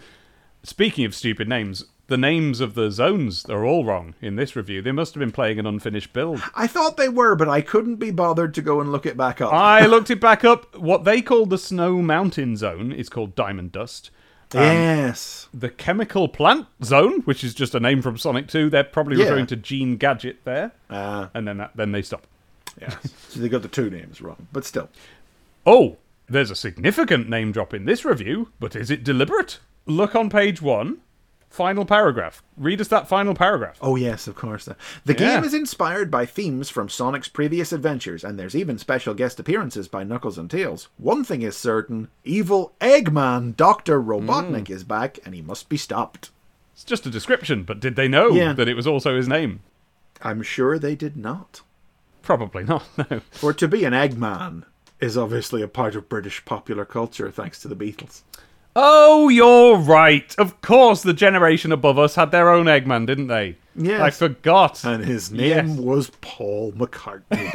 Speaking 0.69 1.05
of 1.05 1.15
stupid 1.15 1.49
names, 1.49 1.85
the 2.09 2.17
names 2.17 2.61
of 2.61 2.75
the 2.75 2.91
zones 2.91 3.45
are 3.47 3.65
all 3.65 3.85
wrong 3.85 4.15
in 4.21 4.35
this 4.37 4.57
review. 4.57 4.83
They 4.83 4.91
must 4.93 5.15
have 5.15 5.21
been 5.21 5.31
playing 5.33 5.59
an 5.61 5.67
unfinished 5.67 6.13
build. 6.13 6.43
I 6.57 6.67
thought 6.67 6.97
they 6.97 7.09
were, 7.09 7.37
but 7.37 7.49
I 7.49 7.61
couldn't 7.61 7.97
be 7.97 8.11
bothered 8.11 8.53
to 8.55 8.63
go 8.63 8.81
and 8.81 8.91
look 8.91 9.07
it 9.07 9.17
back 9.17 9.41
up. 9.41 9.53
I 9.53 9.87
looked 9.87 10.11
it 10.11 10.21
back 10.21 10.45
up. 10.45 10.77
What 10.77 11.05
they 11.05 11.23
call 11.23 11.47
the 11.47 11.57
Snow 11.59 12.03
Mountain 12.03 12.57
Zone 12.57 12.91
is 12.93 13.09
called 13.09 13.35
Diamond 13.37 13.71
Dust. 13.73 14.11
yes. 14.55 15.49
The 15.55 15.69
Chemical 15.71 16.29
Plant 16.29 16.67
Zone, 16.83 17.21
which 17.23 17.45
is 17.45 17.55
just 17.55 17.75
a 17.75 17.81
name 17.81 18.03
from 18.03 18.19
Sonic 18.19 18.49
2, 18.49 18.69
they're 18.71 18.85
probably 18.85 19.17
Yeah. 19.19 19.25
referring 19.25 19.47
to 19.49 19.57
Gene 19.57 19.97
Gadget 19.97 20.45
there. 20.45 20.73
Uh, 20.91 21.29
And 21.35 21.47
then 21.47 21.59
that, 21.59 21.73
then 21.77 21.93
they 21.93 22.03
stop. 22.03 22.27
yes. 22.81 22.97
so 23.29 23.41
they 23.41 23.49
got 23.49 23.63
the 23.63 23.69
two 23.69 23.89
names 23.91 24.21
wrong, 24.21 24.47
but 24.53 24.65
still. 24.65 24.89
Oh, 25.65 25.97
there's 26.29 26.51
a 26.51 26.57
significant 26.57 27.29
name 27.29 27.53
drop 27.53 27.73
in 27.75 27.85
this 27.85 28.05
review, 28.05 28.51
but 28.61 28.77
is 28.77 28.91
it 28.91 29.05
deliberate? 29.05 29.59
Look 29.87 30.15
on 30.17 30.29
page 30.31 30.61
one, 30.61 30.99
final 31.49 31.85
paragraph. 31.85 32.43
Read 32.57 32.81
us 32.81 32.89
that 32.89 33.09
final 33.09 33.35
paragraph. 33.35 33.79
Oh 33.81 33.97
yes, 33.97 34.27
of 34.27 34.35
course. 34.35 34.65
The 34.65 34.77
Yeah. 35.07 35.15
game 35.15 35.45
is 35.45 35.55
inspired 35.55 36.11
by 36.11 36.27
themes 36.27 36.69
from 36.69 36.89
Sonic's 36.89 37.29
previous 37.29 37.73
adventures, 37.73 38.25
and 38.25 38.39
there's 38.39 38.57
even 38.57 38.79
special 38.79 39.15
guest 39.15 39.39
appearances 39.39 39.89
by 39.89 40.03
Knuckles 40.05 40.39
and 40.39 40.51
Tails. 40.51 40.89
One 40.99 41.23
thing 41.25 41.43
is 41.43 41.57
certain: 41.57 42.09
evil 42.25 42.73
Eggman 42.81 43.57
Doctor 43.57 44.03
Robotnik 44.03 44.65
mm. 44.67 44.71
is 44.71 44.85
back, 44.85 45.19
and 45.25 45.35
he 45.35 45.43
must 45.43 45.69
be 45.69 45.77
stopped. 45.77 46.31
It's 46.75 46.85
just 46.85 47.07
a 47.07 47.11
description, 47.11 47.63
but 47.63 47.81
did 47.81 47.97
they 47.97 48.09
know 48.09 48.31
Yeah. 48.33 48.53
that 48.53 48.69
it 48.69 48.75
was 48.77 48.87
also 48.87 49.17
his 49.17 49.29
name? 49.29 49.61
I'm 50.23 50.43
sure 50.43 50.79
they 50.79 50.95
did 50.97 51.17
not. 51.17 51.63
Probably 52.23 52.65
not, 52.65 52.85
no. 53.11 53.21
For 53.31 53.53
to 53.55 53.69
be 53.69 53.85
an 53.85 53.93
Eggman 53.93 54.65
is 55.01 55.17
obviously 55.17 55.63
a 55.63 55.69
part 55.69 55.95
of 55.95 56.09
British 56.09 56.45
popular 56.45 56.85
culture, 56.85 57.31
thanks 57.31 57.61
to 57.61 57.69
the 57.69 57.77
Beatles. 57.77 58.23
Oh, 58.79 59.29
you're 59.31 59.77
right. 59.79 60.35
Of 60.39 60.61
course, 60.61 61.03
the 61.03 61.15
generation 61.15 61.73
above 61.73 61.99
us 61.99 62.15
had 62.15 62.31
their 62.31 62.51
own 62.51 62.67
Eggman, 62.67 63.07
didn't 63.07 63.29
they? 63.29 63.57
Yes. 63.75 64.01
I 64.01 64.11
forgot. 64.11 64.85
And 64.85 65.05
his 65.05 65.31
name 65.33 65.69
Yes. 65.69 65.79
was 65.79 66.11
Paul 66.21 66.73
McCartney. 66.73 67.51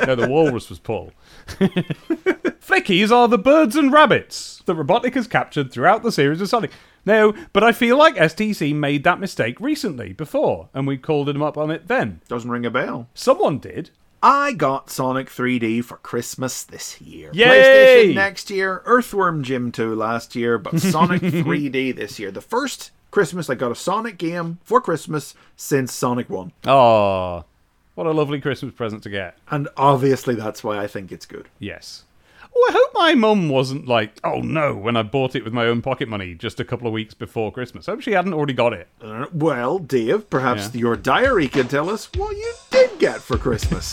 no, 0.06 0.14
the 0.14 0.28
walrus 0.28 0.70
was 0.70 0.78
Paul. 0.78 1.12
Flickies 1.48 3.10
are 3.10 3.28
the 3.28 3.38
birds 3.38 3.76
and 3.76 3.92
rabbits 3.92 4.62
that 4.66 4.76
Robotnik 4.76 5.14
has 5.14 5.26
captured 5.26 5.70
throughout 5.70 6.02
the 6.02 6.12
series 6.12 6.40
of 6.40 6.48
Sonic. 6.48 6.70
No, 7.04 7.34
but 7.52 7.62
I 7.62 7.72
feel 7.72 7.96
like 7.96 8.16
STC 8.16 8.74
made 8.74 9.04
that 9.04 9.20
mistake 9.20 9.60
recently, 9.60 10.12
before, 10.12 10.68
and 10.74 10.86
we 10.86 10.96
called 10.96 11.28
him 11.28 11.42
up 11.42 11.56
on 11.56 11.70
it 11.70 11.86
then. 11.86 12.20
Doesn't 12.28 12.50
ring 12.50 12.66
a 12.66 12.70
bell. 12.70 13.08
Someone 13.14 13.58
did. 13.58 13.90
I 14.22 14.52
got 14.52 14.90
Sonic 14.90 15.28
3D 15.28 15.84
for 15.84 15.98
Christmas 15.98 16.64
this 16.64 17.00
year. 17.00 17.30
Yay! 17.32 17.46
PlayStation 17.46 18.14
next 18.14 18.50
year, 18.50 18.82
Earthworm 18.84 19.42
Jim 19.42 19.70
2 19.70 19.94
last 19.94 20.34
year, 20.34 20.58
but 20.58 20.80
Sonic 20.80 21.22
3D 21.22 21.94
this 21.94 22.18
year. 22.18 22.30
The 22.30 22.40
first 22.40 22.90
Christmas 23.10 23.48
I 23.50 23.54
got 23.54 23.72
a 23.72 23.76
Sonic 23.76 24.18
game 24.18 24.58
for 24.64 24.80
Christmas 24.80 25.34
since 25.56 25.92
Sonic 25.92 26.28
1. 26.30 26.52
Oh, 26.66 27.44
what 27.94 28.06
a 28.06 28.12
lovely 28.12 28.40
Christmas 28.40 28.74
present 28.74 29.02
to 29.04 29.10
get. 29.10 29.38
And 29.50 29.68
obviously 29.76 30.34
that's 30.34 30.64
why 30.64 30.78
I 30.78 30.86
think 30.86 31.12
it's 31.12 31.26
good. 31.26 31.48
Yes. 31.58 32.04
Oh, 32.58 32.66
I 32.70 32.72
hope 32.72 32.90
my 32.94 33.14
mum 33.14 33.48
wasn't 33.50 33.86
like, 33.86 34.18
oh 34.24 34.40
no, 34.40 34.74
when 34.74 34.96
I 34.96 35.02
bought 35.02 35.34
it 35.36 35.44
with 35.44 35.52
my 35.52 35.66
own 35.66 35.82
pocket 35.82 36.08
money 36.08 36.34
just 36.34 36.58
a 36.58 36.64
couple 36.64 36.86
of 36.86 36.92
weeks 36.94 37.12
before 37.12 37.52
Christmas. 37.52 37.86
I 37.86 37.92
hope 37.92 38.00
she 38.00 38.12
hadn't 38.12 38.32
already 38.32 38.54
got 38.54 38.72
it. 38.72 38.88
Uh, 39.00 39.26
well, 39.32 39.78
Dave, 39.78 40.30
perhaps 40.30 40.70
Yeah. 40.74 40.80
your 40.80 40.96
diary 40.96 41.48
can 41.48 41.68
tell 41.68 41.90
us 41.90 42.08
what 42.16 42.34
you 42.34 42.52
did 42.70 42.98
get 42.98 43.20
for 43.20 43.36
Christmas. 43.36 43.92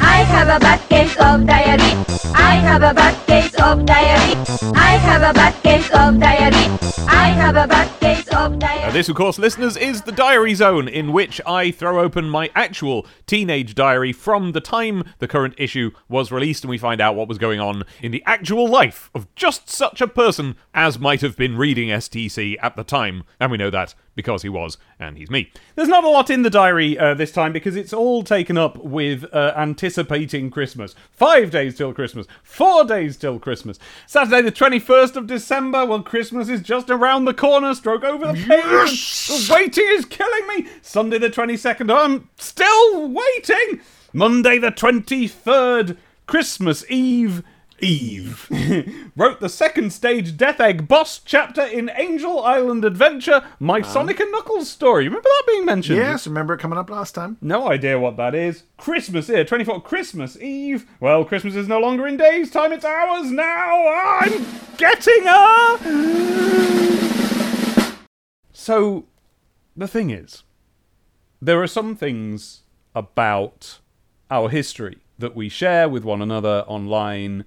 I 0.00 0.18
have 0.22 0.48
a 0.48 0.60
bad 0.60 0.80
case 0.88 1.16
of 1.16 1.46
diarrhea. 1.46 2.04
I 2.34 2.54
have 2.62 2.82
a 2.82 2.94
bad 2.94 3.26
case 3.26 3.54
of 3.60 3.84
diarrhea. 3.84 4.44
I 4.76 4.92
have 5.08 5.22
a 5.22 5.32
bad 5.34 5.62
case 5.64 5.90
of 5.90 6.20
diarrhea. 6.20 6.78
I 7.08 7.26
have 7.28 7.56
a 7.56 7.66
bad 7.66 8.00
case 8.00 8.25
diarrhea. 8.36 8.92
this, 8.92 9.08
of 9.08 9.16
course, 9.16 9.38
listeners, 9.38 9.76
is 9.76 10.02
the 10.02 10.12
diary 10.12 10.54
zone 10.54 10.88
in 10.88 11.12
which 11.12 11.40
I 11.46 11.70
throw 11.70 12.00
open 12.00 12.28
my 12.28 12.50
actual 12.54 13.06
teenage 13.26 13.74
diary 13.74 14.12
from 14.12 14.52
the 14.52 14.60
time 14.60 15.04
the 15.18 15.28
current 15.28 15.54
issue 15.56 15.90
was 16.08 16.30
released 16.30 16.62
and 16.62 16.70
we 16.70 16.78
find 16.78 17.00
out 17.00 17.14
what 17.14 17.28
was 17.28 17.38
going 17.38 17.60
on 17.60 17.84
in 18.02 18.12
the 18.12 18.22
actual 18.26 18.68
life 18.68 19.10
of 19.14 19.34
just 19.34 19.70
such 19.70 20.00
a 20.00 20.06
person 20.06 20.56
as 20.74 20.98
might 20.98 21.22
have 21.22 21.36
been 21.36 21.56
reading 21.56 21.88
STC 21.88 22.56
at 22.62 22.76
the 22.76 22.84
time. 22.84 23.24
And 23.40 23.50
we 23.50 23.56
know 23.56 23.70
that 23.70 23.94
because 24.16 24.42
he 24.42 24.48
was, 24.48 24.78
and 24.98 25.18
he's 25.18 25.30
me. 25.30 25.52
There's 25.76 25.88
not 25.88 26.02
a 26.02 26.08
lot 26.08 26.30
in 26.30 26.42
the 26.42 26.50
diary 26.50 26.98
uh, 26.98 27.14
this 27.14 27.30
time 27.30 27.52
because 27.52 27.76
it's 27.76 27.92
all 27.92 28.22
taken 28.22 28.56
up 28.56 28.78
with 28.78 29.24
uh, 29.32 29.52
anticipating 29.54 30.50
Christmas. 30.50 30.94
Five 31.12 31.50
days 31.50 31.76
till 31.76 31.92
Christmas. 31.92 32.26
Four 32.42 32.84
days 32.84 33.18
till 33.18 33.38
Christmas. 33.38 33.78
Saturday, 34.06 34.40
the 34.40 34.50
21st 34.50 35.16
of 35.16 35.26
December. 35.26 35.84
Well, 35.84 36.02
Christmas 36.02 36.48
is 36.48 36.62
just 36.62 36.88
around 36.88 37.26
the 37.26 37.34
corner. 37.34 37.74
Stroke 37.74 38.04
over 38.04 38.25
the. 38.32 39.46
The 39.46 39.52
waiting 39.52 39.86
is 39.90 40.04
killing 40.04 40.46
me. 40.48 40.68
Sunday, 40.82 41.18
the 41.18 41.30
22nd. 41.30 41.92
I'm 41.94 42.28
still 42.36 43.08
waiting. 43.08 43.80
Monday, 44.12 44.58
the 44.58 44.70
23rd. 44.72 45.96
Christmas 46.26 46.84
Eve. 46.90 47.42
Eve 47.80 48.48
wrote 49.16 49.40
the 49.40 49.48
second 49.50 49.92
stage 49.92 50.36
Death 50.36 50.60
Egg 50.60 50.88
boss 50.88 51.20
chapter 51.22 51.62
in 51.62 51.90
Angel 51.94 52.42
Island 52.42 52.84
Adventure, 52.84 53.44
my 53.60 53.82
Sonic 53.82 54.18
and 54.18 54.32
Knuckles 54.32 54.70
story. 54.70 55.04
Remember 55.04 55.28
that 55.28 55.42
being 55.46 55.66
mentioned? 55.66 55.98
Yes, 55.98 56.26
remember 56.26 56.54
it 56.54 56.58
coming 56.60 56.78
up 56.78 56.88
last 56.88 57.14
time? 57.14 57.36
No 57.42 57.68
idea 57.70 57.98
what 57.98 58.16
that 58.16 58.34
is. 58.34 58.62
Christmas 58.78 59.26
here, 59.26 59.44
24 59.44 59.82
Christmas 59.82 60.40
Eve. 60.40 60.86
Well, 61.00 61.24
Christmas 61.24 61.54
is 61.54 61.68
no 61.68 61.78
longer 61.78 62.06
in 62.06 62.16
days' 62.16 62.50
time, 62.50 62.72
it's 62.72 62.84
hours 62.84 63.30
now. 63.30 63.88
I'm 63.88 64.46
getting 64.78 65.24
her. 65.24 67.15
So, 68.66 69.04
the 69.76 69.86
thing 69.86 70.10
is, 70.10 70.42
there 71.40 71.62
are 71.62 71.68
some 71.68 71.94
things 71.94 72.62
about 72.96 73.78
our 74.28 74.48
history 74.48 74.98
that 75.20 75.36
we 75.36 75.48
share 75.48 75.88
with 75.88 76.02
one 76.02 76.20
another 76.20 76.64
online 76.66 77.44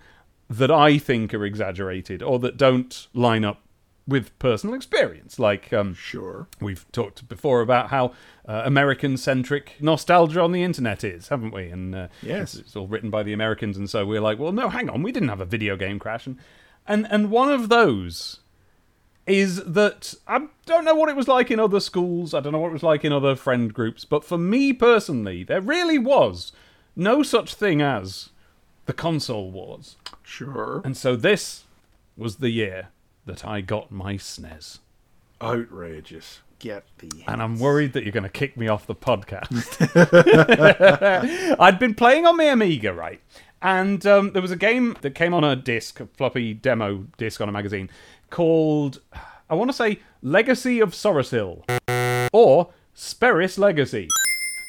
that 0.49 0.71
I 0.71 0.97
think 0.97 1.33
are 1.33 1.43
exaggerated 1.43 2.23
or 2.23 2.39
that 2.39 2.55
don't 2.55 3.05
line 3.13 3.43
up 3.43 3.59
with 4.07 4.39
personal 4.39 4.73
experience. 4.73 5.37
Like, 5.37 5.73
um, 5.73 5.93
Sure. 5.93 6.47
We've 6.61 6.89
talked 6.93 7.27
before 7.27 7.59
about 7.59 7.89
how 7.89 8.13
uh, 8.47 8.61
American-centric 8.63 9.73
nostalgia 9.81 10.39
on 10.39 10.53
the 10.53 10.63
internet 10.63 11.03
is, 11.03 11.27
haven't 11.27 11.51
we? 11.51 11.67
And 11.67 11.93
uh, 11.93 12.07
Yes. 12.21 12.53
it's, 12.53 12.67
it's 12.67 12.75
all 12.77 12.87
written 12.87 13.09
by 13.09 13.23
the 13.23 13.33
Americans, 13.33 13.75
and 13.75 13.89
so 13.89 14.05
we're 14.05 14.21
like, 14.21 14.39
well, 14.39 14.53
no, 14.53 14.69
hang 14.69 14.89
on, 14.89 15.03
we 15.03 15.11
didn't 15.11 15.27
have 15.27 15.41
a 15.41 15.45
video 15.45 15.75
game 15.75 15.99
crash, 15.99 16.27
and 16.27 16.37
and 16.87 17.05
and 17.11 17.29
one 17.29 17.51
of 17.51 17.67
those 17.67 18.39
is 19.29 19.63
that 19.63 20.15
I 20.27 20.47
don't 20.65 20.85
know 20.85 20.95
what 20.95 21.09
it 21.09 21.15
was 21.15 21.27
like 21.27 21.51
in 21.51 21.59
other 21.59 21.79
schools. 21.79 22.33
I 22.33 22.39
don't 22.39 22.51
know 22.51 22.59
what 22.59 22.69
it 22.69 22.73
was 22.73 22.83
like 22.83 23.05
in 23.05 23.13
other 23.13 23.35
friend 23.35 23.73
groups. 23.73 24.03
But 24.03 24.23
for 24.23 24.37
me 24.37 24.73
personally, 24.73 25.43
there 25.43 25.61
really 25.61 25.99
was 25.99 26.51
no 26.95 27.23
such 27.23 27.53
thing 27.53 27.81
as 27.81 28.29
the 28.85 28.93
console 28.93 29.51
wars. 29.51 29.97
Sure. 30.23 30.81
And 30.83 30.97
so 30.97 31.15
this 31.15 31.63
was 32.17 32.37
the 32.37 32.49
year 32.49 32.89
that 33.25 33.45
I 33.45 33.61
got 33.61 33.91
my 33.91 34.15
SNES. 34.15 34.79
Outrageous. 35.41 36.39
Get 36.57 36.85
the. 36.97 37.09
And 37.27 37.41
I'm 37.41 37.57
worried 37.57 37.93
that 37.93 38.03
you're 38.03 38.11
going 38.11 38.23
to 38.23 38.29
kick 38.29 38.57
me 38.57 38.67
off 38.67 38.85
the 38.85 38.95
podcast. 38.95 39.77
I'd 41.59 41.79
been 41.79 41.95
playing 41.95 42.25
on 42.25 42.35
my 42.35 42.45
Amiga, 42.45 42.93
right? 42.93 43.21
And 43.61 44.05
um, 44.05 44.31
there 44.33 44.41
was 44.41 44.51
a 44.51 44.57
game 44.57 44.97
that 45.01 45.15
came 45.15 45.33
on 45.33 45.43
a 45.43 45.55
disc, 45.55 45.99
a 45.99 46.07
floppy 46.07 46.53
demo 46.53 47.05
disc 47.17 47.39
on 47.41 47.47
a 47.49 47.51
magazine, 47.51 47.89
called, 48.29 49.01
I 49.49 49.55
want 49.55 49.69
to 49.69 49.73
say, 49.73 49.99
Legacy 50.21 50.79
of 50.79 50.91
Sorasil 50.91 51.63
or 52.31 52.69
Speris 52.95 53.57
Legacy. 53.57 54.07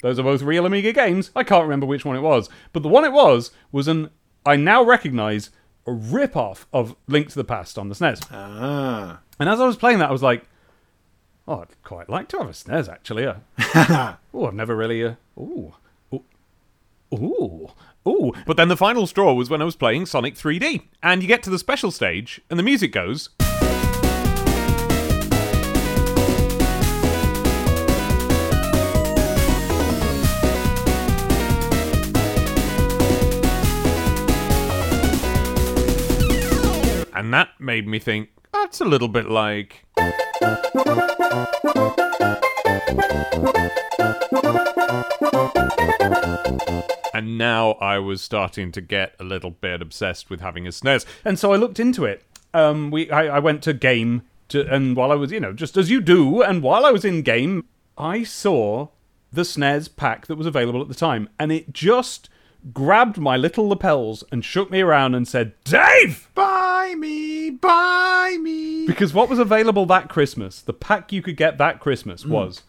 Those 0.02 0.18
are 0.18 0.22
both 0.22 0.42
real 0.42 0.66
Amiga 0.66 0.92
games. 0.92 1.30
I 1.36 1.44
can't 1.44 1.64
remember 1.64 1.86
which 1.86 2.04
one 2.04 2.16
it 2.16 2.20
was. 2.20 2.48
But 2.72 2.82
the 2.82 2.88
one 2.88 3.04
it 3.04 3.12
was 3.12 3.50
was 3.70 3.88
an, 3.88 4.10
I 4.46 4.56
now 4.56 4.82
recognize, 4.82 5.50
a 5.86 5.92
rip 5.92 6.36
off 6.36 6.66
of 6.72 6.96
Link 7.06 7.28
to 7.30 7.34
the 7.34 7.44
Past 7.44 7.78
on 7.78 7.88
the 7.88 7.94
SNES. 7.94 8.26
Ah. 8.30 9.20
And 9.38 9.48
as 9.48 9.60
I 9.60 9.66
was 9.66 9.76
playing 9.76 9.98
that, 9.98 10.08
I 10.10 10.12
was 10.12 10.22
like, 10.22 10.44
"Oh, 11.48 11.60
I'd 11.60 11.82
quite 11.82 12.08
like 12.08 12.28
to 12.28 12.38
have 12.38 12.48
a 12.48 12.52
SNES 12.52 12.88
actually." 12.88 13.26
Uh, 13.26 13.34
oh, 14.34 14.46
I've 14.46 14.54
never 14.54 14.76
really. 14.76 15.04
Uh, 15.04 15.14
ooh, 15.38 15.74
ooh, 16.14 16.22
ooh, 17.14 17.68
ooh. 18.06 18.32
But 18.46 18.56
then 18.56 18.68
the 18.68 18.76
final 18.76 19.06
straw 19.06 19.32
was 19.32 19.50
when 19.50 19.62
I 19.62 19.64
was 19.64 19.76
playing 19.76 20.06
Sonic 20.06 20.34
3D, 20.34 20.82
and 21.02 21.22
you 21.22 21.28
get 21.28 21.42
to 21.44 21.50
the 21.50 21.58
special 21.58 21.90
stage, 21.90 22.40
and 22.50 22.58
the 22.58 22.62
music 22.62 22.92
goes. 22.92 23.30
And 37.20 37.34
that 37.34 37.50
made 37.60 37.86
me 37.86 37.98
think, 37.98 38.30
that's 38.50 38.80
a 38.80 38.84
little 38.86 39.06
bit 39.06 39.28
like. 39.28 39.84
And 47.12 47.36
now 47.36 47.72
I 47.72 47.98
was 47.98 48.22
starting 48.22 48.72
to 48.72 48.80
get 48.80 49.16
a 49.20 49.24
little 49.24 49.50
bit 49.50 49.82
obsessed 49.82 50.30
with 50.30 50.40
having 50.40 50.66
a 50.66 50.70
SNES. 50.70 51.04
And 51.22 51.38
so 51.38 51.52
I 51.52 51.56
looked 51.56 51.78
into 51.78 52.06
it. 52.06 52.24
Um, 52.54 52.90
we, 52.90 53.10
I, 53.10 53.36
I 53.36 53.38
went 53.38 53.62
to 53.64 53.74
game, 53.74 54.22
to, 54.48 54.66
and 54.74 54.96
while 54.96 55.12
I 55.12 55.16
was, 55.16 55.30
you 55.30 55.40
know, 55.40 55.52
just 55.52 55.76
as 55.76 55.90
you 55.90 56.00
do, 56.00 56.42
and 56.42 56.62
while 56.62 56.86
I 56.86 56.90
was 56.90 57.04
in 57.04 57.20
game, 57.20 57.66
I 57.98 58.22
saw 58.22 58.88
the 59.30 59.42
SNES 59.42 59.94
pack 59.94 60.26
that 60.28 60.36
was 60.36 60.46
available 60.46 60.80
at 60.80 60.88
the 60.88 60.94
time, 60.94 61.28
and 61.38 61.52
it 61.52 61.74
just 61.74 62.30
grabbed 62.72 63.18
my 63.18 63.36
little 63.36 63.68
lapels 63.68 64.24
and 64.32 64.42
shook 64.42 64.70
me 64.70 64.80
around 64.80 65.14
and 65.14 65.28
said, 65.28 65.52
"Dave." 65.64 66.30
Buy 66.80 66.94
me, 66.94 67.50
buy 67.50 68.38
me. 68.40 68.86
Because 68.86 69.12
what 69.12 69.28
was 69.28 69.38
available 69.38 69.84
that 69.86 70.08
Christmas, 70.08 70.62
the 70.62 70.72
pack 70.72 71.12
you 71.12 71.20
could 71.20 71.36
get 71.36 71.58
that 71.58 71.78
Christmas 71.78 72.24
mm. 72.24 72.30
was 72.30 72.62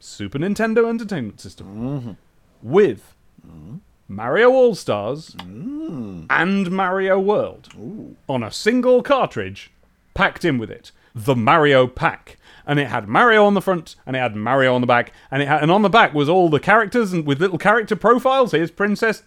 Super 0.00 0.36
Nintendo 0.40 0.88
Entertainment 0.88 1.40
System 1.40 1.66
mm-hmm. 1.76 2.12
with 2.60 3.14
mm-hmm. 3.46 3.76
Mario 4.08 4.50
All 4.50 4.74
Stars 4.74 5.30
mm. 5.36 6.26
and 6.28 6.72
Mario 6.72 7.20
World 7.20 7.68
on 8.28 8.42
a 8.42 8.50
single 8.50 9.00
cartridge 9.00 9.70
packed 10.14 10.44
in 10.44 10.58
with 10.58 10.70
it. 10.70 10.90
The 11.14 11.36
Mario 11.36 11.86
Pack. 11.86 12.36
And 12.66 12.80
it 12.80 12.88
had 12.88 13.06
Mario 13.06 13.44
on 13.44 13.54
the 13.54 13.62
front, 13.62 13.94
and 14.06 14.16
it 14.16 14.18
had 14.18 14.34
Mario 14.34 14.74
on 14.74 14.80
the 14.80 14.86
back, 14.88 15.12
and 15.30 15.40
it 15.40 15.46
had, 15.46 15.62
and 15.62 15.70
on 15.70 15.82
the 15.82 15.88
back 15.88 16.14
was 16.14 16.28
all 16.28 16.48
the 16.48 16.58
characters 16.58 17.12
and 17.12 17.24
with 17.24 17.40
little 17.40 17.58
character 17.58 17.94
profiles. 17.94 18.50
Here's 18.50 18.72
Princess 18.72 19.22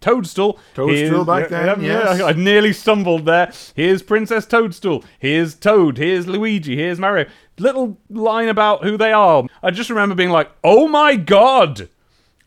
Toadstool. 0.00 0.58
Toadstool 0.74 1.24
back 1.24 1.50
yeah, 1.50 1.66
then, 1.66 1.82
yeah, 1.82 2.14
yes. 2.14 2.20
I 2.20 2.32
nearly 2.32 2.72
stumbled 2.72 3.26
there. 3.26 3.52
Here's 3.74 4.02
Princess 4.02 4.46
Toadstool. 4.46 5.04
Here's 5.18 5.54
Toad. 5.54 5.98
Here's 5.98 6.26
Luigi. 6.26 6.76
Here's 6.76 6.98
Mario. 6.98 7.26
Little 7.58 7.98
line 8.08 8.48
about 8.48 8.82
who 8.84 8.96
they 8.96 9.12
are. 9.12 9.44
I 9.62 9.70
just 9.70 9.90
remember 9.90 10.14
being 10.14 10.30
like, 10.30 10.50
"Oh 10.64 10.88
my 10.88 11.16
god! 11.16 11.88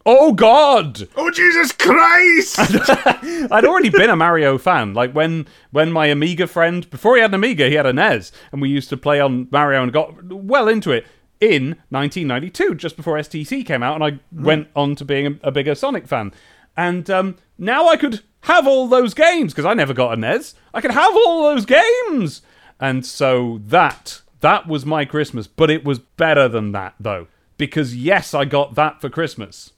Oh 0.06 0.34
god!" 0.34 1.08
Oh 1.16 1.30
Jesus 1.30 1.72
Christ! 1.72 2.58
I'd 3.52 3.66
already 3.66 3.90
been 3.90 4.10
a 4.10 4.16
Mario 4.16 4.58
fan. 4.58 4.96
Like 4.96 5.14
when 5.14 5.46
when 5.72 5.92
my 5.92 6.08
Amiga 6.08 6.48
friend, 6.48 6.90
before 6.90 7.16
he 7.16 7.22
had 7.22 7.32
an 7.32 7.36
Amiga, 7.36 7.70
he 7.70 7.76
had 7.76 7.86
a 7.86 7.94
NES, 7.94 8.32
and 8.52 8.62
we 8.62 8.70
used 8.70 8.90
to 8.90 8.98
play 8.98 9.20
on 9.20 9.48
Mario 9.52 9.84
and 9.84 9.94
got 9.94 10.24
well 10.24 10.68
into 10.68 10.92
it 10.92 11.06
in 11.40 11.76
1992, 11.90 12.76
just 12.76 12.96
before 12.96 13.18
STC 13.18 13.66
came 13.66 13.84
out, 13.84 13.96
and 13.96 14.04
I 14.04 14.12
hmm. 14.34 14.44
went 14.44 14.68
on 14.76 14.96
to 14.96 15.06
being 15.06 15.28
a, 15.28 15.48
a 15.50 15.52
bigger 15.52 15.76
Sonic 15.76 16.08
fan. 16.08 16.32
And 16.76 17.10
um, 17.10 17.38
now 17.58 17.88
I 17.88 17.98
could 17.98 18.22
have 18.42 18.68
all 18.68 18.88
those 18.88 19.14
games 19.14 19.54
because 19.54 19.66
I 19.66 19.74
never 19.74 19.94
got 19.94 20.14
a 20.14 20.18
NES. 20.18 20.56
I 20.74 20.82
could 20.82 20.92
have 20.92 21.16
all 21.16 21.44
those 21.44 21.66
games, 21.66 22.42
and 22.80 23.06
so 23.06 23.60
that 23.66 24.22
that 24.42 24.68
was 24.68 24.86
my 24.86 25.06
Christmas. 25.06 25.48
But 25.48 25.70
it 25.70 25.84
was 25.84 26.00
better 26.00 26.48
than 26.48 26.72
that 26.74 26.96
though, 27.00 27.28
because 27.58 27.96
yes, 27.96 28.34
I 28.34 28.46
got 28.46 28.76
that 28.76 29.02
for 29.02 29.10
Christmas, 29.10 29.74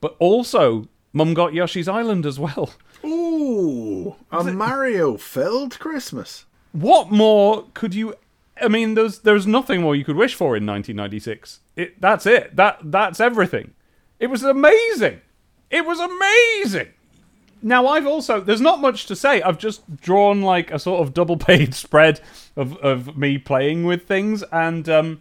but 0.00 0.16
also 0.18 0.88
Mum 1.12 1.34
got 1.34 1.54
Yoshi's 1.54 1.88
Island 1.88 2.26
as 2.26 2.38
well. 2.38 2.70
Ooh, 3.04 4.16
a 4.30 4.44
Mario 4.44 5.16
filled 5.16 5.78
Christmas. 5.78 6.44
What 6.72 7.10
more 7.10 7.66
could 7.74 7.94
you? 7.94 8.14
I 8.60 8.68
mean, 8.68 8.94
there's 8.94 9.20
there's 9.20 9.46
nothing 9.46 9.80
more 9.80 9.96
you 9.96 10.04
could 10.04 10.16
wish 10.16 10.34
for 10.34 10.56
in 10.56 10.66
1996. 10.66 11.60
It 11.76 12.00
that's 12.00 12.26
it. 12.26 12.56
That 12.56 12.78
that's 12.84 13.20
everything. 13.20 13.72
It 14.18 14.28
was 14.28 14.42
amazing. 14.42 15.22
It 15.70 15.86
was 15.86 16.00
amazing. 16.00 16.92
Now 17.62 17.86
I've 17.88 18.06
also 18.06 18.40
there's 18.40 18.60
not 18.60 18.80
much 18.80 19.06
to 19.06 19.16
say. 19.16 19.42
I've 19.42 19.58
just 19.58 19.96
drawn 19.96 20.42
like 20.42 20.70
a 20.70 20.78
sort 20.78 21.06
of 21.06 21.12
double 21.14 21.36
page 21.36 21.74
spread 21.86 22.20
of 22.56 22.76
of 22.78 23.16
me 23.16 23.38
playing 23.38 23.84
with 23.84 24.06
things 24.06 24.42
and 24.50 24.88
um, 24.88 25.20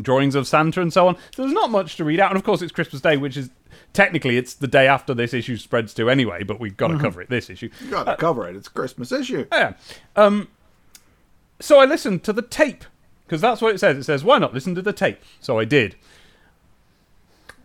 drawings 0.00 0.34
of 0.34 0.46
Santa 0.46 0.80
and 0.80 0.92
so 0.92 1.08
on. 1.08 1.16
So 1.34 1.42
there's 1.42 1.52
not 1.52 1.70
much 1.70 1.96
to 1.96 2.04
read 2.04 2.20
out. 2.20 2.30
And 2.30 2.38
of 2.38 2.44
course, 2.44 2.62
it's 2.62 2.72
Christmas 2.72 3.02
Day, 3.02 3.16
which 3.16 3.36
is 3.36 3.50
technically 3.92 4.38
it's 4.38 4.54
the 4.54 4.66
day 4.66 4.88
after 4.88 5.12
this 5.12 5.34
issue 5.34 5.56
spreads 5.56 5.92
to 5.94 6.08
anyway. 6.08 6.42
But 6.42 6.58
we've 6.58 6.76
got 6.76 6.88
to 6.88 6.98
cover 6.98 7.20
it 7.20 7.28
this 7.28 7.50
issue. 7.50 7.68
You 7.84 7.90
gotta 7.90 8.16
cover 8.16 8.48
it. 8.48 8.56
It's 8.56 8.68
a 8.68 8.72
Christmas 8.72 9.12
issue. 9.12 9.46
Yeah. 9.52 9.74
Um, 10.16 10.48
so 11.60 11.78
I 11.78 11.84
listened 11.84 12.24
to 12.24 12.32
the 12.32 12.42
tape 12.42 12.84
because 13.26 13.40
that's 13.40 13.60
what 13.60 13.74
it 13.74 13.78
says. 13.78 13.96
It 13.98 14.04
says, 14.04 14.24
"Why 14.24 14.38
not 14.38 14.54
listen 14.54 14.74
to 14.74 14.82
the 14.82 14.92
tape?" 14.92 15.20
So 15.40 15.58
I 15.58 15.64
did, 15.64 15.96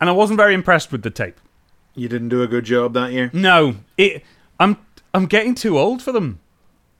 and 0.02 0.10
I 0.10 0.14
wasn't 0.14 0.38
very 0.38 0.54
impressed 0.54 0.92
with 0.92 1.04
the 1.04 1.10
tape. 1.10 1.40
You 1.98 2.08
didn't 2.08 2.30
do 2.30 2.44
a 2.44 2.48
good 2.48 2.64
job 2.64 2.94
that 2.94 3.12
year. 3.12 3.32
No, 3.34 3.78
it. 3.98 4.24
I'm 4.60 4.78
I'm 5.14 5.26
getting 5.26 5.56
too 5.56 5.80
old 5.80 6.02
for 6.02 6.12
them. 6.12 6.40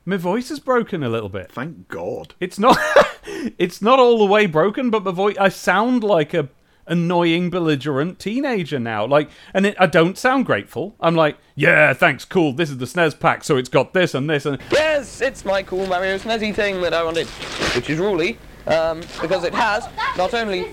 My 0.04 0.16
voice 0.16 0.50
is 0.50 0.58
broken 0.58 1.02
a 1.04 1.08
little 1.08 1.28
bit. 1.28 1.52
Thank 1.52 1.86
God. 1.86 2.34
It's 2.40 2.58
not. 2.58 2.76
it's 3.58 3.80
not 3.80 4.00
all 4.00 4.18
the 4.18 4.26
way 4.26 4.46
broken, 4.46 4.90
but 4.90 5.04
my 5.04 5.12
voice. 5.12 5.36
I 5.38 5.50
sound 5.50 6.02
like 6.02 6.34
a 6.34 6.48
annoying, 6.88 7.50
belligerent 7.50 8.18
teenager 8.18 8.80
now. 8.80 9.06
Like, 9.06 9.30
and 9.54 9.66
it, 9.66 9.76
I 9.78 9.86
don't 9.86 10.18
sound 10.18 10.46
grateful. 10.46 10.96
I'm 10.98 11.14
like, 11.14 11.36
yeah, 11.54 11.92
thanks, 11.92 12.24
cool. 12.24 12.52
This 12.52 12.70
is 12.70 12.78
the 12.78 12.86
SNES 12.86 13.20
pack, 13.20 13.44
so 13.44 13.56
it's 13.56 13.68
got 13.68 13.92
this 13.92 14.14
and 14.14 14.28
this 14.28 14.46
and 14.46 14.58
Yes, 14.72 15.20
it's 15.20 15.44
my 15.44 15.62
cool 15.62 15.86
Mario 15.86 16.18
Snazzy 16.18 16.54
thing 16.54 16.80
that 16.80 16.94
I 16.94 17.04
wanted, 17.04 17.28
which 17.76 17.88
is 17.88 17.98
Ruly, 17.98 18.38
um, 18.66 19.00
because 19.20 19.44
it 19.44 19.54
has 19.54 19.86
not 20.16 20.34
only. 20.34 20.64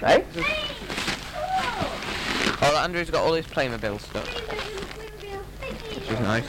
Hey? 0.00 0.24
Oh, 2.62 2.76
Andrew's 2.76 3.10
got 3.10 3.24
all 3.24 3.32
his 3.32 3.46
Playmobil 3.46 4.00
stuff, 4.00 4.28
which 5.94 6.10
is 6.10 6.20
nice. 6.20 6.44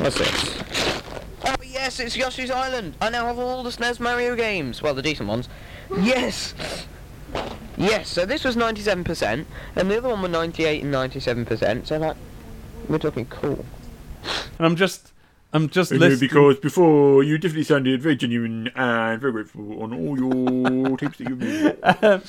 What's 0.00 0.18
this? 0.18 0.62
Oh 1.44 1.54
yes, 1.64 2.00
it's 2.00 2.16
Yoshi's 2.16 2.50
Island. 2.50 2.94
I 3.00 3.10
now 3.10 3.26
have 3.26 3.38
all 3.38 3.62
the 3.62 3.70
SNES 3.70 4.00
Mario 4.00 4.36
games. 4.36 4.82
Well, 4.82 4.94
the 4.94 5.02
decent 5.02 5.28
ones. 5.28 5.48
Yes. 6.00 6.54
Yes. 7.76 8.08
So 8.08 8.24
this 8.24 8.44
was 8.44 8.56
97%, 8.56 9.44
and 9.74 9.90
the 9.90 9.98
other 9.98 10.08
one 10.08 10.22
were 10.22 10.28
98 10.28 10.82
and 10.84 10.94
97%. 10.94 11.86
So 11.86 11.98
like, 11.98 12.16
we're 12.88 12.98
talking 12.98 13.26
cool. 13.26 13.64
And 14.58 14.66
I'm 14.66 14.76
just, 14.76 15.12
I'm 15.56 15.68
just 15.70 15.90
listening. 15.90 16.20
because 16.20 16.58
before 16.58 17.22
you 17.22 17.38
definitely 17.38 17.64
sounded 17.64 18.02
very 18.02 18.16
genuine 18.16 18.70
and 18.74 19.20
very 19.20 19.32
grateful 19.32 19.82
on 19.82 19.92
all 19.92 20.18
your 20.18 20.96
tapes 20.98 21.18
that 21.18 21.28
you've 21.28 21.38
made. 21.38 22.22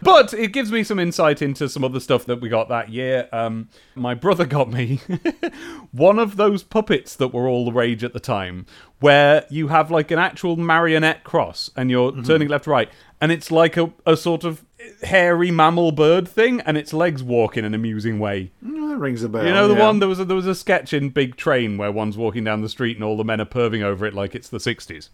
But 0.00 0.32
it 0.32 0.52
gives 0.52 0.70
me 0.70 0.84
some 0.84 1.00
insight 1.00 1.42
into 1.42 1.68
some 1.68 1.82
other 1.82 1.98
stuff 1.98 2.24
that 2.26 2.40
we 2.40 2.48
got 2.48 2.68
that 2.68 2.88
year. 2.90 3.28
Um, 3.32 3.68
my 3.96 4.14
brother 4.14 4.46
got 4.46 4.70
me 4.70 5.00
one 5.90 6.20
of 6.20 6.36
those 6.36 6.62
puppets 6.62 7.16
that 7.16 7.28
were 7.28 7.48
all 7.48 7.64
the 7.64 7.72
rage 7.72 8.04
at 8.04 8.12
the 8.12 8.20
time, 8.20 8.66
where 9.00 9.44
you 9.50 9.68
have 9.68 9.90
like 9.90 10.10
an 10.12 10.18
actual 10.20 10.56
marionette 10.56 11.24
cross 11.24 11.70
and 11.76 11.90
you're 11.90 12.12
turning 12.22 12.46
left 12.48 12.68
right, 12.68 12.88
and 13.20 13.32
it's 13.32 13.50
like 13.50 13.76
a, 13.76 13.92
a 14.06 14.16
sort 14.16 14.44
of 14.44 14.64
hairy 15.02 15.50
mammal 15.50 15.92
bird 15.92 16.28
thing, 16.28 16.60
and 16.62 16.76
its 16.76 16.92
legs 16.92 17.22
walk 17.22 17.56
in 17.56 17.64
an 17.64 17.74
amusing 17.74 18.18
way. 18.18 18.52
Oh, 18.66 18.88
that 18.88 18.98
rings 18.98 19.22
a 19.22 19.28
bell. 19.28 19.44
You 19.44 19.52
know 19.52 19.68
the 19.68 19.74
yeah. 19.74 19.86
one 19.86 19.98
there 19.98 20.08
was 20.08 20.20
a, 20.20 20.24
there 20.24 20.36
was 20.36 20.46
a 20.46 20.54
sketch 20.54 20.92
in 20.92 21.10
Big 21.10 21.36
Train 21.36 21.76
where 21.78 21.92
one's 21.92 22.16
walking 22.16 22.44
down 22.44 22.60
the 22.60 22.68
street 22.68 22.96
and 22.96 23.04
all 23.04 23.16
the 23.16 23.24
men 23.24 23.40
are 23.40 23.46
perving 23.46 23.82
over 23.82 24.06
it 24.06 24.14
like 24.14 24.34
it's 24.34 24.48
the 24.48 24.58
'60s. 24.58 25.08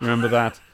Remember 0.00 0.28
that? 0.28 0.60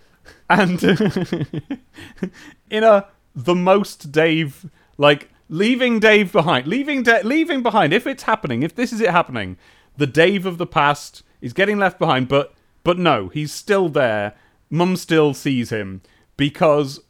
And 0.48 0.80
in 2.70 2.84
a 2.84 3.08
the 3.34 3.56
most 3.56 4.12
Dave 4.12 4.70
like 4.96 5.30
leaving 5.48 5.98
Dave 5.98 6.30
behind, 6.30 6.68
leaving 6.68 7.02
da- 7.02 7.22
leaving 7.24 7.60
behind. 7.60 7.92
If 7.92 8.06
it's 8.06 8.22
happening, 8.22 8.62
if 8.62 8.72
this 8.72 8.92
is 8.92 9.00
it 9.00 9.10
happening, 9.10 9.56
the 9.96 10.06
Dave 10.06 10.46
of 10.46 10.58
the 10.58 10.66
past 10.66 11.24
is 11.40 11.52
getting 11.52 11.78
left 11.78 11.98
behind. 11.98 12.28
But 12.28 12.54
but 12.84 12.98
no, 12.98 13.28
he's 13.28 13.52
still 13.52 13.88
there. 13.88 14.34
Mum 14.70 14.96
still 14.96 15.34
sees 15.34 15.70
him 15.70 16.02
because 16.36 17.00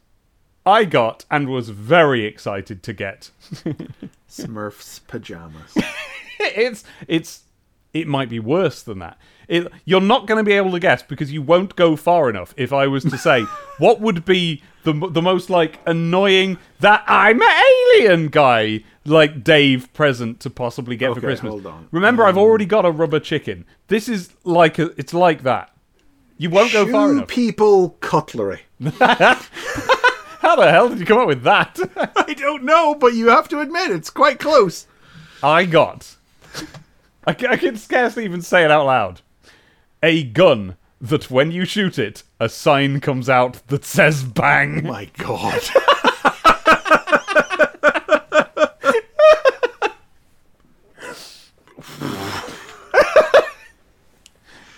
I 0.65 0.85
got 0.85 1.25
and 1.29 1.49
was 1.49 1.69
very 1.69 2.25
excited 2.25 2.83
to 2.83 2.93
get. 2.93 3.31
Smurfs 4.29 5.01
pajamas. 5.07 5.73
it's 6.39 6.83
it's 7.07 7.43
it 7.93 8.07
might 8.07 8.29
be 8.29 8.39
worse 8.39 8.81
than 8.81 8.99
that. 8.99 9.17
It, 9.47 9.67
you're 9.85 10.01
not 10.01 10.25
going 10.25 10.37
to 10.37 10.43
be 10.43 10.53
able 10.53 10.71
to 10.71 10.79
guess 10.79 11.03
because 11.03 11.31
you 11.31 11.41
won't 11.41 11.75
go 11.75 11.95
far 11.95 12.29
enough. 12.29 12.53
If 12.57 12.71
I 12.71 12.87
was 12.87 13.03
to 13.03 13.17
say 13.17 13.41
what 13.77 13.99
would 13.99 14.25
be 14.25 14.63
the 14.83 14.93
the 14.93 15.21
most 15.21 15.49
like 15.49 15.79
annoying 15.85 16.57
that 16.79 17.03
I'm 17.07 17.41
an 17.41 17.63
alien 17.95 18.27
guy 18.29 18.83
like 19.05 19.43
Dave 19.43 19.91
present 19.93 20.39
to 20.41 20.49
possibly 20.49 20.95
get 20.95 21.13
for 21.13 21.19
Christmas. 21.19 21.51
hold 21.51 21.65
on. 21.65 21.89
Remember, 21.91 22.25
I've 22.25 22.35
mm. 22.35 22.39
already 22.39 22.65
got 22.65 22.85
a 22.85 22.91
rubber 22.91 23.19
chicken. 23.19 23.65
This 23.87 24.07
is 24.07 24.33
like 24.45 24.79
a, 24.79 24.97
it's 24.97 25.13
like 25.13 25.43
that. 25.43 25.71
You 26.37 26.49
won't 26.49 26.73
go 26.73 26.89
far 26.89 27.11
enough. 27.11 27.27
people 27.27 27.91
cutlery. 27.99 28.61
How 30.43 30.57
the 30.57 30.69
hell 30.69 30.89
did 30.89 30.99
you 30.99 31.05
come 31.05 31.19
up 31.19 31.27
with 31.27 31.43
that? 31.43 31.79
I 32.17 32.33
don't 32.33 32.63
know, 32.63 32.95
but 32.95 33.13
you 33.13 33.29
have 33.29 33.47
to 33.47 33.61
admit 33.61 33.91
it's 33.91 34.09
quite 34.09 34.39
close. 34.39 34.85
I 35.41 35.63
got. 35.65 36.17
I, 37.25 37.31
I 37.31 37.57
can 37.57 37.77
scarcely 37.77 38.25
even 38.25 38.41
say 38.41 38.65
it 38.65 38.69
out 38.69 38.85
loud. 38.85 39.21
A 40.03 40.23
gun 40.23 40.75
that 40.99 41.31
when 41.31 41.51
you 41.51 41.63
shoot 41.63 41.97
it, 41.97 42.23
a 42.39 42.49
sign 42.49 42.99
comes 42.99 43.29
out 43.29 43.65
that 43.67 43.85
says 43.85 44.23
bang. 44.23 44.85
Oh 44.85 44.89
my 44.89 45.09
God. 45.17 45.61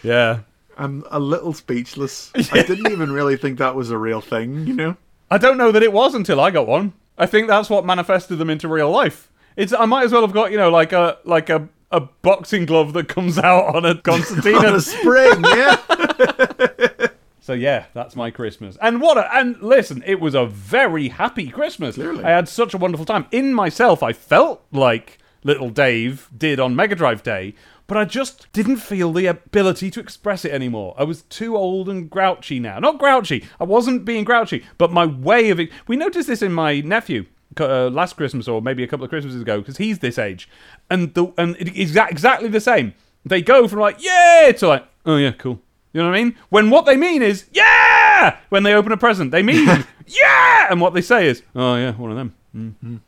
Yeah. 0.04 0.42
I'm 0.78 1.04
a 1.10 1.20
little 1.20 1.54
speechless. 1.54 2.32
I 2.36 2.42
didn't 2.68 2.92
even 2.92 3.12
really 3.12 3.38
think 3.38 3.58
that 3.58 3.74
was 3.76 3.90
a 3.90 3.98
real 3.98 4.22
thing, 4.22 4.68
you 4.68 4.74
know? 4.74 4.98
I 5.30 5.38
don't 5.38 5.58
know 5.58 5.72
that 5.72 5.84
it 5.84 5.92
was 5.94 6.14
until 6.14 6.40
I 6.40 6.52
got 6.52 6.68
one. 6.68 6.94
I 7.18 7.26
think 7.26 7.48
that's 7.48 7.70
what 7.70 7.86
manifested 7.86 8.38
them 8.38 8.50
into 8.50 8.68
real 8.68 8.92
life. 8.92 9.32
It's 9.56 9.74
I 9.74 9.86
might 9.86 10.04
as 10.06 10.12
well 10.12 10.22
have 10.22 10.34
got, 10.34 10.52
you 10.52 10.58
know, 10.58 10.70
like 10.70 10.92
a 10.94 11.18
like 11.24 11.50
a 11.50 11.68
a 11.92 12.02
boxing 12.02 12.66
glove 12.66 12.94
that 12.94 13.08
comes 13.08 13.38
out 13.38 13.74
on 13.76 13.86
a 13.86 13.90
On 13.92 14.02
concertina. 14.02 14.76
a 14.76 14.82
spring, 14.82 15.44
yeah? 15.44 15.78
So 17.46 17.54
yeah, 17.54 17.86
that's 17.94 18.16
my 18.16 18.32
Christmas. 18.32 18.76
And 18.82 19.00
what 19.00 19.20
a 19.20 19.32
and 19.36 19.62
listen, 19.62 20.02
it 20.08 20.20
was 20.20 20.34
a 20.34 20.48
very 20.48 21.10
happy 21.10 21.52
Christmas. 21.52 21.94
Clearly. 21.94 22.24
I 22.24 22.32
had 22.32 22.50
such 22.50 22.74
a 22.74 22.78
wonderful 22.80 23.06
time. 23.06 23.28
In 23.32 23.54
myself, 23.54 24.02
I 24.02 24.14
felt 24.14 24.66
like 24.72 25.20
little 25.44 25.70
Dave 25.70 26.28
did 26.36 26.60
on 26.60 26.76
Mega 26.76 26.96
Drive 26.96 27.22
Day, 27.22 27.54
but 27.88 27.98
I 27.98 28.06
just 28.06 28.52
didn't 28.52 28.78
feel 28.78 29.12
the 29.12 29.28
ability 29.28 29.92
to 29.92 30.00
express 30.00 30.46
it 30.46 30.52
anymore. 30.52 30.96
I 30.98 31.04
was 31.04 31.24
too 31.24 31.56
old 31.56 31.88
and 31.90 32.10
grouchy 32.10 32.60
now. 32.60 32.80
Not 32.80 32.98
grouchy. 32.98 33.46
I 33.60 33.64
wasn't 33.64 34.06
being 34.06 34.24
grouchy, 34.24 34.66
but 34.78 34.92
my 34.92 35.06
way 35.06 35.50
of 35.50 35.60
it. 35.60 35.70
We 35.88 35.96
noticed 35.96 36.28
this 36.28 36.42
in 36.42 36.54
my 36.54 36.82
nephew 36.82 37.26
uh, 37.60 37.90
last 37.90 38.14
Christmas 38.14 38.48
or 38.48 38.62
maybe 38.62 38.84
a 38.84 38.88
couple 38.88 39.04
of 39.04 39.10
Christmases 39.10 39.42
ago 39.42 39.60
because 39.60 39.78
he's 39.78 40.00
this 40.00 40.18
age, 40.18 40.50
and 40.90 41.14
the 41.14 41.32
and 41.38 41.56
it 41.58 41.76
is 41.76 41.96
exactly 41.96 42.50
the 42.50 42.62
same. 42.62 42.94
They 43.24 43.42
go 43.42 43.68
from 43.68 43.80
like 43.80 43.98
yeah 44.00 44.52
to 44.58 44.68
like 44.68 44.86
oh 45.06 45.18
yeah 45.18 45.32
cool. 45.32 45.60
You 45.94 46.02
know 46.02 46.10
what 46.10 46.18
I 46.18 46.24
mean? 46.24 46.36
When 46.50 46.70
what 46.70 46.86
they 46.86 46.98
mean 46.98 47.22
is 47.22 47.46
yeah. 47.54 48.38
When 48.50 48.64
they 48.64 48.74
open 48.74 48.92
a 48.92 48.98
present, 48.98 49.32
they 49.32 49.44
mean 49.44 49.66
yeah, 50.08 50.68
and 50.70 50.82
what 50.82 50.94
they 50.94 51.02
say 51.02 51.28
is 51.28 51.44
oh 51.56 51.76
yeah, 51.76 51.92
one 51.94 52.12
of 52.12 52.18
them. 52.18 52.36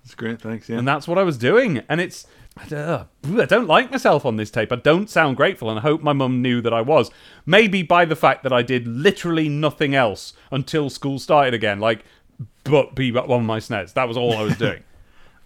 It's 0.03 0.13
great, 0.13 0.41
thanks, 0.41 0.67
yeah. 0.67 0.77
And 0.77 0.87
that's 0.87 1.07
what 1.07 1.17
I 1.17 1.23
was 1.23 1.37
doing. 1.37 1.81
And 1.87 2.01
it's, 2.01 2.27
I 2.59 3.45
don't 3.45 3.67
like 3.67 3.91
myself 3.91 4.25
on 4.25 4.35
this 4.35 4.51
tape. 4.51 4.71
I 4.71 4.77
don't 4.77 5.09
sound 5.09 5.37
grateful, 5.37 5.69
and 5.69 5.79
I 5.79 5.81
hope 5.81 6.01
my 6.01 6.13
mum 6.13 6.41
knew 6.41 6.61
that 6.61 6.73
I 6.73 6.81
was. 6.81 7.11
Maybe 7.45 7.83
by 7.83 8.05
the 8.05 8.15
fact 8.15 8.43
that 8.43 8.53
I 8.53 8.61
did 8.61 8.87
literally 8.87 9.49
nothing 9.49 9.95
else 9.95 10.33
until 10.51 10.89
school 10.89 11.19
started 11.19 11.53
again, 11.53 11.79
like, 11.79 12.03
but 12.63 12.95
be 12.95 13.11
but 13.11 13.29
on 13.29 13.45
my 13.45 13.59
SNES. 13.59 13.93
That 13.93 14.07
was 14.07 14.17
all 14.17 14.33
I 14.33 14.43
was 14.43 14.57
doing. 14.59 14.83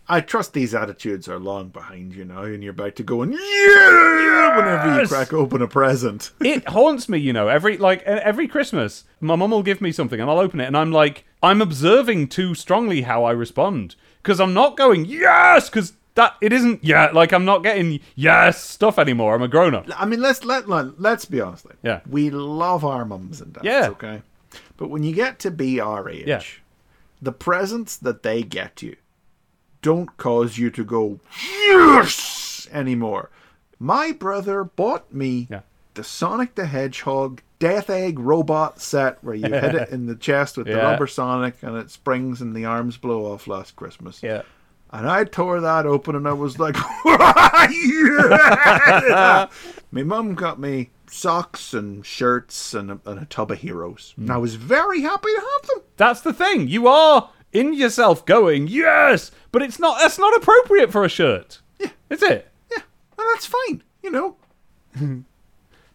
I 0.08 0.20
trust 0.20 0.54
these 0.54 0.76
attitudes 0.76 1.28
are 1.30 1.40
long 1.40 1.70
behind 1.70 2.14
you 2.14 2.26
now, 2.26 2.44
and 2.44 2.62
you're 2.64 2.72
about 2.72 2.96
to 2.98 3.04
go 3.04 3.22
and 3.22 3.34
yeah, 3.34 4.58
whenever 4.58 5.02
you 5.02 5.08
crack 5.08 5.32
open 5.32 5.62
a 5.62 5.68
present. 5.68 6.32
it 6.42 6.68
haunts 6.68 7.08
me, 7.08 7.20
you 7.20 7.32
know. 7.32 7.48
Every 7.48 7.78
like 7.78 8.02
every 8.04 8.48
Christmas, 8.48 9.06
my 9.22 9.36
mum 9.36 9.52
will 9.52 9.64
give 9.64 9.80
me 9.80 9.92
something, 9.92 10.20
and 10.20 10.30
I'll 10.30 10.40
open 10.40 10.60
it, 10.60 10.66
and 10.66 10.76
I'm 10.76 10.92
like, 10.92 11.24
I'm 11.42 11.62
observing 11.62 12.28
too 12.28 12.56
strongly 12.56 13.04
how 13.04 13.24
I 13.24 13.32
respond 13.32 13.96
because 14.22 14.40
I'm 14.40 14.54
not 14.54 14.76
going 14.76 15.06
yes, 15.06 15.70
because 15.70 15.94
that 16.16 16.36
it 16.42 16.52
isn't 16.54 16.84
yeah. 16.84 17.12
Like 17.14 17.32
I'm 17.34 17.46
not 17.46 17.64
getting 17.64 18.00
yes 18.16 18.64
stuff 18.64 19.00
anymore. 19.00 19.34
I'm 19.36 19.42
a 19.42 19.48
grown 19.48 19.74
up. 19.76 19.86
I 19.98 20.06
mean, 20.06 20.22
let's 20.22 20.44
let 20.44 20.68
let- 20.70 21.00
let's 21.00 21.26
be 21.26 21.40
honest. 21.42 21.66
Like, 21.66 21.78
Yeah. 21.84 22.02
we 22.10 22.30
love 22.30 22.84
our 22.86 23.06
mums 23.06 23.42
and 23.42 23.54
dads. 23.54 23.66
Yeah. 23.66 23.88
okay. 23.90 24.22
But 24.78 24.90
when 24.90 25.04
you 25.04 25.14
get 25.14 25.40
to 25.40 25.52
be 25.52 25.80
our 25.80 26.10
age, 26.10 26.28
Yeah. 26.28 26.42
the 27.22 27.32
presents 27.32 27.96
that 27.98 28.24
they 28.24 28.44
get 28.44 28.82
you 28.82 28.96
don't 29.82 30.16
cause 30.18 30.58
you 30.58 30.70
to 30.72 30.84
go 30.84 31.20
yes 31.68 32.68
anymore. 32.72 33.30
My 33.80 34.12
brother 34.12 34.64
bought 34.64 35.14
me 35.14 35.48
Yeah. 35.50 35.62
the 35.96 36.04
Sonic 36.04 36.56
the 36.56 36.66
Hedgehog 36.68 37.42
Death 37.60 37.90
Egg 37.90 38.20
robot 38.20 38.82
set 38.82 39.24
where 39.24 39.36
you 39.36 39.48
hit 39.50 39.76
it 39.76 39.90
in 39.92 40.06
the 40.08 40.16
chest 40.16 40.58
with 40.58 40.68
the 40.68 40.74
Yeah. 40.74 40.92
rubber 40.92 41.08
Sonic 41.08 41.56
and 41.62 41.76
it 41.78 41.90
springs 41.92 42.42
and 42.42 42.56
the 42.56 42.66
arms 42.66 42.98
blow 42.98 43.32
off 43.32 43.48
last 43.48 43.76
Christmas. 43.76 44.22
Yeah. 44.22 44.42
And 44.92 45.10
I 45.10 45.24
tore 45.24 45.62
that 45.62 45.86
open 45.86 46.16
and 46.16 46.28
I 46.28 46.34
was 46.34 46.60
like, 46.60 46.76
yeah! 47.06 47.68
My 49.92 50.04
mum 50.04 50.36
got 50.36 50.60
me 50.60 50.90
socks 51.10 51.74
and 51.74 52.06
shirts 52.06 52.74
and 52.74 52.92
a, 52.92 53.00
and 53.06 53.20
a 53.20 53.26
tub 53.26 53.52
of 53.52 53.60
heroes. 53.60 54.14
And 54.18 54.30
I 54.32 54.38
was 54.38 54.56
very 54.56 55.02
happy 55.02 55.30
to 55.30 55.40
have 55.40 55.70
them. 55.70 55.82
That's 55.98 56.22
the 56.22 56.34
thing. 56.34 56.68
You 56.68 56.88
are 56.88 57.30
in 57.54 57.74
yourself 57.74 58.26
going 58.26 58.68
yes, 58.68 59.32
but 59.52 59.62
it's 59.62 59.80
not. 59.80 60.00
That's 60.00 60.20
not 60.20 60.36
appropriate 60.36 60.92
for 60.92 61.06
a 61.06 61.10
shirt. 61.10 61.62
Yeah. 61.80 61.90
Is 62.10 62.22
it? 62.24 62.50
Yeah, 62.70 62.84
and 63.18 63.28
that's 63.34 63.46
fine, 63.46 63.84
you 64.04 64.12
know. 64.12 64.36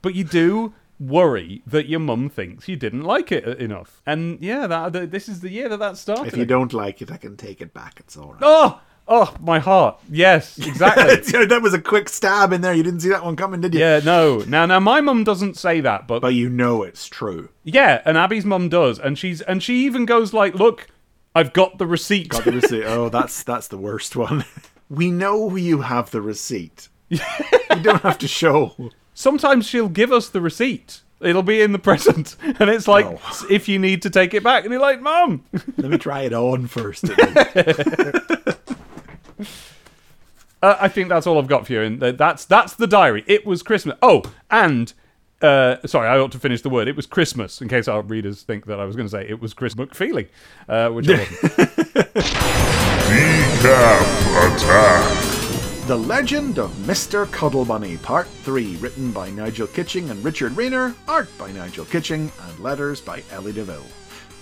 But 0.02 0.14
you 0.14 0.22
do 0.22 0.72
worry 0.98 1.62
that 1.66 1.88
your 1.88 2.00
mum 2.00 2.28
thinks 2.28 2.68
you 2.68 2.76
didn't 2.76 3.02
like 3.02 3.30
it 3.32 3.46
uh, 3.46 3.52
enough. 3.56 4.00
And 4.06 4.40
yeah, 4.40 4.66
that 4.66 4.92
th- 4.92 5.10
this 5.10 5.28
is 5.28 5.40
the 5.40 5.50
year 5.50 5.68
that 5.68 5.78
that 5.78 5.96
started. 5.96 6.28
If 6.28 6.36
you 6.36 6.46
don't 6.46 6.72
like 6.72 7.02
it, 7.02 7.10
I 7.10 7.16
can 7.16 7.36
take 7.36 7.60
it 7.60 7.74
back. 7.74 8.00
It's 8.00 8.16
all 8.16 8.32
right. 8.32 8.40
Oh, 8.42 8.80
oh, 9.08 9.34
my 9.40 9.58
heart. 9.58 10.00
Yes, 10.10 10.58
exactly. 10.66 11.16
that 11.46 11.60
was 11.62 11.74
a 11.74 11.80
quick 11.80 12.08
stab 12.08 12.52
in 12.52 12.60
there. 12.60 12.74
You 12.74 12.82
didn't 12.82 13.00
see 13.00 13.10
that 13.10 13.24
one 13.24 13.36
coming, 13.36 13.60
did 13.60 13.74
you? 13.74 13.80
yeah, 13.80 14.00
no. 14.04 14.38
Now, 14.46 14.66
now, 14.66 14.80
my 14.80 15.00
mum 15.00 15.22
doesn't 15.24 15.56
say 15.56 15.80
that, 15.80 16.06
but 16.08 16.20
But 16.20 16.34
you 16.34 16.48
know 16.48 16.82
it's 16.82 17.06
true. 17.08 17.50
yeah, 17.64 18.00
and 18.04 18.16
Abby's 18.16 18.44
mum 18.44 18.68
does, 18.68 18.98
and 18.98 19.18
she's 19.18 19.40
and 19.42 19.62
she 19.62 19.84
even 19.84 20.06
goes 20.06 20.32
like, 20.32 20.54
"Look, 20.54 20.88
I've 21.34 21.52
got 21.52 21.78
the 21.78 21.86
receipt." 21.86 22.30
Got 22.30 22.44
the 22.44 22.52
receipt. 22.62 22.84
oh, 22.84 23.08
that's 23.10 23.42
that's 23.42 23.68
the 23.68 23.78
worst 23.78 24.16
one. 24.16 24.44
we 24.88 25.10
know 25.10 25.54
you 25.56 25.82
have 25.82 26.10
the 26.10 26.22
receipt. 26.22 26.88
you 27.10 27.18
don't 27.82 28.02
have 28.02 28.18
to 28.18 28.26
show. 28.28 28.74
Sometimes 29.16 29.66
she'll 29.66 29.88
give 29.88 30.12
us 30.12 30.28
the 30.28 30.40
receipt. 30.40 31.00
It'll 31.20 31.42
be 31.42 31.60
in 31.62 31.72
the 31.72 31.78
present, 31.90 32.36
and 32.60 32.68
it's 32.70 32.86
like 32.86 33.06
Oh. 33.06 33.46
if 33.50 33.68
you 33.68 33.78
need 33.80 34.02
to 34.02 34.10
take 34.10 34.34
it 34.34 34.44
back, 34.44 34.62
and 34.64 34.70
you're 34.72 34.80
like, 34.80 35.00
"Mom, 35.00 35.42
Let 35.78 35.90
me 35.90 35.98
try 35.98 36.20
it 36.22 36.32
on 36.32 36.66
first. 36.68 37.04
Uh, 40.62 40.74
I 40.80 40.88
think 40.88 41.10
that's 41.10 41.26
all 41.26 41.38
I've 41.38 41.48
got 41.48 41.66
for 41.66 41.74
you, 41.74 41.82
and 41.82 42.00
that's 42.00 42.46
that's 42.46 42.72
the 42.74 42.86
diary. 42.86 43.22
It 43.26 43.44
was 43.44 43.62
Christmas. 43.62 43.94
Oh, 44.00 44.22
and 44.50 44.90
uh, 45.42 45.76
sorry, 45.84 46.08
I 46.08 46.18
ought 46.18 46.32
to 46.32 46.38
finish 46.38 46.62
the 46.62 46.70
word. 46.70 46.88
It 46.88 46.96
was 46.96 47.04
Christmas, 47.04 47.60
in 47.60 47.68
case 47.68 47.88
our 47.88 48.00
readers 48.00 48.42
think 48.42 48.64
that 48.66 48.80
I 48.80 48.86
was 48.86 48.96
going 48.96 49.06
to 49.06 49.10
say 49.10 49.28
it 49.28 49.38
was 49.40 49.52
Chris 49.52 49.74
McFeely, 49.74 50.28
uh, 50.66 50.88
which 50.88 51.08
I 51.10 51.18
wasn't. 51.18 51.28
Decap 53.12 54.56
attack. 54.56 55.35
The 55.86 55.96
Legend 55.96 56.58
of 56.58 56.72
Mr. 56.78 57.30
Cuddle 57.30 57.64
Bunny, 57.64 57.96
Part 57.98 58.26
3, 58.26 58.74
written 58.78 59.12
by 59.12 59.30
Nigel 59.30 59.68
Kitching 59.68 60.10
and 60.10 60.24
Richard 60.24 60.56
Rayner, 60.56 60.96
art 61.06 61.28
by 61.38 61.52
Nigel 61.52 61.84
Kitching, 61.84 62.32
and 62.42 62.58
letters 62.58 63.00
by 63.00 63.22
Ellie 63.30 63.52
de 63.52 63.62
Ville. 63.62 63.86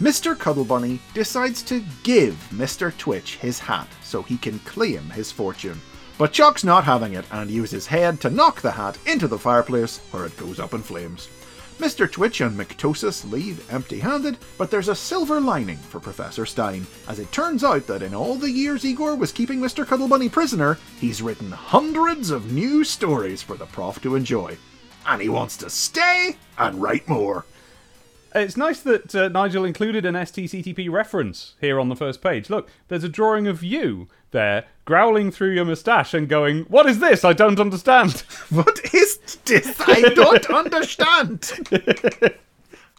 Mr. 0.00 0.38
Cuddle 0.38 0.64
Bunny 0.64 1.02
decides 1.12 1.62
to 1.64 1.84
give 2.02 2.32
Mr. 2.50 2.96
Twitch 2.96 3.36
his 3.36 3.58
hat 3.58 3.88
so 4.02 4.22
he 4.22 4.38
can 4.38 4.58
claim 4.60 5.10
his 5.10 5.30
fortune. 5.30 5.78
But 6.16 6.32
Chuck's 6.32 6.64
not 6.64 6.84
having 6.84 7.12
it 7.12 7.26
and 7.30 7.50
uses 7.50 7.72
his 7.72 7.86
head 7.88 8.22
to 8.22 8.30
knock 8.30 8.62
the 8.62 8.70
hat 8.70 8.96
into 9.04 9.28
the 9.28 9.38
fireplace 9.38 9.98
where 10.12 10.24
it 10.24 10.38
goes 10.38 10.58
up 10.58 10.72
in 10.72 10.80
flames. 10.80 11.28
Mr. 11.84 12.10
Twitch 12.10 12.40
and 12.40 12.58
McTosis 12.58 13.30
leave 13.30 13.70
empty 13.70 13.98
handed, 13.98 14.38
but 14.56 14.70
there's 14.70 14.88
a 14.88 14.94
silver 14.94 15.38
lining 15.38 15.76
for 15.76 16.00
Professor 16.00 16.46
Stein, 16.46 16.86
as 17.08 17.18
it 17.18 17.30
turns 17.30 17.62
out 17.62 17.86
that 17.86 18.00
in 18.00 18.14
all 18.14 18.36
the 18.36 18.50
years 18.50 18.86
Igor 18.86 19.16
was 19.16 19.32
keeping 19.32 19.60
Mr. 19.60 19.84
Cuddlebunny 19.84 20.32
prisoner, 20.32 20.78
he's 20.98 21.20
written 21.20 21.52
hundreds 21.52 22.30
of 22.30 22.52
new 22.52 22.84
stories 22.84 23.42
for 23.42 23.58
the 23.58 23.66
prof 23.66 24.00
to 24.00 24.16
enjoy. 24.16 24.56
And 25.04 25.20
he 25.20 25.28
wants 25.28 25.58
to 25.58 25.68
stay 25.68 26.38
and 26.56 26.80
write 26.80 27.06
more. 27.06 27.44
It's 28.34 28.56
nice 28.56 28.80
that 28.80 29.14
uh, 29.14 29.28
Nigel 29.28 29.64
included 29.64 30.04
an 30.04 30.14
STCTP 30.14 30.90
reference 30.90 31.54
here 31.60 31.78
on 31.78 31.88
the 31.88 31.94
first 31.94 32.20
page. 32.20 32.50
Look, 32.50 32.68
there's 32.88 33.04
a 33.04 33.08
drawing 33.08 33.46
of 33.46 33.62
you 33.62 34.08
there, 34.32 34.64
growling 34.84 35.30
through 35.30 35.52
your 35.52 35.64
moustache 35.64 36.12
and 36.14 36.28
going, 36.28 36.62
What 36.64 36.86
is 36.86 36.98
this? 36.98 37.24
I 37.24 37.32
don't 37.32 37.60
understand. 37.60 38.24
What 38.50 38.80
is 38.92 39.18
this? 39.44 39.80
I 39.80 40.00
don't 40.14 40.50
understand. 40.50 41.50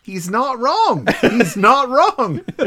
He's 0.03 0.29
not 0.29 0.59
wrong. 0.59 1.07
He's 1.21 1.57
not 1.57 1.89
wrong. 1.89 2.41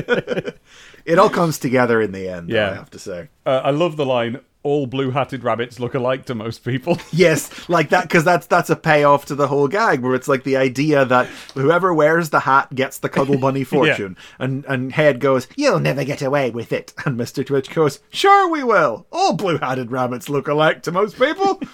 it 1.04 1.18
all 1.18 1.30
comes 1.30 1.58
together 1.58 2.00
in 2.02 2.12
the 2.12 2.28
end, 2.28 2.50
Yeah. 2.50 2.70
I 2.70 2.74
have 2.74 2.90
to 2.90 2.98
say. 2.98 3.28
Uh, 3.46 3.60
I 3.64 3.70
love 3.70 3.96
the 3.96 4.04
line, 4.06 4.40
All 4.64 4.86
blue 4.86 5.10
hatted 5.12 5.44
rabbits 5.44 5.78
look 5.78 5.94
alike 5.94 6.26
to 6.26 6.34
most 6.34 6.64
people. 6.64 6.98
Yes, 7.12 7.68
like 7.68 7.88
that 7.90 8.02
because 8.02 8.24
that's 8.24 8.46
that's 8.46 8.70
a 8.70 8.76
payoff 8.76 9.24
to 9.26 9.34
the 9.34 9.48
whole 9.48 9.68
gag 9.68 10.00
where 10.00 10.14
it's 10.14 10.28
like 10.28 10.44
the 10.44 10.56
idea 10.56 11.04
that 11.04 11.26
whoever 11.54 11.94
wears 11.94 12.30
the 12.30 12.40
hat 12.40 12.74
gets 12.74 12.98
the 12.98 13.08
cuddle 13.08 13.38
bunny 13.40 13.64
fortune, 13.64 14.16
and 14.38 14.64
and 14.66 14.92
Head 14.92 15.20
goes, 15.20 15.46
"You'll 15.56 15.80
never 15.80 16.04
get 16.04 16.22
away 16.22 16.50
with 16.50 16.72
it," 16.72 16.92
and 17.06 17.16
Mister 17.16 17.42
Twitch 17.44 17.70
goes, 17.74 18.00
"Sure 18.10 18.48
we 18.50 18.62
will. 18.64 19.06
All 19.10 19.34
blue-hatted 19.34 19.90
rabbits 19.90 20.28
look 20.28 20.48
alike 20.48 20.82
to 20.82 20.92
most 20.92 21.18
people." 21.18 21.60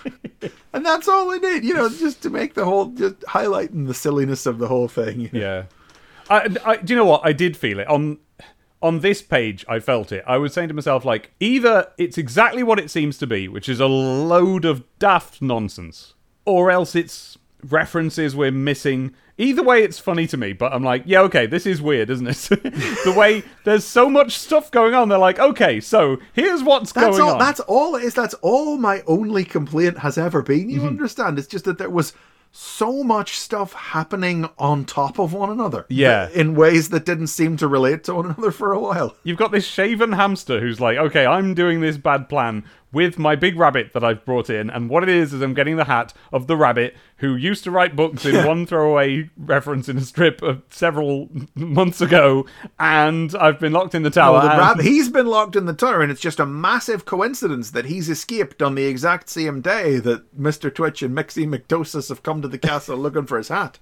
And 0.75 0.85
that's 0.85 1.07
all 1.09 1.31
they 1.31 1.39
need, 1.39 1.65
you 1.65 1.73
know, 1.73 1.89
just 1.89 2.21
to 2.25 2.31
make 2.31 2.55
the 2.55 2.65
whole, 2.65 2.87
just 2.87 3.21
highlighting 3.21 3.87
the 3.87 3.95
silliness 3.95 4.45
of 4.45 4.59
the 4.59 4.67
whole 4.67 4.89
thing. 4.89 5.21
you 5.21 5.31
know. 5.33 5.39
Yeah. 5.41 5.63
I, 6.29 6.57
I, 6.67 6.77
do 6.79 6.93
you 6.93 6.99
know 6.99 7.05
what? 7.05 7.21
I 7.25 7.33
did 7.33 7.57
feel 7.57 7.79
it 7.79 7.87
on 7.87 8.19
on 8.85 9.01
this 9.01 9.23
page. 9.23 9.65
I 9.67 9.81
felt 9.81 10.13
it. 10.13 10.23
I 10.27 10.37
was 10.37 10.53
saying 10.53 10.69
to 10.69 10.75
myself, 10.75 11.07
like, 11.07 11.31
either 11.41 11.91
it's 11.97 12.19
exactly 12.19 12.63
what 12.63 12.79
it 12.79 12.91
seems 12.91 13.17
to 13.19 13.27
be, 13.27 13.49
which 13.49 13.67
is 13.67 13.81
a 13.81 13.87
load 13.87 14.67
of 14.67 14.85
daft 14.99 15.41
nonsense, 15.41 16.13
or 16.45 16.71
else 16.71 16.95
it's 16.95 17.39
references 17.63 18.37
we're 18.37 18.53
missing. 18.53 19.15
Either 19.39 19.63
way, 19.63 19.83
it's 19.83 19.99
funny 19.99 20.27
to 20.27 20.37
me. 20.37 20.53
But 20.53 20.75
I'm 20.75 20.85
like, 20.85 21.03
yeah, 21.07 21.23
okay, 21.23 21.47
this 21.47 21.65
is 21.65 21.81
weird, 21.81 22.11
isn't 22.11 22.27
it? 22.27 22.37
the 23.05 23.15
way 23.17 23.43
there's 23.65 23.85
so 23.85 24.11
much 24.11 24.37
stuff 24.39 24.71
going 24.71 24.93
on. 24.93 25.09
They're 25.09 25.17
like, 25.19 25.39
okay, 25.39 25.81
so 25.81 26.19
here's 26.35 26.63
what's 26.63 26.93
That's 26.93 27.17
going 27.17 27.23
all. 27.23 27.31
on. 27.33 27.39
That's 27.39 27.61
all 27.61 27.97
it 27.97 28.05
is. 28.05 28.13
That's 28.13 28.35
all 28.35 28.77
my 28.77 29.03
only 29.07 29.45
complaint 29.45 29.99
has 30.01 30.19
ever 30.19 30.43
been. 30.43 30.69
Mm-hmm. 30.69 30.71
You 30.71 30.83
understand? 30.83 31.39
It's 31.39 31.49
just 31.49 31.65
that 31.65 31.79
there 31.79 31.89
was 31.89 32.13
so 32.57 33.03
much 33.03 33.37
stuff 33.37 33.73
happening 33.73 34.49
on 34.59 34.85
top 34.85 35.19
of 35.19 35.33
one 35.33 35.51
another. 35.51 35.87
Yeah. 35.89 36.29
in 36.33 36.55
ways 36.55 36.91
that 36.91 37.05
didn't 37.05 37.27
seem 37.27 37.57
to 37.57 37.67
relate 37.67 38.05
to 38.05 38.15
one 38.15 38.27
another 38.27 38.53
for 38.53 38.73
a 38.73 38.79
while. 38.79 39.17
You've 39.25 39.39
got 39.39 39.51
this 39.51 39.67
shaven 39.67 40.13
hamster 40.13 40.61
who's 40.61 40.81
like, 40.81 40.97
okay, 40.97 41.27
I'm 41.27 41.55
doing 41.55 41.81
this 41.81 41.97
bad 41.97 42.29
plan 42.29 42.65
with 42.95 43.19
my 43.19 43.37
big 43.37 43.59
rabbit 43.59 43.93
that 43.93 44.05
I've 44.05 44.25
brought 44.25 44.49
in, 44.49 44.71
and 44.71 44.89
what 44.89 45.03
it 45.03 45.09
is 45.09 45.35
is 45.35 45.43
I'm 45.43 45.53
getting 45.53 45.77
the 45.77 45.85
hat 45.85 46.15
of 46.33 46.47
the 46.47 46.57
rabbit 46.57 46.97
who 47.19 47.35
used 47.35 47.65
to 47.65 47.71
write 47.71 47.97
books 47.97 48.25
in 48.25 48.47
one 48.47 48.65
throwaway 48.65 49.29
reference 49.37 49.89
in 49.89 49.99
a 49.99 50.03
strip 50.03 50.41
of 50.43 50.63
several 50.71 51.29
months 51.55 52.01
ago, 52.01 52.47
and 52.79 53.35
I've 53.35 53.61
been 53.61 53.73
locked 53.73 53.95
in 53.95 54.05
the 54.05 54.11
tower. 54.11 54.39
Well, 54.39 54.43
the 54.43 54.63
rab- 54.63 54.81
he's 54.81 55.09
been 55.09 55.27
locked 55.27 55.57
in 55.57 55.67
the 55.67 55.75
tower, 55.75 56.01
and 56.01 56.11
it's 56.11 56.21
just 56.21 56.41
a 56.41 56.47
massive 56.47 57.05
coincidence 57.05 57.73
that 57.73 57.87
he's 57.87 58.09
escaped 58.09 58.63
on 58.63 58.75
the 58.75 58.85
exact 58.85 59.29
same 59.29 59.61
day 59.61 59.99
that 59.99 60.39
Mister 60.39 60.71
Twitch 60.71 61.03
and 61.03 61.15
Mixie 61.15 61.47
McTosis 61.47 62.09
have 62.09 62.23
come 62.23 62.41
to 62.41 62.49
the 62.49 62.59
castle 62.59 62.97
looking 62.97 63.27
for 63.27 63.37
his 63.37 63.49
hat. 63.49 63.79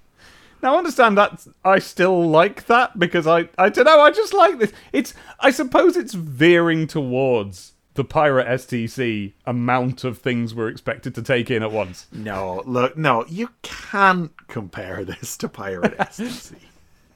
Now, 0.63 0.77
understand 0.77 1.17
that 1.17 1.45
I 1.65 1.79
still 1.79 2.29
like 2.29 2.67
that 2.67 2.97
because 2.97 3.27
I, 3.27 3.49
I 3.57 3.67
don't 3.67 3.83
know, 3.83 3.99
I 3.99 4.11
just 4.11 4.33
like 4.33 4.59
this. 4.59 4.71
It's, 4.93 5.13
I 5.41 5.51
suppose 5.51 5.97
it's 5.97 6.13
veering 6.13 6.87
towards 6.87 7.72
the 7.95 8.03
pirate 8.03 8.47
STC 8.47 9.33
amount 9.45 10.03
of 10.03 10.17
things 10.17 10.55
we're 10.55 10.67
expected 10.69 11.13
to 11.15 11.21
take 11.21 11.51
in 11.51 11.61
at 11.63 11.71
once. 11.71 12.07
No, 12.11 12.63
look, 12.65 12.97
no, 12.97 13.25
you 13.27 13.49
can't 13.61 14.31
compare 14.47 15.03
this 15.05 15.37
to 15.37 15.47
Pirate 15.49 15.97
STC. 15.99 16.55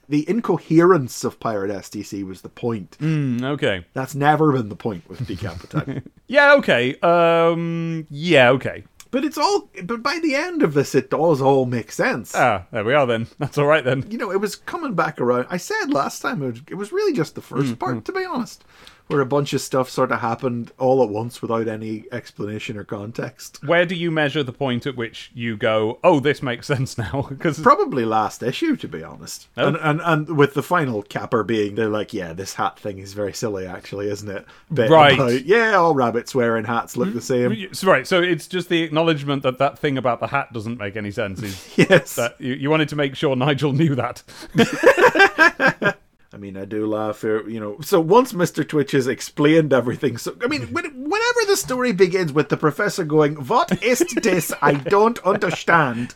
The 0.10 0.30
incoherence 0.30 1.24
of 1.26 1.40
Pirate 1.40 1.70
STC 1.72 2.26
was 2.26 2.42
the 2.42 2.48
point. 2.50 2.98
Mm, 3.02 3.44
okay. 3.44 3.86
That's 3.94 4.16
never 4.16 4.54
been 4.54 4.70
the 4.70 4.76
point 4.76 5.08
with 5.10 5.20
Decap 5.28 5.64
Attack. 5.64 6.04
Yeah, 6.30 6.56
okay. 6.56 6.94
Um, 7.02 8.06
yeah, 8.10 8.50
okay. 8.50 8.84
but 9.12 9.24
it's 9.24 9.38
all. 9.38 9.70
But 9.84 10.04
by 10.04 10.20
the 10.22 10.36
end 10.36 10.62
of 10.62 10.74
this, 10.74 10.94
it 10.94 11.10
does 11.10 11.40
all 11.42 11.66
make 11.66 11.90
sense. 11.90 12.34
Ah, 12.36 12.66
there 12.72 12.84
we 12.84 12.94
are 12.94 13.06
then. 13.08 13.28
That's 13.40 13.58
all 13.58 13.66
right 13.66 13.82
then. 13.84 14.06
you 14.10 14.18
know, 14.18 14.32
it 14.32 14.42
was 14.42 14.58
coming 14.58 14.94
back 14.94 15.22
around. 15.22 15.48
I 15.50 15.56
said 15.56 15.86
last 15.90 16.22
time 16.22 16.42
it 16.44 16.52
was, 16.52 16.62
it 16.70 16.76
was 16.76 16.92
really 16.92 17.14
just 17.14 17.36
the 17.36 17.42
first 17.42 17.76
Mm, 17.76 17.80
part, 17.80 18.04
to 18.06 18.12
be 18.12 18.26
honest, 18.26 18.66
where 19.08 19.22
a 19.22 19.26
bunch 19.26 19.54
of 19.54 19.62
stuff 19.62 19.90
sort 19.90 20.12
of 20.12 20.20
happened 20.20 20.72
all 20.78 21.02
at 21.04 21.10
once 21.10 21.42
without 21.42 21.68
any 21.68 22.06
explanation 22.12 22.78
or 22.78 22.84
context. 22.84 23.64
Where 23.66 23.86
do 23.86 23.96
you 23.96 24.12
measure 24.12 24.44
the 24.44 24.54
point 24.54 24.86
at 24.86 24.96
which 24.96 25.32
you 25.34 25.58
go, 25.58 26.00
oh, 26.04 26.20
this 26.20 26.42
makes 26.44 26.68
sense 26.68 26.98
now? 26.98 27.28
Because 27.38 27.60
Probably 27.60 28.04
last 28.04 28.42
issue, 28.44 28.76
to 28.78 28.88
be 28.88 29.04
honest. 29.04 29.48
Oh. 29.58 29.68
And, 29.68 29.78
and 29.78 30.02
and 30.04 30.38
with 30.38 30.54
the 30.56 30.64
final 30.64 31.04
capper 31.04 31.44
being, 31.44 31.76
they're 31.76 31.88
like, 31.88 32.14
yeah, 32.14 32.34
this 32.34 32.56
hat 32.56 32.80
thing 32.80 32.98
is 33.00 33.14
very 33.14 33.34
silly, 33.34 33.66
actually, 33.68 34.10
isn't 34.10 34.30
it? 34.30 34.46
Bit 34.74 34.90
Right. 34.90 35.14
about, 35.14 35.46
yeah, 35.46 35.74
all 35.76 35.94
rabbits 35.94 36.34
wearing 36.34 36.66
hats 36.66 36.98
look 36.98 37.14
the 37.14 37.22
same. 37.22 37.56
Right, 37.84 38.08
so 38.08 38.22
it's 38.22 38.48
just 38.48 38.70
the 38.70 38.82
acknowledgement 38.84 39.44
that 39.44 39.58
that 39.60 39.78
thing 39.80 39.98
about 39.98 40.20
the 40.20 40.28
hat 40.28 40.52
doesn't 40.54 40.78
make 40.78 40.96
any 40.98 41.12
sense. 41.12 41.38
Yes. 41.78 42.16
that 42.16 42.40
you, 42.40 42.54
you 42.54 42.70
wanted 42.70 42.90
to 42.90 42.96
make 42.96 43.16
sure 43.16 43.36
Nigel 43.36 43.72
knew 43.72 43.94
that? 43.96 44.24
I 46.38 46.40
mean, 46.40 46.56
I 46.56 46.66
do 46.66 46.86
laugh 46.86 47.22
here, 47.22 47.50
you 47.50 47.60
know. 47.60 47.78
So 47.82 48.00
once 48.00 48.32
Mr. 48.32 48.68
Twitch 48.68 48.92
has 48.92 49.08
explained 49.08 49.74
everything, 49.74 50.18
so 50.18 50.36
I 50.44 50.46
mean, 50.46 50.68
when, 50.68 50.86
whenever 50.86 51.40
the 51.48 51.58
story 51.58 51.94
begins 51.94 52.32
with 52.32 52.50
the 52.50 52.58
professor 52.58 53.04
going, 53.04 53.48
"What 53.48 53.82
is 53.82 54.00
this? 54.22 54.54
I 54.62 54.74
don't 54.76 55.18
understand," 55.26 56.14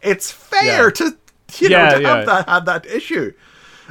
it's 0.00 0.30
fair 0.30 0.84
Yeah. 0.84 0.90
to 0.90 1.04
you 1.58 1.68
Yeah, 1.70 1.88
know 1.88 1.96
to 1.96 2.02
yeah. 2.02 2.16
have 2.18 2.26
that 2.26 2.48
have 2.48 2.64
that 2.66 2.86
issue. 2.86 3.32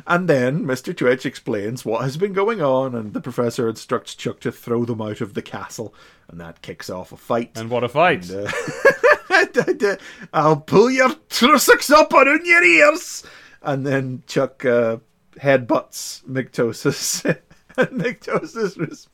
And 0.08 0.30
then 0.30 0.64
Mr. 0.66 0.96
Twitch 0.96 1.26
explains 1.26 1.84
what 1.84 2.04
has 2.04 2.16
been 2.16 2.32
going 2.32 2.62
on, 2.62 2.96
and 2.96 3.14
the 3.14 3.20
professor 3.20 3.68
instructs 3.68 4.16
Chuck 4.16 4.40
to 4.40 4.54
throw 4.54 4.86
them 4.86 5.02
out 5.02 5.20
of 5.20 5.34
the 5.34 5.42
castle, 5.42 5.94
and 6.30 6.40
that 6.40 6.62
kicks 6.62 6.90
off 6.90 7.12
a 7.12 7.18
fight. 7.18 7.52
And 7.58 7.70
what 7.70 7.84
a 7.84 7.90
fight! 7.90 8.32
uh, 8.32 8.50
I'll 10.34 10.62
pull 10.62 10.90
your 10.90 11.10
trussocks 11.30 11.92
up 11.92 12.14
on 12.14 12.46
your 12.46 12.64
ears. 12.64 13.24
And 13.62 13.86
then 13.86 14.24
Chuck 14.28 14.64
uh, 14.66 14.98
headbutts 15.40 16.24
McTosis. 16.26 17.24
and 17.78 17.90
McTosis 18.02 18.78
was, 18.78 19.08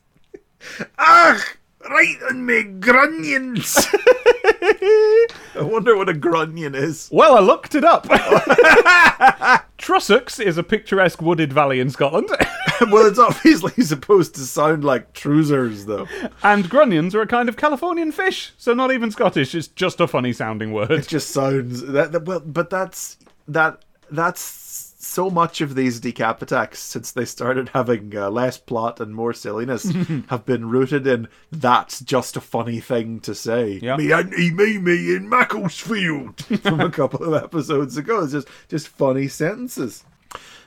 Ah, 0.98 1.42
right 1.88 2.16
on 2.30 2.44
me 2.44 2.62
grunions. 2.64 3.76
I 4.62 5.26
wonder 5.62 5.96
what 5.96 6.08
a 6.08 6.14
grunion 6.14 6.74
is. 6.74 7.08
well, 7.12 7.36
I 7.36 7.40
looked 7.40 7.74
it 7.74 7.84
up. 7.84 8.06
Trussocks 9.78 10.38
is 10.44 10.58
a 10.58 10.62
picturesque 10.62 11.22
wooded 11.22 11.52
valley 11.52 11.80
in 11.80 11.90
Scotland, 11.90 12.28
well, 12.90 13.06
it's 13.06 13.18
obviously 13.18 13.82
supposed 13.82 14.34
to 14.34 14.40
sound 14.42 14.84
like 14.84 15.12
trousers, 15.12 15.86
though. 15.86 16.06
and 16.42 16.68
grunions 16.68 17.14
are 17.14 17.22
a 17.22 17.26
kind 17.26 17.48
of 17.48 17.56
Californian 17.56 18.12
fish, 18.12 18.52
so 18.58 18.74
not 18.74 18.92
even 18.92 19.10
Scottish. 19.10 19.54
It's 19.54 19.68
just 19.68 20.00
a 20.00 20.06
funny 20.06 20.32
sounding 20.32 20.72
word. 20.72 20.90
It 20.90 21.08
just 21.08 21.30
sounds 21.30 21.82
that, 21.86 22.12
that 22.12 22.24
well, 22.24 22.40
but 22.40 22.68
that's 22.70 23.16
that 23.48 23.82
that's 24.10 24.42
so 25.10 25.28
much 25.28 25.60
of 25.60 25.74
these 25.74 26.00
decap 26.00 26.40
attacks 26.40 26.78
since 26.78 27.10
they 27.10 27.24
started 27.24 27.70
having 27.70 28.16
uh, 28.16 28.30
less 28.30 28.56
plot 28.58 29.00
and 29.00 29.14
more 29.14 29.32
silliness 29.32 29.84
have 30.28 30.46
been 30.46 30.68
rooted 30.68 31.06
in 31.06 31.28
that's 31.50 32.00
just 32.00 32.36
a 32.36 32.40
funny 32.40 32.78
thing 32.78 33.18
to 33.20 33.34
say. 33.34 33.80
Yeah. 33.82 33.96
Me 33.96 34.12
auntie 34.12 34.50
Mimi 34.52 35.14
in 35.14 35.28
Macclesfield 35.28 36.40
from 36.62 36.80
a 36.80 36.90
couple 36.90 37.24
of 37.24 37.42
episodes 37.42 37.96
ago. 37.96 38.22
It's 38.22 38.32
just 38.32 38.48
just 38.68 38.88
funny 38.88 39.26
sentences. 39.26 40.04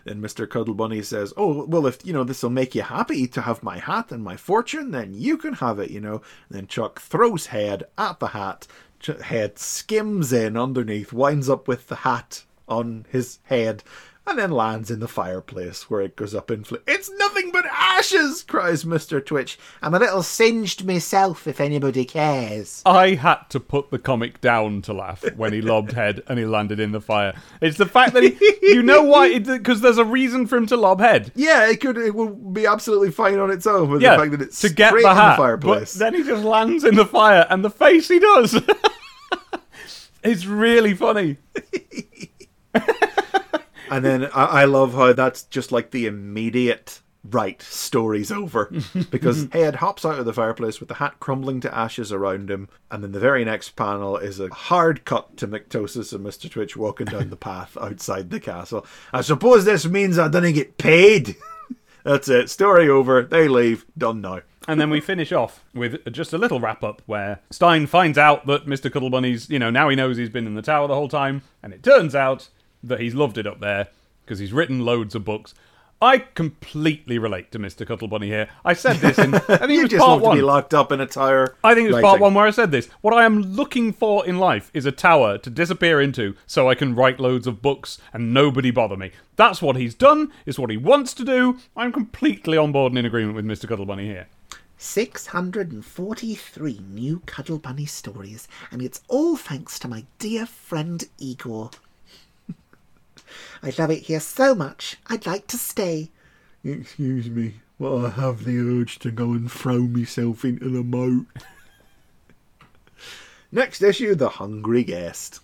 Then 0.03 0.21
Mr. 0.21 0.49
Cuddle 0.49 0.73
Bunny 0.73 1.01
says, 1.01 1.33
Oh, 1.37 1.63
well, 1.65 1.87
if, 1.87 2.05
you 2.05 2.11
know, 2.11 2.25
this 2.25 2.43
will 2.43 2.49
make 2.49 2.75
you 2.75 2.81
happy 2.81 3.25
to 3.27 3.41
have 3.41 3.63
my 3.63 3.77
hat 3.79 4.11
and 4.11 4.21
my 4.21 4.35
fortune, 4.35 4.91
then 4.91 5.13
you 5.13 5.37
can 5.37 5.53
have 5.53 5.79
it, 5.79 5.89
you 5.89 6.01
know. 6.01 6.21
And 6.49 6.57
then 6.57 6.67
Chuck 6.67 6.99
throws 6.99 7.45
Head 7.45 7.85
at 7.97 8.19
the 8.19 8.27
hat. 8.27 8.67
Ch- 8.99 9.21
Head 9.21 9.57
skims 9.57 10.33
in 10.33 10.57
underneath, 10.57 11.13
winds 11.13 11.49
up 11.49 11.69
with 11.69 11.87
the 11.87 11.95
hat 11.95 12.43
on 12.67 13.05
his 13.09 13.39
head, 13.43 13.83
and 14.25 14.39
then 14.39 14.51
lands 14.51 14.89
in 14.89 14.99
the 15.01 15.07
fireplace 15.07 15.89
where 15.89 15.99
it 16.01 16.15
goes 16.15 16.33
up 16.33 16.49
in 16.49 16.63
flames. 16.63 16.83
It's 16.87 17.11
nothing 17.17 17.51
but 17.51 17.65
ashes, 17.69 18.41
cries 18.43 18.85
Mr. 18.85 19.23
Twitch. 19.23 19.59
I'm 19.81 19.93
a 19.93 19.99
little 19.99 20.23
singed 20.23 20.85
myself, 20.85 21.45
if 21.45 21.59
anybody 21.59 22.05
cares. 22.05 22.81
I 22.85 23.15
had 23.15 23.49
to 23.49 23.59
put 23.59 23.91
the 23.91 23.99
comic 23.99 24.39
down 24.39 24.81
to 24.83 24.93
laugh 24.93 25.23
when 25.35 25.51
he 25.51 25.61
lobbed 25.61 25.91
head 25.91 26.23
and 26.27 26.39
he 26.39 26.45
landed 26.45 26.79
in 26.79 26.93
the 26.93 27.01
fire. 27.01 27.33
It's 27.61 27.77
the 27.77 27.85
fact 27.85 28.13
that 28.13 28.23
he, 28.23 28.37
you 28.61 28.81
know 28.81 29.03
why? 29.03 29.39
Because 29.39 29.81
there's 29.81 29.97
a 29.97 30.05
reason 30.05 30.47
for 30.47 30.55
him 30.55 30.67
to 30.67 30.77
lob 30.77 31.01
head. 31.01 31.31
Yeah, 31.35 31.69
it 31.69 31.81
could, 31.81 31.97
it 31.97 32.15
will 32.15 32.29
be 32.33 32.65
absolutely 32.65 33.11
fine 33.11 33.39
on 33.39 33.51
its 33.51 33.67
own 33.67 33.89
with 33.89 34.01
Yeah, 34.01 34.15
the 34.15 34.21
fact 34.21 34.31
that 34.31 34.41
it's 34.41 34.61
to 34.61 34.69
get 34.69 34.89
straight 34.89 35.03
the 35.03 35.09
in 35.11 35.15
hat, 35.17 35.31
the 35.35 35.37
fireplace. 35.43 35.93
but 35.95 35.99
then 35.99 36.13
he 36.15 36.23
just 36.23 36.43
lands 36.45 36.83
in 36.85 36.95
the 36.95 37.05
fire, 37.05 37.45
and 37.49 37.63
the 37.63 37.69
face 37.69 38.07
he 38.07 38.19
does, 38.19 38.55
it's 40.23 40.45
really 40.45 40.93
funny. 40.93 41.37
And 43.89 44.03
then 44.03 44.25
I, 44.33 44.45
I 44.45 44.65
love 44.65 44.93
how 44.93 45.13
that's 45.13 45.43
just 45.43 45.71
like 45.71 45.91
the 45.91 46.05
immediate 46.05 47.01
right, 47.23 47.61
story's 47.61 48.31
over. 48.31 48.71
because 49.09 49.47
Head 49.51 49.75
hops 49.75 50.05
out 50.05 50.19
of 50.19 50.25
the 50.25 50.33
fireplace 50.33 50.79
with 50.79 50.89
the 50.89 50.95
hat 50.95 51.19
crumbling 51.19 51.61
to 51.61 51.75
ashes 51.75 52.11
around 52.11 52.49
him, 52.49 52.69
and 52.91 53.03
then 53.03 53.11
the 53.11 53.19
very 53.19 53.45
next 53.45 53.75
panel 53.75 54.17
is 54.17 54.39
a 54.39 54.53
hard 54.53 55.05
cut 55.05 55.37
to 55.37 55.47
McTosis 55.47 56.13
and 56.13 56.25
Mr. 56.25 56.49
Twitch 56.49 56.75
walking 56.75 57.05
down 57.05 57.29
the 57.29 57.35
path 57.35 57.77
outside 57.81 58.29
the 58.29 58.39
castle. 58.39 58.85
I 59.11 59.21
suppose 59.21 59.65
this 59.65 59.85
means 59.85 60.19
I 60.19 60.27
didn't 60.27 60.53
get 60.53 60.77
paid. 60.77 61.35
That's 62.03 62.27
it. 62.27 62.49
Story 62.49 62.89
over. 62.89 63.21
They 63.21 63.47
leave. 63.47 63.85
Done 63.97 64.19
now. 64.19 64.41
And 64.67 64.79
then 64.79 64.89
we 64.89 65.01
finish 65.01 65.31
off 65.31 65.63
with 65.73 66.09
just 66.11 66.31
a 66.33 66.37
little 66.37 66.59
wrap 66.59 66.83
up 66.83 67.01
where 67.05 67.39
Stein 67.49 67.85
finds 67.85 68.17
out 68.17 68.45
that 68.45 68.65
Mr. 68.65 68.89
Cuddlebunny's, 68.89 69.49
you 69.49 69.59
know, 69.59 69.69
now 69.69 69.89
he 69.89 69.95
knows 69.95 70.15
he's 70.15 70.29
been 70.29 70.47
in 70.47 70.55
the 70.55 70.61
tower 70.61 70.87
the 70.87 70.95
whole 70.95 71.09
time, 71.09 71.41
and 71.61 71.73
it 71.73 71.83
turns 71.83 72.15
out 72.15 72.49
that 72.83 72.99
he's 72.99 73.15
loved 73.15 73.37
it 73.37 73.47
up 73.47 73.59
there 73.59 73.87
because 74.25 74.39
he's 74.39 74.53
written 74.53 74.85
loads 74.85 75.15
of 75.15 75.25
books. 75.25 75.53
I 76.01 76.17
completely 76.17 77.17
relate 77.17 77.49
to 77.53 77.59
Mr. 77.59 77.87
Cuddlebunny 77.87 78.25
here. 78.25 78.49
I 78.65 78.73
said 78.73 78.97
this 78.97 79.17
in 79.17 79.35
I 79.35 79.39
think 79.39 79.61
it 79.61 79.69
You 79.71 79.81
was 79.83 79.91
just 79.91 80.03
part 80.05 80.21
love 80.21 80.33
to 80.33 80.37
be 80.37 80.43
one. 80.43 80.53
locked 80.53 80.73
up 80.73 80.91
in 80.91 80.99
a 80.99 81.05
tower. 81.05 81.55
I 81.63 81.73
think 81.73 81.87
it 81.87 81.93
was 81.93 82.01
part 82.01 82.19
one 82.19 82.33
where 82.33 82.45
I 82.45 82.51
said 82.51 82.71
this. 82.71 82.89
What 82.99 83.13
I 83.13 83.23
am 83.23 83.41
looking 83.41 83.93
for 83.93 84.25
in 84.25 84.37
life 84.37 84.69
is 84.73 84.85
a 84.85 84.91
tower 84.91 85.37
to 85.37 85.49
disappear 85.49 86.01
into 86.01 86.35
so 86.45 86.69
I 86.69 86.75
can 86.75 86.93
write 86.93 87.21
loads 87.21 87.47
of 87.47 87.61
books 87.61 87.99
and 88.11 88.33
nobody 88.33 88.69
bother 88.69 88.97
me. 88.97 89.11
That's 89.37 89.61
what 89.61 89.77
he's 89.77 89.95
done, 89.95 90.29
is 90.45 90.59
what 90.59 90.71
he 90.71 90.75
wants 90.77 91.13
to 91.13 91.23
do. 91.23 91.57
I'm 91.77 91.93
completely 91.93 92.57
on 92.57 92.73
board 92.73 92.91
and 92.91 92.99
in 92.99 93.05
agreement 93.05 93.37
with 93.37 93.45
Mr. 93.45 93.65
Cuddlebunny 93.69 94.03
here. 94.03 94.27
643 94.77 96.81
new 96.89 97.21
Cuddle 97.25 97.59
Bunny 97.59 97.85
stories, 97.85 98.49
and 98.71 98.81
it's 98.81 98.99
all 99.07 99.37
thanks 99.37 99.79
to 99.79 99.87
my 99.87 100.03
dear 100.19 100.45
friend 100.45 101.05
Igor. 101.17 101.69
I 103.61 103.73
love 103.77 103.91
it 103.91 104.03
here 104.03 104.19
so 104.19 104.55
much, 104.55 104.97
I'd 105.07 105.25
like 105.25 105.47
to 105.47 105.57
stay. 105.57 106.11
Excuse 106.63 107.29
me, 107.29 107.55
but 107.79 108.05
I 108.05 108.09
have 108.11 108.45
the 108.45 108.57
urge 108.59 108.99
to 108.99 109.11
go 109.11 109.31
and 109.31 109.51
throw 109.51 109.79
myself 109.81 110.45
into 110.45 110.69
the 110.69 110.83
moat. 110.83 111.25
Next 113.51 113.81
issue, 113.81 114.15
The 114.15 114.29
Hungry 114.29 114.83
Guest. 114.83 115.39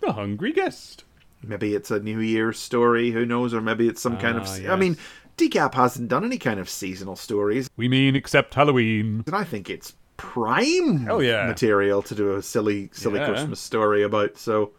The 0.00 0.12
hungry 0.12 0.52
guest. 0.52 1.04
Maybe 1.42 1.74
it's 1.74 1.90
a 1.90 2.00
New 2.00 2.20
Year's 2.20 2.58
story, 2.58 3.10
who 3.10 3.26
knows, 3.26 3.52
or 3.52 3.60
maybe 3.60 3.86
it's 3.88 4.00
some 4.00 4.16
kind 4.18 4.38
of. 4.38 4.46
Ah, 4.46 4.72
I 4.72 4.76
mean, 4.76 4.96
Decap 5.36 5.74
hasn't 5.74 6.08
done 6.08 6.24
any 6.24 6.38
kind 6.38 6.58
of 6.60 6.70
seasonal 6.70 7.16
stories, 7.16 7.68
We 7.76 7.88
mean 7.88 8.14
except 8.16 8.54
Halloween. 8.54 9.24
and 9.26 9.34
I 9.36 9.44
think 9.44 9.68
it's 9.68 9.94
prime 10.16 11.00
Hell 11.00 11.22
yeah. 11.22 11.46
material 11.46 12.00
to 12.02 12.14
do 12.14 12.32
a 12.34 12.42
silly, 12.42 12.88
silly 12.92 13.18
Yeah. 13.20 13.28
Christmas 13.28 13.60
story 13.60 14.02
about. 14.02 14.38
So, 14.38 14.70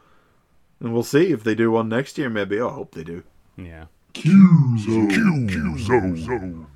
and 0.81 0.93
we'll 0.93 1.03
see 1.03 1.31
if 1.31 1.43
they 1.43 1.55
do 1.55 1.71
one 1.71 1.87
next 1.87 2.17
year. 2.17 2.29
Maybe 2.29 2.59
Oh, 2.59 2.69
I 2.69 2.73
hope 2.73 2.93
they 2.93 3.03
do. 3.03 3.23
Yeah. 3.55 3.85
Q-Zone. 4.13 5.47
Q-Zone. 5.47 6.67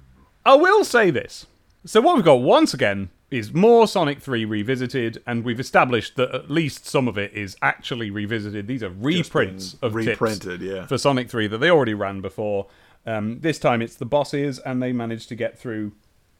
I 0.46 0.56
will 0.56 0.86
say 0.86 1.10
this. 1.10 1.48
So 1.86 2.02
what 2.02 2.16
we've 2.16 2.26
got 2.26 2.36
once 2.36 2.74
again 2.74 3.10
is 3.32 3.54
more 3.54 3.88
Sonic 3.88 4.22
3 4.22 4.46
revisited, 4.46 5.22
and 5.26 5.44
we've 5.44 5.60
established 5.60 6.16
that 6.16 6.34
at 6.34 6.50
least 6.50 6.86
some 6.86 7.08
of 7.08 7.18
it 7.18 7.34
is 7.34 7.58
actually 7.62 8.10
revisited. 8.10 8.68
These 8.68 8.84
are 8.84 8.90
reprints 8.90 9.74
been 9.74 9.88
of 9.88 9.94
tips 9.94 10.08
reprinted, 10.08 10.62
yeah. 10.62 10.86
for 10.86 10.98
Sonic 10.98 11.30
3 11.30 11.48
that 11.48 11.58
they 11.58 11.70
already 11.70 11.94
ran 11.94 12.22
before. 12.22 12.68
Um, 13.06 13.40
this 13.42 13.60
time 13.60 13.82
it's 13.82 13.96
the 13.96 14.06
bosses, 14.06 14.60
and 14.60 14.82
they 14.82 14.94
managed 14.94 15.30
to 15.30 15.36
get 15.36 15.58
through 15.58 15.94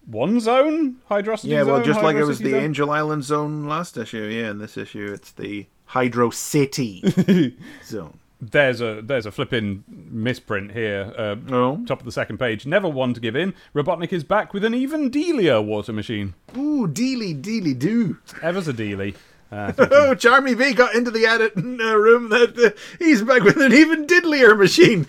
one 0.06 0.40
zone, 0.40 0.98
Hydrocity 1.10 1.46
Yeah, 1.50 1.64
well, 1.64 1.78
zone, 1.78 1.86
just 1.86 2.02
like 2.02 2.16
it 2.16 2.24
was 2.24 2.40
the 2.40 2.52
zone. 2.52 2.64
Angel 2.64 2.92
Island 2.92 3.24
zone 3.24 3.68
last 3.68 3.98
issue. 3.98 4.24
Yeah, 4.24 4.52
in 4.52 4.60
this 4.60 4.78
issue, 4.78 5.12
it's 5.14 5.32
the 5.32 5.66
Hydro 5.86 6.30
City 6.32 7.56
zone. 7.84 8.20
There's 8.42 8.82
a 8.82 9.02
there's 9.02 9.26
a 9.26 9.32
flipping 9.32 9.84
misprint 9.88 10.72
here. 10.74 11.14
Uh, 11.18 11.36
Oh. 11.50 11.84
Top 11.88 12.00
of 12.00 12.06
the 12.06 12.12
second 12.12 12.38
page. 12.38 12.66
Never 12.66 12.90
one 12.90 13.14
to 13.14 13.20
give 13.22 13.36
in. 13.36 13.54
Robotnik 13.74 14.12
is 14.12 14.24
back 14.24 14.54
with 14.54 14.64
an 14.66 14.74
even 14.76 15.10
dealier 15.10 15.64
water 15.64 15.94
machine. 15.94 16.34
Ooh, 16.58 16.86
dealy, 16.88 17.34
dealy, 17.40 17.74
do. 17.78 18.18
Ever's 18.42 18.68
a 18.68 18.74
dealy. 18.74 19.16
Uh, 19.52 19.72
Oh, 19.78 20.16
Charmy 20.16 20.58
Bee 20.58 20.74
got 20.74 20.96
into 20.96 21.12
the 21.12 21.26
edit 21.26 21.54
uh, 21.56 21.96
room 21.96 22.30
that 22.30 22.58
uh, 22.60 22.72
he's 23.00 23.22
back 23.22 23.42
with 23.44 23.58
an 23.58 23.72
even 23.74 24.06
diddlier 24.06 24.58
machine. 24.58 25.08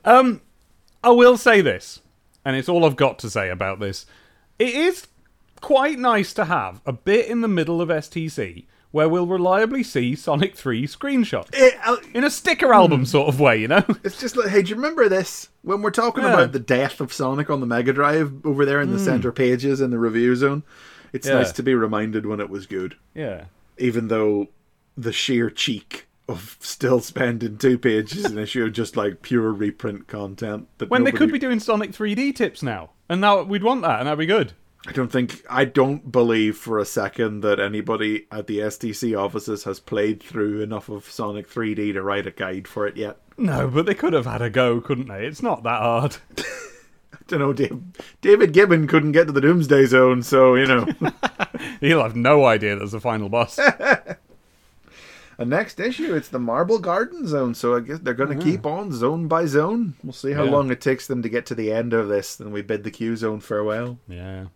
um, 0.04 0.40
I 1.04 1.10
will 1.10 1.36
say 1.36 1.60
this, 1.60 2.00
and 2.44 2.56
it's 2.56 2.68
all 2.68 2.84
I've 2.84 2.96
got 2.96 3.18
to 3.20 3.30
say 3.30 3.50
about 3.50 3.78
this. 3.78 4.04
It 4.58 4.74
is 4.74 5.06
quite 5.60 5.98
nice 5.98 6.32
to 6.34 6.44
have 6.46 6.80
a 6.86 6.92
bit 6.92 7.26
in 7.28 7.40
the 7.40 7.48
middle 7.48 7.80
of 7.80 7.88
STC 7.88 8.66
where 8.92 9.08
we'll 9.08 9.26
reliably 9.26 9.82
see 9.82 10.14
Sonic 10.14 10.56
3 10.56 10.86
screenshots. 10.86 11.48
It, 11.52 11.74
uh, 11.84 11.96
In 12.14 12.24
a 12.24 12.30
sticker 12.30 12.72
album 12.72 13.04
sort 13.04 13.28
of 13.28 13.38
way, 13.38 13.60
you 13.60 13.68
know? 13.68 13.84
it's 14.04 14.18
just 14.18 14.36
like, 14.36 14.48
hey, 14.48 14.62
do 14.62 14.70
you 14.70 14.76
remember 14.76 15.06
this? 15.08 15.48
When 15.62 15.82
we're 15.82 15.90
talking 15.90 16.24
Yeah. 16.24 16.32
about 16.32 16.52
the 16.52 16.60
death 16.60 17.00
of 17.00 17.12
Sonic 17.12 17.50
on 17.50 17.60
the 17.60 17.66
Mega 17.66 17.92
Drive 17.92 18.32
over 18.46 18.64
there 18.64 18.80
in 18.80 18.90
the 18.92 18.98
center 18.98 19.32
pages 19.32 19.82
in 19.82 19.90
the 19.90 19.98
review 19.98 20.34
zone, 20.34 20.62
it's 21.12 21.26
Yeah. 21.26 21.34
nice 21.34 21.52
to 21.52 21.62
be 21.62 21.74
reminded 21.74 22.24
when 22.24 22.40
it 22.40 22.48
was 22.48 22.66
good. 22.66 22.96
Yeah. 23.14 23.44
even 23.78 24.08
though 24.08 24.46
the 24.96 25.12
sheer 25.12 25.50
cheek 25.50 26.06
of 26.26 26.56
still 26.60 27.00
spending 27.00 27.58
two 27.58 27.76
pages 27.76 28.24
an 28.24 28.38
issue 28.38 28.64
of 28.64 28.72
just 28.72 28.96
like 28.96 29.20
pure 29.20 29.52
reprint 29.52 30.06
content 30.08 30.66
that 30.78 30.88
When 30.88 31.04
they 31.04 31.12
could 31.12 31.30
be 31.30 31.38
doing 31.38 31.60
Sonic 31.60 31.92
3D 31.92 32.34
tips 32.34 32.62
now. 32.62 32.90
And 33.10 33.20
now 33.20 33.42
we'd 33.42 33.62
want 33.62 33.82
that, 33.82 33.98
and 33.98 34.06
that'd 34.06 34.18
be 34.18 34.24
good. 34.24 34.54
I 34.86 34.92
don't 34.92 35.10
think 35.10 35.44
I 35.50 35.64
don't 35.64 36.12
believe 36.12 36.56
for 36.56 36.78
a 36.78 36.84
second 36.84 37.40
that 37.40 37.58
anybody 37.58 38.26
at 38.30 38.46
the 38.46 38.58
STC 38.60 39.18
offices 39.18 39.64
has 39.64 39.80
played 39.80 40.22
through 40.22 40.60
enough 40.62 40.88
of 40.88 41.10
Sonic 41.10 41.50
3D 41.50 41.92
to 41.94 42.02
write 42.02 42.26
a 42.26 42.30
guide 42.30 42.68
for 42.68 42.86
it 42.86 42.96
yet. 42.96 43.18
No, 43.36 43.68
but 43.68 43.86
they 43.86 43.94
could 43.94 44.12
have 44.12 44.26
had 44.26 44.42
a 44.42 44.48
go, 44.50 44.80
couldn't 44.80 45.08
they? 45.08 45.26
It's 45.26 45.42
not 45.42 45.62
that 45.64 45.80
hard. 45.82 46.16
I 46.38 47.18
don't 47.26 47.40
know, 47.40 47.52
Dave, 47.52 47.82
David 48.20 48.52
Gibbon 48.52 48.86
couldn't 48.86 49.12
get 49.12 49.26
to 49.26 49.32
the 49.32 49.40
Doomsday 49.40 49.86
Zone, 49.86 50.22
so 50.22 50.54
you 50.54 50.66
know. 50.66 50.86
He'll 51.80 52.02
have 52.02 52.14
no 52.14 52.44
idea 52.44 52.76
there's 52.76 52.94
a 52.94 53.00
final 53.00 53.28
boss. 53.28 53.58
And 55.38 55.50
next 55.50 55.78
issue, 55.80 56.14
it's 56.14 56.28
the 56.28 56.38
Marble 56.38 56.78
Garden 56.78 57.26
Zone, 57.26 57.54
so 57.54 57.76
I 57.76 57.80
guess 57.80 57.98
they're 57.98 58.14
going 58.14 58.30
to 58.38 58.42
ah. 58.42 58.42
keep 58.42 58.64
on 58.64 58.90
zone 58.90 59.28
by 59.28 59.44
zone. 59.44 59.94
We'll 60.02 60.14
see 60.14 60.32
how 60.32 60.44
Yeah. 60.44 60.50
long 60.50 60.70
it 60.70 60.80
takes 60.80 61.06
them 61.06 61.20
to 61.22 61.28
get 61.28 61.44
to 61.46 61.54
the 61.54 61.70
end 61.72 61.92
of 61.92 62.08
this, 62.08 62.36
then 62.36 62.52
we 62.52 62.62
bid 62.62 62.84
the 62.84 62.90
Q 62.90 63.16
Zone 63.16 63.40
farewell. 63.40 63.98
yeah. 64.08 64.46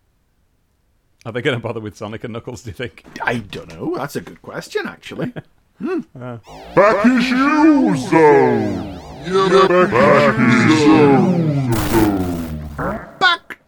Are 1.26 1.32
they 1.32 1.42
going 1.42 1.56
to 1.56 1.62
bother 1.62 1.80
with 1.80 1.96
Sonic 1.96 2.24
and 2.24 2.32
Knuckles, 2.32 2.62
do 2.62 2.70
you 2.70 2.74
think? 2.74 3.04
I 3.22 3.38
don't 3.38 3.68
know. 3.68 3.94
That's 3.96 4.16
a 4.16 4.20
good 4.22 4.40
question, 4.42 4.86
actually. 4.86 5.32
Hmm. 5.80 6.00
Back 6.12 7.06
issue 7.06 7.96
zone. 7.96 8.98
Back 9.88 10.36
issue 10.68 11.72
zone. 12.76 13.09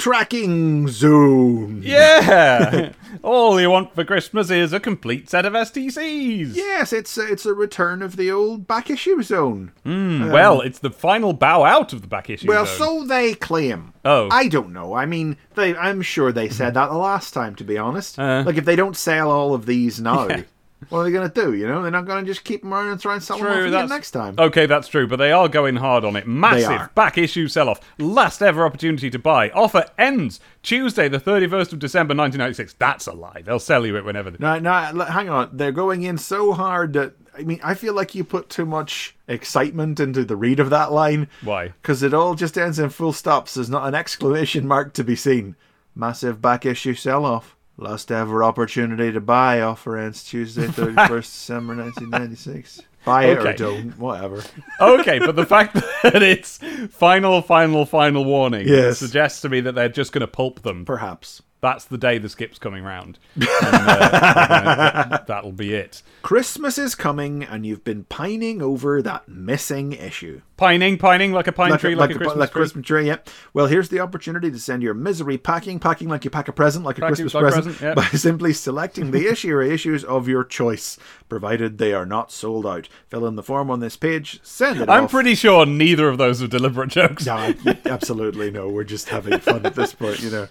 Backtracking 0.03 0.89
zone. 0.89 1.81
Yeah! 1.85 2.93
All 3.23 3.61
you 3.61 3.71
want 3.71 3.95
for 3.95 4.05
Christmas 4.05 4.51
is 4.51 4.73
a 4.73 4.81
complete 4.81 5.31
set 5.31 5.47
of 5.47 5.53
STCs! 5.53 6.55
Yes, 6.57 6.93
it's 6.93 7.17
a, 7.17 7.31
it's 7.31 7.47
a 7.47 7.55
return 7.55 8.03
of 8.03 8.17
the 8.17 8.31
old 8.31 8.67
back 8.67 8.91
issue 8.91 9.23
zone. 9.23 9.71
Hmm, 9.85 10.23
um, 10.25 10.31
well, 10.31 10.61
it's 10.61 10.81
the 10.81 10.91
final 10.91 11.33
bow 11.33 11.63
out 11.65 11.93
of 11.93 12.03
the 12.03 12.09
back 12.09 12.29
issue. 12.31 12.49
Well, 12.49 12.67
zone. 12.67 12.79
so 12.79 13.05
they 13.07 13.35
claim. 13.35 13.93
Oh. 14.05 14.29
I 14.33 14.49
don't 14.49 14.73
know. 14.73 14.95
I 14.95 15.07
mean, 15.07 15.37
they. 15.55 15.77
I'm 15.77 16.03
sure 16.03 16.33
they 16.33 16.49
said 16.49 16.75
that 16.75 16.89
the 16.91 16.97
last 16.99 17.33
time. 17.33 17.55
To 17.57 17.65
be 17.65 17.79
honest, 17.79 18.19
Uh. 18.19 18.43
like 18.45 18.57
if 18.57 18.65
they 18.65 18.75
don't 18.77 18.97
sell 18.97 19.31
all 19.31 19.55
of 19.55 19.67
these 19.67 20.01
now, 20.01 20.27
Yeah. 20.29 20.43
What 20.89 21.01
are 21.01 21.05
they 21.05 21.11
going 21.11 21.31
to 21.31 21.41
do? 21.43 21.55
You 21.55 21.67
know, 21.67 21.83
they're 21.83 21.91
not 21.91 22.07
going 22.07 22.25
to 22.25 22.31
just 22.31 22.45
keep 22.45 22.63
them 22.63 22.73
around 22.73 22.89
and 22.89 23.01
try 23.01 23.15
and 23.15 23.23
sell 23.23 23.37
off 23.37 23.57
again 23.57 23.89
next 23.89 24.13
time. 24.13 24.35
Okay, 24.39 24.67
that's 24.67 24.89
true, 24.89 25.07
but 25.07 25.17
they 25.17 25.33
are 25.33 25.49
going 25.49 25.77
hard 25.77 26.05
on 26.05 26.17
it. 26.17 26.27
Massive 26.27 26.95
back 26.95 27.19
issue 27.19 27.49
sell 27.49 27.69
off. 27.69 27.81
Last 27.99 28.43
ever 28.43 28.65
opportunity 28.65 29.11
to 29.11 29.19
buy. 29.19 29.51
Offer 29.51 29.87
ends 29.99 30.41
Tuesday, 30.63 31.09
the 31.09 31.19
31st 31.19 31.73
of 31.73 31.79
December 31.79 32.15
1996. 32.15 32.75
That's 32.75 33.07
a 33.07 33.13
lie. 33.13 33.43
They'll 33.45 33.59
sell 33.59 33.87
you 33.87 33.97
it 33.97 34.05
whenever. 34.05 34.31
They... 34.31 34.39
No, 34.39 34.59
no, 34.59 35.05
hang 35.05 35.29
on. 35.29 35.51
They're 35.53 35.73
going 35.73 36.03
in 36.03 36.19
so 36.19 36.53
hard 36.53 36.93
that 36.95 37.15
I 37.35 37.43
mean, 37.43 37.61
I 37.65 37.75
feel 37.75 37.95
like 37.95 38.15
you 38.15 38.25
put 38.25 38.51
too 38.51 38.67
much 38.67 39.17
excitement 39.27 39.99
into 39.99 40.25
the 40.25 40.37
read 40.37 40.61
of 40.61 40.71
that 40.71 40.93
line. 40.93 41.29
Why? 41.43 41.69
Because 41.69 42.03
it 42.03 42.13
all 42.13 42.35
just 42.35 42.59
ends 42.59 42.79
in 42.79 42.91
full 42.91 43.13
stops. 43.13 43.55
There's 43.55 43.71
not 43.71 43.89
an 43.89 43.95
exclamation 43.95 44.67
mark 44.67 44.93
to 44.95 45.05
be 45.05 45.17
seen. 45.17 45.57
Massive 45.95 46.43
back 46.43 46.67
issue 46.67 46.95
sell 46.95 47.25
off. 47.25 47.57
Last 47.83 48.11
ever 48.13 48.43
opportunity 48.45 49.13
to 49.13 49.21
buy. 49.21 49.61
Offer 49.61 49.99
ends 49.99 50.25
Tuesday, 50.25 50.67
31st 50.67 51.09
December 51.23 51.77
1996. 51.77 52.81
Buy 53.05 53.25
it 53.25 53.39
or 53.39 53.53
don't. 53.55 53.99
Whatever. 53.99 54.43
okay, 54.81 55.19
but 55.19 55.35
the 55.35 55.45
fact 55.45 55.75
that 56.05 56.23
it's 56.23 56.59
final, 56.91 57.43
final, 57.43 57.85
final 57.85 58.25
warning 58.25 58.69
Yes. 58.69 58.99
suggests 58.99 59.41
to 59.43 59.49
me 59.49 59.61
that 59.63 59.75
they're 59.75 59.89
just 59.89 60.13
going 60.13 60.21
to 60.21 60.29
pulp 60.29 60.63
them. 60.63 60.85
Perhaps. 60.85 61.43
That's 61.63 61.85
the 61.85 61.97
day 61.97 62.19
the 62.19 62.29
skip's 62.29 62.59
coming 62.59 62.83
round. 62.83 63.21
And, 63.37 63.47
uh, 63.49 65.19
that'll 65.29 65.53
be 65.53 65.73
it. 65.73 66.03
Christmas 66.23 66.77
is 66.77 66.97
coming, 66.97 67.45
and 67.45 67.65
you've 67.65 67.85
been 67.85 68.03
pining 68.05 68.61
over 68.61 69.01
that 69.01 69.29
missing 69.29 69.93
issue. 69.93 70.43
Pining, 70.57 70.99
pining 70.99 71.33
like 71.33 71.47
a 71.47 71.53
pine 71.53 71.79
tree, 71.79 71.95
like, 71.95 72.11
a, 72.11 72.15
pi- 72.15 72.19
Christmas 72.19 72.37
like 72.37 72.51
tree. 72.51 72.61
Christmas 72.61 72.87
tree. 72.87 73.07
Yeah. 73.07 73.19
Well, 73.55 73.67
here's 73.67 73.89
the 73.91 74.01
opportunity 74.01 74.51
to 74.51 74.59
send 74.59 74.83
your 74.83 74.93
misery 74.93 75.39
packing, 75.39 75.79
packing 75.79 76.09
like 76.09 76.25
you 76.25 76.31
pack 76.31 76.49
a 76.49 76.53
present, 76.53 76.85
like 76.85 76.99
a 76.99 77.03
Christmas 77.03 77.33
like 77.33 77.43
present, 77.43 77.65
present, 77.65 77.81
yeah. 77.81 77.95
by 77.95 78.05
simply 78.19 78.53
selecting 78.53 79.13
the 79.13 79.29
issue 79.29 79.55
or 79.55 79.63
issues 79.63 80.03
of 80.05 80.27
your 80.27 80.43
choice, 80.43 80.99
provided 81.29 81.79
they 81.79 81.93
are 81.93 82.07
not 82.07 82.33
sold 82.33 82.67
out. 82.67 82.89
Fill 83.07 83.25
in 83.25 83.37
the 83.37 83.43
form 83.43 83.71
on 83.71 83.79
this 83.79 83.97
page. 83.97 84.41
Send 84.43 84.81
it 84.81 84.89
I'm 84.89 85.05
off. 85.05 85.13
pretty 85.13 85.37
sure 85.37 85.65
neither 85.65 86.09
of 86.09 86.19
those 86.19 86.43
are 86.43 86.49
deliberate 86.49 86.91
jokes. 86.91 87.25
No, 87.25 87.55
absolutely 87.85 88.51
no. 88.51 88.69
We're 88.69 88.83
just 88.83 89.11
having 89.11 89.39
fun 89.39 89.65
at 89.65 89.77
this 89.77 89.95
point, 89.95 90.21
you 90.21 90.31
know. 90.31 90.49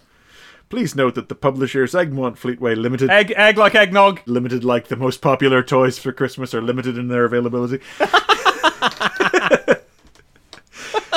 Please 0.71 0.95
note 0.95 1.15
that 1.15 1.27
the 1.27 1.35
publishers 1.35 1.93
Egmont 1.93 2.37
Fleetway 2.37 2.77
Limited 2.77 3.09
Egg, 3.09 3.33
egg 3.35 3.57
like 3.57 3.75
eggnog. 3.75 4.21
limited 4.25 4.63
like 4.63 4.87
the 4.87 4.95
most 4.95 5.19
popular 5.19 5.61
toys 5.61 5.99
for 5.99 6.13
Christmas 6.13 6.53
are 6.53 6.61
limited 6.61 6.97
in 6.97 7.09
their 7.09 7.25
availability. 7.25 7.81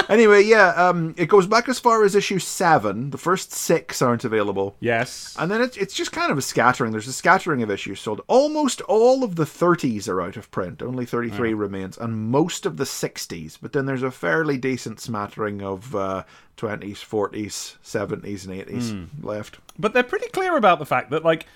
anyway, 0.08 0.42
yeah, 0.42 0.68
um, 0.70 1.14
it 1.16 1.26
goes 1.28 1.46
back 1.46 1.68
as 1.68 1.78
far 1.78 2.04
as 2.04 2.14
issue 2.14 2.38
seven. 2.38 3.10
The 3.10 3.18
first 3.18 3.52
six 3.52 4.02
aren't 4.02 4.24
available. 4.24 4.76
Yes. 4.80 5.34
And 5.38 5.50
then 5.50 5.60
it's, 5.62 5.76
it's 5.76 5.94
just 5.94 6.12
kind 6.12 6.30
of 6.30 6.38
a 6.38 6.42
scattering. 6.42 6.92
There's 6.92 7.08
a 7.08 7.12
scattering 7.12 7.62
of 7.62 7.70
issues 7.70 8.00
sold. 8.00 8.20
Almost 8.26 8.80
all 8.82 9.24
of 9.24 9.36
the 9.36 9.44
30s 9.44 10.08
are 10.08 10.20
out 10.20 10.36
of 10.36 10.50
print. 10.50 10.82
Only 10.82 11.06
33 11.06 11.54
remains. 11.54 11.98
And 11.98 12.30
most 12.30 12.66
of 12.66 12.76
the 12.76 12.84
60s. 12.84 13.58
But 13.60 13.72
then 13.72 13.86
there's 13.86 14.02
a 14.02 14.10
fairly 14.10 14.58
decent 14.58 15.00
smattering 15.00 15.62
of 15.62 15.94
uh, 15.94 16.24
20s, 16.56 16.98
40s, 16.98 17.76
70s, 17.84 18.46
and 18.46 18.66
80s 18.66 19.08
left. 19.22 19.58
But 19.78 19.92
they're 19.92 20.02
pretty 20.02 20.28
clear 20.28 20.56
about 20.56 20.78
the 20.78 20.86
fact 20.86 21.10
that, 21.10 21.24
like, 21.24 21.46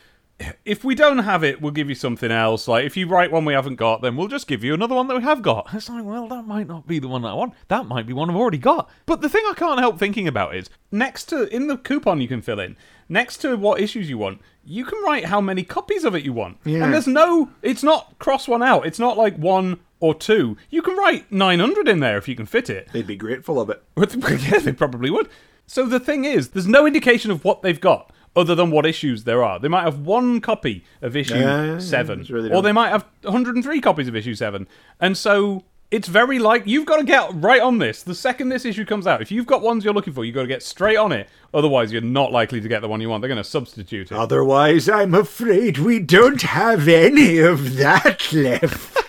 if 0.65 0.85
we 0.85 0.95
don't 0.95 1.19
have 1.19 1.43
it, 1.43 1.61
we'll 1.61 1.73
give 1.73 1.89
you 1.89 1.95
something 1.95 2.31
else. 2.31 2.69
Like, 2.69 2.85
if 2.85 2.97
you 2.97 3.09
write 3.09 3.33
one 3.33 3.45
we 3.45 3.55
haven't 3.55 3.77
got, 3.77 4.03
then 4.03 4.17
we'll 4.17 4.29
just 4.29 4.47
give 4.47 4.63
you 4.63 4.73
another 4.73 4.95
one 4.95 5.09
that 5.09 5.17
we 5.17 5.23
have 5.23 5.43
got. 5.43 5.67
It's 5.79 5.89
like, 5.89 6.05
well, 6.05 6.29
that 6.29 6.47
might 6.47 6.67
not 6.67 6.87
be 6.87 6.99
the 6.99 7.09
one 7.09 7.25
I 7.25 7.35
want. 7.35 7.55
That 7.69 7.87
might 7.87 8.07
be 8.07 8.13
one 8.13 8.31
I've 8.31 8.37
already 8.37 8.59
got. 8.59 8.91
But 9.07 9.21
the 9.21 9.29
thing 9.29 9.45
I 9.49 9.55
can't 9.55 9.81
help 9.81 9.99
thinking 9.99 10.29
about 10.29 10.55
is 10.55 10.71
next 10.91 11.27
to, 11.27 11.53
in 11.55 11.67
the 11.67 11.77
coupon 11.77 12.21
you 12.21 12.29
can 12.29 12.43
fill 12.43 12.61
in, 12.61 12.77
next 13.09 13.39
to 13.39 13.57
what 13.57 13.81
issues 13.81 14.09
you 14.09 14.19
want, 14.19 14.41
you 14.65 14.85
can 14.85 15.03
write 15.05 15.27
how 15.27 15.41
many 15.41 15.63
copies 15.63 16.05
of 16.05 16.15
it 16.15 16.25
you 16.25 16.33
want. 16.33 16.59
Yeah. 16.65 16.85
And 16.85 16.93
there's 16.93 17.07
no, 17.07 17.51
it's 17.63 17.83
not 17.83 18.19
cross 18.19 18.49
one 18.49 18.63
out. 18.63 18.87
It's 18.87 18.99
not 18.99 19.17
like 19.17 19.37
one 19.37 19.81
or 20.01 20.15
two. 20.15 20.57
You 20.71 20.83
can 20.83 20.97
write 20.97 21.31
900 21.33 21.89
in 21.89 22.01
there 22.01 22.19
if 22.19 22.29
you 22.29 22.37
can 22.37 22.47
fit 22.47 22.71
it. 22.71 22.89
They'd 22.93 23.07
be 23.07 23.17
grateful 23.17 23.61
of 23.61 23.71
it. 23.71 23.83
yeah, 23.97 24.59
they 24.59 24.73
probably 24.73 25.11
would. 25.11 25.29
So 25.67 25.87
the 25.87 26.01
thing 26.01 26.25
is, 26.25 26.51
there's 26.51 26.67
no 26.67 26.87
indication 26.87 27.31
of 27.31 27.45
what 27.45 27.63
they've 27.63 27.81
got 27.81 28.13
other 28.39 28.55
than 28.55 28.71
what 28.71 28.87
issues 28.87 29.25
there 29.25 29.43
are. 29.43 29.59
They 29.59 29.69
might 29.69 29.83
have 29.83 29.99
one 30.01 30.41
copy 30.41 30.85
of 31.03 31.17
issue 31.17 31.35
Yeah, 31.35 31.65
yeah, 31.65 31.73
yeah, 31.73 31.79
seven, 31.79 32.19
that's 32.19 32.31
really 32.31 32.51
or 32.53 32.63
they 32.63 32.73
might 32.73 32.91
have 32.91 33.05
103 33.23 33.81
copies 33.81 34.09
of 34.09 34.17
issue 34.17 34.35
seven, 34.35 34.67
and 35.01 35.17
so. 35.17 35.65
It's 35.91 36.07
very 36.07 36.39
like 36.39 36.67
you've 36.67 36.85
got 36.85 36.99
to 36.99 37.03
get 37.03 37.31
right 37.37 37.63
on 37.63 37.79
this. 37.79 38.03
The 38.03 38.15
second 38.15 38.51
this 38.51 38.67
issue 38.67 38.85
comes 38.85 39.07
out, 39.07 39.23
if 39.23 39.33
you've 39.33 39.47
got 39.47 39.63
ones 39.63 39.87
you're 39.87 39.95
looking 39.95 40.13
for, 40.13 40.23
you've 40.23 40.35
got 40.35 40.43
to 40.43 40.47
get 40.47 40.63
straight 40.63 40.99
on 40.99 41.13
it. 41.13 41.31
Otherwise, 41.55 41.91
you're 41.91 42.03
not 42.03 42.31
likely 42.31 42.61
to 42.61 42.69
get 42.69 42.83
the 42.83 42.89
one 42.89 43.01
you 43.01 43.09
want. 43.09 43.23
They're 43.23 43.29
going 43.29 43.43
to 43.43 43.43
substitute 43.43 44.13
it. 44.13 44.15
Otherwise, 44.15 44.87
I'm 44.91 45.15
afraid 45.15 45.79
we 45.79 45.99
don't 45.99 46.43
have 46.43 46.89
any 46.89 47.39
of 47.39 47.77
that 47.77 48.31
left. 48.35 48.99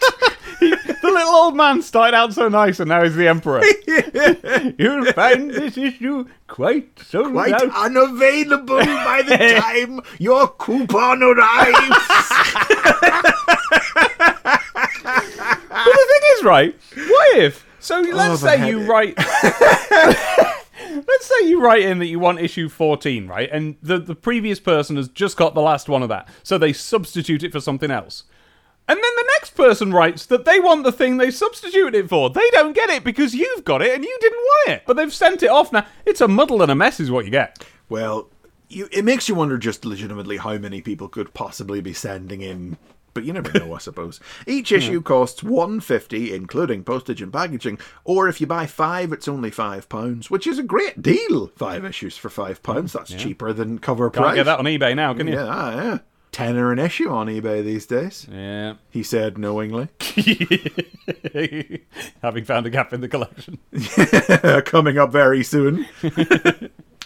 little 1.20 1.36
old 1.36 1.56
man 1.56 1.82
started 1.82 2.16
out 2.16 2.34
so 2.34 2.48
nice, 2.50 2.80
and 2.80 2.90
now 2.90 3.04
he's 3.04 3.16
the 3.16 3.28
emperor. 3.28 3.62
You'll 4.78 5.12
find 5.14 5.52
this 5.52 5.78
issue 5.78 6.26
quite 6.48 6.98
so 7.00 7.30
Quite 7.32 7.54
out. 7.54 7.70
unavailable 7.76 8.78
by 8.80 9.22
the 9.26 9.38
time 9.62 10.02
your 10.18 10.48
coupon 10.48 11.22
arrives. 11.24 11.90
But 15.70 15.86
the 15.86 16.06
thing 16.08 16.24
is, 16.38 16.44
right? 16.44 16.76
What 16.96 17.38
if? 17.38 17.66
So 17.80 18.02
let's 18.02 18.42
say 18.42 18.68
you 18.70 18.80
write. 18.90 19.18
let's 21.08 21.26
say 21.26 21.48
you 21.48 21.62
write 21.62 21.84
in 21.84 22.00
that 22.00 22.08
you 22.08 22.20
want 22.20 22.40
issue 22.40 22.68
14, 22.70 23.28
right? 23.28 23.50
And 23.52 23.78
the, 23.82 24.00
the 24.00 24.16
previous 24.16 24.60
person 24.60 24.96
has 24.98 25.08
just 25.10 25.38
got 25.38 25.54
the 25.54 25.62
last 25.62 25.88
one 25.90 26.04
of 26.04 26.10
that. 26.10 26.28
So 26.44 26.58
they 26.58 26.74
substitute 26.74 27.44
it 27.44 27.52
for 27.52 27.60
something 27.60 27.92
else. 27.92 28.24
And 28.90 28.98
then 28.98 29.16
the 29.16 29.30
next 29.38 29.52
person 29.56 29.94
writes 29.94 30.26
that 30.26 30.46
they 30.46 30.60
want 30.60 30.84
the 30.84 30.92
thing 30.92 31.18
they 31.18 31.30
substituted 31.32 31.94
it 31.96 32.10
for. 32.10 32.30
They 32.30 32.50
don't 32.52 32.74
get 32.74 32.90
it 32.90 33.04
because 33.04 33.36
you've 33.36 33.64
got 33.64 33.82
it 33.84 33.94
and 33.94 34.04
you 34.04 34.18
didn't 34.20 34.40
want 34.40 34.70
it. 34.70 34.84
But 34.88 34.98
they've 34.98 35.14
sent 35.14 35.44
it 35.44 35.50
off 35.50 35.72
now. 35.72 35.86
It's 36.06 36.22
a 36.22 36.28
muddle 36.28 36.62
and 36.64 36.72
a 36.72 36.76
mess, 36.76 37.00
is 37.00 37.12
what 37.12 37.26
you 37.26 37.32
get. 37.32 37.64
well, 37.88 38.30
you, 38.68 38.88
it 38.92 39.04
makes 39.06 39.28
you 39.30 39.36
wonder 39.36 39.58
just 39.58 39.84
legitimately 39.86 40.38
how 40.38 40.58
many 40.58 40.82
people 40.82 41.08
could 41.08 41.34
possibly 41.34 41.82
be 41.82 41.94
sending 41.94 42.42
in. 42.42 42.78
But 43.16 43.24
you 43.26 43.34
never 43.34 43.52
know, 43.58 43.74
I 43.74 43.80
suppose. 43.80 44.20
Each 44.46 44.72
issue 44.72 45.02
costs 45.02 45.42
one 45.42 45.80
fifty, 45.80 46.34
including 46.34 46.84
postage 46.84 47.22
and 47.24 47.34
packaging. 47.34 47.80
Or 48.04 48.28
if 48.28 48.40
you 48.40 48.46
buy 48.46 48.68
five, 48.68 49.12
it's 49.12 49.28
only 49.28 49.50
five 49.50 49.90
pounds, 49.90 50.30
which 50.30 50.46
is 50.46 50.60
a 50.60 50.64
great 50.64 51.02
deal. 51.02 51.48
Five 51.56 51.84
issues 51.84 52.16
for 52.18 52.30
five 52.30 52.62
pounds. 52.62 52.94
That's 52.94 53.12
cheaper 53.12 53.54
than 53.54 53.80
cover 53.80 54.12
Can't 54.12 54.24
price. 54.26 54.36
get 54.36 54.46
that 54.46 54.60
on 54.60 54.66
eBay 54.66 54.96
now, 54.96 55.16
can 55.16 55.28
you? 55.28 55.34
Yeah, 55.34 55.48
ah, 55.50 55.76
yeah. 55.76 55.98
Tenner 56.40 56.72
an 56.72 56.80
issue 56.80 57.10
on 57.10 57.28
eBay 57.28 57.62
these 57.64 57.86
days. 57.86 58.26
Yeah. 58.32 58.76
He 58.90 59.04
said 59.04 59.38
knowingly. 59.38 59.90
Having 62.22 62.46
found 62.46 62.66
a 62.66 62.70
gap 62.70 62.94
in 62.94 63.02
the 63.02 63.10
collection. 63.10 63.60
Coming 64.64 64.98
up 64.98 65.12
very 65.12 65.44
soon. 65.44 65.86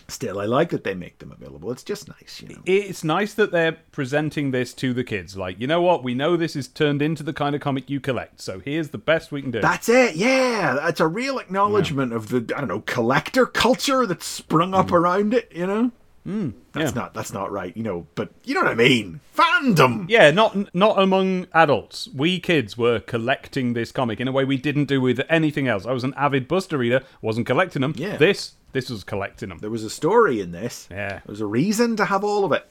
Still, 0.07 0.39
I 0.39 0.45
like 0.45 0.69
that 0.69 0.83
they 0.83 0.93
make 0.93 1.17
them 1.17 1.31
available. 1.31 1.71
It's 1.71 1.81
just 1.81 2.07
nice, 2.07 2.43
you 2.43 2.49
know. 2.49 2.61
it's 2.65 3.03
nice 3.03 3.33
that 3.33 3.51
they're 3.51 3.77
presenting 3.91 4.51
this 4.51 4.71
to 4.75 4.93
the 4.93 5.03
kids. 5.03 5.35
Like, 5.35 5.59
you 5.59 5.65
know 5.65 5.81
what? 5.81 6.03
We 6.03 6.13
know 6.13 6.37
this 6.37 6.55
is 6.55 6.67
turned 6.67 7.01
into 7.01 7.23
the 7.23 7.33
kind 7.33 7.55
of 7.55 7.61
comic 7.61 7.89
you 7.89 7.99
collect, 7.99 8.39
so 8.39 8.59
here's 8.59 8.89
the 8.89 8.99
best 8.99 9.31
we 9.31 9.41
can 9.41 9.49
do. 9.49 9.61
That's 9.61 9.89
it. 9.89 10.15
Yeah, 10.15 10.73
that's 10.75 10.99
a 10.99 11.07
real 11.07 11.39
acknowledgement 11.39 12.13
of 12.13 12.29
the 12.29 12.53
I 12.55 12.59
don't 12.59 12.67
know 12.67 12.81
collector 12.81 13.47
culture 13.47 14.05
that's 14.05 14.27
sprung 14.27 14.75
up 14.75 14.89
mm. 14.89 14.99
around 14.99 15.33
it. 15.33 15.51
You 15.55 15.65
know, 15.65 15.91
mm, 16.27 16.53
that's 16.71 16.91
yeah. 16.91 17.01
not 17.01 17.13
that's 17.13 17.33
not 17.33 17.51
right. 17.51 17.75
You 17.75 17.83
know, 17.83 18.07
but 18.15 18.29
you 18.43 18.53
know 18.53 18.61
what 18.61 18.71
I 18.71 18.75
mean. 18.75 19.19
Fandom. 19.35 20.05
yeah, 20.09 20.31
not 20.31 20.73
not 20.73 20.99
among 20.99 21.47
adults. 21.53 22.09
We 22.13 22.39
kids 22.39 22.77
were 22.77 22.99
collecting 22.99 23.73
this 23.73 23.91
comic 23.91 24.19
in 24.19 24.27
a 24.27 24.31
way 24.31 24.45
we 24.45 24.57
didn't 24.57 24.85
do 24.85 25.01
with 25.01 25.21
anything 25.29 25.67
else. 25.67 25.85
I 25.85 25.91
was 25.91 26.03
an 26.03 26.13
avid 26.15 26.47
Buster 26.47 26.77
reader, 26.77 27.01
wasn't 27.21 27.47
collecting 27.47 27.81
them. 27.81 27.93
Yeah. 27.97 28.17
This 28.17 28.55
this 28.71 28.89
was 28.89 29.03
collecting 29.03 29.49
them. 29.49 29.59
There 29.59 29.69
was 29.69 29.83
a 29.83 29.89
story 29.89 30.41
in 30.41 30.51
this. 30.51 30.87
Yeah. 30.89 31.21
There's 31.25 31.41
a 31.41 31.45
reason 31.45 31.95
to 31.97 32.05
have 32.05 32.23
all 32.23 32.43
of 32.45 32.51
it. 32.51 32.67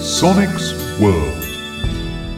Sonic's 0.00 1.00
World. 1.00 1.43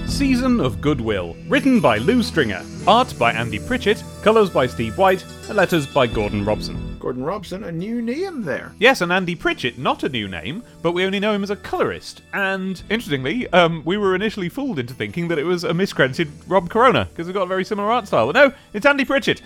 Season 0.07 0.61
of 0.61 0.81
Goodwill, 0.81 1.37
written 1.49 1.81
by 1.81 1.99
Lew 1.99 2.23
Stringer, 2.23 2.65
art 2.87 3.13
by 3.19 3.33
Andy 3.33 3.59
Pritchett, 3.59 4.03
colours 4.23 4.49
by 4.49 4.67
Steve 4.67 4.97
White, 4.97 5.25
and 5.49 5.57
letters 5.57 5.87
by 5.87 6.07
Gordon 6.07 6.45
Robson. 6.45 6.97
Gordon 6.99 7.25
Robson, 7.25 7.65
a 7.65 7.73
new 7.73 8.01
name 8.01 8.43
there. 8.43 8.73
Yes, 8.79 9.01
and 9.01 9.13
Andy 9.13 9.35
Pritchett, 9.35 9.79
not 9.79 10.05
a 10.05 10.09
new 10.09 10.29
name, 10.29 10.63
but 10.81 10.93
we 10.93 11.05
only 11.05 11.21
know 11.21 11.33
him 11.33 11.43
as 11.43 11.51
a 11.51 11.57
colourist. 11.57 12.23
And 12.33 12.81
interestingly, 12.89 13.49
um, 13.49 13.83
we 13.85 13.99
were 13.99 14.15
initially 14.15 14.49
fooled 14.49 14.79
into 14.79 14.95
thinking 14.95 15.29
that 15.29 15.39
it 15.39 15.45
was 15.45 15.65
a 15.65 15.73
miscredited 15.73 16.31
Rob 16.47 16.71
Corona 16.71 17.07
because 17.11 17.27
we've 17.27 17.35
got 17.35 17.43
a 17.43 17.47
very 17.47 17.65
similar 17.65 17.91
art 17.91 18.07
style. 18.07 18.27
But 18.33 18.37
no, 18.37 18.55
it's 18.73 18.87
Andy 18.87 19.05
Pritchett. 19.05 19.41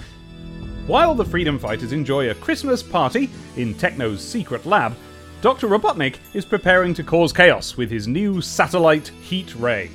While 0.86 1.14
the 1.14 1.24
freedom 1.24 1.58
fighters 1.58 1.92
enjoy 1.92 2.30
a 2.30 2.34
Christmas 2.34 2.82
party 2.82 3.30
in 3.56 3.74
Tekno's 3.74 4.22
secret 4.22 4.66
lab, 4.66 4.94
Dr. 5.40 5.68
Robotnik 5.68 6.16
is 6.34 6.44
preparing 6.44 6.92
to 6.94 7.02
cause 7.02 7.32
chaos 7.32 7.76
with 7.76 7.90
his 7.90 8.06
new 8.06 8.40
satellite 8.42 9.08
Heat 9.22 9.54
Ray. 9.56 9.90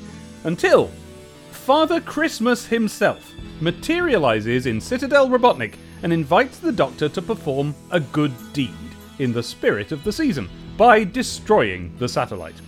Until 0.46 0.92
Father 1.50 2.00
Christmas 2.00 2.68
himself 2.68 3.34
materializes 3.62 4.68
in 4.68 4.80
Citadel 4.80 5.28
Robotnik 5.28 5.74
and 6.04 6.14
invites 6.14 6.60
the 6.60 6.72
Doctor 6.72 7.10
to 7.10 7.22
perform 7.22 7.74
a 7.90 8.00
good 8.00 8.32
deed 8.54 8.70
in 9.18 9.34
the 9.34 9.42
spirit 9.42 9.92
of 9.92 10.04
the 10.04 10.12
season 10.12 10.48
by 10.78 11.04
destroying 11.04 11.96
the 11.98 12.08
satellite. 12.08 12.62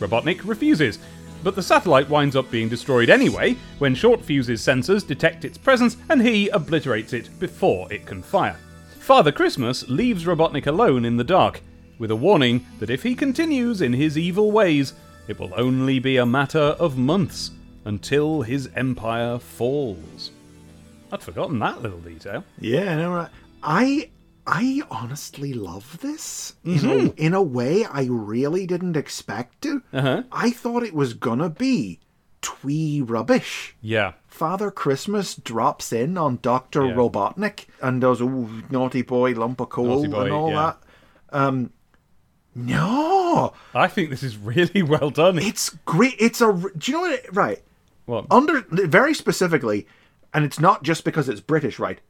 Robotnik 0.00 0.40
refuses, 0.44 0.98
but 1.44 1.54
the 1.54 1.62
satellite 1.62 2.08
winds 2.10 2.34
up 2.34 2.50
being 2.50 2.68
destroyed 2.68 3.08
anyway 3.08 3.56
when 3.78 3.94
Short 3.94 4.20
Fuse's 4.24 4.60
sensors 4.60 5.06
detect 5.06 5.44
its 5.44 5.58
presence 5.58 5.96
and 6.08 6.20
he 6.20 6.48
obliterates 6.48 7.12
it 7.12 7.30
before 7.38 7.92
it 7.92 8.04
can 8.04 8.20
fire. 8.20 8.56
Father 8.98 9.30
Christmas 9.30 9.88
leaves 9.88 10.24
Robotnik 10.24 10.66
alone 10.66 11.04
in 11.04 11.16
the 11.16 11.22
dark, 11.22 11.60
with 12.00 12.10
a 12.10 12.16
warning 12.16 12.66
that 12.80 12.90
if 12.90 13.04
he 13.04 13.14
continues 13.14 13.80
in 13.80 13.92
his 13.92 14.18
evil 14.18 14.50
ways, 14.50 14.92
it 15.28 15.38
will 15.38 15.52
only 15.56 15.98
be 15.98 16.16
a 16.16 16.26
matter 16.26 16.58
of 16.58 16.96
months 16.96 17.50
until 17.84 18.42
his 18.42 18.68
empire 18.74 19.38
falls. 19.38 20.30
I'd 21.12 21.22
forgotten 21.22 21.58
that 21.60 21.82
little 21.82 22.00
detail. 22.00 22.44
Yeah, 22.60 22.96
no, 22.96 23.12
right. 23.14 23.30
I 23.62 24.10
I 24.46 24.82
honestly 24.90 25.52
love 25.52 25.98
this. 26.00 26.54
You 26.62 26.82
know, 26.82 27.14
in 27.16 27.34
a 27.34 27.42
way 27.42 27.84
I 27.84 28.06
really 28.10 28.66
didn't 28.66 28.96
expect 28.96 29.62
to. 29.62 29.82
Uh-huh. 29.92 30.22
I 30.30 30.50
thought 30.50 30.82
it 30.82 30.94
was 30.94 31.14
gonna 31.14 31.50
be 31.50 32.00
twee 32.42 33.00
rubbish. 33.00 33.74
Yeah. 33.80 34.12
Father 34.28 34.70
Christmas 34.70 35.34
drops 35.34 35.92
in 35.92 36.16
on 36.18 36.38
Doctor 36.42 36.86
Yeah. 36.86 36.94
Robotnik 36.94 37.66
and 37.82 38.00
does 38.00 38.20
"Ooh, 38.20 38.62
naughty 38.70 39.02
boy, 39.02 39.32
lump 39.32 39.60
of 39.60 39.70
coal" 39.70 40.06
boy, 40.06 40.24
and 40.24 40.32
all 40.32 40.50
yeah. 40.50 40.72
that. 41.30 41.36
Um, 41.36 41.70
no, 42.56 43.52
I 43.74 43.86
think 43.86 44.10
this 44.10 44.22
is 44.22 44.36
really 44.36 44.82
well 44.94 45.10
done. 45.10 45.38
it's 45.38 45.70
great. 45.84 46.14
It's 46.18 46.40
a. 46.40 46.52
Do 46.52 46.90
you 46.90 46.92
know 46.94 47.00
what? 47.02 47.12
It, 47.12 47.26
right. 47.34 47.62
Well, 48.06 48.26
Under 48.30 48.64
very 48.70 49.14
specifically, 49.14 49.86
and 50.32 50.44
it's 50.44 50.58
not 50.60 50.82
just 50.82 51.04
because 51.04 51.28
it's 51.28 51.40
British, 51.40 51.78
right? 51.78 52.00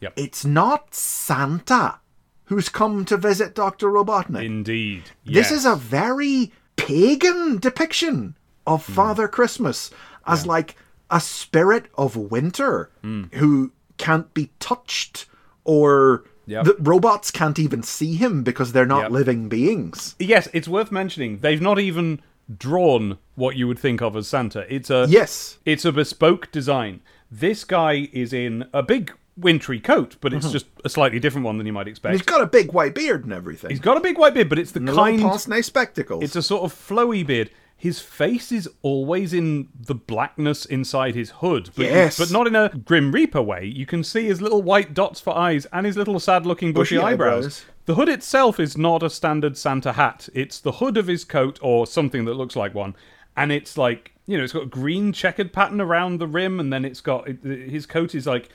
Yep. 0.00 0.12
It's 0.16 0.44
not 0.44 0.94
Santa 0.94 2.00
who's 2.46 2.68
come 2.68 3.04
to 3.06 3.16
visit 3.16 3.54
Doctor 3.54 3.88
Robotnik. 3.88 4.44
indeed. 4.44 5.04
This 5.24 5.50
is 5.50 5.64
a 5.64 5.76
very 5.76 6.52
pagan 6.76 7.58
depiction 7.58 8.36
of 8.66 8.84
Hmm. 8.86 8.92
Father 8.92 9.28
Christmas 9.28 9.90
as 10.26 10.46
like 10.46 10.76
a 11.10 11.20
spirit 11.20 11.86
of 11.96 12.16
winter 12.16 12.90
Hmm. 13.02 13.24
who 13.34 13.72
can't 13.96 14.34
be 14.34 14.50
touched 14.58 15.24
or 15.64 16.24
Yep. 16.46 16.64
the 16.64 16.76
robots 16.78 17.30
can't 17.30 17.58
even 17.58 17.82
see 17.82 18.16
him 18.16 18.42
because 18.42 18.72
they're 18.72 18.86
not 18.86 19.04
Yep. 19.04 19.10
living 19.10 19.48
beings. 19.48 20.14
Yes, 20.18 20.48
it's 20.52 20.68
worth 20.68 20.92
mentioning. 20.92 21.38
They've 21.38 21.60
not 21.60 21.78
even 21.78 22.20
drawn 22.58 23.18
what 23.34 23.56
you 23.56 23.66
would 23.66 23.78
think 23.78 24.02
of 24.02 24.16
as 24.16 24.28
Santa. 24.28 24.66
It's 24.72 24.90
a 24.90 25.06
Yes. 25.08 25.58
It's 25.64 25.84
a 25.84 25.92
bespoke 25.92 26.52
design. 26.52 27.00
This 27.30 27.64
guy 27.64 28.08
is 28.12 28.32
in 28.32 28.66
a 28.72 28.82
big 28.82 29.12
wintry 29.36 29.80
coat, 29.80 30.16
but 30.20 30.32
it's 30.32 30.46
mm-hmm. 30.46 30.52
just 30.52 30.66
a 30.84 30.88
slightly 30.88 31.18
different 31.18 31.44
one 31.44 31.58
than 31.58 31.66
you 31.66 31.72
might 31.72 31.88
expect. 31.88 32.12
And 32.12 32.20
he's 32.20 32.26
got 32.26 32.40
a 32.40 32.46
big 32.46 32.72
white 32.72 32.94
beard 32.94 33.24
and 33.24 33.32
everything. 33.32 33.70
He's 33.70 33.80
got 33.80 33.96
a 33.96 34.00
big 34.00 34.18
white 34.18 34.34
beard, 34.34 34.48
but 34.48 34.58
it's 34.58 34.72
the 34.72 34.80
and 34.80 34.88
kind. 34.88 35.16
little 35.16 35.30
pince-nez 35.30 35.66
spectacles. 35.66 36.22
It's 36.22 36.36
a 36.36 36.42
sort 36.42 36.62
of 36.62 36.72
flowy 36.72 37.26
beard. 37.26 37.50
His 37.84 38.00
face 38.00 38.50
is 38.50 38.66
always 38.80 39.34
in 39.34 39.68
the 39.78 39.94
blackness 39.94 40.64
inside 40.64 41.14
his 41.14 41.28
hood, 41.42 41.68
but, 41.76 41.84
Yes. 41.84 42.16
but 42.18 42.30
not 42.30 42.46
in 42.46 42.56
a 42.56 42.70
Grim 42.70 43.12
Reaper 43.12 43.42
way. 43.42 43.66
You 43.66 43.84
can 43.84 44.02
see 44.02 44.24
his 44.24 44.40
little 44.40 44.62
white 44.62 44.94
dots 44.94 45.20
for 45.20 45.36
eyes 45.36 45.66
and 45.70 45.84
his 45.84 45.94
little 45.94 46.18
sad-looking 46.18 46.72
bushy, 46.72 46.96
Bushy 46.96 47.04
eyebrows. 47.06 47.44
eyebrows. 47.44 47.64
The 47.84 47.94
hood 47.96 48.08
itself 48.08 48.58
is 48.58 48.78
not 48.78 49.02
a 49.02 49.10
standard 49.10 49.58
Santa 49.58 49.92
hat. 49.92 50.30
It's 50.32 50.58
the 50.60 50.72
hood 50.72 50.96
of 50.96 51.08
his 51.08 51.24
coat 51.26 51.58
or 51.60 51.86
something 51.86 52.24
that 52.24 52.32
looks 52.34 52.56
like 52.56 52.74
one, 52.74 52.96
and 53.36 53.52
it's 53.52 53.76
like 53.76 54.12
you 54.26 54.38
know, 54.38 54.44
it's 54.44 54.54
got 54.54 54.62
a 54.62 54.66
green 54.66 55.12
checkered 55.12 55.52
pattern 55.52 55.78
around 55.82 56.18
the 56.18 56.26
rim, 56.26 56.58
and 56.58 56.72
then 56.72 56.86
it's 56.86 57.02
got 57.02 57.28
it, 57.28 57.42
his 57.44 57.84
coat 57.84 58.14
is 58.14 58.26
like 58.26 58.48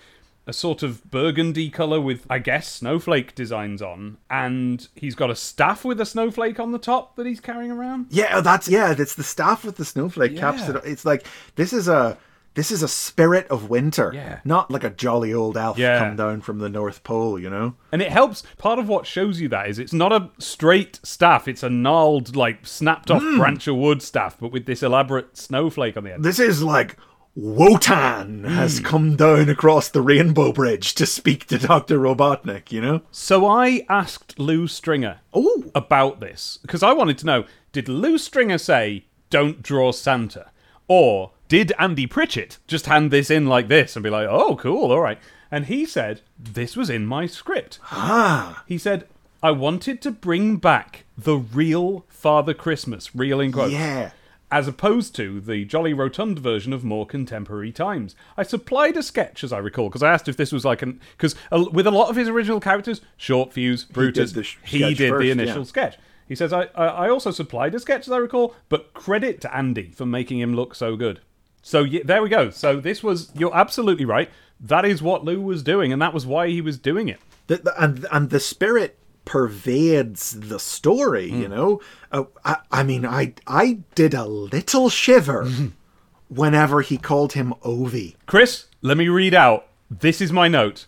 a 0.49 0.53
sort 0.53 0.83
of 0.83 1.09
burgundy 1.09 1.69
color 1.69 2.01
with, 2.01 2.25
I 2.29 2.39
guess, 2.39 2.67
snowflake 2.67 3.35
designs 3.35 3.81
on, 3.81 4.17
and 4.29 4.87
he's 4.95 5.15
got 5.15 5.29
a 5.29 5.35
staff 5.35 5.85
with 5.85 6.01
a 6.01 6.05
snowflake 6.05 6.59
on 6.59 6.71
the 6.71 6.79
top 6.79 7.15
that 7.15 7.27
he's 7.27 7.39
carrying 7.39 7.71
around. 7.71 8.07
Yeah, 8.09 8.31
oh, 8.33 8.41
that's 8.41 8.67
yeah. 8.67 8.95
It's 8.97 9.15
the 9.15 9.23
staff 9.23 9.63
with 9.63 9.77
the 9.77 9.85
snowflake 9.85 10.35
caps. 10.35 10.61
Yeah. 10.61 10.77
It, 10.77 10.85
it's 10.85 11.05
like 11.05 11.25
this 11.55 11.71
is 11.71 11.87
a 11.87 12.17
this 12.55 12.71
is 12.71 12.81
a 12.81 12.87
spirit 12.87 13.47
of 13.47 13.69
winter. 13.69 14.11
Yeah. 14.13 14.39
not 14.43 14.71
like 14.71 14.83
a 14.83 14.89
jolly 14.89 15.33
old 15.33 15.55
elf 15.55 15.77
Yeah. 15.77 15.99
come 15.99 16.15
down 16.15 16.41
from 16.41 16.57
the 16.57 16.67
North 16.67 17.03
Pole. 17.03 17.39
You 17.39 17.49
know. 17.49 17.75
And 17.91 18.01
it 18.01 18.11
helps. 18.11 18.43
Part 18.57 18.79
of 18.79 18.89
what 18.89 19.05
shows 19.05 19.39
you 19.39 19.47
that 19.49 19.69
is 19.69 19.77
it's 19.77 19.93
not 19.93 20.11
a 20.11 20.29
straight 20.39 20.99
staff; 21.03 21.47
it's 21.47 21.63
a 21.63 21.69
gnarled, 21.69 22.35
like 22.35 22.65
snapped 22.65 23.11
off 23.11 23.21
hmm. 23.21 23.37
branch 23.37 23.67
of 23.67 23.75
wood 23.75 24.01
staff, 24.01 24.37
but 24.39 24.51
with 24.51 24.65
this 24.65 24.81
elaborate 24.81 25.37
snowflake 25.37 25.95
on 25.95 26.03
the 26.03 26.13
end. 26.13 26.25
This 26.25 26.39
is 26.39 26.63
like 26.63 26.97
Wotan 27.41 28.43
Hmm. 28.43 28.49
has 28.53 28.79
come 28.79 29.15
down 29.15 29.49
across 29.49 29.87
the 29.89 30.01
Rainbow 30.01 30.51
Bridge 30.51 30.93
to 30.95 31.05
speak 31.05 31.45
to 31.47 31.57
Doctor 31.57 31.97
Robotnik. 31.99 32.71
You 32.71 32.81
know. 32.81 33.01
So 33.11 33.45
I 33.47 33.85
asked 33.89 34.37
Lew 34.39 34.67
Stringer 34.67 35.19
Oh, 35.33 35.65
about 35.73 36.19
this 36.19 36.59
because 36.61 36.83
I 36.83 36.93
wanted 36.93 37.17
to 37.19 37.25
know: 37.25 37.45
Did 37.71 37.87
Lew 37.87 38.17
Stringer 38.17 38.57
say 38.57 39.05
"Don't 39.29 39.61
draw 39.63 39.91
Santa," 39.91 40.47
or 40.87 41.31
did 41.47 41.71
Andy 41.79 42.05
Pritchett 42.07 42.57
just 42.67 42.85
hand 42.87 43.09
this 43.11 43.29
in 43.31 43.47
like 43.47 43.67
this 43.67 43.95
and 43.95 44.03
be 44.03 44.09
like, 44.09 44.27
"Oh, 44.29 44.55
cool, 44.55 44.91
all 44.91 44.99
right"? 45.01 45.19
And 45.51 45.65
he 45.65 45.85
said 45.85 46.21
this 46.37 46.75
was 46.75 46.89
in 46.89 47.05
my 47.07 47.25
script. 47.25 47.79
ah, 47.91 48.63
He 48.67 48.77
said 48.77 49.07
I 49.41 49.51
wanted 49.51 50.01
to 50.01 50.11
bring 50.11 50.57
back 50.57 51.05
the 51.17 51.37
real 51.37 52.05
Father 52.09 52.53
Christmas, 52.53 53.15
real 53.15 53.39
in 53.39 53.51
quotes. 53.53 53.71
yeah. 53.73 54.11
As 54.51 54.67
opposed 54.67 55.15
to 55.17 55.39
the 55.39 55.63
jolly 55.63 55.93
rotund 55.93 56.39
version 56.39 56.73
of 56.73 56.83
more 56.83 57.05
contemporary 57.05 57.71
times. 57.71 58.15
I 58.35 58.43
supplied 58.43 58.97
a 58.97 59.03
sketch, 59.03 59.43
as 59.43 59.53
I 59.53 59.59
recall, 59.59 59.89
because 59.89 60.01
I 60.01 60.11
asked 60.11 60.27
if 60.27 60.37
this 60.37 60.51
was 60.51 60.65
like 60.65 60.81
an 60.81 60.99
because 61.15 61.35
uh, 61.51 61.65
with 61.71 61.85
a 61.85 61.91
lot 61.91 62.09
of 62.09 62.15
his 62.15 62.27
original 62.27 62.59
characters, 62.59 63.01
Short 63.15 63.53
Fuse, 63.53 63.85
Brutus, 63.85 64.31
the 64.31 64.43
sh- 64.43 64.57
he 64.63 64.79
sketch 64.79 64.97
did 64.97 65.09
first, 65.09 65.21
the 65.21 65.31
initial 65.31 65.59
yeah. 65.59 65.63
sketch. 65.63 65.97
He 66.27 66.35
says 66.35 66.51
I, 66.51 66.63
I 66.75 66.85
I 66.85 67.09
also 67.09 67.29
supplied 67.29 67.75
a 67.75 67.79
sketch, 67.79 68.07
as 68.07 68.11
I 68.11 68.17
recall, 68.17 68.55
but 68.69 68.93
credit 68.93 69.39
to 69.41 69.55
Andy 69.55 69.91
for 69.91 70.05
making 70.05 70.39
him 70.39 70.55
look 70.55 70.73
so 70.73 70.95
good. 70.95 71.21
So 71.61 71.83
yeah, 71.83 72.01
there 72.03 72.23
we 72.23 72.29
go. 72.29 72.49
So 72.49 72.79
this 72.79 73.03
was 73.03 73.31
you're 73.35 73.55
absolutely 73.55 74.05
right. 74.05 74.31
That 74.59 74.83
is 74.83 75.01
what 75.01 75.23
Lew 75.23 75.41
was 75.41 75.63
doing, 75.63 75.93
and 75.93 76.01
that 76.01 76.13
was 76.13 76.25
why 76.25 76.47
he 76.47 76.61
was 76.61 76.77
doing 76.77 77.07
it. 77.07 77.19
The, 77.47 77.57
the, 77.57 77.83
and 77.83 78.05
and 78.11 78.29
the 78.29 78.39
spirit 78.39 78.97
pervades 79.29 80.31
the 80.31 80.59
story. 80.59 81.29
Hmm. 81.29 81.41
You 81.41 81.47
know. 81.47 81.81
Uh, 82.11 82.23
I, 82.43 82.57
I 82.71 82.83
mean, 82.83 83.05
I 83.05 83.33
I 83.45 83.79
did 83.93 84.15
a 84.15 84.25
little 84.25 84.89
shiver 84.89 85.47
whenever 86.27 86.81
he 86.81 86.97
called 86.97 87.33
him 87.33 87.53
Ovi. 87.63 88.15
Chris, 88.25 88.65
let 88.81 88.97
me 88.97 89.07
read 89.07 89.35
out. 89.35 89.67
This 89.89 90.19
is 90.19 90.31
my 90.31 90.47
note. 90.47 90.87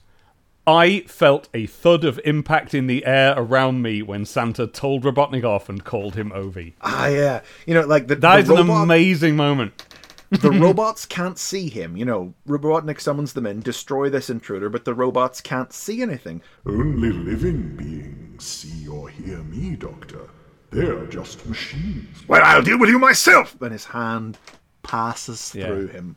I 0.65 1.01
felt 1.07 1.49
a 1.53 1.65
thud 1.65 2.03
of 2.03 2.19
impact 2.23 2.73
in 2.73 2.87
the 2.87 3.05
air 3.05 3.33
around 3.35 3.81
me 3.81 4.01
when 4.01 4.25
Santa 4.25 4.67
told 4.67 5.03
Robotnik 5.03 5.43
off 5.43 5.69
and 5.69 5.83
called 5.83 6.15
him 6.15 6.31
Ovi. 6.31 6.73
Ah, 6.81 7.07
yeah. 7.07 7.41
You 7.65 7.73
know, 7.73 7.81
like 7.81 8.07
the 8.07 8.15
That 8.15 8.45
the 8.45 8.53
is 8.53 8.59
an 8.59 8.69
amazing 8.69 9.35
moment. 9.35 9.85
The 10.31 10.51
robots 10.59 11.05
can't 11.05 11.37
see 11.37 11.69
him. 11.69 11.95
You 11.97 12.05
know, 12.05 12.33
Robotnik 12.47 12.99
summons 12.99 13.33
them 13.33 13.45
in, 13.45 13.59
destroy 13.59 14.09
this 14.09 14.29
intruder, 14.29 14.69
but 14.69 14.85
the 14.85 14.93
robots 14.93 15.41
can't 15.41 15.71
see 15.73 16.01
anything. 16.01 16.41
Only 16.65 17.11
living 17.11 17.75
beings 17.75 18.43
see 18.45 18.87
or 18.87 19.09
hear 19.09 19.39
me, 19.43 19.75
Doctor. 19.75 20.29
They're 20.71 21.05
just 21.07 21.45
machines. 21.47 22.23
Well, 22.27 22.41
I'll 22.43 22.61
deal 22.61 22.79
with 22.79 22.89
you 22.89 22.97
myself. 22.97 23.61
And 23.61 23.73
his 23.73 23.85
hand 23.85 24.37
passes 24.83 25.53
Yeah. 25.53 25.67
through 25.67 25.87
him, 25.87 26.15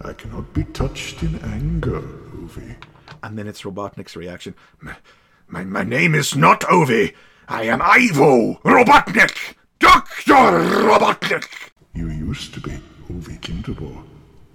I 0.00 0.12
cannot 0.12 0.52
be 0.52 0.64
touched 0.64 1.22
in 1.22 1.36
anger, 1.40 2.00
Ovi. 2.00 2.74
and 3.22 3.38
then 3.38 3.46
it's 3.46 3.62
Robotnik's 3.62 4.16
reaction. 4.16 4.54
My, 4.80 4.96
my, 5.46 5.62
my 5.64 5.84
name 5.84 6.14
is 6.16 6.34
not 6.34 6.62
Ovi. 6.62 7.14
I 7.48 7.62
am 7.64 7.80
Ivo 7.80 8.54
Robotnik, 8.64 9.54
Doctor 9.78 10.34
Robotnik. 10.34 11.70
You 11.94 12.08
used 12.08 12.54
to 12.54 12.60
be 12.60 12.80
Ovi 13.12 13.38
Kintobor. 13.40 14.02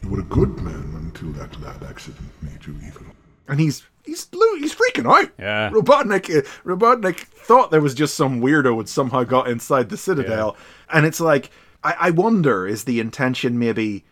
You 0.01 0.09
were 0.09 0.19
a 0.19 0.23
good 0.23 0.59
man 0.61 0.93
until 0.95 1.31
that 1.34 1.59
lab 1.61 1.84
accident 1.84 2.29
made 2.41 2.65
you 2.65 2.75
evil. 2.85 3.03
And 3.47 3.59
he's 3.59 3.85
he's 4.03 4.27
lo- 4.34 4.55
he's 4.55 4.75
freaking 4.75 5.11
out. 5.11 5.31
Yeah. 5.39 5.69
Robotnik 5.69 6.35
uh, 6.35 6.41
Robotnik 6.65 7.19
thought 7.19 7.71
there 7.71 7.81
was 7.81 7.93
just 7.93 8.15
some 8.15 8.41
weirdo 8.41 8.77
had 8.77 8.89
somehow 8.89 9.23
got 9.23 9.49
inside 9.49 9.89
the 9.89 9.97
Citadel, 9.97 10.57
and 10.91 11.05
it's 11.05 11.19
like 11.19 11.51
I, 11.84 11.95
I 11.99 12.09
wonder 12.11 12.67
is 12.67 12.84
the 12.84 12.99
intention 12.99 13.59
maybe 13.59 14.05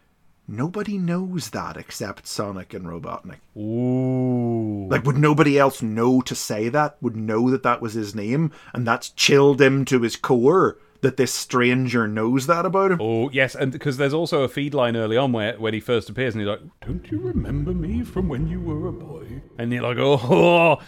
nobody 0.48 0.98
knows 0.98 1.50
that 1.50 1.76
except 1.76 2.28
Sonic 2.28 2.74
and 2.74 2.86
Robotnik. 2.86 3.40
Ooh. 3.58 4.88
Like, 4.88 5.04
would 5.04 5.18
nobody 5.18 5.58
else 5.58 5.82
know 5.82 6.22
to 6.22 6.36
say 6.36 6.70
that? 6.70 6.98
Would 7.02 7.16
know 7.16 7.50
that 7.50 7.64
that 7.64 7.82
was 7.82 7.94
his 7.94 8.14
name, 8.14 8.52
and 8.74 8.86
that's 8.88 9.10
chilled 9.10 9.60
him 9.60 9.86
to 9.86 10.02
his 10.02 10.16
core 10.16 10.78
that 11.06 11.18
this 11.18 11.32
stranger 11.32 12.08
knows 12.08 12.48
that 12.48 12.66
about 12.66 12.92
him. 12.92 12.98
Oh 13.00 13.30
yes, 13.30 13.54
and 13.54 13.72
because 13.72 13.98
there's 13.98 14.14
also 14.14 14.42
a 14.42 14.48
feed 14.48 14.74
line 14.74 14.98
early 14.98 15.16
on 15.18 15.32
where 15.32 15.54
when 15.54 15.76
he 15.76 15.80
first 15.80 16.10
appears 16.10 16.34
and 16.34 16.42
he's 16.42 16.50
like, 16.50 16.62
"Don't 16.82 17.12
you 17.12 17.20
remember 17.20 17.74
me 17.74 18.04
from 18.04 18.28
when 18.28 18.48
you 18.48 18.60
were 18.60 18.88
a 18.88 18.92
boy?" 18.92 19.44
And 19.60 19.72
you're 19.72 19.84
like, 19.84 19.98
"Oh, 20.00 20.80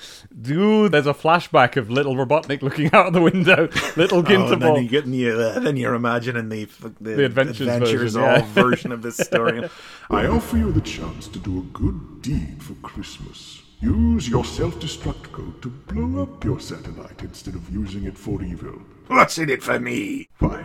dude!" 0.41 0.91
There's 0.91 1.05
a 1.05 1.13
flashback 1.13 1.77
of 1.77 1.91
little 1.91 2.15
Robotnik 2.15 2.63
looking 2.63 2.87
out 2.93 3.07
of 3.07 3.13
the 3.13 3.21
window, 3.21 3.69
little 3.95 4.23
Oh, 4.27 4.53
and 4.53 4.61
then 4.61 4.83
you 4.83 4.89
getting 4.89 5.13
you, 5.13 5.39
uh, 5.39 5.59
then 5.59 5.77
you're 5.77 5.93
imagining 5.93 6.49
the 6.49 6.65
the, 6.99 7.11
The 7.15 7.25
Adventures 7.25 7.67
version, 7.67 8.19
all 8.19 8.37
yeah. 8.37 8.53
version 8.53 8.91
of 8.91 9.03
this 9.03 9.17
story. 9.17 9.69
I 10.09 10.25
offer 10.25 10.57
you 10.57 10.71
the 10.71 10.81
chance 10.81 11.27
to 11.27 11.37
do 11.37 11.59
a 11.59 11.61
good 11.61 12.23
deed 12.23 12.63
for 12.63 12.73
Christmas. 12.75 13.61
Use 13.79 14.27
your 14.27 14.43
self-destruct 14.43 15.31
code 15.31 15.61
to 15.61 15.69
blow 15.69 16.23
up 16.23 16.43
your 16.43 16.59
satellite 16.59 17.21
instead 17.21 17.53
of 17.55 17.69
using 17.69 18.05
it 18.05 18.17
for 18.17 18.41
evil. 18.41 18.81
What's 19.07 19.37
in 19.37 19.49
it 19.49 19.61
for 19.61 19.79
me? 19.79 20.27
Why, 20.39 20.63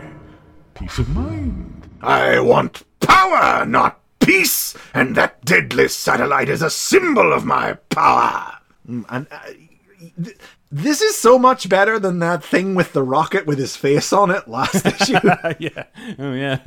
peace 0.73 0.97
of 0.97 1.09
mind. 1.09 1.87
I 2.01 2.39
want 2.39 2.83
power, 3.01 3.65
not 3.65 3.99
peace, 4.19 4.75
and 4.95 5.15
that 5.15 5.45
deadly 5.45 5.87
satellite 5.89 6.49
is 6.49 6.63
a 6.63 6.71
symbol 6.71 7.33
of 7.33 7.45
my 7.45 7.73
power. 7.89 8.53
Mm, 8.89 9.05
And 9.09 9.27
uh, 9.31 10.27
this 10.71 11.01
is 11.01 11.15
so 11.15 11.37
much 11.37 11.69
better 11.69 11.99
than 11.99 12.17
that 12.19 12.43
thing 12.43 12.73
with 12.73 12.93
the 12.93 13.03
rocket 13.03 13.45
with 13.45 13.59
his 13.59 13.75
face 13.77 14.11
on 14.11 14.31
it 14.31 14.47
last 14.47 14.85
issue. 14.87 15.19
yeah, 15.59 15.83
oh 16.17 16.33
yeah. 16.33 16.59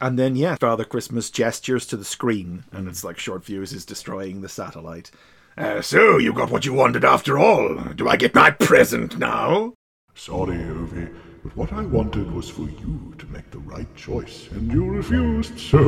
And 0.00 0.18
then, 0.18 0.34
yeah, 0.34 0.56
Father 0.58 0.84
Christmas 0.86 1.28
gestures 1.28 1.84
to 1.88 1.96
the 1.98 2.06
screen, 2.06 2.64
and 2.72 2.88
it's 2.88 3.04
like 3.04 3.18
Short 3.18 3.44
Fuse 3.44 3.74
is 3.74 3.84
destroying 3.84 4.40
the 4.40 4.48
satellite. 4.48 5.10
Uh, 5.56 5.82
so, 5.82 6.18
you 6.18 6.32
got 6.32 6.50
what 6.50 6.64
you 6.64 6.72
wanted 6.72 7.04
after 7.04 7.38
all. 7.38 7.74
Do 7.94 8.08
I 8.08 8.16
get 8.16 8.34
my 8.34 8.50
present 8.50 9.18
now? 9.18 9.74
Sorry, 10.14 10.56
Ovi, 10.56 11.14
but 11.42 11.56
what 11.56 11.72
I 11.72 11.82
wanted 11.84 12.30
was 12.32 12.48
for 12.48 12.62
you 12.62 13.14
to 13.18 13.26
make 13.26 13.50
the 13.50 13.58
right 13.58 13.94
choice, 13.96 14.48
and 14.52 14.70
you 14.72 14.84
refused, 14.84 15.58
so 15.58 15.80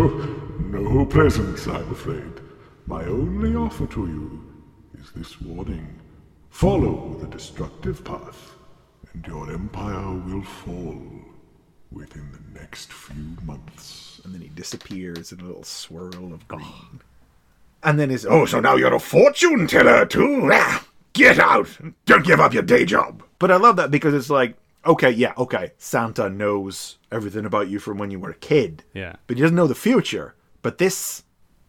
no 0.58 1.04
presents, 1.06 1.66
I'm 1.66 1.90
afraid. 1.90 2.40
My 2.86 3.04
only 3.04 3.54
offer 3.54 3.86
to 3.86 4.06
you 4.06 4.44
is 5.00 5.10
this 5.12 5.40
warning. 5.40 6.00
Follow 6.50 7.16
the 7.20 7.26
destructive 7.26 8.04
path, 8.04 8.56
and 9.12 9.26
your 9.26 9.50
empire 9.52 10.12
will 10.12 10.42
fall 10.42 11.00
within 11.90 12.30
the 12.32 12.60
next 12.60 12.92
few 12.92 13.36
months. 13.44 14.20
And 14.24 14.34
then 14.34 14.40
he 14.40 14.48
disappears 14.48 15.32
in 15.32 15.40
a 15.40 15.44
little 15.44 15.64
swirl 15.64 16.32
of 16.32 16.46
green. 16.48 17.00
And 17.82 17.98
then 17.98 18.10
his 18.10 18.24
oh, 18.26 18.44
so 18.46 18.60
now 18.60 18.76
you're 18.76 18.94
a 18.94 19.00
fortune 19.00 19.66
teller 19.66 20.06
too? 20.06 20.48
Ah, 20.52 20.86
get 21.12 21.38
out! 21.38 21.68
Don't 22.06 22.24
give 22.24 22.40
up 22.40 22.52
your 22.54 22.62
day 22.62 22.84
job. 22.84 23.22
But 23.38 23.50
I 23.50 23.56
love 23.56 23.76
that 23.76 23.90
because 23.90 24.14
it's 24.14 24.30
like, 24.30 24.56
okay, 24.86 25.10
yeah, 25.10 25.32
okay, 25.36 25.72
Santa 25.78 26.30
knows 26.30 26.98
everything 27.10 27.44
about 27.44 27.68
you 27.68 27.78
from 27.80 27.98
when 27.98 28.10
you 28.10 28.20
were 28.20 28.30
a 28.30 28.34
kid. 28.34 28.84
Yeah. 28.94 29.16
But 29.26 29.36
he 29.36 29.42
doesn't 29.42 29.56
know 29.56 29.66
the 29.66 29.74
future. 29.74 30.34
But 30.62 30.78
this 30.78 31.24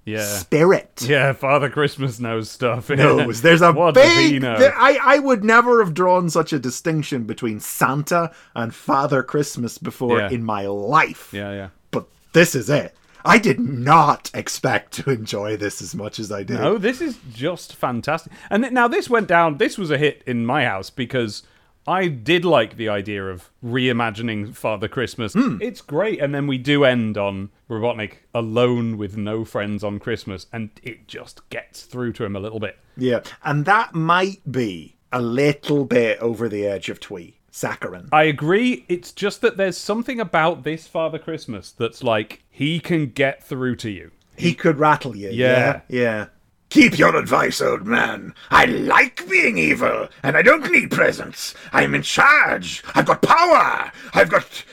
Yeah. 0.05 0.23
spirit 0.23 1.01
Yeah, 1.07 1.33
Father 1.33 1.69
Christmas 1.69 2.19
knows 2.19 2.51
stuff. 2.51 2.89
knows. 2.91 3.41
There's 3.41 3.61
a 3.63 3.71
what 3.71 3.95
big. 3.95 4.39
know? 4.41 4.57
there- 4.59 4.77
I 4.77 4.99
I 5.01 5.19
would 5.19 5.43
never 5.43 5.83
have 5.83 5.95
drawn 5.95 6.29
such 6.29 6.53
a 6.53 6.59
distinction 6.59 7.23
between 7.23 7.59
Santa 7.59 8.29
and 8.53 8.73
Father 8.75 9.23
Christmas 9.23 9.79
before 9.79 10.19
Yeah. 10.19 10.29
in 10.29 10.43
my 10.43 10.67
life. 10.67 11.29
yeah, 11.33 11.51
yeah. 11.53 11.69
But 11.89 12.05
this 12.33 12.53
is 12.53 12.69
it. 12.69 12.95
I 13.25 13.37
did 13.37 13.59
not 13.59 14.29
expect 14.33 14.93
to 14.93 15.09
enjoy 15.11 15.57
this 15.57 15.81
as 15.81 15.95
much 15.95 16.19
as 16.19 16.31
I 16.31 16.43
did. 16.43 16.59
No, 16.59 16.77
this 16.77 17.01
is 17.01 17.19
just 17.31 17.75
fantastic. 17.75 18.33
And 18.49 18.63
th- 18.63 18.73
now 18.73 18.87
this 18.87 19.09
went 19.09 19.27
down. 19.27 19.57
This 19.57 19.77
was 19.77 19.91
a 19.91 19.97
hit 19.97 20.23
in 20.25 20.45
my 20.45 20.65
house 20.65 20.89
because 20.89 21.43
I 21.87 22.07
did 22.07 22.45
like 22.45 22.77
the 22.77 22.89
idea 22.89 23.25
of 23.25 23.49
reimagining 23.63 24.55
Father 24.55 24.87
Christmas. 24.87 25.33
Hmm. 25.33 25.57
It's 25.61 25.81
great, 25.81 26.19
and 26.21 26.33
then 26.33 26.47
we 26.47 26.57
do 26.57 26.85
end 26.85 27.17
on 27.17 27.49
Robotnik 27.69 28.17
alone 28.33 28.97
with 28.97 29.17
no 29.17 29.43
friends 29.43 29.83
on 29.83 29.99
Christmas, 29.99 30.47
and 30.53 30.69
it 30.81 31.07
just 31.07 31.47
gets 31.49 31.83
through 31.83 32.13
to 32.13 32.25
him 32.25 32.35
a 32.35 32.39
little 32.39 32.59
bit. 32.59 32.77
Yeah, 32.95 33.21
and 33.43 33.65
that 33.65 33.93
might 33.93 34.49
be 34.49 34.95
a 35.11 35.21
little 35.21 35.85
bit 35.85 36.19
over 36.19 36.47
the 36.47 36.65
edge 36.65 36.89
of 36.89 36.99
twee. 36.99 37.39
Saccharin. 37.53 38.09
I 38.11 38.23
agree. 38.23 38.83
It's 38.89 39.11
just 39.11 39.41
that 39.41 39.57
there's 39.57 39.77
something 39.77 40.19
about 40.19 40.63
this 40.63 40.87
Father 40.87 41.19
Christmas 41.19 41.71
that's 41.71 42.03
like 42.03 42.43
he 42.49 42.79
can 42.79 43.11
get 43.11 43.43
through 43.43 43.75
to 43.77 43.91
you. 43.91 44.11
He 44.35 44.55
could 44.55 44.79
rattle 44.79 45.15
you. 45.15 45.29
Yeah. 45.29 45.81
Yeah. 45.87 46.01
Yeah. 46.01 46.25
Keep 46.69 46.97
your 46.97 47.15
advice, 47.15 47.61
old 47.61 47.85
man. 47.85 48.33
I 48.49 48.65
like 48.65 49.29
being 49.29 49.59
evil, 49.59 50.09
and 50.23 50.35
I 50.35 50.41
don't 50.41 50.71
need 50.71 50.89
presents. 50.89 51.53
I'm 51.71 51.93
in 51.93 52.01
charge. 52.01 52.83
I've 52.95 53.05
got 53.05 53.21
power. 53.21 53.91
I've 54.15 54.29
got. 54.29 54.63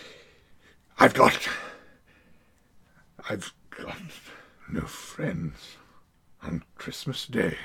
I've 0.99 1.13
got. 1.13 1.39
I've 3.29 3.53
got 3.69 3.99
no 4.73 4.81
friends 4.87 5.77
on 6.43 6.63
Christmas 6.77 7.27
Day. 7.27 7.59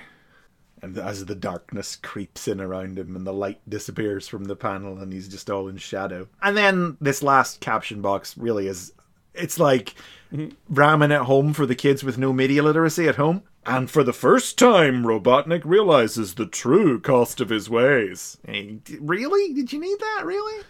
And 0.85 0.99
as 0.99 1.25
the 1.25 1.33
darkness 1.33 1.95
creeps 1.95 2.47
in 2.47 2.61
around 2.61 2.99
him 2.99 3.15
and 3.15 3.25
the 3.25 3.33
light 3.33 3.59
disappears 3.67 4.27
from 4.27 4.43
the 4.43 4.55
panel 4.55 4.99
and 4.99 5.11
he's 5.11 5.27
just 5.27 5.49
all 5.49 5.67
in 5.67 5.77
shadow. 5.77 6.27
And 6.43 6.55
then 6.55 6.97
this 7.01 7.23
last 7.23 7.59
caption 7.59 8.01
box 8.01 8.37
really 8.37 8.67
is 8.67 8.93
it's 9.33 9.59
like 9.59 9.95
mm-hmm. 10.31 10.53
ramming 10.69 11.09
it 11.09 11.21
home 11.21 11.53
for 11.53 11.65
the 11.65 11.73
kids 11.73 12.03
with 12.03 12.19
no 12.19 12.31
media 12.31 12.61
literacy 12.61 13.07
at 13.07 13.15
home. 13.15 13.41
And 13.65 13.89
for 13.89 14.03
the 14.03 14.13
first 14.13 14.59
time, 14.59 15.03
Robotnik 15.03 15.63
realizes 15.65 16.35
the 16.35 16.45
true 16.45 16.99
cost 16.99 17.41
of 17.41 17.49
his 17.49 17.67
ways. 17.67 18.37
Hey, 18.45 18.77
really? 18.99 19.53
Did 19.53 19.73
you 19.73 19.79
need 19.79 19.99
that? 19.99 20.21
Really? 20.23 20.63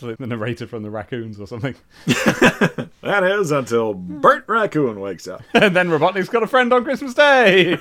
Like 0.00 0.18
the 0.18 0.26
narrator 0.26 0.66
from 0.66 0.82
the 0.82 0.90
raccoons 0.90 1.38
or 1.38 1.46
something. 1.46 1.74
That 3.02 3.24
is 3.24 3.50
until 3.50 3.94
Bert 3.94 4.44
Raccoon 4.46 5.00
wakes 5.00 5.26
up. 5.26 5.42
and 5.54 5.74
then 5.74 5.88
Robotnik's 5.88 6.28
got 6.28 6.44
a 6.44 6.46
friend 6.46 6.72
on 6.72 6.84
Christmas 6.84 7.14
Day. 7.14 7.76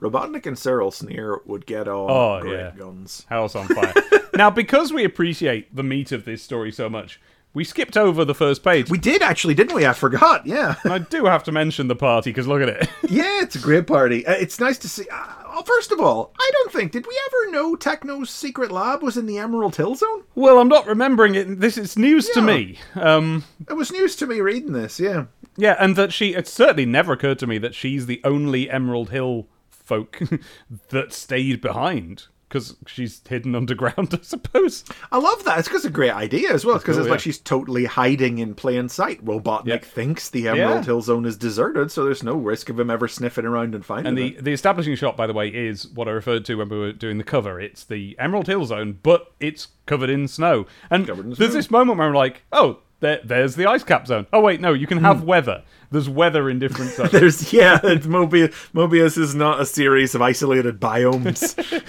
Robotnik 0.00 0.46
and 0.46 0.58
Cyril 0.58 0.90
Sneer 0.90 1.40
would 1.44 1.66
get 1.66 1.88
on 1.88 2.10
Oh, 2.10 2.40
great 2.40 2.52
yeah. 2.58 2.70
guns. 2.76 3.26
House 3.28 3.54
on 3.56 3.66
fire. 3.68 3.92
now, 4.36 4.50
because 4.50 4.92
we 4.92 5.04
appreciate 5.04 5.74
the 5.74 5.82
meat 5.82 6.12
of 6.12 6.24
this 6.24 6.42
story 6.42 6.70
so 6.70 6.88
much, 6.88 7.20
we 7.54 7.64
skipped 7.64 7.96
over 7.96 8.24
the 8.24 8.34
first 8.34 8.62
page. 8.62 8.90
We 8.90 8.98
did 8.98 9.22
actually, 9.22 9.54
didn't 9.54 9.74
we? 9.74 9.86
I 9.86 9.92
forgot. 9.92 10.46
Yeah. 10.46 10.74
And 10.84 10.92
I 10.92 10.98
do 10.98 11.24
have 11.26 11.44
to 11.44 11.52
mention 11.52 11.88
the 11.88 11.96
party 11.96 12.30
because 12.30 12.46
look 12.46 12.60
at 12.62 12.68
it. 12.68 12.88
Yeah, 13.08 13.42
it's 13.42 13.54
a 13.54 13.60
great 13.60 13.86
party. 13.86 14.26
Uh, 14.26 14.32
it's 14.32 14.58
nice 14.58 14.76
to 14.78 14.88
see. 14.88 15.04
Uh, 15.08 15.26
well, 15.46 15.62
first 15.62 15.92
of 15.92 16.00
all, 16.00 16.32
I 16.38 16.50
don't 16.54 16.72
think 16.72 16.90
did 16.92 17.06
we 17.06 17.20
ever 17.28 17.52
know 17.52 17.76
Tekno's 17.76 18.28
secret 18.30 18.72
lab 18.72 19.02
was 19.02 19.16
in 19.16 19.26
the 19.26 19.38
Emerald 19.38 19.76
Hill 19.76 19.94
Zone? 19.94 20.24
well, 20.34 20.58
I'm 20.58 20.68
not 20.68 20.86
remembering 20.86 21.34
it. 21.36 21.60
This 21.60 21.78
is 21.78 21.96
news 21.96 22.28
to 22.30 22.42
me. 22.42 22.78
Um, 22.96 23.44
It 23.68 23.74
was 23.74 23.92
news 23.92 24.16
to 24.16 24.26
me 24.26 24.40
reading 24.40 24.72
this. 24.72 24.98
Yeah, 24.98 25.26
yeah, 25.56 25.76
and 25.78 25.94
that 25.94 26.12
she. 26.12 26.34
It 26.34 26.48
certainly 26.48 26.86
never 26.86 27.12
occurred 27.12 27.38
to 27.40 27.46
me 27.46 27.58
that 27.58 27.74
she's 27.74 28.06
the 28.06 28.20
only 28.24 28.68
Emerald 28.68 29.10
Hill 29.10 29.46
folk 29.70 30.18
that 30.88 31.12
stayed 31.12 31.60
behind 31.60 32.26
because 32.54 32.76
she's 32.86 33.20
hidden 33.28 33.56
underground, 33.56 34.10
I 34.14 34.22
suppose. 34.22 34.84
I 35.10 35.18
love 35.18 35.42
that. 35.44 35.58
It's 35.58 35.66
because 35.66 35.84
a 35.84 35.90
great 35.90 36.12
idea 36.12 36.52
as 36.52 36.64
well. 36.64 36.78
Because 36.78 36.94
cool, 36.96 37.04
it's 37.04 37.10
like 37.10 37.18
she's 37.18 37.38
totally 37.38 37.84
hiding 37.84 38.38
in 38.38 38.54
plain 38.54 38.88
sight. 38.88 39.24
Robotnik 39.24 39.66
Yeah. 39.66 39.78
thinks 39.78 40.30
the 40.30 40.46
Emerald 40.46 40.82
Yeah. 40.82 40.84
Hill 40.84 41.02
Zone 41.02 41.24
is 41.24 41.36
deserted, 41.36 41.90
so 41.90 42.04
there's 42.04 42.22
no 42.22 42.36
risk 42.36 42.68
of 42.68 42.78
him 42.78 42.90
ever 42.90 43.08
sniffing 43.08 43.44
around 43.44 43.74
and 43.74 43.84
finding 43.84 44.06
it. 44.06 44.08
And 44.08 44.18
the, 44.18 44.38
it. 44.38 44.44
the 44.44 44.52
establishing 44.52 44.94
shot, 44.94 45.16
by 45.16 45.26
the 45.26 45.32
way, 45.32 45.48
is 45.48 45.88
what 45.88 46.06
I 46.06 46.12
referred 46.12 46.44
to 46.44 46.54
when 46.54 46.68
we 46.68 46.78
were 46.78 46.92
doing 46.92 47.18
the 47.18 47.24
cover. 47.24 47.60
It's 47.60 47.82
the 47.82 48.16
Emerald 48.20 48.46
Hill 48.46 48.64
Zone, 48.66 49.00
but 49.02 49.32
it's 49.40 49.66
covered 49.86 50.10
in 50.10 50.28
snow. 50.28 50.66
And 50.90 51.08
in 51.08 51.16
there's 51.30 51.36
snow. 51.36 51.46
this 51.48 51.70
moment 51.72 51.98
where 51.98 52.06
I'm 52.06 52.14
like, 52.14 52.42
oh, 52.52 52.78
there, 53.00 53.20
there's 53.24 53.56
the 53.56 53.66
ice 53.66 53.82
cap 53.82 54.06
zone. 54.06 54.28
Oh, 54.32 54.40
wait, 54.40 54.60
no, 54.60 54.72
you 54.72 54.86
can 54.86 54.98
have 54.98 55.20
hmm. 55.20 55.26
weather. 55.26 55.64
There's 55.90 56.08
weather 56.08 56.48
in 56.48 56.60
different 56.60 56.92
zones. 56.94 57.10
There's 57.10 57.52
yeah, 57.52 57.80
it's 57.84 58.06
Mobius. 58.06 58.52
Mobius 58.72 59.18
is 59.18 59.34
not 59.34 59.60
a 59.60 59.66
series 59.66 60.14
of 60.14 60.22
isolated 60.22 60.80
biomes. 60.80 61.82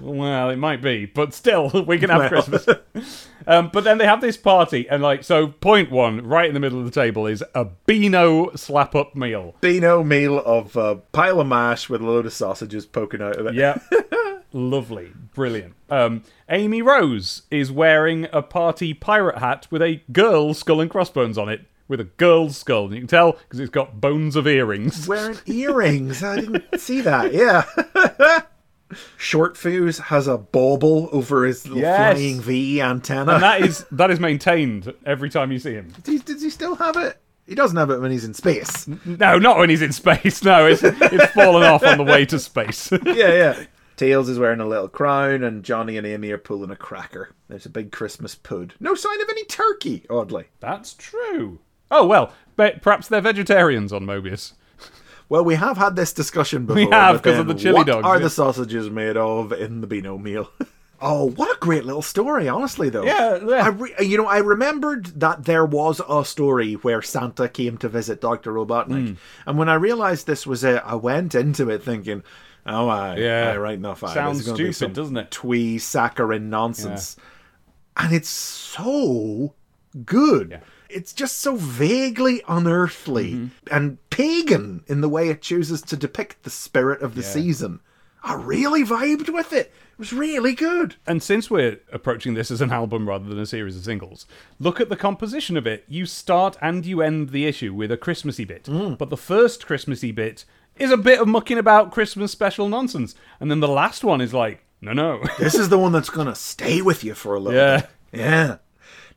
Well, 0.00 0.50
it 0.50 0.56
might 0.56 0.82
be, 0.82 1.06
but 1.06 1.32
still, 1.34 1.70
we 1.86 1.98
can 1.98 2.10
have 2.10 2.30
Well. 2.30 2.42
Christmas. 2.42 2.66
Um, 3.46 3.70
but 3.72 3.82
then 3.82 3.96
they 3.96 4.04
have 4.04 4.20
this 4.20 4.36
party, 4.36 4.86
and 4.90 5.02
like, 5.02 5.24
so 5.24 5.46
point 5.46 5.90
one, 5.90 6.26
right 6.26 6.46
in 6.48 6.52
the 6.52 6.60
middle 6.60 6.80
of 6.80 6.84
the 6.84 6.90
table, 6.90 7.26
is 7.26 7.42
a 7.54 7.64
Beano 7.86 8.54
slap 8.56 8.94
up 8.94 9.16
meal. 9.16 9.54
Beano 9.62 10.04
meal 10.04 10.38
of 10.44 10.76
a 10.76 10.96
pile 10.96 11.40
of 11.40 11.46
mash 11.46 11.88
with 11.88 12.02
a 12.02 12.04
load 12.04 12.26
of 12.26 12.34
sausages 12.34 12.84
poking 12.84 13.22
out 13.22 13.36
of 13.36 13.46
it. 13.46 13.54
Yeah. 13.54 13.78
Lovely. 14.52 15.12
Brilliant. 15.34 15.76
Um, 15.88 16.24
Amy 16.50 16.82
Rose 16.82 17.42
is 17.50 17.72
wearing 17.72 18.26
a 18.34 18.42
party 18.42 18.92
pirate 18.92 19.38
hat 19.38 19.66
with 19.70 19.80
a 19.80 20.02
girl 20.12 20.52
skull 20.52 20.82
and 20.82 20.90
crossbones 20.90 21.38
on 21.38 21.48
it. 21.48 21.62
With 21.86 22.00
a 22.00 22.04
girl's 22.04 22.58
skull. 22.58 22.84
And 22.84 22.94
you 22.96 23.00
can 23.00 23.08
tell 23.08 23.32
because 23.32 23.60
it's 23.60 23.70
got 23.70 23.98
bones 23.98 24.36
of 24.36 24.46
earrings. 24.46 25.08
Wearing 25.08 25.38
earrings. 25.46 26.22
I 26.22 26.40
didn't 26.40 26.78
see 26.78 27.00
that. 27.00 27.32
Yeah. 27.32 28.42
Short 29.16 29.56
Fuse 29.56 29.98
has 29.98 30.26
a 30.26 30.38
bauble 30.38 31.08
over 31.12 31.44
his 31.44 31.66
little 31.66 31.80
Yes. 31.82 32.16
flying 32.18 32.40
V 32.40 32.80
antenna. 32.80 33.34
And 33.34 33.42
that 33.42 33.60
is 33.62 33.84
that 33.92 34.10
is 34.10 34.18
maintained 34.20 34.92
every 35.04 35.28
time 35.30 35.52
you 35.52 35.58
see 35.58 35.72
him. 35.74 35.92
Does 36.02 36.14
he, 36.14 36.18
does 36.20 36.42
he 36.42 36.50
still 36.50 36.74
have 36.76 36.96
it? 36.96 37.20
He 37.46 37.54
doesn't 37.54 37.76
have 37.78 37.90
it 37.90 38.00
when 38.00 38.10
he's 38.10 38.24
in 38.24 38.34
space. 38.34 38.86
No, 39.06 39.38
not 39.38 39.56
when 39.58 39.70
he's 39.70 39.82
in 39.82 39.92
space. 39.92 40.42
No, 40.44 40.66
it's 40.66 40.82
it's 40.84 41.26
fallen 41.32 41.62
off 41.62 41.82
on 41.82 41.96
the 41.98 42.04
way 42.04 42.24
to 42.26 42.38
space. 42.38 42.90
yeah, 43.04 43.12
yeah. 43.14 43.64
Tails 43.96 44.28
is 44.28 44.38
wearing 44.38 44.60
a 44.60 44.66
little 44.66 44.88
crown, 44.88 45.42
and 45.42 45.64
Johnny 45.64 45.96
and 45.96 46.06
Amy 46.06 46.30
are 46.30 46.38
pulling 46.38 46.70
a 46.70 46.76
cracker. 46.76 47.30
There's 47.48 47.66
a 47.66 47.70
big 47.70 47.90
Christmas 47.90 48.34
pud. 48.34 48.74
No 48.78 48.94
sign 48.94 49.20
of 49.20 49.28
any 49.28 49.44
turkey, 49.46 50.04
oddly. 50.08 50.44
That's 50.60 50.94
true. 50.94 51.58
Oh 51.90 52.06
well, 52.06 52.32
but 52.54 52.82
perhaps 52.82 53.08
they're 53.08 53.20
vegetarians 53.22 53.92
on 53.92 54.04
Mobius. 54.04 54.52
Well, 55.28 55.44
we 55.44 55.56
have 55.56 55.76
had 55.76 55.94
this 55.96 56.12
discussion 56.12 56.64
before. 56.66 56.90
have, 56.90 57.16
but 57.16 57.24
'cause 57.24 57.38
of 57.38 57.46
the 57.46 57.54
chili 57.54 57.74
what 57.74 57.86
dogs, 57.86 58.06
are 58.06 58.16
yeah. 58.16 58.22
the 58.22 58.30
sausages 58.30 58.88
made 58.90 59.16
of 59.16 59.52
in 59.52 59.80
the 59.82 59.86
Beano 59.86 60.16
meal? 60.16 60.50
oh, 61.02 61.30
what 61.30 61.54
a 61.54 61.60
great 61.60 61.84
little 61.84 62.02
story, 62.02 62.48
honestly, 62.48 62.88
though. 62.88 63.04
Yeah, 63.04 63.38
yeah. 63.46 63.64
I 63.64 63.68
re- 63.68 63.94
you 64.00 64.16
know, 64.16 64.26
I 64.26 64.38
remembered 64.38 65.06
that 65.20 65.44
there 65.44 65.66
was 65.66 66.00
a 66.08 66.24
story 66.24 66.74
where 66.74 67.02
Santa 67.02 67.48
came 67.48 67.76
to 67.78 67.88
visit 67.88 68.20
Dr. 68.20 68.52
Robotnik. 68.52 69.08
Hmm. 69.08 69.14
And 69.46 69.58
when 69.58 69.68
I 69.68 69.74
realized 69.74 70.26
this 70.26 70.46
was 70.46 70.64
it, 70.64 70.82
I 70.84 70.94
went 70.94 71.34
into 71.34 71.68
it 71.68 71.82
thinking, 71.82 72.22
oh, 72.66 72.88
I, 72.88 73.16
Yeah. 73.16 73.52
I 73.52 73.56
right 73.58 73.76
enough. 73.78 74.02
I, 74.02 74.14
Sounds 74.14 74.38
this 74.38 74.48
be 74.48 74.54
stupid, 74.54 74.74
some 74.74 74.92
doesn't 74.92 75.16
it? 75.16 75.30
Twee 75.30 75.76
saccharin 75.76 76.44
nonsense. 76.44 77.16
And 77.96 78.14
it's 78.14 78.28
so 78.30 79.54
good. 80.04 80.60
It's 80.88 81.12
just 81.12 81.38
so 81.38 81.56
vaguely 81.56 82.42
unearthly 82.48 83.32
Mm-hmm. 83.32 83.48
and 83.74 83.98
pagan 84.10 84.82
in 84.86 85.00
the 85.00 85.08
way 85.08 85.28
it 85.28 85.42
chooses 85.42 85.82
to 85.82 85.96
depict 85.96 86.42
the 86.42 86.50
spirit 86.50 87.02
of 87.02 87.14
the 87.14 87.22
season. 87.22 87.80
I 88.24 88.34
really 88.34 88.82
vibed 88.84 89.32
with 89.32 89.52
it. 89.52 89.66
It 89.92 89.98
was 89.98 90.12
really 90.12 90.52
good. 90.54 90.96
And 91.06 91.22
since 91.22 91.50
we're 91.50 91.78
approaching 91.92 92.34
this 92.34 92.50
as 92.50 92.60
an 92.60 92.72
album 92.72 93.08
rather 93.08 93.28
than 93.28 93.38
a 93.38 93.46
series 93.46 93.76
of 93.76 93.84
singles, 93.84 94.26
look 94.58 94.80
at 94.80 94.88
the 94.88 94.96
composition 94.96 95.56
of 95.56 95.66
it. 95.66 95.84
You 95.88 96.04
start 96.06 96.56
and 96.60 96.84
you 96.84 97.00
end 97.00 97.30
the 97.30 97.46
issue 97.46 97.72
with 97.74 97.92
a 97.92 97.96
Christmassy 97.96 98.44
bit. 98.44 98.68
But 98.98 99.10
the 99.10 99.16
first 99.16 99.66
Christmassy 99.66 100.10
bit 100.12 100.44
is 100.76 100.90
a 100.90 100.96
bit 100.96 101.20
of 101.20 101.28
mucking 101.28 101.58
about 101.58 101.92
Christmas 101.92 102.32
special 102.32 102.68
nonsense. 102.68 103.14
And 103.40 103.50
then 103.50 103.60
the 103.60 103.68
last 103.68 104.02
one 104.04 104.20
is 104.20 104.34
like 104.34 104.64
No, 104.80 104.92
no. 104.92 105.22
This 105.38 105.54
is 105.54 105.68
the 105.68 105.78
one 105.78 105.92
that's 105.92 106.10
gonna 106.10 106.34
stay 106.36 106.80
with 106.82 107.02
you 107.04 107.14
for 107.14 107.34
a 107.34 107.40
little 107.40 107.58
Yeah. 107.58 107.80
bit. 107.80 108.20
Yeah. 108.20 108.56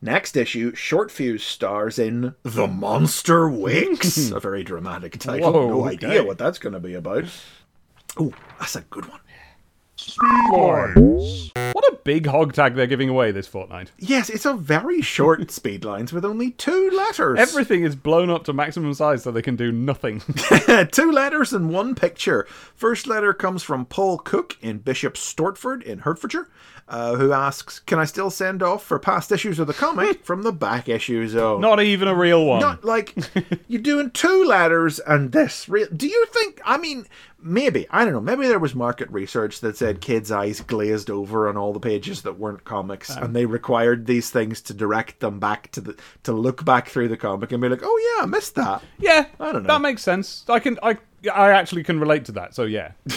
Next 0.04 0.36
issue, 0.36 0.74
Short 0.74 1.12
Fuse 1.12 1.44
stars 1.44 2.00
in 2.00 2.34
The 2.42 2.66
Monster 2.66 3.48
Wakes. 3.48 4.32
a 4.32 4.40
very 4.40 4.64
dramatic 4.64 5.20
title. 5.20 5.54
Whoa, 5.54 5.68
no 5.68 5.86
okay. 5.86 6.08
idea 6.08 6.24
what 6.24 6.40
that's 6.40 6.58
gonna 6.58 6.80
be 6.80 6.96
about. 6.96 7.26
Oh, 8.18 8.34
that's 8.60 8.76
a 8.76 8.82
good 8.82 9.06
one. 9.08 9.20
Speedlines. 9.98 11.52
What 11.74 11.94
a 11.94 11.98
big 12.04 12.26
hog 12.26 12.54
tag 12.54 12.74
they're 12.74 12.88
giving 12.88 13.10
away 13.10 13.32
this 13.32 13.46
fortnight. 13.46 13.92
Yes, 14.00 14.30
it's 14.32 14.46
a 14.46 14.54
very 14.54 15.02
short 15.02 15.52
speed 15.52 15.86
lines 15.86 16.12
with 16.12 16.26
only 16.26 16.50
two 16.50 16.90
letters. 16.90 17.38
Everything 17.38 17.84
is 17.84 17.96
blown 17.96 18.32
up 18.32 18.44
to 18.46 18.54
maximum 18.54 18.96
size 18.96 19.22
so 19.22 19.32
they 19.32 19.44
can 19.44 19.56
do 19.56 19.72
nothing. 19.72 20.22
Two 20.92 21.12
letters 21.12 21.54
and 21.54 21.70
one 21.70 21.94
picture. 21.94 22.48
First 22.76 23.06
letter 23.06 23.34
comes 23.34 23.62
from 23.62 23.86
Paul 23.86 24.18
Cook 24.18 24.58
in 24.62 24.80
Bishop 24.80 25.14
Stortford 25.14 25.84
in 25.84 26.00
Hertfordshire, 26.00 26.50
uh, 26.92 27.16
who 27.16 27.32
asks, 27.32 27.80
Can 27.80 27.98
I 28.00 28.06
still 28.06 28.30
send 28.30 28.62
off 28.62 28.84
for 28.84 29.00
past 29.00 29.32
issues 29.32 29.58
of 29.60 29.68
the 29.68 29.74
comic 29.74 30.26
from 30.26 30.44
the 30.44 30.52
back 30.52 30.90
issue 30.90 31.26
zone? 31.28 31.62
Not 31.62 31.82
even 31.82 32.10
a 32.10 32.14
real 32.14 32.46
one. 32.46 32.60
Not 32.60 32.84
like 32.84 33.16
you're 33.70 33.82
doing 33.82 34.12
two 34.12 34.44
letters 34.44 35.00
and 35.00 35.32
this. 35.32 35.70
Re- 35.70 35.88
Do 35.96 36.06
you 36.06 36.26
think? 36.28 36.60
I 36.66 36.78
mean, 36.78 37.06
maybe 37.42 37.88
I 37.90 38.04
don't 38.04 38.14
know. 38.14 38.20
Maybe 38.20 38.46
there 38.46 38.60
was 38.60 38.76
market 38.76 39.10
research 39.10 39.62
that 39.62 39.78
said 39.78 40.02
kids' 40.02 40.32
eyes 40.32 40.60
glazed 40.60 41.10
over 41.10 41.48
on 41.48 41.56
all 41.56 41.72
the 41.72 41.80
pages 41.80 42.24
that 42.24 42.38
weren't 42.38 42.66
comics, 42.66 43.10
and 43.10 43.34
they 43.34 43.46
required 43.46 44.06
these 44.06 44.30
things 44.30 44.62
to 44.64 44.74
direct 44.74 45.22
them 45.22 45.40
back 45.40 45.72
to 45.72 45.82
the 45.82 45.98
to 46.24 46.34
look 46.34 46.66
back 46.66 46.90
through 46.90 47.08
the 47.08 47.16
comic 47.18 47.54
and 47.54 47.62
be 47.62 47.70
like, 47.70 47.84
"Oh 47.84 48.16
yeah, 48.18 48.24
I 48.24 48.28
missed 48.28 48.56
that." 48.56 48.84
yeah, 49.00 49.28
I 49.40 49.54
don't 49.54 49.64
know. 49.64 49.68
That 49.74 49.82
makes 49.82 50.04
sense. 50.04 50.44
I 50.50 50.60
can. 50.60 50.78
I. 50.84 50.98
I 51.34 51.52
actually 51.52 51.84
can 51.84 52.00
relate 52.02 52.26
to 52.26 52.32
that. 52.34 52.54
So 52.54 52.64
yeah. 52.64 52.92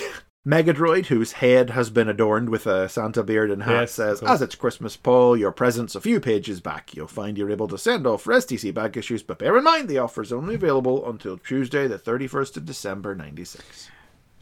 Megadroid, 0.46 1.06
whose 1.06 1.32
head 1.32 1.70
has 1.70 1.88
been 1.88 2.08
adorned 2.08 2.50
with 2.50 2.66
a 2.66 2.86
Santa 2.88 3.22
beard 3.22 3.50
and 3.50 3.62
hat, 3.62 3.72
Yes, 3.80 3.92
says. 3.92 4.22
As 4.22 4.42
it's 4.42 4.54
Christmas, 4.54 4.94
Paul, 4.94 5.38
your 5.38 5.52
present's 5.52 5.94
a 5.94 6.02
few 6.02 6.20
pages 6.20 6.60
back. 6.60 6.94
You'll 6.94 7.06
find 7.06 7.38
you're 7.38 7.50
able 7.50 7.68
to 7.68 7.78
send 7.78 8.06
off 8.06 8.22
for 8.22 8.34
STC 8.34 8.74
back 8.74 8.94
issues, 8.94 9.22
but 9.22 9.38
bear 9.38 9.56
in 9.56 9.64
mind 9.64 9.88
the 9.88 9.96
offer's 9.98 10.32
only 10.32 10.54
available 10.54 11.08
until 11.08 11.38
Tuesday, 11.38 11.86
the 11.86 11.98
31st 11.98 12.58
of 12.58 12.66
December, 12.66 13.14
96. 13.14 13.88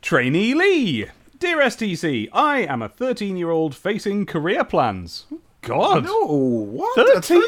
Trainee 0.00 0.54
Lee. 0.54 1.06
Dear 1.38 1.58
STC, 1.58 2.28
I 2.32 2.58
am 2.62 2.82
a 2.82 2.88
13 2.88 3.36
year 3.36 3.50
old 3.50 3.74
facing 3.76 4.26
career 4.26 4.64
plans. 4.64 5.26
God. 5.60 6.04
No, 6.04 6.24
what? 6.24 6.96
13? 6.96 7.42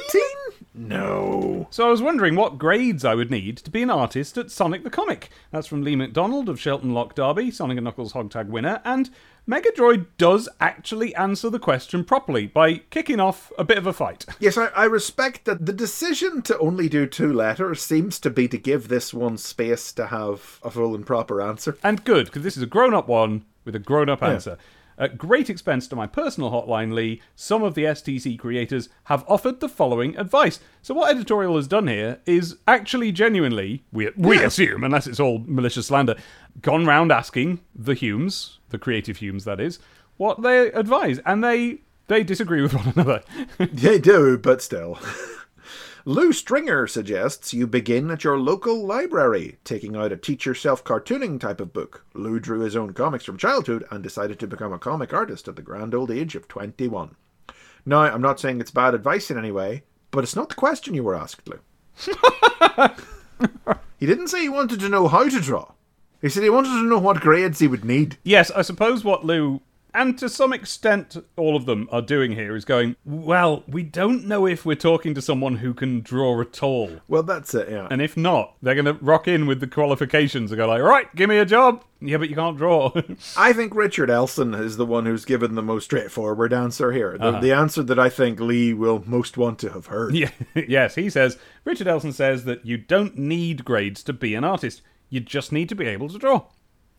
A 0.75 0.79
13? 0.79 0.89
No. 0.89 1.69
So 1.71 1.87
I 1.87 1.91
was 1.91 2.03
wondering 2.03 2.37
what 2.37 2.59
grades 2.59 3.05
I 3.05 3.15
would 3.15 3.31
need 3.31 3.57
to 3.59 3.71
be 3.71 3.83
an 3.83 3.91
artist 3.91 4.37
at 4.39 4.51
Sonic 4.51 4.85
the 4.85 4.91
Comic. 4.91 5.31
That's 5.51 5.67
from 5.67 5.83
Lee 5.83 5.97
McDonald 5.97 6.49
of 6.49 6.61
Shelton 6.61 6.93
Lock 6.93 7.15
Derby, 7.15 7.51
Sonic 7.51 7.79
and 7.79 7.85
Knuckles 7.85 8.13
Hogtag 8.13 8.49
winner, 8.49 8.81
and 8.85 9.11
Megadroid 9.49 10.07
does 10.17 10.49
actually 10.59 11.15
answer 11.17 11.51
the 11.51 11.59
question 11.59 12.03
properly 12.05 12.47
by 12.47 12.77
kicking 12.91 13.21
off 13.21 13.53
a 13.59 13.65
bit 13.65 13.79
of 13.79 13.87
a 13.87 13.93
fight. 13.93 14.25
Yes, 14.41 14.57
I, 14.57 14.67
I 14.69 14.85
respect 14.85 15.45
that 15.45 15.67
the 15.67 15.73
decision 15.73 16.43
to 16.43 16.59
only 16.59 16.89
do 16.89 17.07
two 17.07 17.33
letters 17.33 17.83
seems 17.83 18.19
to 18.21 18.31
be 18.31 18.49
to 18.49 18.59
give 18.59 18.89
this 18.89 19.13
one 19.13 19.37
space 19.37 19.93
to 19.93 20.07
have 20.07 20.61
a 20.63 20.71
full 20.71 20.95
and 20.95 21.07
proper 21.07 21.43
answer. 21.43 21.77
And 21.83 22.05
good, 22.05 22.27
because 22.27 22.43
this 22.43 22.57
is 22.57 22.63
a 22.63 22.67
grown 22.67 22.95
up 22.95 23.07
one 23.07 23.45
with 23.65 23.75
a 23.75 23.79
grown 23.81 24.09
up 24.09 24.23
answer. 24.23 24.59
At 24.99 25.19
great 25.19 25.51
expense 25.51 25.89
to 25.89 25.97
my 25.97 26.07
personal 26.07 26.51
hotline, 26.51 26.95
Lee, 26.95 27.21
some 27.35 27.63
of 27.63 27.75
the 27.75 27.85
STC 27.85 28.39
creators 28.39 28.89
have 29.05 29.25
offered 29.27 29.61
the 29.61 29.69
following 29.69 30.17
advice. 30.17 30.61
So, 30.83 30.95
what 30.95 31.11
editorial 31.11 31.57
has 31.57 31.67
done 31.67 31.89
here 31.89 32.21
is 32.27 32.57
actually 32.69 33.11
genuinely, 33.13 33.85
we, 33.93 34.11
we 34.17 34.43
assume, 34.43 34.85
unless 34.85 35.07
it's 35.07 35.21
all 35.21 35.43
malicious 35.47 35.89
slander, 35.89 36.17
gone 36.61 36.85
round 36.85 37.11
asking 37.11 37.61
the 37.75 37.95
Humes, 37.95 38.59
the 38.71 38.79
creative 38.79 39.17
Humes 39.17 39.45
that 39.45 39.61
is, 39.61 39.79
what 40.17 40.43
they 40.43 40.71
advise. 40.73 41.19
And 41.27 41.43
they, 41.43 41.79
they 42.07 42.23
disagree 42.23 42.63
with 42.63 42.75
one 42.75 42.93
another. 42.95 43.23
They 43.59 43.99
do, 43.99 44.39
but 44.39 44.63
still. 44.63 44.99
Lew 46.07 46.35
Stringer 46.35 46.87
suggests 46.87 47.55
you 47.55 47.67
begin 47.67 48.11
at 48.11 48.25
your 48.25 48.39
local 48.39 48.85
library, 48.85 49.57
taking 49.65 49.97
out 49.97 50.13
a 50.13 50.19
teach 50.19 50.45
yourself 50.45 50.85
cartooning 50.85 51.41
type 51.41 51.63
of 51.63 51.73
book. 51.73 52.05
Lew 52.13 52.39
drew 52.39 52.61
his 52.61 52.77
own 52.77 52.93
comics 52.93 53.25
from 53.25 53.39
childhood 53.39 53.87
and 53.91 54.03
decided 54.03 54.39
to 54.39 54.47
become 54.47 54.71
a 54.71 54.79
comic 54.79 55.15
artist 55.15 55.49
at 55.49 55.57
the 55.57 55.63
grand 55.63 55.95
old 55.95 56.11
age 56.11 56.35
of 56.35 56.47
21. 56.47 57.17
Now, 57.87 58.01
I'm 58.01 58.21
not 58.21 58.39
saying 58.39 58.61
it's 58.61 58.71
bad 58.71 58.93
advice 58.93 59.31
in 59.31 59.39
any 59.39 59.51
way, 59.51 59.85
but 60.11 60.25
it's 60.25 60.37
not 60.37 60.51
the 60.51 60.55
question 60.57 60.93
you 60.93 61.05
were 61.05 61.15
asked, 61.15 61.49
Lew. 61.49 61.61
he 63.99 64.05
didn't 64.05 64.29
say 64.29 64.43
he 64.43 64.49
wanted 64.51 64.81
to 64.81 64.91
know 64.91 65.09
how 65.09 65.27
to 65.27 65.41
draw. 65.41 65.73
He 66.21 66.29
said 66.29 66.43
he 66.43 66.51
wanted 66.51 66.69
to 66.69 66.83
know 66.83 66.99
what 66.99 67.23
grades 67.23 67.61
he 67.61 67.67
would 67.67 67.85
need. 67.87 68.19
Yes, 68.23 68.51
I 68.51 68.61
suppose 68.61 69.05
what 69.05 69.25
Lew, 69.25 69.63
and 69.95 70.19
to 70.19 70.29
some 70.29 70.53
extent 70.53 71.17
all 71.37 71.55
of 71.57 71.67
them, 71.67 71.89
are 71.93 72.03
doing 72.03 72.33
here 72.33 72.57
is 72.57 72.65
going, 72.65 72.97
well, 73.05 73.63
we 73.69 73.85
don't 73.85 74.27
know 74.27 74.47
if 74.47 74.67
we're 74.67 74.75
talking 74.75 75.15
to 75.15 75.23
someone 75.23 75.57
who 75.57 75.73
can 75.73 76.01
draw 76.01 76.41
at 76.41 76.63
all. 76.63 77.01
Well, 77.07 77.23
that's 77.23 77.55
it, 77.55 77.71
yeah. 77.71 77.87
And 77.91 78.03
if 78.03 78.17
not, 78.17 78.57
they're 78.61 78.75
going 78.75 78.85
to 78.87 79.05
rock 79.05 79.29
in 79.29 79.47
with 79.47 79.61
the 79.61 79.67
qualifications 79.67 80.51
and 80.51 80.59
go 80.59 80.67
like, 80.67 80.83
right, 80.83 81.15
give 81.15 81.31
me 81.31 81.39
a 81.39 81.45
job. 81.45 81.85
Yeah, 82.01 82.19
but 82.19 82.29
you 82.29 82.35
can't 82.35 82.59
draw. 82.59 82.93
I 83.37 83.53
think 83.53 83.75
Richard 83.75 84.11
Elson 84.11 84.53
is 84.53 84.77
the 84.77 84.85
one 84.85 85.07
who's 85.07 85.25
given 85.25 85.55
the 85.55 85.63
most 85.63 85.85
straightforward 85.85 86.53
answer 86.53 86.93
here. 86.93 87.17
The, 87.17 87.29
uh-huh. 87.29 87.41
the 87.41 87.53
answer 87.53 87.83
that 87.85 87.99
I 87.99 88.11
think 88.11 88.41
Lee 88.41 88.75
will 88.75 89.03
most 89.07 89.37
want 89.37 89.59
to 89.61 89.71
have 89.71 89.87
heard. 89.87 90.15
yeah, 90.15 90.31
yes, 90.55 90.97
he 90.97 91.09
says, 91.09 91.39
Richard 91.65 91.87
Elson 91.87 92.13
says 92.13 92.45
that 92.45 92.67
you 92.67 92.77
don't 92.77 93.17
need 93.17 93.65
grades 93.65 94.03
to 94.05 94.13
be 94.13 94.35
an 94.35 94.45
artist. 94.45 94.83
You 95.09 95.21
just 95.21 95.53
need 95.53 95.69
to 95.69 95.75
be 95.75 95.87
able 95.87 96.09
to 96.09 96.19
draw. 96.19 96.47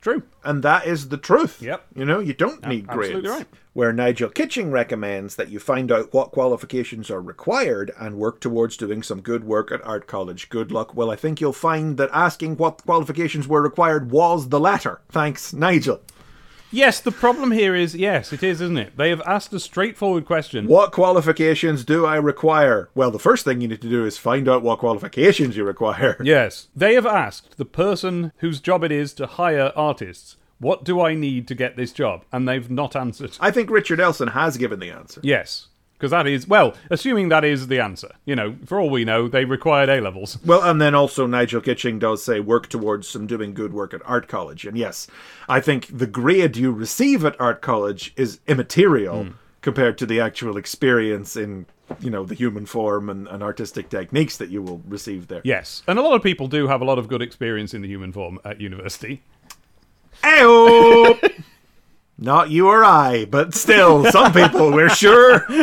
True. 0.05 0.21
And 0.43 0.61
that 0.61 0.85
is 0.85 1.09
the 1.09 1.17
truth. 1.17 1.63
Yep. 1.63 1.83
You 1.95 2.05
know, 2.05 2.19
you 2.19 2.35
don't 2.35 2.63
need 2.67 2.85
absolutely 2.87 3.21
grades. 3.23 3.27
right. 3.27 3.47
Where 3.73 3.91
Nigel 3.91 4.29
Kitching 4.29 4.69
recommends 4.69 5.35
that 5.35 5.49
you 5.49 5.57
find 5.57 5.91
out 5.91 6.13
what 6.13 6.29
qualifications 6.29 7.09
are 7.09 7.19
required 7.19 7.91
and 7.99 8.19
work 8.19 8.39
towards 8.39 8.77
doing 8.77 9.01
some 9.01 9.19
good 9.19 9.45
work 9.45 9.71
at 9.71 9.83
art 9.83 10.05
college. 10.05 10.49
Good 10.49 10.71
luck. 10.71 10.93
Well, 10.93 11.09
I 11.09 11.15
think 11.15 11.41
you'll 11.41 11.53
find 11.53 11.97
that 11.97 12.11
asking 12.13 12.57
what 12.57 12.83
qualifications 12.85 13.47
were 13.47 13.63
required 13.63 14.11
was 14.11 14.49
the 14.49 14.59
latter. 14.59 15.01
Thanks, 15.09 15.53
Nigel. 15.53 16.01
Yes, 16.71 16.99
the 16.99 17.11
problem 17.11 17.51
here 17.51 17.75
is, 17.75 17.95
yes, 17.95 18.33
it 18.33 18.43
is, 18.43 18.59
isn't 18.59 18.77
it? 18.77 18.97
They 18.97 19.09
have 19.09 19.21
asked 19.21 19.53
a 19.53 19.59
straightforward 19.59 20.25
question. 20.25 20.67
What 20.67 20.91
qualifications 20.91 21.85
do 21.85 22.05
I 22.05 22.15
require? 22.15 22.89
Well, 22.95 23.11
the 23.11 23.19
first 23.19 23.45
thing 23.45 23.61
you 23.61 23.67
need 23.67 23.81
to 23.81 23.89
do 23.89 24.05
is 24.05 24.17
find 24.17 24.49
out 24.49 24.63
what 24.63 24.79
qualifications 24.79 25.55
you 25.55 25.63
require. 25.63 26.17
Yes, 26.25 26.67
they 26.75 26.95
have 26.95 27.05
asked 27.05 27.57
the 27.57 27.65
person 27.65 28.31
whose 28.37 28.59
job 28.59 28.83
it 28.83 28.91
is 28.91 29.13
to 29.13 29.27
hire 29.27 29.71
artists, 29.75 30.37
what 30.59 30.83
do 30.83 30.99
I 31.01 31.13
need 31.13 31.47
to 31.49 31.55
get 31.55 31.75
this 31.75 31.91
job? 31.91 32.23
And 32.31 32.47
they've 32.47 32.69
not 32.69 32.95
answered. 32.95 33.37
I 33.39 33.51
think 33.51 33.69
Richard 33.69 33.99
Elson 33.99 34.29
has 34.29 34.57
given 34.57 34.79
the 34.79 34.89
answer. 34.89 35.21
Yes, 35.23 35.67
because 35.97 36.11
that 36.11 36.27
is, 36.27 36.47
well, 36.47 36.75
assuming 36.89 37.29
that 37.29 37.45
is 37.45 37.67
the 37.67 37.79
answer. 37.79 38.11
You 38.25 38.35
know, 38.35 38.55
for 38.65 38.79
all 38.79 38.89
we 38.89 39.05
know, 39.05 39.27
they 39.27 39.45
required 39.45 39.89
A 39.89 40.01
levels. 40.01 40.37
Well, 40.45 40.61
and 40.61 40.81
then 40.81 40.93
also 40.93 41.25
Nigel 41.25 41.61
Kitching 41.61 41.99
does 41.99 42.23
say 42.23 42.39
work 42.39 42.67
towards 42.67 43.07
some 43.07 43.27
doing 43.27 43.53
good 43.53 43.73
work 43.73 43.93
at 43.93 44.01
art 44.05 44.27
college. 44.27 44.65
And 44.65 44.77
yes, 44.77 45.07
I 45.47 45.61
think 45.61 45.97
the 45.97 46.07
grade 46.07 46.57
you 46.57 46.71
receive 46.71 47.23
at 47.23 47.39
art 47.39 47.61
college 47.61 48.13
is 48.17 48.39
immaterial 48.45 49.23
hmm. 49.25 49.31
compared 49.61 49.97
to 49.99 50.05
the 50.05 50.19
actual 50.19 50.57
experience 50.57 51.37
in, 51.37 51.65
you 52.01 52.09
know, 52.09 52.25
the 52.25 52.35
human 52.35 52.65
form 52.65 53.09
and, 53.09 53.27
and 53.29 53.41
artistic 53.41 53.89
techniques 53.89 54.35
that 54.37 54.49
you 54.49 54.61
will 54.61 54.81
receive 54.87 55.27
there. 55.27 55.41
Yes, 55.45 55.81
and 55.87 55.97
a 55.97 56.01
lot 56.01 56.15
of 56.15 56.23
people 56.23 56.47
do 56.47 56.67
have 56.67 56.81
a 56.81 56.85
lot 56.85 56.99
of 56.99 57.07
good 57.07 57.21
experience 57.21 57.73
in 57.73 57.81
the 57.81 57.87
human 57.87 58.11
form 58.11 58.39
at 58.43 58.59
university. 58.59 59.23
Ayo! 60.23 61.33
Not 62.17 62.49
you 62.49 62.67
or 62.69 62.83
I, 62.83 63.25
but 63.25 63.53
still, 63.53 64.09
some 64.11 64.31
people, 64.31 64.71
we're 64.71 64.89
sure. 64.89 65.45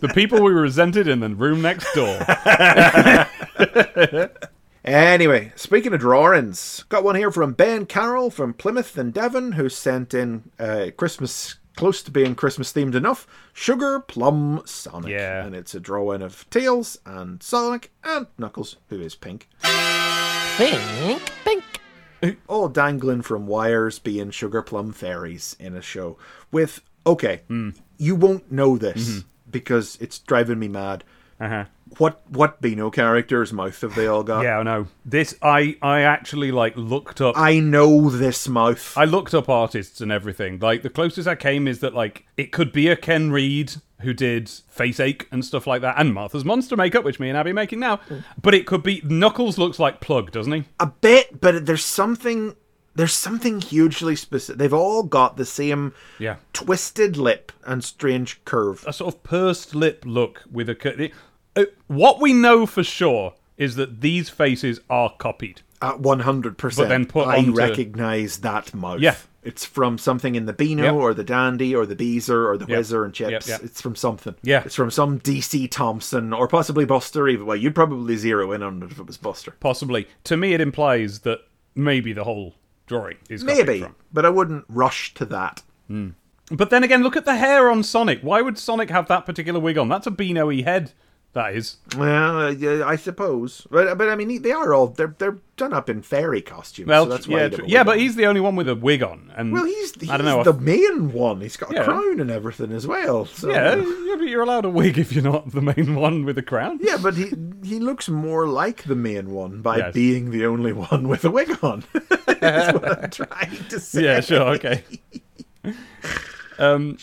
The 0.00 0.08
people 0.14 0.42
we 0.42 0.52
resented 0.52 1.08
in 1.08 1.20
the 1.20 1.28
room 1.28 1.60
next 1.60 1.92
door. 1.92 2.18
Anyway, 4.84 5.52
speaking 5.54 5.92
of 5.92 6.00
drawings, 6.00 6.84
got 6.88 7.04
one 7.04 7.14
here 7.14 7.30
from 7.30 7.52
Ben 7.52 7.84
Carroll 7.84 8.30
from 8.30 8.54
Plymouth 8.54 8.96
and 8.96 9.12
Devon, 9.12 9.52
who 9.52 9.68
sent 9.68 10.14
in 10.14 10.50
uh, 10.58 10.86
Christmas, 10.96 11.56
close 11.76 12.02
to 12.04 12.10
being 12.10 12.34
Christmas 12.34 12.72
themed 12.72 12.94
enough, 12.94 13.26
Sugar 13.52 14.00
Plum 14.00 14.62
Sonic. 14.64 15.10
Yeah. 15.10 15.44
And 15.44 15.54
it's 15.54 15.74
a 15.74 15.80
drawing 15.80 16.22
of 16.22 16.48
Tails 16.48 16.96
and 17.04 17.42
Sonic 17.42 17.92
and 18.02 18.28
Knuckles, 18.38 18.76
who 18.88 18.98
is 18.98 19.14
pink. 19.14 19.46
Pink, 20.56 21.20
pink. 21.44 21.77
All 22.48 22.68
dangling 22.68 23.22
from 23.22 23.46
wires 23.46 23.98
being 23.98 24.30
Sugar 24.30 24.62
Plum 24.62 24.92
Fairies 24.92 25.56
in 25.60 25.74
a 25.76 25.82
show. 25.82 26.18
With, 26.50 26.80
okay, 27.06 27.42
Hmm. 27.48 27.70
you 27.96 28.14
won't 28.16 28.50
know 28.50 28.76
this 28.76 29.08
Mm-hmm. 29.08 29.28
because 29.50 29.96
it's 30.00 30.18
driving 30.18 30.58
me 30.58 30.68
mad. 30.68 31.04
Uh-huh. 31.40 31.64
What 31.98 32.20
what 32.28 32.60
Beano 32.60 32.90
characters' 32.90 33.52
mouth 33.52 33.80
have 33.80 33.94
they 33.94 34.06
all 34.06 34.22
got? 34.22 34.42
Yeah, 34.42 34.58
I 34.58 34.62
know. 34.62 34.88
This 35.04 35.36
I 35.40 35.76
I 35.80 36.00
actually 36.02 36.50
like 36.52 36.76
looked 36.76 37.20
up 37.20 37.34
I 37.38 37.60
know 37.60 38.10
this 38.10 38.46
mouth. 38.48 38.92
I 38.96 39.04
looked 39.04 39.32
up 39.34 39.48
artists 39.48 40.00
and 40.00 40.12
everything. 40.12 40.58
Like 40.58 40.82
the 40.82 40.90
closest 40.90 41.26
I 41.28 41.34
came 41.36 41.66
is 41.68 41.78
that 41.80 41.94
like 41.94 42.26
it 42.36 42.52
could 42.52 42.72
be 42.72 42.88
a 42.88 42.96
Ken 42.96 43.30
Reid 43.30 43.74
who 44.02 44.12
did 44.12 44.48
Face 44.48 45.00
Ache 45.00 45.26
and 45.32 45.44
stuff 45.44 45.66
like 45.66 45.80
that, 45.82 45.94
and 45.98 46.12
Martha's 46.14 46.44
Monster 46.44 46.76
makeup, 46.76 47.04
which 47.04 47.18
me 47.18 47.28
and 47.30 47.38
Abby 47.38 47.50
are 47.50 47.54
making 47.54 47.80
now. 47.80 48.00
But 48.40 48.54
it 48.54 48.66
could 48.66 48.82
be 48.82 49.00
Knuckles 49.04 49.58
looks 49.58 49.78
like 49.78 50.00
Plug, 50.00 50.30
doesn't 50.30 50.52
he? 50.52 50.64
A 50.78 50.86
bit, 50.86 51.40
but 51.40 51.66
there's 51.66 51.84
something 51.84 52.54
There's 52.94 53.12
something 53.14 53.60
hugely 53.60 54.16
specific. 54.16 54.58
They've 54.58 54.74
all 54.74 55.04
got 55.04 55.36
the 55.36 55.44
same 55.46 55.94
Yeah. 56.18 56.36
twisted 56.52 57.16
lip 57.16 57.52
and 57.64 57.82
strange 57.84 58.44
curve. 58.44 58.84
a 58.88 58.92
sort 58.92 59.14
of 59.14 59.22
pursed 59.22 59.74
lip 59.74 60.02
look 60.04 60.42
with 60.50 60.68
a. 60.68 60.74
cur- 60.74 61.08
Uh, 61.58 61.64
what 61.88 62.20
we 62.20 62.32
know 62.32 62.66
for 62.66 62.84
sure 62.84 63.34
is 63.56 63.74
that 63.76 64.00
these 64.00 64.28
faces 64.28 64.80
are 64.88 65.12
copied. 65.18 65.62
At 65.82 65.96
100%. 65.98 66.76
But 66.76 66.88
then 66.88 67.06
put 67.06 67.26
I 67.28 67.38
onto- 67.38 67.52
recognize 67.54 68.38
that 68.38 68.72
mouth. 68.74 69.00
Yeah. 69.00 69.16
It's 69.42 69.64
from 69.64 69.96
something 69.98 70.34
in 70.34 70.46
the 70.46 70.52
Beano 70.52 70.82
Yep. 70.82 70.94
or 70.94 71.14
the 71.14 71.24
Dandy 71.24 71.74
or 71.74 71.86
the 71.86 71.94
Beezer 71.94 72.48
or 72.50 72.56
the 72.58 72.66
Yep. 72.66 72.78
Whizzer 72.78 73.04
and 73.04 73.14
Chips. 73.14 73.48
yep. 73.48 73.62
It's 73.62 73.80
from 73.80 73.94
something. 73.96 74.34
Yeah. 74.42 74.62
It's 74.66 74.74
from 74.74 74.90
some 74.90 75.18
DC 75.20 75.68
Thomson 75.70 76.32
or 76.32 76.48
possibly 76.48 76.84
Buster. 76.84 77.28
Even 77.28 77.46
well, 77.46 77.56
you'd 77.56 77.74
probably 77.74 78.16
zero 78.16 78.52
in 78.52 78.62
on 78.62 78.82
it 78.82 78.90
if 78.92 78.98
it 78.98 79.06
was 79.06 79.16
Buster. 79.16 79.52
Possibly. 79.60 80.06
To 80.24 80.36
me, 80.36 80.52
it 80.54 80.60
implies 80.60 81.20
that 81.20 81.40
maybe 81.74 82.12
the 82.12 82.24
whole 82.24 82.54
drawing 82.86 83.16
is 83.30 83.44
Maybe, 83.44 83.84
but 84.12 84.24
I 84.26 84.30
wouldn't 84.30 84.64
rush 84.68 85.14
to 85.14 85.24
that. 85.26 85.62
Hmm. 85.86 86.10
But 86.50 86.70
then 86.70 86.82
again, 86.82 87.02
look 87.02 87.16
at 87.16 87.24
the 87.24 87.36
hair 87.36 87.70
on 87.70 87.82
Sonic. 87.82 88.20
Why 88.22 88.40
would 88.42 88.58
Sonic 88.58 88.90
have 88.90 89.06
that 89.08 89.24
particular 89.26 89.60
wig 89.60 89.78
on? 89.78 89.88
That's 89.88 90.06
a 90.06 90.10
Beano-y 90.10 90.62
head. 90.62 90.92
That 91.38 91.54
is. 91.54 91.76
Well, 91.96 92.40
uh, 92.46 92.50
yeah, 92.50 92.82
I 92.84 92.96
suppose, 92.96 93.64
but 93.70 93.96
but 93.96 94.08
I 94.08 94.16
mean, 94.16 94.42
they 94.42 94.50
are 94.50 94.74
all 94.74 94.88
they're 94.88 95.14
they're 95.18 95.38
done 95.56 95.72
up 95.72 95.88
in 95.88 96.02
fairy 96.02 96.42
costumes. 96.42 96.88
Well, 96.88 97.04
so 97.04 97.10
that's 97.10 97.28
yeah, 97.28 97.36
he'd 97.44 97.52
have 97.52 97.60
tr- 97.60 97.64
a 97.64 97.68
yeah, 97.68 97.84
but 97.84 97.92
on. 97.92 97.98
he's 98.00 98.16
the 98.16 98.26
only 98.26 98.40
one 98.40 98.56
with 98.56 98.68
a 98.68 98.74
wig 98.74 99.04
on. 99.04 99.32
And 99.36 99.52
well, 99.52 99.64
he's, 99.64 99.94
he's 100.00 100.10
I 100.10 100.16
don't 100.16 100.26
know. 100.26 100.42
the 100.42 100.52
main 100.52 101.12
one. 101.12 101.40
He's 101.40 101.56
got 101.56 101.70
a 101.70 101.74
Yeah. 101.74 101.84
crown 101.84 102.18
and 102.18 102.28
everything 102.28 102.72
as 102.72 102.88
well. 102.88 103.24
So. 103.26 103.50
yeah, 103.50 103.76
yeah, 103.76 104.16
but 104.18 104.26
you're 104.26 104.42
allowed 104.42 104.64
a 104.64 104.68
wig 104.68 104.98
if 104.98 105.12
you're 105.12 105.22
not 105.22 105.52
the 105.52 105.62
main 105.62 105.94
one 105.94 106.24
with 106.24 106.38
a 106.38 106.42
crown. 106.42 106.80
Yeah, 106.82 106.96
but 107.00 107.14
he 107.14 107.30
he 107.62 107.78
looks 107.78 108.08
more 108.08 108.48
like 108.48 108.82
the 108.82 108.96
main 108.96 109.30
one 109.30 109.62
by 109.62 109.76
Yes. 109.76 109.94
being 109.94 110.30
the 110.32 110.44
only 110.44 110.72
one 110.72 111.06
with 111.06 111.24
a 111.24 111.30
wig 111.30 111.56
on. 111.62 111.84
That's 112.40 112.72
what 112.76 113.04
I'm 113.04 113.10
trying 113.28 113.64
to 113.68 113.78
say. 113.78 114.02
Yeah, 114.02 114.20
sure, 114.20 114.42
okay. 114.56 114.82
Um, 116.58 116.98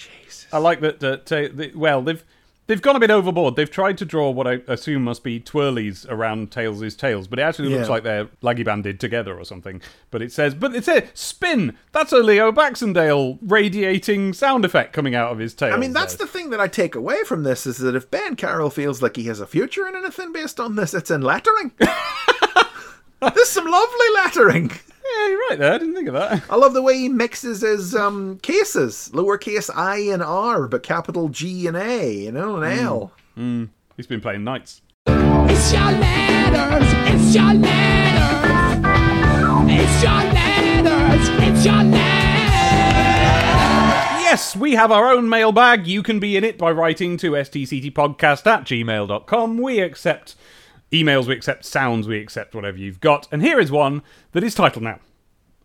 I 0.51 0.57
like 0.57 0.81
that. 0.81 1.01
Uh, 1.01 1.15
ta 1.15 1.47
the, 1.53 1.71
well, 1.75 2.01
they've 2.01 2.21
they've 2.67 2.81
gone 2.81 2.95
a 2.95 2.99
bit 2.99 3.11
overboard. 3.11 3.55
They've 3.55 3.69
tried 3.69 3.97
to 3.99 4.05
draw 4.05 4.29
what 4.31 4.47
I 4.47 4.59
assume 4.67 5.03
must 5.03 5.23
be 5.23 5.39
twirlies 5.39 6.05
around 6.09 6.51
Tails' 6.51 6.95
tails, 6.95 7.27
but 7.27 7.39
it 7.39 7.43
actually 7.43 7.69
looks 7.69 7.87
Yeah. 7.87 7.93
like 7.93 8.03
they're 8.03 8.25
laggy 8.41 8.65
banded 8.65 8.99
together 8.99 9.37
or 9.37 9.45
something. 9.45 9.81
But 10.11 10.21
it 10.21 10.31
says, 10.31 10.53
but 10.55 10.75
it 10.75 10.85
says 10.85 11.03
spin. 11.13 11.77
That's 11.91 12.11
a 12.11 12.17
Leo 12.19 12.51
Baxendale 12.51 13.37
radiating 13.41 14.33
sound 14.33 14.65
effect 14.65 14.93
coming 14.93 15.15
out 15.15 15.31
of 15.31 15.39
his 15.39 15.53
tail. 15.53 15.73
I 15.73 15.77
mean, 15.77 15.93
that's 15.93 16.15
the 16.15 16.27
thing 16.27 16.49
that 16.51 16.59
I 16.59 16.67
take 16.67 16.95
away 16.95 17.23
from 17.25 17.43
this 17.43 17.65
is 17.65 17.77
that 17.77 17.95
if 17.95 18.09
Ben 18.09 18.35
Carroll 18.35 18.69
feels 18.69 19.01
like 19.01 19.15
he 19.15 19.25
has 19.25 19.39
a 19.39 19.47
future 19.47 19.87
in 19.87 19.95
anything 19.95 20.31
based 20.31 20.59
on 20.59 20.75
this, 20.75 20.93
it's 20.93 21.11
in 21.11 21.21
lettering. 21.21 21.71
There's 21.79 23.49
some 23.49 23.65
lovely 23.65 24.07
lettering. 24.15 24.71
Yeah, 25.05 25.27
you're 25.27 25.39
right 25.49 25.59
there. 25.59 25.73
I 25.73 25.77
didn't 25.77 25.95
think 25.95 26.07
of 26.07 26.13
that. 26.15 26.43
I 26.49 26.55
love 26.55 26.73
the 26.73 26.81
way 26.81 26.97
he 26.97 27.09
mixes 27.09 27.61
his 27.61 27.95
um, 27.95 28.39
cases, 28.39 29.09
lowercase 29.13 29.69
i 29.75 29.97
and 29.97 30.23
r, 30.23 30.67
but 30.67 30.83
capital 30.83 31.29
G 31.29 31.67
and 31.67 31.77
A, 31.77 32.11
you 32.11 32.31
know, 32.31 32.57
and 32.57 32.79
L. 32.79 33.11
He's 33.97 34.07
been 34.07 34.21
playing 34.21 34.43
knights. 34.43 34.81
It's 35.07 35.71
your 35.71 35.91
letters, 35.91 36.87
it's 37.13 37.35
your 37.35 37.53
letters. 37.53 38.85
It's 39.67 40.03
your 40.03 40.11
letters, 40.11 41.29
it's 41.29 41.65
your 41.65 41.83
letters. 41.83 42.25
Yes, 44.21 44.55
we 44.55 44.73
have 44.73 44.91
our 44.91 45.11
own 45.11 45.29
mailbag. 45.29 45.87
You 45.87 46.03
can 46.03 46.19
be 46.19 46.35
in 46.35 46.43
it 46.43 46.57
by 46.57 46.71
writing 46.71 47.15
to 47.17 47.31
stctpodcast 47.31 48.45
at 48.47 48.65
gmail.com. 48.65 49.57
We 49.57 49.79
accept 49.79 50.35
emails, 51.03 51.27
we 51.27 51.33
accept 51.33 51.65
sounds, 51.65 52.07
we 52.07 52.19
accept 52.19 52.55
whatever 52.55 52.77
you've 52.77 52.99
got. 52.99 53.27
And 53.31 53.41
here 53.41 53.59
is 53.59 53.71
one 53.71 54.01
that 54.31 54.43
is 54.43 54.55
titled 54.55 54.83
now. 54.83 54.99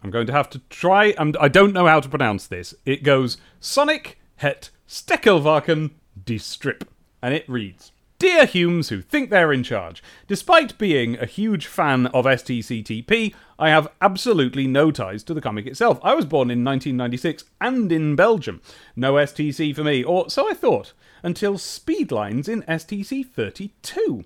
I'm 0.02 0.10
going 0.10 0.26
to 0.26 0.32
have 0.32 0.50
to 0.50 0.60
try, 0.70 1.14
and 1.18 1.36
I 1.38 1.48
don't 1.48 1.74
know 1.74 1.86
how 1.86 2.00
to 2.00 2.08
pronounce 2.08 2.46
this. 2.46 2.74
It 2.84 3.02
goes 3.02 3.36
Sonic 3.60 4.18
het 4.36 4.70
Stekelvarken 4.88 5.90
die 6.24 6.38
Strip. 6.38 6.84
And 7.22 7.34
it 7.34 7.48
reads 7.48 7.92
Dear 8.18 8.44
Humes 8.44 8.90
who 8.90 9.00
think 9.00 9.30
they're 9.30 9.52
in 9.52 9.62
charge, 9.62 10.02
despite 10.26 10.76
being 10.76 11.18
a 11.18 11.26
huge 11.26 11.66
fan 11.66 12.06
of 12.08 12.26
STCTP, 12.26 13.34
I 13.58 13.70
have 13.70 13.88
absolutely 14.00 14.66
no 14.66 14.90
ties 14.90 15.22
to 15.24 15.34
the 15.34 15.40
comic 15.40 15.66
itself. 15.66 15.98
I 16.02 16.14
was 16.14 16.26
born 16.26 16.50
in 16.50 16.64
1996 16.64 17.44
and 17.60 17.90
in 17.90 18.16
Belgium. 18.16 18.60
No 18.94 19.14
STC 19.14 19.74
for 19.74 19.84
me, 19.84 20.04
or 20.04 20.28
so 20.28 20.50
I 20.50 20.54
thought, 20.54 20.92
until 21.22 21.54
Speedlines 21.54 22.48
in 22.48 22.62
STC 22.62 23.26
32. 23.26 24.24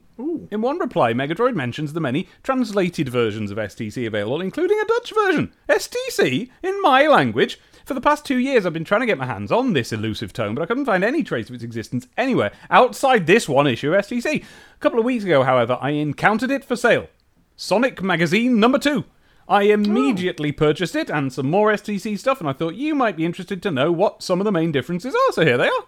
In 0.50 0.60
one 0.60 0.78
reply, 0.78 1.12
Megadroid 1.12 1.54
mentions 1.54 1.92
the 1.92 2.00
many 2.00 2.28
translated 2.42 3.08
versions 3.08 3.50
of 3.50 3.58
STC 3.58 4.06
available, 4.06 4.40
including 4.40 4.78
a 4.80 4.86
Dutch 4.86 5.12
version. 5.14 5.52
STC? 5.68 6.50
In 6.62 6.82
my 6.82 7.06
language? 7.06 7.58
For 7.84 7.94
the 7.94 8.00
past 8.00 8.24
two 8.24 8.38
years, 8.38 8.64
I've 8.64 8.72
been 8.72 8.84
trying 8.84 9.02
to 9.02 9.06
get 9.06 9.18
my 9.18 9.26
hands 9.26 9.52
on 9.52 9.74
this 9.74 9.92
elusive 9.92 10.32
tome, 10.32 10.54
but 10.54 10.62
I 10.62 10.66
couldn't 10.66 10.86
find 10.86 11.04
any 11.04 11.22
trace 11.22 11.48
of 11.48 11.54
its 11.54 11.64
existence 11.64 12.06
anywhere 12.16 12.52
outside 12.70 13.26
this 13.26 13.46
one 13.48 13.66
issue 13.66 13.92
of 13.92 14.06
STC. 14.06 14.42
A 14.42 14.78
couple 14.80 14.98
of 14.98 15.04
weeks 15.04 15.24
ago, 15.24 15.42
however, 15.42 15.78
I 15.80 15.90
encountered 15.90 16.50
it 16.50 16.64
for 16.64 16.76
sale. 16.76 17.08
Sonic 17.56 18.02
Magazine 18.02 18.58
number 18.58 18.78
two. 18.78 19.04
I 19.46 19.68
oh. 19.68 19.72
immediately 19.72 20.52
purchased 20.52 20.96
it 20.96 21.10
and 21.10 21.32
some 21.32 21.50
more 21.50 21.72
STC 21.72 22.18
stuff, 22.18 22.40
and 22.40 22.48
I 22.48 22.54
thought 22.54 22.74
you 22.74 22.94
might 22.94 23.16
be 23.16 23.26
interested 23.26 23.62
to 23.62 23.70
know 23.70 23.92
what 23.92 24.22
some 24.22 24.40
of 24.40 24.44
the 24.44 24.52
main 24.52 24.72
differences 24.72 25.14
are. 25.14 25.32
So 25.32 25.44
here 25.44 25.58
they 25.58 25.68
are. 25.68 25.84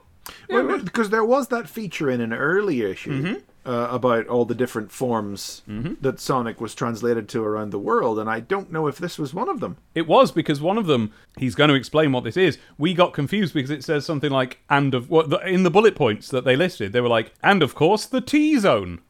Well, 0.49 0.67
well, 0.67 0.79
because 0.79 1.11
there 1.11 1.25
was 1.25 1.49
that 1.49 1.69
feature 1.69 2.11
in 2.11 2.21
an 2.21 2.33
early 2.33 2.83
issue 2.83 3.23
Mm-hmm. 3.23 3.71
uh, 3.71 3.89
about 3.91 4.27
all 4.29 4.45
the 4.45 4.55
different 4.55 4.93
forms 4.93 5.63
that 6.01 6.21
Sonic 6.21 6.61
was 6.61 6.75
translated 6.75 7.29
to 7.31 7.43
around 7.45 7.71
the 7.71 7.79
world, 7.79 8.19
and 8.19 8.29
I 8.31 8.41
don't 8.41 8.71
know 8.73 8.87
if 8.87 8.99
this 8.99 9.19
was 9.19 9.35
one 9.35 9.49
of 9.49 9.61
them. 9.61 9.77
It 9.95 10.07
was 10.07 10.31
because 10.33 10.61
one 10.61 10.79
of 10.79 10.87
them, 10.87 11.13
he's 11.37 11.55
going 11.55 11.69
to 11.69 11.75
explain 11.75 12.13
what 12.13 12.25
this 12.25 12.37
is. 12.37 12.59
We 12.79 12.95
got 12.95 13.13
confused 13.13 13.55
because 13.55 13.71
it 13.71 13.83
says 13.85 14.07
something 14.07 14.31
like, 14.31 14.61
and 14.71 14.95
of 14.95 15.11
what 15.11 15.31
the, 15.31 15.39
in 15.47 15.63
the 15.65 15.71
bullet 15.71 15.95
points 15.97 16.29
that 16.29 16.45
they 16.45 16.55
listed, 16.57 16.93
they 16.93 17.01
were 17.01 17.09
like, 17.09 17.33
and 17.43 17.63
of 17.63 17.75
course 17.75 18.07
the 18.07 18.21
T 18.21 18.59
zone. 18.59 19.01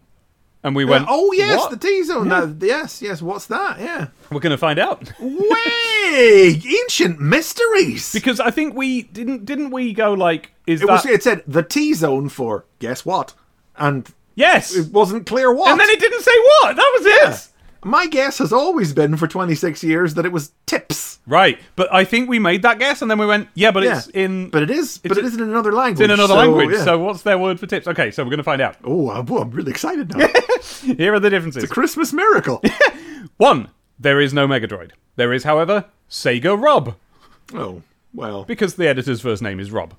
And 0.65 0.75
we 0.75 0.85
went, 0.85 1.07
oh 1.09 1.31
yes, 1.33 1.59
"What?" 1.59 1.71
the 1.71 1.77
T 1.77 2.03
zone. 2.03 2.29
Now, 2.29 2.53
yes, 2.61 3.01
yes. 3.01 3.23
What's 3.23 3.47
that? 3.47 3.79
Yeah. 3.79 4.09
We're 4.33 4.41
going 4.41 4.51
to 4.51 4.59
find 4.59 4.81
out 4.81 5.13
Way 5.21 6.61
ancient 6.83 7.21
mysteries. 7.21 8.13
because 8.13 8.41
I 8.41 8.51
think 8.51 8.75
we 8.75 9.03
didn't 9.03 9.45
didn't 9.45 9.71
we 9.71 9.93
go 9.93 10.13
like, 10.15 10.51
is 10.67 10.83
it 10.83 10.87
that 10.87 10.93
was. 10.93 11.07
It 11.07 11.23
said 11.23 11.43
the 11.47 11.63
T 11.63 11.95
zone 11.95 12.29
for 12.29 12.65
guess 12.79 13.05
what, 13.05 13.35
and 13.77 14.09
yes? 14.35 14.75
it 14.75 14.93
wasn't 14.93 15.27
clear 15.27 15.53
what. 15.53 15.71
and 15.71 15.81
then 15.81 15.89
it 15.91 16.01
didn't 16.01 16.23
say 16.23 16.39
what. 16.39 16.77
That 16.77 16.93
was 16.99 17.07
it. 17.07 17.49
My 17.85 18.07
guess 18.09 18.39
has 18.39 18.53
always 18.53 18.93
been 18.93 19.17
for 19.17 19.29
26 19.29 19.85
years 19.85 20.15
that 20.15 20.27
it 20.27 20.33
was 20.33 20.51
tips. 20.67 21.21
Right, 21.25 21.61
but 21.77 21.93
I 21.93 22.05
think 22.05 22.29
we 22.29 22.41
made 22.41 22.63
that 22.63 22.81
guess, 22.81 23.01
and 23.01 23.09
then 23.09 23.19
we 23.19 23.27
went, 23.27 23.49
yeah, 23.55 23.71
but 23.71 23.85
it's 23.85 24.09
in, 24.09 24.51
But 24.51 24.65
it 24.65 24.71
is. 24.71 24.99
But 24.99 25.19
it 25.19 25.25
is 25.25 25.35
in 25.35 25.43
another 25.43 25.73
language. 25.73 26.01
it's 26.01 26.05
in 26.05 26.11
another 26.11 26.35
so, 26.35 26.39
language. 26.39 26.71
yeah. 26.77 26.85
So 26.85 26.99
what's 26.99 27.23
their 27.23 27.39
word 27.39 27.61
for 27.61 27.67
tips? 27.67 27.87
Okay, 27.87 28.11
so 28.11 28.25
we're 28.25 28.31
going 28.31 28.39
to 28.39 28.45
find 28.45 28.61
out. 28.61 28.77
oh, 28.85 29.11
I'm, 29.11 29.31
oh, 29.31 29.39
I'm 29.39 29.51
really 29.51 29.71
excited 29.71 30.17
now. 30.17 30.27
Here 30.83 31.15
are 31.15 31.21
the 31.21 31.31
differences. 31.31 31.63
It's 31.63 31.71
a 31.71 31.75
Christmas 31.75 32.13
miracle. 32.13 32.61
One, 33.37 33.71
there 33.99 34.21
is 34.21 34.33
no 34.33 34.49
Megadroid. 34.49 34.93
There 35.17 35.33
is, 35.33 35.45
however, 35.45 35.87
Sega 36.11 36.61
Rob. 36.61 36.97
oh 37.55 37.83
well. 38.17 38.45
because 38.45 38.75
the 38.75 38.89
editor's 38.89 39.21
first 39.21 39.43
name 39.43 39.61
is 39.61 39.71
Rob. 39.71 39.95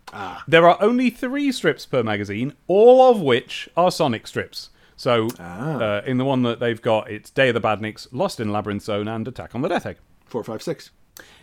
There 0.48 0.68
are 0.68 0.77
only 0.81 1.10
three 1.10 1.52
strips 1.52 1.85
per 1.85 2.03
magazine, 2.03 2.53
all 2.68 3.10
of 3.10 3.22
which 3.22 3.69
are 3.77 3.91
Sonic 3.91 4.27
strips. 4.27 4.69
So, 4.95 5.27
uh, 5.39 6.02
in 6.06 6.18
the 6.18 6.26
one 6.26 6.41
that 6.41 6.60
they've 6.60 6.81
got, 6.81 7.10
it's 7.10 7.30
Day 7.30 7.49
of 7.49 7.53
the 7.53 7.61
Badniks, 7.61 8.07
Lost 8.11 8.39
in 8.39 8.52
Labyrinth 8.52 8.81
Zone, 8.84 9.07
and 9.07 9.27
Attack 9.27 9.53
on 9.53 9.61
the 9.61 9.69
Death 9.69 9.85
Egg. 9.85 9.98
Four, 10.26 10.44
five, 10.44 10.64
six. 10.64 10.89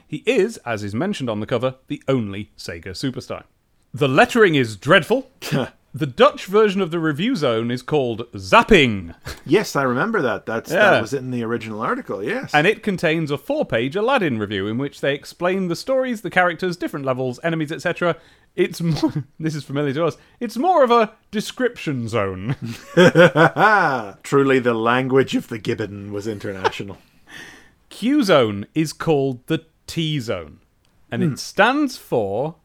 He 0.07 0.23
is, 0.27 0.57
as 0.59 0.83
is 0.83 0.95
mentioned 0.95 1.31
on 1.31 1.41
the 1.41 1.47
cover, 1.47 1.77
the 1.87 2.03
only 2.09 2.51
Sega 2.59 2.89
superstar. 2.89 3.45
The 3.93 4.09
lettering 4.09 4.57
is 4.57 4.77
dreadful. 4.77 5.31
the 5.95 6.07
Dutch 6.07 6.47
version 6.47 6.81
of 6.81 6.91
the 6.91 6.99
review 6.99 7.37
zone 7.37 7.71
is 7.71 7.81
called 7.81 8.27
Zapping, 8.33 9.15
Yes, 9.47 9.77
I 9.77 9.85
remember 9.85 10.21
that. 10.23 10.45
That's 10.45 10.73
Yeah. 10.73 10.91
that 10.91 11.01
was 11.01 11.15
in 11.15 11.31
the 11.31 11.45
original 11.45 11.81
article. 11.81 12.23
Yes. 12.23 12.51
and 12.53 12.67
it 12.67 12.83
contains 12.83 13.31
a 13.31 13.39
four 13.39 13.65
page 13.65 13.95
Aladdin 13.95 14.39
review 14.39 14.67
in 14.67 14.77
which 14.77 15.01
they 15.01 15.15
explain 15.15 15.69
the 15.69 15.77
stories, 15.77 16.23
the 16.23 16.31
characters, 16.31 16.77
different 16.77 17.07
levels, 17.07 17.39
enemies, 17.45 17.71
etc. 17.71 18.17
It's 18.57 18.81
more, 18.83 19.25
this 19.39 19.55
is 19.55 19.63
familiar 19.63 19.95
to 19.95 20.07
us. 20.07 20.17
It's 20.41 20.57
more 20.57 20.83
of 20.83 20.91
a 20.91 21.13
description 21.31 22.09
zone. 22.09 22.57
Truly, 24.25 24.59
the 24.59 24.75
language 24.75 25.37
of 25.37 25.47
the 25.49 25.59
gibbon 25.59 26.13
was 26.13 26.27
international. 26.27 26.99
Q 27.89 28.25
zone 28.25 28.67
is 28.75 28.93
called 28.93 29.47
the 29.47 29.65
T 29.87 30.19
zone, 30.19 30.59
and 31.11 31.23
it 31.23 31.29
hmm. 31.29 31.35
stands 31.37 31.97
for 31.97 32.57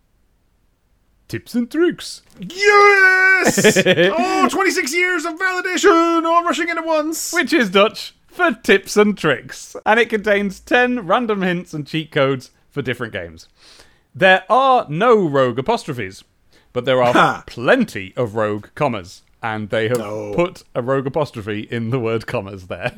tips 1.29 1.55
and 1.55 1.71
tricks. 1.71 2.21
yes. 2.39 3.77
oh, 3.85 4.49
26 4.49 4.93
years 4.93 5.23
of 5.25 5.35
validation, 5.35 6.25
all 6.25 6.43
rushing 6.43 6.67
in 6.67 6.77
at 6.77 6.85
once. 6.85 7.31
which 7.31 7.53
is 7.53 7.69
Dutch 7.69 8.13
for 8.27 8.51
tips 8.51 8.97
and 8.97 9.17
tricks, 9.17 9.75
and 9.85 9.99
it 9.99 10.09
contains 10.09 10.59
10 10.59 11.07
random 11.07 11.41
hints 11.41 11.73
and 11.73 11.87
cheat 11.87 12.11
codes 12.11 12.51
for 12.69 12.81
different 12.81 13.13
games. 13.13 13.47
There 14.13 14.43
are 14.49 14.85
no 14.89 15.25
rogue 15.27 15.59
apostrophes, 15.59 16.23
but 16.73 16.85
there 16.85 17.01
are 17.01 17.43
plenty 17.47 18.13
of 18.17 18.35
rogue 18.35 18.67
commas. 18.75 19.21
And 19.41 19.69
they 19.69 19.87
have 19.87 19.97
No. 19.97 20.33
put 20.35 20.63
a 20.75 20.81
rogue 20.81 21.07
apostrophe 21.07 21.61
in 21.71 21.89
the 21.91 21.99
word 21.99 22.27
commas 22.27 22.67
there. 22.67 22.91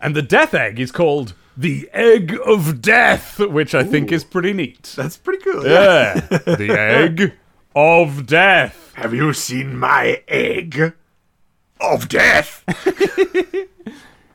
and 0.00 0.14
the 0.14 0.24
death 0.26 0.54
egg 0.54 0.78
is 0.80 0.92
called 0.92 1.34
the 1.56 1.88
Egg 1.92 2.36
of 2.44 2.80
Death, 2.82 3.38
which 3.38 3.74
I 3.74 3.84
think 3.84 4.12
is 4.12 4.24
pretty 4.24 4.52
neat. 4.52 4.92
That's 4.96 5.16
pretty 5.16 5.42
cool. 5.44 5.66
Yeah, 5.66 6.14
the 6.30 6.76
Egg 6.78 7.32
of 7.74 8.26
Death. 8.26 8.92
Have 8.96 9.14
you 9.14 9.32
seen 9.32 9.76
my 9.78 10.22
egg 10.28 10.92
of 11.80 12.08
death? 12.08 12.62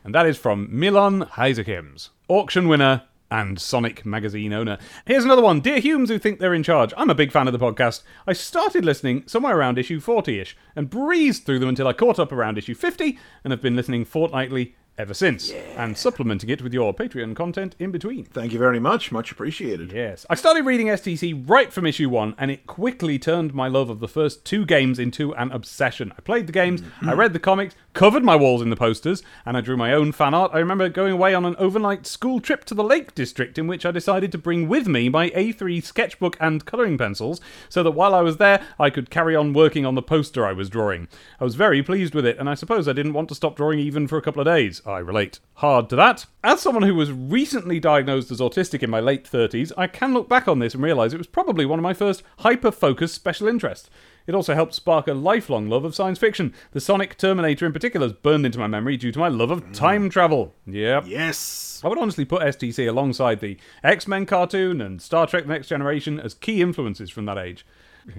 And 0.01 0.15
that 0.15 0.25
is 0.25 0.37
from 0.39 0.67
Milan 0.71 1.25
Heisekims, 1.25 2.09
auction 2.29 2.67
winner 2.67 3.03
and 3.31 3.59
Sonic 3.59 4.05
magazine 4.05 4.53
owner. 4.53 4.77
Here's 5.05 5.25
another 5.25 5.41
one. 5.41 5.59
Dear 5.59 5.79
Humes 5.79 6.09
who 6.09 6.19
think 6.19 6.39
they're 6.39 6.53
in 6.53 6.63
charge, 6.63 6.93
I'm 6.97 7.09
a 7.09 7.15
big 7.15 7.31
fan 7.31 7.47
of 7.47 7.53
the 7.53 7.59
podcast. 7.59 8.03
I 8.27 8.33
started 8.33 8.85
listening 8.85 9.23
somewhere 9.27 9.57
around 9.57 9.77
issue 9.77 9.99
40 9.99 10.39
ish 10.39 10.57
and 10.75 10.89
breezed 10.89 11.45
through 11.45 11.59
them 11.59 11.69
until 11.69 11.87
I 11.87 11.93
caught 11.93 12.19
up 12.19 12.31
around 12.31 12.57
issue 12.57 12.75
50 12.75 13.17
and 13.43 13.51
have 13.51 13.61
been 13.61 13.75
listening 13.75 14.05
fortnightly 14.05 14.75
ever 14.99 15.13
since 15.13 15.51
and 15.77 15.97
supplementing 15.97 16.49
it 16.49 16.61
with 16.61 16.73
your 16.73 16.93
Patreon 16.93 17.33
content 17.35 17.73
in 17.79 17.89
between. 17.89 18.25
Thank 18.25 18.51
you 18.51 18.59
very 18.59 18.79
much. 18.79 19.11
Much 19.11 19.31
appreciated. 19.31 19.93
Yes. 19.93 20.25
I 20.29 20.35
started 20.35 20.65
reading 20.65 20.87
STC 20.87 21.49
right 21.49 21.71
from 21.71 21.85
issue 21.85 22.09
one, 22.09 22.35
and 22.37 22.51
it 22.51 22.67
quickly 22.67 23.17
turned 23.17 23.53
my 23.53 23.69
love 23.69 23.89
of 23.89 24.01
the 24.01 24.09
first 24.09 24.43
two 24.43 24.65
games 24.65 24.99
into 24.99 25.33
an 25.35 25.51
obsession. 25.51 26.11
I 26.17 26.21
played 26.21 26.47
the 26.47 26.53
games, 26.53 26.81
mm-hmm. 26.81 27.09
I 27.09 27.13
read 27.13 27.31
the 27.31 27.39
comics, 27.39 27.75
covered 27.93 28.23
my 28.23 28.35
walls 28.35 28.61
in 28.61 28.69
the 28.69 28.75
posters, 28.75 29.23
and 29.45 29.57
I 29.57 29.61
drew 29.61 29.77
my 29.77 29.93
own 29.93 30.11
fan 30.11 30.33
art. 30.33 30.51
I 30.53 30.59
remember 30.59 30.89
going 30.89 31.13
away 31.13 31.33
on 31.33 31.45
an 31.45 31.55
overnight 31.57 32.05
school 32.05 32.39
trip 32.39 32.65
to 32.65 32.73
the 32.73 32.83
Lake 32.83 33.15
District, 33.15 33.57
in 33.57 33.67
which 33.67 33.85
I 33.85 33.91
decided 33.91 34.31
to 34.31 34.37
bring 34.37 34.67
with 34.67 34.87
me 34.87 35.09
my 35.09 35.29
A3 35.31 35.83
sketchbook 35.83 36.37
and 36.39 36.65
colouring 36.65 36.97
pencils, 36.97 37.41
so 37.67 37.83
that 37.83 37.91
while 37.91 38.13
I 38.13 38.21
was 38.21 38.37
there, 38.37 38.61
I 38.79 38.89
could 38.89 39.09
carry 39.09 39.35
on 39.35 39.53
working 39.53 39.85
on 39.85 39.95
the 39.95 40.01
poster 40.01 40.45
I 40.45 40.53
was 40.53 40.69
drawing. 40.69 41.07
I 41.39 41.43
was 41.43 41.55
very 41.55 41.83
pleased 41.83 42.13
with 42.13 42.25
it, 42.25 42.37
and 42.37 42.49
I 42.49 42.55
suppose 42.55 42.87
I 42.87 42.93
didn't 42.93 43.13
want 43.13 43.29
to 43.29 43.35
stop 43.35 43.55
drawing 43.55 43.79
even 43.79 44.07
for 44.07 44.17
a 44.17 44.21
couple 44.21 44.41
of 44.41 44.47
days. 44.47 44.81
I 44.85 44.99
relate 44.99 45.39
hard 45.55 45.89
to 45.89 45.95
that. 45.97 46.25
As 46.43 46.61
someone 46.61 46.83
who 46.83 46.95
was 46.95 47.11
recently 47.11 47.79
diagnosed 47.79 48.31
as 48.31 48.39
autistic 48.39 48.81
in 48.81 48.89
my 48.89 48.99
late 48.99 49.29
30s, 49.29 49.71
I 49.77 49.87
can 49.87 50.13
look 50.13 50.29
back 50.29 50.47
on 50.47 50.59
this 50.59 50.73
and 50.73 50.83
realise 50.83 51.13
it 51.13 51.17
was 51.17 51.27
probably 51.27 51.65
one 51.65 51.79
of 51.79 51.83
my 51.83 51.93
first 51.93 52.23
hyper 52.39 52.71
focused 52.71 53.15
special 53.15 53.47
interests. 53.47 53.89
It 54.27 54.35
also 54.35 54.53
helped 54.53 54.73
spark 54.73 55.07
a 55.07 55.13
lifelong 55.13 55.69
love 55.69 55.85
of 55.85 55.95
science 55.95 56.19
fiction. 56.19 56.53
The 56.71 56.81
Sonic 56.81 57.17
Terminator 57.17 57.65
in 57.65 57.73
particular 57.73 58.05
has 58.07 58.13
burned 58.13 58.45
into 58.45 58.59
my 58.59 58.67
memory 58.67 58.97
due 58.97 59.11
to 59.11 59.19
my 59.19 59.27
love 59.27 59.51
of 59.51 59.71
time 59.71 60.09
mm. 60.09 60.11
travel. 60.11 60.53
Yep. 60.67 61.05
Yes. 61.07 61.81
I 61.83 61.87
would 61.87 61.97
honestly 61.97 62.25
put 62.25 62.41
STC 62.41 62.87
alongside 62.87 63.39
the 63.39 63.57
X 63.83 64.07
Men 64.07 64.25
cartoon 64.25 64.81
and 64.81 65.01
Star 65.01 65.25
Trek 65.25 65.43
The 65.43 65.53
Next 65.53 65.67
Generation 65.67 66.19
as 66.19 66.33
key 66.33 66.61
influences 66.61 67.09
from 67.09 67.25
that 67.25 67.37
age. 67.37 67.65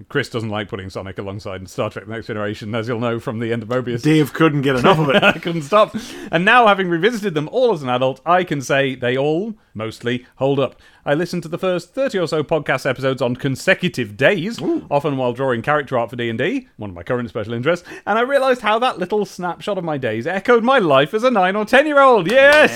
Chris 0.08 0.28
doesn't 0.28 0.48
like 0.48 0.68
putting 0.68 0.90
Sonic 0.90 1.18
alongside 1.18 1.68
Star 1.68 1.90
Trek 1.90 2.06
The 2.06 2.12
Next 2.12 2.26
Generation, 2.26 2.74
as 2.74 2.88
you'll 2.88 3.00
know 3.00 3.18
from 3.20 3.38
the 3.38 3.52
end 3.52 3.62
of 3.62 3.68
Mobius. 3.68 4.02
Dave 4.02 4.32
couldn't 4.32 4.62
get 4.62 4.76
enough 4.76 4.98
of 4.98 5.10
it. 5.10 5.22
I 5.22 5.38
couldn't 5.38 5.62
stop. 5.62 5.94
And 6.30 6.44
now, 6.44 6.66
having 6.66 6.88
revisited 6.88 7.34
them 7.34 7.48
all 7.48 7.72
as 7.72 7.82
an 7.82 7.88
adult, 7.88 8.20
I 8.24 8.44
can 8.44 8.60
say 8.60 8.94
they 8.94 9.16
all, 9.16 9.54
mostly, 9.74 10.26
hold 10.36 10.58
up. 10.60 10.76
I 11.04 11.14
listened 11.14 11.42
to 11.44 11.48
the 11.48 11.58
first 11.58 11.94
30 11.94 12.18
or 12.18 12.26
so 12.26 12.42
podcast 12.42 12.88
episodes 12.88 13.22
on 13.22 13.36
consecutive 13.36 14.16
days, 14.16 14.60
often 14.90 15.16
while 15.16 15.32
drawing 15.32 15.62
character 15.62 15.98
art 15.98 16.10
for 16.10 16.16
D&D, 16.16 16.68
one 16.76 16.90
of 16.90 16.96
my 16.96 17.02
current 17.02 17.28
special 17.28 17.54
interests, 17.54 17.88
and 18.06 18.18
I 18.18 18.22
realised 18.22 18.60
how 18.60 18.78
that 18.80 18.98
little 18.98 19.24
snapshot 19.24 19.78
of 19.78 19.84
my 19.84 19.98
days 19.98 20.26
echoed 20.26 20.64
my 20.64 20.78
life 20.78 21.14
as 21.14 21.24
a 21.24 21.30
9 21.30 21.56
or 21.56 21.64
10 21.64 21.86
year 21.86 22.00
old. 22.00 22.30
Yes! 22.30 22.70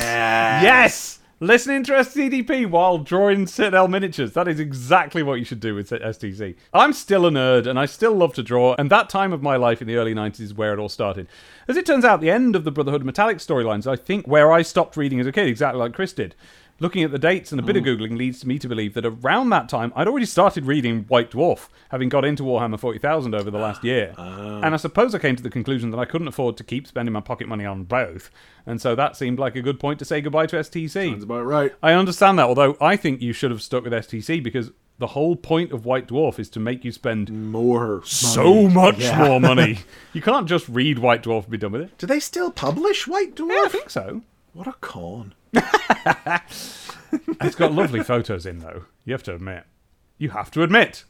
Yes! 0.62 1.18
Listening 1.44 1.84
to 1.84 1.92
STCTP 1.92 2.70
while 2.70 2.96
drawing 2.96 3.46
Citadel 3.46 3.86
miniatures. 3.86 4.32
That 4.32 4.48
is 4.48 4.58
exactly 4.58 5.22
what 5.22 5.34
you 5.34 5.44
should 5.44 5.60
do 5.60 5.74
with 5.74 5.90
STC. 5.90 6.56
I'm 6.72 6.94
still 6.94 7.26
a 7.26 7.30
nerd 7.30 7.66
and 7.66 7.78
I 7.78 7.84
still 7.84 8.14
love 8.14 8.32
to 8.36 8.42
draw, 8.42 8.74
and 8.78 8.90
that 8.90 9.10
time 9.10 9.30
of 9.30 9.42
my 9.42 9.56
life 9.56 9.82
in 9.82 9.86
the 9.86 9.96
early 9.96 10.14
90s 10.14 10.40
is 10.40 10.54
where 10.54 10.72
it 10.72 10.78
all 10.78 10.88
started. 10.88 11.28
As 11.68 11.76
it 11.76 11.84
turns 11.84 12.02
out, 12.02 12.22
the 12.22 12.30
end 12.30 12.56
of 12.56 12.64
the 12.64 12.70
Brotherhood 12.70 13.02
of 13.02 13.06
Metallix 13.06 13.46
storylines, 13.46 13.86
I 13.86 13.94
think, 13.94 14.26
where 14.26 14.50
I 14.50 14.62
stopped 14.62 14.96
reading 14.96 15.20
as 15.20 15.26
a 15.26 15.32
kid, 15.32 15.46
exactly 15.46 15.80
like 15.80 15.92
Chris 15.92 16.14
did. 16.14 16.34
Looking 16.80 17.04
at 17.04 17.12
the 17.12 17.18
dates 17.20 17.52
and 17.52 17.60
a 17.60 17.62
bit 17.62 17.76
of 17.76 17.84
mm. 17.84 17.86
Googling 17.86 18.16
leads 18.16 18.44
me 18.44 18.58
to 18.58 18.68
believe 18.68 18.94
that 18.94 19.06
around 19.06 19.50
that 19.50 19.68
time, 19.68 19.92
I'd 19.94 20.08
already 20.08 20.26
started 20.26 20.66
reading 20.66 21.04
White 21.04 21.30
Dwarf, 21.30 21.68
having 21.90 22.08
got 22.08 22.24
into 22.24 22.42
Warhammer 22.42 22.80
40,000 22.80 23.32
over 23.32 23.48
the 23.48 23.58
last 23.58 23.80
ah, 23.84 23.86
year. 23.86 24.14
Ah. 24.18 24.60
And 24.60 24.74
I 24.74 24.76
suppose 24.76 25.14
I 25.14 25.20
came 25.20 25.36
to 25.36 25.42
the 25.42 25.50
conclusion 25.50 25.90
that 25.90 25.98
I 25.98 26.04
couldn't 26.04 26.26
afford 26.26 26.56
to 26.56 26.64
keep 26.64 26.88
spending 26.88 27.12
my 27.12 27.20
pocket 27.20 27.46
money 27.46 27.64
on 27.64 27.84
both. 27.84 28.28
And 28.66 28.80
so 28.80 28.96
that 28.96 29.16
seemed 29.16 29.38
like 29.38 29.54
a 29.54 29.62
good 29.62 29.78
point 29.78 30.00
to 30.00 30.04
say 30.04 30.20
goodbye 30.20 30.46
to 30.46 30.56
STC. 30.56 31.12
That's 31.12 31.24
about 31.24 31.46
right. 31.46 31.72
I 31.80 31.92
understand 31.92 32.40
that, 32.40 32.46
although 32.46 32.76
I 32.80 32.96
think 32.96 33.22
you 33.22 33.32
should 33.32 33.52
have 33.52 33.62
stuck 33.62 33.84
with 33.84 33.92
STC 33.92 34.42
because 34.42 34.72
the 34.98 35.08
whole 35.08 35.36
point 35.36 35.72
of 35.72 35.84
White 35.84 36.08
Dwarf 36.08 36.38
is 36.38 36.48
to 36.50 36.60
make 36.60 36.84
you 36.84 36.90
spend 36.90 37.30
More. 37.30 38.02
so 38.04 38.68
much 38.68 38.98
Yeah. 38.98 39.28
more 39.28 39.40
money. 39.40 39.78
you 40.12 40.22
can't 40.22 40.48
just 40.48 40.68
read 40.68 40.98
White 40.98 41.22
Dwarf 41.22 41.42
and 41.42 41.50
be 41.50 41.58
done 41.58 41.72
with 41.72 41.82
it. 41.82 41.98
Do 41.98 42.06
they 42.06 42.20
still 42.20 42.50
publish 42.50 43.06
White 43.06 43.34
Dwarf? 43.36 43.50
Yeah, 43.50 43.62
I 43.64 43.68
think 43.68 43.90
so. 43.90 44.22
What 44.52 44.66
a 44.66 44.72
con. 44.80 45.34
It's 47.40 47.56
got 47.56 47.72
lovely 47.72 48.02
photos 48.02 48.46
in, 48.46 48.58
though. 48.58 48.84
You 49.04 49.12
have 49.12 49.22
to 49.24 49.34
admit. 49.34 49.64
You 50.18 50.30
have 50.30 50.50
to 50.52 50.62
admit. 50.62 51.04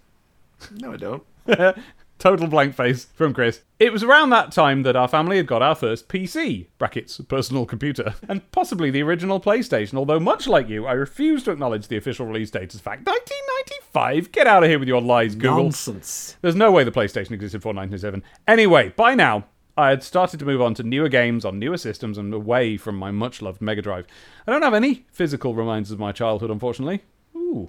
No, 0.73 0.93
I 0.93 0.97
don't. 0.97 1.23
Total 2.19 2.47
blank 2.47 2.75
face 2.75 3.07
from 3.15 3.35
Chris. 3.35 3.63
It 3.79 3.93
was 3.93 4.03
around 4.03 4.31
that 4.31 4.53
time 4.53 4.83
that 4.85 4.97
our 4.97 5.09
family 5.09 5.37
had 5.37 5.47
got 5.47 5.63
our 5.63 5.75
first 5.75 6.09
PC, 6.09 6.67
brackets, 6.79 7.21
personal 7.29 7.67
computer, 7.67 8.15
and 8.29 8.51
possibly 8.53 8.91
the 8.91 9.03
original 9.03 9.41
PlayStation, 9.41 9.95
although 9.95 10.21
much 10.21 10.47
like 10.47 10.69
you, 10.69 10.87
I 10.87 10.93
refuse 10.93 11.43
to 11.45 11.51
acknowledge 11.51 11.89
the 11.89 11.97
official 11.97 12.27
release 12.27 12.51
date 12.51 12.75
as 12.75 12.81
fact. 12.81 13.07
1995? 13.07 14.33
Get 14.33 14.47
out 14.47 14.63
of 14.63 14.71
here 14.71 14.79
with 14.79 14.89
your 14.89 15.03
lies, 15.03 15.35
Google. 15.35 15.65
Nonsense. 15.65 16.37
There's 16.41 16.55
no 16.55 16.71
way 16.71 16.85
the 16.85 16.93
PlayStation 16.93 17.33
existed 17.33 17.59
before 17.59 17.75
1997. 17.75 18.23
Anyway, 18.47 18.91
by 18.91 19.15
now, 19.15 19.47
I 19.77 19.89
had 19.91 20.03
started 20.03 20.39
to 20.41 20.47
move 20.47 20.63
on 20.63 20.75
to 20.75 20.83
newer 20.83 21.09
games 21.09 21.45
on 21.45 21.59
newer 21.59 21.77
systems 21.79 22.17
and 22.17 22.33
away 22.33 22.77
from 22.77 22.97
my 22.97 23.11
much 23.11 23.43
loved 23.43 23.61
Mega 23.61 23.83
Drive. 23.83 24.07
I 24.47 24.53
don't 24.53 24.63
have 24.63 24.75
any 24.75 25.05
physical 25.11 25.55
reminders 25.55 25.91
of 25.91 25.99
my 25.99 26.13
childhood, 26.13 26.51
unfortunately. 26.51 27.03
Ooh. 27.37 27.69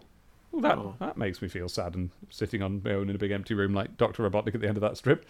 Ooh, 0.54 0.62
that, 0.62 0.80
that 1.00 1.18
makes 1.18 1.42
me 1.42 1.50
feel 1.50 1.68
sad 1.68 1.96
and 1.96 2.12
sitting 2.30 2.62
on 2.62 2.82
my 2.86 2.92
own 2.92 3.10
in 3.10 3.16
a 3.16 3.20
big 3.20 3.32
empty 3.32 3.54
room 3.54 3.74
like 3.74 3.98
Dr. 3.98 4.24
Robotnik 4.24 4.56
at 4.56 4.62
the 4.62 4.68
end 4.70 4.78
of 4.78 4.82
that 4.82 4.96
strip. 4.96 5.26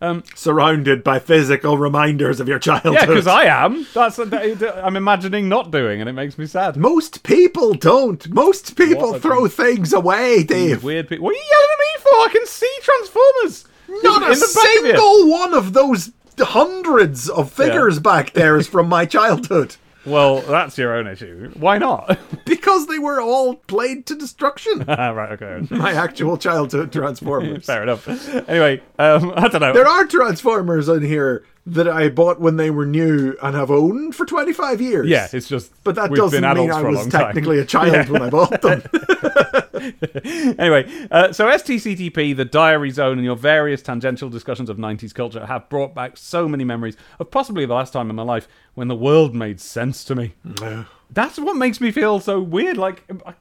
Um, 0.00 0.22
Surrounded 0.36 1.02
by 1.02 1.18
physical 1.18 1.76
reminders 1.76 2.38
of 2.38 2.46
your 2.46 2.60
childhood. 2.60 2.92
yeah, 2.92 3.06
because 3.06 3.26
I 3.26 3.44
am. 3.46 3.86
That's 3.92 4.16
that, 4.18 4.80
I'm 4.84 4.94
imagining 4.96 5.48
not 5.48 5.72
doing, 5.72 6.00
and 6.00 6.08
it 6.08 6.12
makes 6.12 6.38
me 6.38 6.46
sad. 6.46 6.76
Most 6.76 7.24
people 7.24 7.74
don't. 7.74 8.28
Most 8.28 8.76
people 8.76 9.12
What 9.12 9.22
throw 9.22 9.48
things 9.48 9.92
away, 9.92 10.44
Dave. 10.44 10.84
Weird 10.84 11.08
people. 11.08 11.24
What 11.24 11.34
are 11.34 11.38
you 11.38 11.44
yelling 11.50 11.68
at 11.72 11.78
me 11.78 12.02
for? 12.02 12.10
I 12.10 12.28
can 12.30 12.46
see 12.46 12.78
Transformers. 12.82 13.64
Not 14.04 14.22
in 14.22 14.28
a 14.30 14.34
the 14.36 14.52
back 14.54 14.78
of 14.78 14.84
you. 14.84 14.96
single 14.96 15.28
one 15.30 15.54
of 15.54 15.72
those 15.72 16.12
hundreds 16.40 17.28
of 17.28 17.52
figures 17.52 17.98
back 17.98 18.32
there 18.32 18.56
is 18.56 18.66
from 18.66 18.88
my 18.88 19.04
childhood. 19.06 19.76
Well, 20.04 20.40
that's 20.40 20.78
your 20.78 20.94
own 20.96 21.06
issue. 21.06 21.50
Why 21.56 21.78
not? 21.78 22.18
Because 22.44 22.86
they 22.86 22.98
were 22.98 23.20
all 23.20 23.56
played 23.56 24.06
to 24.06 24.14
destruction. 24.14 24.84
right, 24.88 25.32
okay. 25.32 25.66
my 25.74 25.92
actual 25.92 26.38
childhood 26.38 26.90
Transformers. 26.92 27.66
Fair 27.66 27.82
enough. 27.82 28.08
Anyway, 28.48 28.80
um, 28.98 29.32
I 29.36 29.48
don't 29.48 29.60
know. 29.60 29.72
There 29.74 29.86
are 29.86 30.06
Transformers 30.06 30.88
in 30.88 31.02
here 31.02 31.44
that 31.66 31.86
I 31.86 32.08
bought 32.08 32.40
when 32.40 32.56
they 32.56 32.70
were 32.70 32.86
new 32.86 33.36
and 33.42 33.54
have 33.54 33.70
owned 33.70 34.14
for 34.14 34.24
25 34.24 34.80
years. 34.80 35.08
yeah, 35.08 35.28
it's 35.30 35.46
just. 35.48 35.72
But 35.84 35.94
that 35.96 36.10
doesn't 36.10 36.40
been 36.42 36.54
mean 36.56 36.70
I 36.70 36.82
was 36.82 36.96
long 36.96 37.10
time. 37.10 37.26
technically 37.26 37.58
a 37.58 37.66
child 37.66 38.08
when 38.08 38.22
I 38.22 38.30
bought 38.30 38.62
them. 38.62 38.82
anyway, 40.58 40.90
uh, 41.10 41.32
so 41.32 41.46
STCTP, 41.46 42.36
the 42.36 42.44
Diary 42.44 42.90
Zone, 42.90 43.18
and 43.18 43.24
your 43.24 43.36
various 43.36 43.82
tangential 43.82 44.28
discussions 44.28 44.68
of 44.70 44.76
90s 44.76 45.14
culture 45.14 45.46
have 45.46 45.68
brought 45.68 45.94
back 45.94 46.16
so 46.16 46.48
many 46.48 46.64
memories 46.64 46.96
of 47.18 47.30
possibly 47.30 47.66
the 47.66 47.74
last 47.74 47.92
time 47.92 48.10
in 48.10 48.16
my 48.16 48.22
life 48.22 48.48
when 48.74 48.88
the 48.88 48.96
world 48.96 49.34
made 49.34 49.60
sense 49.60 50.04
to 50.04 50.14
me. 50.14 50.34
That's 51.10 51.38
what 51.38 51.56
makes 51.56 51.80
me 51.80 51.90
feel 51.90 52.20
so 52.20 52.40
weird. 52.40 52.76
Like, 52.76 53.02
I, 53.26 53.34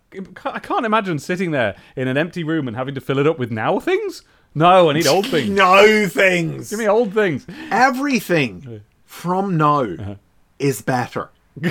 I 0.45 0.59
can't 0.59 0.85
imagine 0.85 1.19
sitting 1.19 1.51
there 1.51 1.75
in 1.95 2.07
an 2.07 2.17
empty 2.17 2.43
room 2.43 2.67
and 2.67 2.77
having 2.77 2.95
to 2.95 3.01
fill 3.01 3.19
it 3.19 3.27
up 3.27 3.37
with 3.37 3.51
now 3.51 3.79
things. 3.79 4.23
No, 4.55 4.89
I 4.89 4.93
need 4.93 5.05
old 5.07 5.27
things. 5.27 5.49
no 5.65 6.07
things. 6.07 6.69
Give 6.69 6.79
me 6.79 6.87
old 6.87 7.13
things. 7.13 7.45
Everything 7.69 8.81
from 9.05 9.57
now 9.57 9.81
Uh-huh. 9.81 10.15
is 10.59 10.81
better. 10.81 11.29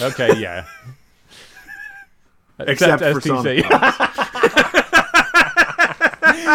okay, 0.00 0.36
yeah. 0.38 0.66
Except 2.58 3.02
for 3.02 3.20
STC. 3.20 3.58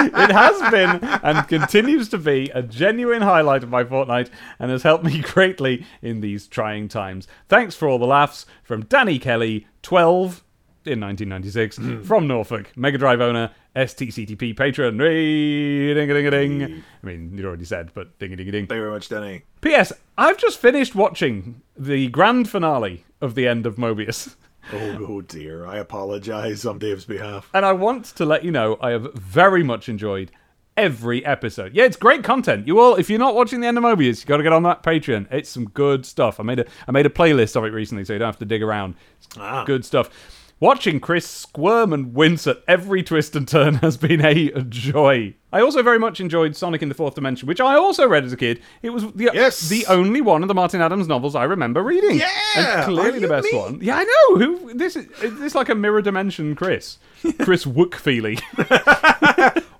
it 0.04 0.32
has 0.32 0.72
been 0.72 1.04
and 1.24 1.48
continues 1.48 2.10
to 2.10 2.18
be 2.18 2.50
a 2.54 2.64
genuine 2.64 3.22
highlight 3.22 3.64
of 3.64 3.70
my 3.70 3.84
fortnight 3.84 4.30
and 4.60 4.72
has 4.72 4.84
helped 4.84 5.04
me 5.04 5.22
greatly 5.22 5.86
in 6.02 6.22
these 6.22 6.48
trying 6.48 6.88
times. 6.88 7.28
Thanks 7.48 7.76
for 7.76 7.88
all 7.88 8.00
the 8.00 8.06
laughs 8.06 8.46
from 8.64 8.86
Danny 8.86 9.20
Kelly, 9.20 9.68
12 9.84 10.44
in 10.86 11.00
1996, 11.00 11.78
hmm. 11.78 12.02
from 12.02 12.28
Norfolk, 12.28 12.72
Mega 12.76 12.98
Drive 12.98 13.22
owner, 13.22 13.52
STCTP 13.76 14.58
patron. 14.58 14.98
Ding 14.98 16.10
a 16.10 16.14
ding 16.14 16.28
a 16.28 16.32
ding. 16.32 16.84
I 17.04 17.06
mean, 17.06 17.38
you 17.38 17.46
already 17.46 17.66
said, 17.66 17.92
but 17.94 18.18
ding 18.20 18.34
a 18.34 18.36
ding 18.36 18.48
a 18.48 18.52
ding. 18.52 18.68
Thank 18.68 18.78
you 18.78 18.84
very 18.84 18.92
much, 18.92 19.10
Danny. 19.10 19.44
P.S. 19.62 19.94
I've 20.18 20.38
just 20.38 20.58
finished 20.58 20.96
watching 20.96 21.62
the 21.78 22.08
grand 22.08 22.50
finale 22.50 23.06
of 23.22 23.36
the 23.36 23.48
end 23.48 23.66
of 23.66 23.76
Mobius. 23.76 24.36
Oh, 24.74 25.06
oh 25.08 25.22
dear. 25.22 25.66
I 25.66 25.78
apologize 25.78 26.66
on 26.66 26.80
Dave's 26.80 27.06
behalf. 27.06 27.50
And 27.54 27.66
I 27.66 27.74
want 27.74 28.06
to 28.06 28.26
let 28.26 28.44
you 28.44 28.52
know 28.52 28.78
I 28.82 28.92
have 28.92 29.14
very 29.14 29.64
much 29.64 29.90
enjoyed 29.90 30.32
every 30.78 31.26
episode. 31.26 31.76
Yeah, 31.76 31.86
it's 31.86 31.98
great 31.98 32.24
content. 32.24 32.68
You 32.68 32.80
all, 32.80 32.96
if 32.96 33.10
you're 33.10 33.20
not 33.20 33.36
watching 33.36 33.62
the 33.62 33.68
end 33.68 33.78
of 33.78 33.84
Mobius, 33.84 34.22
you 34.22 34.28
got 34.28 34.38
to 34.38 34.44
get 34.44 34.54
on 34.54 34.64
that 34.64 34.84
Patreon. 34.84 35.32
It's 35.32 35.50
some 35.50 35.66
good 35.66 36.06
stuff. 36.06 36.40
I 36.40 36.44
made 36.44 36.60
a 36.60 36.66
I 36.88 36.92
made 36.92 37.06
a 37.06 37.10
playlist 37.10 37.56
of 37.56 37.64
it 37.66 37.74
recently, 37.74 38.06
so 38.06 38.14
you 38.14 38.20
don't 38.20 38.28
have 38.28 38.40
to 38.40 38.46
dig 38.46 38.64
around. 38.64 38.96
It's 39.18 39.38
ah. 39.38 39.64
good 39.66 39.86
stuff. 39.86 40.10
Watching 40.62 41.00
Chris 41.00 41.28
squirm 41.28 41.92
and 41.92 42.14
wince 42.14 42.46
at 42.46 42.58
every 42.68 43.02
twist 43.02 43.36
and 43.36 43.48
turn 43.48 43.74
has 43.82 43.98
been 43.98 44.24
a 44.24 44.62
joy. 44.62 45.34
I 45.52 45.60
also 45.60 45.82
very 45.82 45.98
much 45.98 46.20
enjoyed 46.20 46.56
Sonic 46.56 46.84
in 46.84 46.88
the 46.88 46.94
Fourth 46.94 47.16
Dimension, 47.16 47.48
which 47.48 47.60
I 47.60 47.74
also 47.76 48.08
read 48.08 48.24
as 48.26 48.32
a 48.32 48.38
kid. 48.38 48.62
It 48.84 48.92
was 48.92 49.12
the, 49.14 49.32
Yes. 49.34 49.70
the 49.70 49.88
only 49.88 50.22
one 50.22 50.44
of 50.44 50.48
the 50.48 50.54
Martin 50.54 50.80
Adams 50.80 51.08
novels 51.08 51.34
I 51.36 51.46
remember 51.46 51.82
reading. 51.82 52.20
Yeah! 52.20 52.30
and 52.56 52.86
clearly 52.86 53.18
the 53.18 53.28
best 53.28 53.52
me? 53.52 53.58
one. 53.58 53.80
Yeah, 53.82 53.96
I 53.98 54.04
know. 54.04 54.38
Who 54.38 54.74
this 54.76 54.96
is? 54.96 55.08
Is 55.24 55.40
this 55.40 55.56
like 55.56 55.70
a 55.70 55.76
mirror 55.76 56.04
dimension, 56.04 56.56
Chris? 56.56 57.00
Chris 57.40 57.66
Wookfeely. 57.66 58.40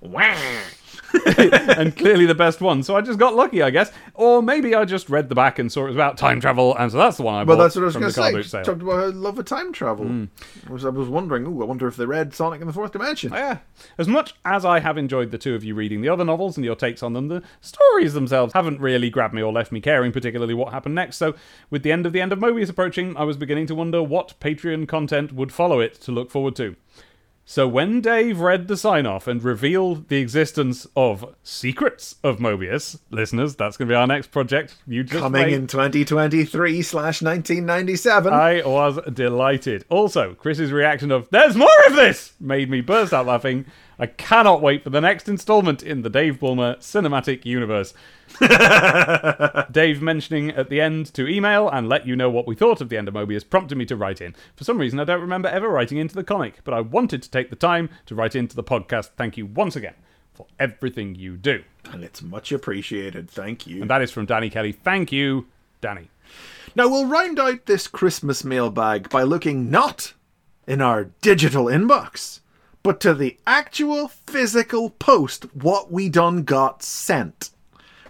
and 1.38 1.96
clearly 1.96 2.26
the 2.26 2.34
best 2.34 2.60
one. 2.60 2.82
So 2.82 2.96
I 2.96 3.00
just 3.00 3.18
got 3.18 3.34
lucky, 3.34 3.62
I 3.62 3.70
guess. 3.70 3.92
Or 4.14 4.42
maybe 4.42 4.74
I 4.74 4.84
just 4.84 5.08
read 5.08 5.28
the 5.28 5.34
back 5.34 5.58
and 5.58 5.70
saw 5.70 5.82
it 5.84 5.88
was 5.88 5.96
about 5.96 6.16
time 6.18 6.40
travel, 6.40 6.76
and 6.76 6.90
so 6.90 6.98
that's 6.98 7.16
the 7.16 7.22
one 7.22 7.34
I 7.34 7.44
Well, 7.44 7.56
bought 7.56 7.62
that's 7.64 7.76
what 7.76 7.82
I 7.82 7.84
was 7.86 7.96
going 7.96 8.12
to 8.12 8.12
say. 8.12 8.42
sale. 8.42 8.64
Talked 8.64 8.82
about 8.82 8.96
her 8.96 9.08
love 9.10 9.38
of 9.38 9.44
time 9.44 9.72
travel. 9.72 10.06
Hmm. 10.06 10.24
I, 10.68 10.72
was, 10.72 10.84
I 10.84 10.88
was 10.90 11.08
wondering, 11.08 11.46
ooh, 11.46 11.62
I 11.62 11.64
wonder 11.64 11.86
if 11.86 11.96
they 11.96 12.06
read 12.06 12.34
Sonic 12.34 12.60
in 12.60 12.66
the 12.66 12.72
Fourth 12.72 12.92
Dimension. 12.92 13.32
Oh, 13.32 13.36
yeah. 13.36 13.58
As 13.98 14.08
much 14.08 14.34
as 14.44 14.64
I 14.64 14.80
have 14.80 14.98
enjoyed 14.98 15.30
the 15.30 15.38
two 15.38 15.54
of 15.54 15.64
you 15.64 15.74
reading 15.74 16.00
the 16.00 16.08
other 16.08 16.24
novels 16.24 16.56
and 16.56 16.64
your 16.64 16.76
takes 16.76 17.02
on 17.02 17.12
them, 17.12 17.28
the 17.28 17.42
stories 17.60 18.14
themselves 18.14 18.52
haven't 18.52 18.80
really 18.80 19.10
grabbed 19.10 19.34
me 19.34 19.42
or 19.42 19.52
left 19.52 19.72
me 19.72 19.80
caring 19.80 20.12
particularly 20.12 20.54
what 20.54 20.72
happened 20.72 20.94
next. 20.94 21.16
So, 21.16 21.34
with 21.70 21.82
the 21.82 21.92
end 21.92 22.06
of 22.06 22.12
the 22.12 22.20
end 22.20 22.32
of 22.32 22.38
Mobius 22.38 22.68
approaching, 22.70 23.16
I 23.16 23.24
was 23.24 23.36
beginning 23.36 23.66
to 23.68 23.74
wonder 23.74 24.02
what 24.02 24.34
Patreon 24.40 24.88
content 24.88 25.32
would 25.32 25.52
follow 25.52 25.80
it 25.80 25.94
to 26.02 26.12
look 26.12 26.30
forward 26.30 26.56
to. 26.56 26.76
So 27.44 27.66
when 27.66 28.00
Dave 28.00 28.38
read 28.40 28.68
the 28.68 28.76
sign 28.76 29.04
off 29.04 29.26
and 29.26 29.42
revealed 29.42 30.08
the 30.08 30.18
existence 30.18 30.86
of 30.96 31.34
Secrets 31.42 32.14
of 32.22 32.38
Mobius, 32.38 33.00
listeners, 33.10 33.56
that's 33.56 33.76
going 33.76 33.88
to 33.88 33.92
be 33.92 33.96
our 33.96 34.06
next 34.06 34.28
project. 34.30 34.76
You 34.86 35.02
just 35.02 35.20
Coming 35.20 35.42
wait. 35.42 35.52
in 35.52 35.66
2023 35.66 36.82
slash 36.82 37.20
1997. 37.20 38.32
I 38.32 38.62
was 38.64 39.00
delighted. 39.12 39.84
Also, 39.88 40.34
Chris's 40.34 40.70
reaction 40.70 41.10
of 41.10 41.28
"There's 41.30 41.56
more 41.56 41.68
of 41.88 41.96
this" 41.96 42.32
made 42.40 42.70
me 42.70 42.80
burst 42.80 43.12
out 43.12 43.26
laughing. 43.26 43.66
I 43.98 44.06
cannot 44.06 44.62
wait 44.62 44.84
for 44.84 44.90
the 44.90 45.00
next 45.00 45.28
installment 45.28 45.82
in 45.82 46.02
the 46.02 46.10
Dave 46.10 46.40
Bulmer 46.40 46.76
cinematic 46.76 47.44
universe. 47.44 47.92
Dave 49.72 50.02
mentioning 50.02 50.50
at 50.50 50.68
the 50.68 50.80
end 50.80 51.12
to 51.14 51.28
email 51.28 51.68
and 51.68 51.88
let 51.88 52.06
you 52.06 52.16
know 52.16 52.30
what 52.30 52.46
we 52.46 52.54
thought 52.54 52.80
of 52.80 52.88
the 52.88 52.96
end 52.96 53.08
of 53.08 53.14
Mobius 53.14 53.48
prompted 53.48 53.76
me 53.78 53.84
to 53.86 53.96
write 53.96 54.20
in. 54.20 54.34
For 54.56 54.64
some 54.64 54.78
reason, 54.78 55.00
I 55.00 55.04
don't 55.04 55.20
remember 55.20 55.48
ever 55.48 55.68
writing 55.68 55.98
into 55.98 56.14
the 56.14 56.24
comic, 56.24 56.60
but 56.64 56.74
I 56.74 56.80
wanted 56.80 57.22
to 57.22 57.30
take 57.30 57.50
the 57.50 57.56
time 57.56 57.90
to 58.06 58.14
write 58.14 58.34
into 58.34 58.56
the 58.56 58.64
podcast. 58.64 59.10
Thank 59.16 59.36
you 59.36 59.46
once 59.46 59.76
again 59.76 59.94
for 60.34 60.46
everything 60.58 61.14
you 61.14 61.36
do. 61.36 61.62
and 61.90 62.02
it's 62.04 62.22
much 62.22 62.52
appreciated. 62.52 63.30
Thank 63.30 63.66
you. 63.66 63.82
And 63.82 63.90
that 63.90 64.02
is 64.02 64.10
from 64.10 64.26
Danny 64.26 64.50
Kelly. 64.50 64.72
Thank 64.72 65.12
you, 65.12 65.46
Danny. 65.80 66.08
Now 66.74 66.88
we'll 66.88 67.06
round 67.06 67.38
out 67.38 67.66
this 67.66 67.86
Christmas 67.86 68.44
mailbag 68.44 69.10
by 69.10 69.22
looking 69.24 69.70
not 69.70 70.14
in 70.66 70.80
our 70.80 71.04
digital 71.20 71.66
inbox, 71.66 72.40
but 72.82 72.98
to 73.00 73.14
the 73.14 73.36
actual 73.46 74.08
physical 74.08 74.90
post 74.90 75.44
what 75.54 75.92
we 75.92 76.08
done 76.08 76.44
got 76.44 76.82
sent. 76.82 77.50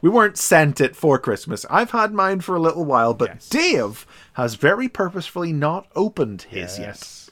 We 0.03 0.11
weren't 0.11 0.37
sent 0.37 0.81
it 0.81 0.95
for 0.97 1.19
Christmas. 1.19 1.65
I've 1.71 1.93
had 1.93 2.13
mine 2.13 2.41
for 2.41 2.55
a 2.57 2.61
little 2.61 2.85
while, 2.85 3.15
but 3.15 3.47
Dave 3.49 4.05
has 4.35 4.57
very 4.57 4.89
purposefully 4.89 5.53
not 5.53 5.87
opened 5.95 6.43
his 6.43 6.79
yet. 6.79 7.29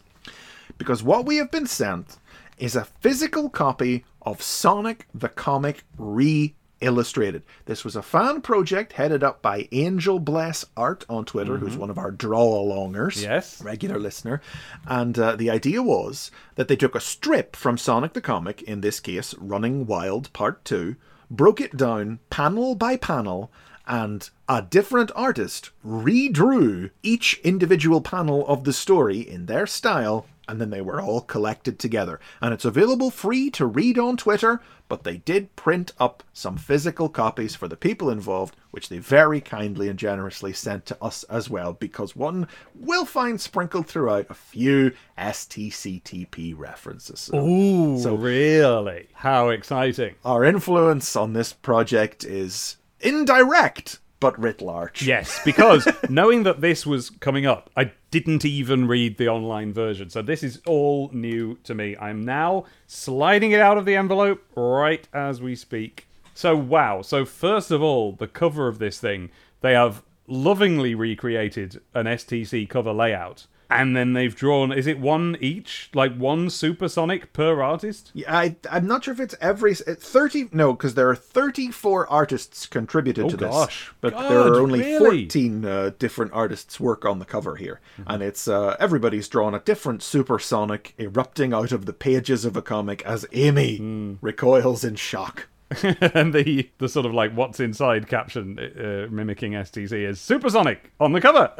Because 0.78 1.02
what 1.02 1.26
we 1.26 1.36
have 1.36 1.50
been 1.50 1.66
sent 1.66 2.16
is 2.58 2.76
a 2.76 2.84
physical 3.00 3.50
copy 3.50 4.04
of 4.22 4.40
Sonic 4.40 5.06
the 5.14 5.28
Comic 5.28 5.82
Re 5.98 6.54
Illustrated. 6.82 7.42
This 7.66 7.84
was 7.84 7.94
a 7.94 8.00
fan 8.02 8.40
project 8.40 8.94
headed 8.94 9.22
up 9.22 9.42
by 9.42 9.68
Angel 9.70 10.18
Bless 10.18 10.64
Art 10.78 11.04
on 11.10 11.26
Twitter, 11.26 11.58
who's 11.58 11.76
one 11.76 11.90
of 11.90 11.98
our 11.98 12.10
draw 12.10 12.54
alongers, 12.62 13.20
Yes. 13.22 13.60
regular 13.62 13.98
listener. 13.98 14.40
And 14.86 15.18
uh, 15.18 15.36
the 15.36 15.50
idea 15.50 15.82
was 15.82 16.30
that 16.54 16.68
they 16.68 16.76
took 16.76 16.94
a 16.94 17.00
strip 17.00 17.54
from 17.54 17.76
Sonic 17.76 18.14
the 18.14 18.22
Comic, 18.22 18.62
in 18.62 18.80
this 18.80 18.98
case, 18.98 19.34
Running 19.38 19.84
Wild 19.84 20.32
Part 20.32 20.64
2, 20.64 20.96
broke 21.30 21.60
it 21.60 21.76
down 21.76 22.18
panel 22.28 22.74
by 22.74 22.96
panel, 22.96 23.50
and 23.86 24.30
a 24.48 24.62
different 24.62 25.10
artist 25.14 25.70
redrew 25.86 26.90
each 27.02 27.40
individual 27.44 28.00
panel 28.00 28.46
of 28.46 28.64
the 28.64 28.72
story 28.72 29.18
in 29.18 29.46
their 29.46 29.66
style, 29.66 30.26
and 30.50 30.60
then 30.60 30.70
they 30.70 30.80
were 30.80 31.00
all 31.00 31.20
collected 31.22 31.78
together. 31.78 32.20
And 32.42 32.52
it's 32.52 32.64
available 32.64 33.10
free 33.10 33.50
to 33.50 33.66
read 33.66 33.98
on 33.98 34.16
Twitter, 34.16 34.60
but 34.88 35.04
they 35.04 35.18
did 35.18 35.54
print 35.54 35.92
up 36.00 36.22
some 36.32 36.56
physical 36.56 37.08
copies 37.08 37.54
for 37.54 37.68
the 37.68 37.76
people 37.76 38.10
involved, 38.10 38.56
which 38.72 38.88
they 38.88 38.98
very 38.98 39.40
kindly 39.40 39.88
and 39.88 39.98
generously 39.98 40.52
sent 40.52 40.84
to 40.86 40.96
us 41.00 41.22
as 41.24 41.48
well, 41.48 41.72
because 41.72 42.16
one 42.16 42.48
will 42.74 43.04
find 43.04 43.40
sprinkled 43.40 43.86
throughout 43.86 44.26
a 44.28 44.34
few 44.34 44.92
STCTP 45.16 46.54
references. 46.56 47.30
Ooh, 47.34 47.98
So- 48.00 48.14
really? 48.14 49.08
How 49.14 49.50
exciting! 49.50 50.14
Our 50.24 50.44
influence 50.44 51.14
on 51.16 51.32
this 51.32 51.52
project 51.52 52.24
is 52.24 52.76
indirect, 53.00 54.00
but 54.20 54.38
writ 54.38 54.60
large. 54.60 55.02
Yes, 55.02 55.40
because 55.44 55.88
knowing 56.08 56.42
that 56.44 56.60
this 56.60 56.86
was 56.86 57.10
coming 57.10 57.46
up, 57.46 57.70
I 57.76 57.92
didn't 58.10 58.44
even 58.44 58.86
read 58.86 59.16
the 59.16 59.28
online 59.28 59.72
version. 59.72 60.10
So 60.10 60.22
this 60.22 60.42
is 60.42 60.60
all 60.66 61.10
new 61.12 61.58
to 61.64 61.74
me. 61.74 61.96
I'm 61.96 62.24
now 62.24 62.64
sliding 62.86 63.52
it 63.52 63.60
out 63.60 63.78
of 63.78 63.86
the 63.86 63.96
envelope 63.96 64.42
right 64.54 65.08
as 65.12 65.40
we 65.40 65.56
speak. 65.56 66.06
So, 66.34 66.56
wow. 66.56 67.02
So, 67.02 67.24
first 67.24 67.70
of 67.70 67.82
all, 67.82 68.12
the 68.12 68.28
cover 68.28 68.68
of 68.68 68.78
this 68.78 68.98
thing, 68.98 69.30
they 69.60 69.72
have 69.72 70.02
lovingly 70.26 70.94
recreated 70.94 71.80
an 71.92 72.06
STC 72.06 72.68
cover 72.68 72.92
layout. 72.92 73.46
And 73.70 73.96
then 73.96 74.12
they've 74.14 74.34
drawn, 74.34 74.72
is 74.72 74.86
it 74.86 74.98
one 74.98 75.36
each? 75.40 75.90
Like 75.94 76.16
one 76.16 76.50
supersonic 76.50 77.32
per 77.32 77.62
artist? 77.62 78.10
Yeah, 78.14 78.36
I, 78.36 78.56
I'm 78.70 78.86
not 78.86 79.04
sure 79.04 79.14
if 79.14 79.20
it's 79.20 79.34
every 79.40 79.72
it's 79.72 80.08
30 80.10 80.48
no 80.52 80.72
because 80.72 80.94
there 80.94 81.08
are 81.08 81.14
34 81.16 82.10
artists 82.10 82.66
contributed 82.66 83.26
Oh, 83.26 83.28
to 83.30 83.36
this 83.36 83.48
Oh 83.48 83.50
gosh. 83.66 83.92
but 84.00 84.16
there 84.28 84.40
are 84.40 84.60
only 84.60 84.80
really? 84.80 85.24
14 85.24 85.64
uh, 85.64 85.90
different 85.98 86.32
artists 86.32 86.80
work 86.80 87.04
on 87.04 87.18
the 87.18 87.24
cover 87.24 87.56
here 87.56 87.80
Mm-hmm. 87.98 88.10
and 88.10 88.22
it's 88.22 88.48
uh, 88.48 88.76
everybody's 88.80 89.28
drawn 89.28 89.54
a 89.54 89.60
different 89.60 90.02
supersonic 90.02 90.94
erupting 90.98 91.52
out 91.52 91.72
of 91.72 91.86
the 91.86 91.92
pages 91.92 92.44
of 92.44 92.56
a 92.56 92.62
comic 92.62 93.02
as 93.06 93.26
Amy 93.32 93.76
Hmm. 93.78 94.14
recoils 94.20 94.84
in 94.84 94.96
shock 94.96 95.46
and 95.82 96.32
the 96.32 96.68
the 96.78 96.88
sort 96.88 97.06
of 97.06 97.14
like 97.14 97.32
what's 97.32 97.60
inside 97.60 98.08
caption 98.08 98.58
uh, 98.58 99.06
mimicking 99.10 99.52
STC 99.52 99.92
is 99.92 100.20
supersonic 100.20 100.92
on 100.98 101.12
the 101.12 101.20
cover. 101.20 101.52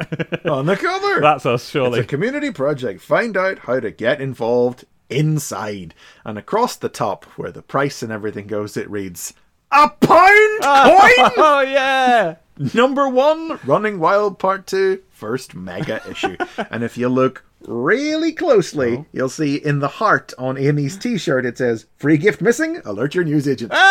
on 0.45 0.65
the 0.65 0.75
cover 0.75 1.21
That's 1.21 1.45
us, 1.45 1.69
surely. 1.69 1.99
It's 1.99 2.05
a 2.05 2.09
community 2.09 2.51
project. 2.51 3.01
Find 3.01 3.37
out 3.37 3.59
how 3.59 3.79
to 3.79 3.89
get 3.91 4.19
involved 4.19 4.85
inside. 5.09 5.93
And 6.25 6.37
across 6.37 6.75
the 6.75 6.89
top, 6.89 7.25
where 7.37 7.51
the 7.51 7.61
price 7.61 8.01
and 8.03 8.11
everything 8.11 8.47
goes, 8.47 8.75
it 8.75 8.89
reads 8.89 9.33
A 9.71 9.89
pound 9.89 9.99
coin! 10.61 11.31
oh 11.37 11.65
yeah. 11.67 12.35
Number 12.73 13.07
one, 13.07 13.59
Running 13.65 13.97
Wild 13.99 14.39
Part 14.39 14.67
Two, 14.67 15.01
first 15.09 15.55
mega 15.55 16.01
issue. 16.09 16.35
and 16.69 16.83
if 16.83 16.97
you 16.97 17.07
look 17.07 17.45
really 17.67 18.31
closely, 18.33 18.97
Oh. 18.97 19.05
you'll 19.11 19.29
see 19.29 19.55
in 19.55 19.79
the 19.79 19.87
heart 19.87 20.33
on 20.37 20.57
Amy's 20.57 20.97
t 20.99 21.17
shirt 21.17 21.45
it 21.45 21.57
says, 21.57 21.85
Free 21.97 22.17
gift 22.17 22.41
missing? 22.41 22.81
Alert 22.85 23.15
your 23.15 23.23
news 23.23 23.47
agent. 23.47 23.71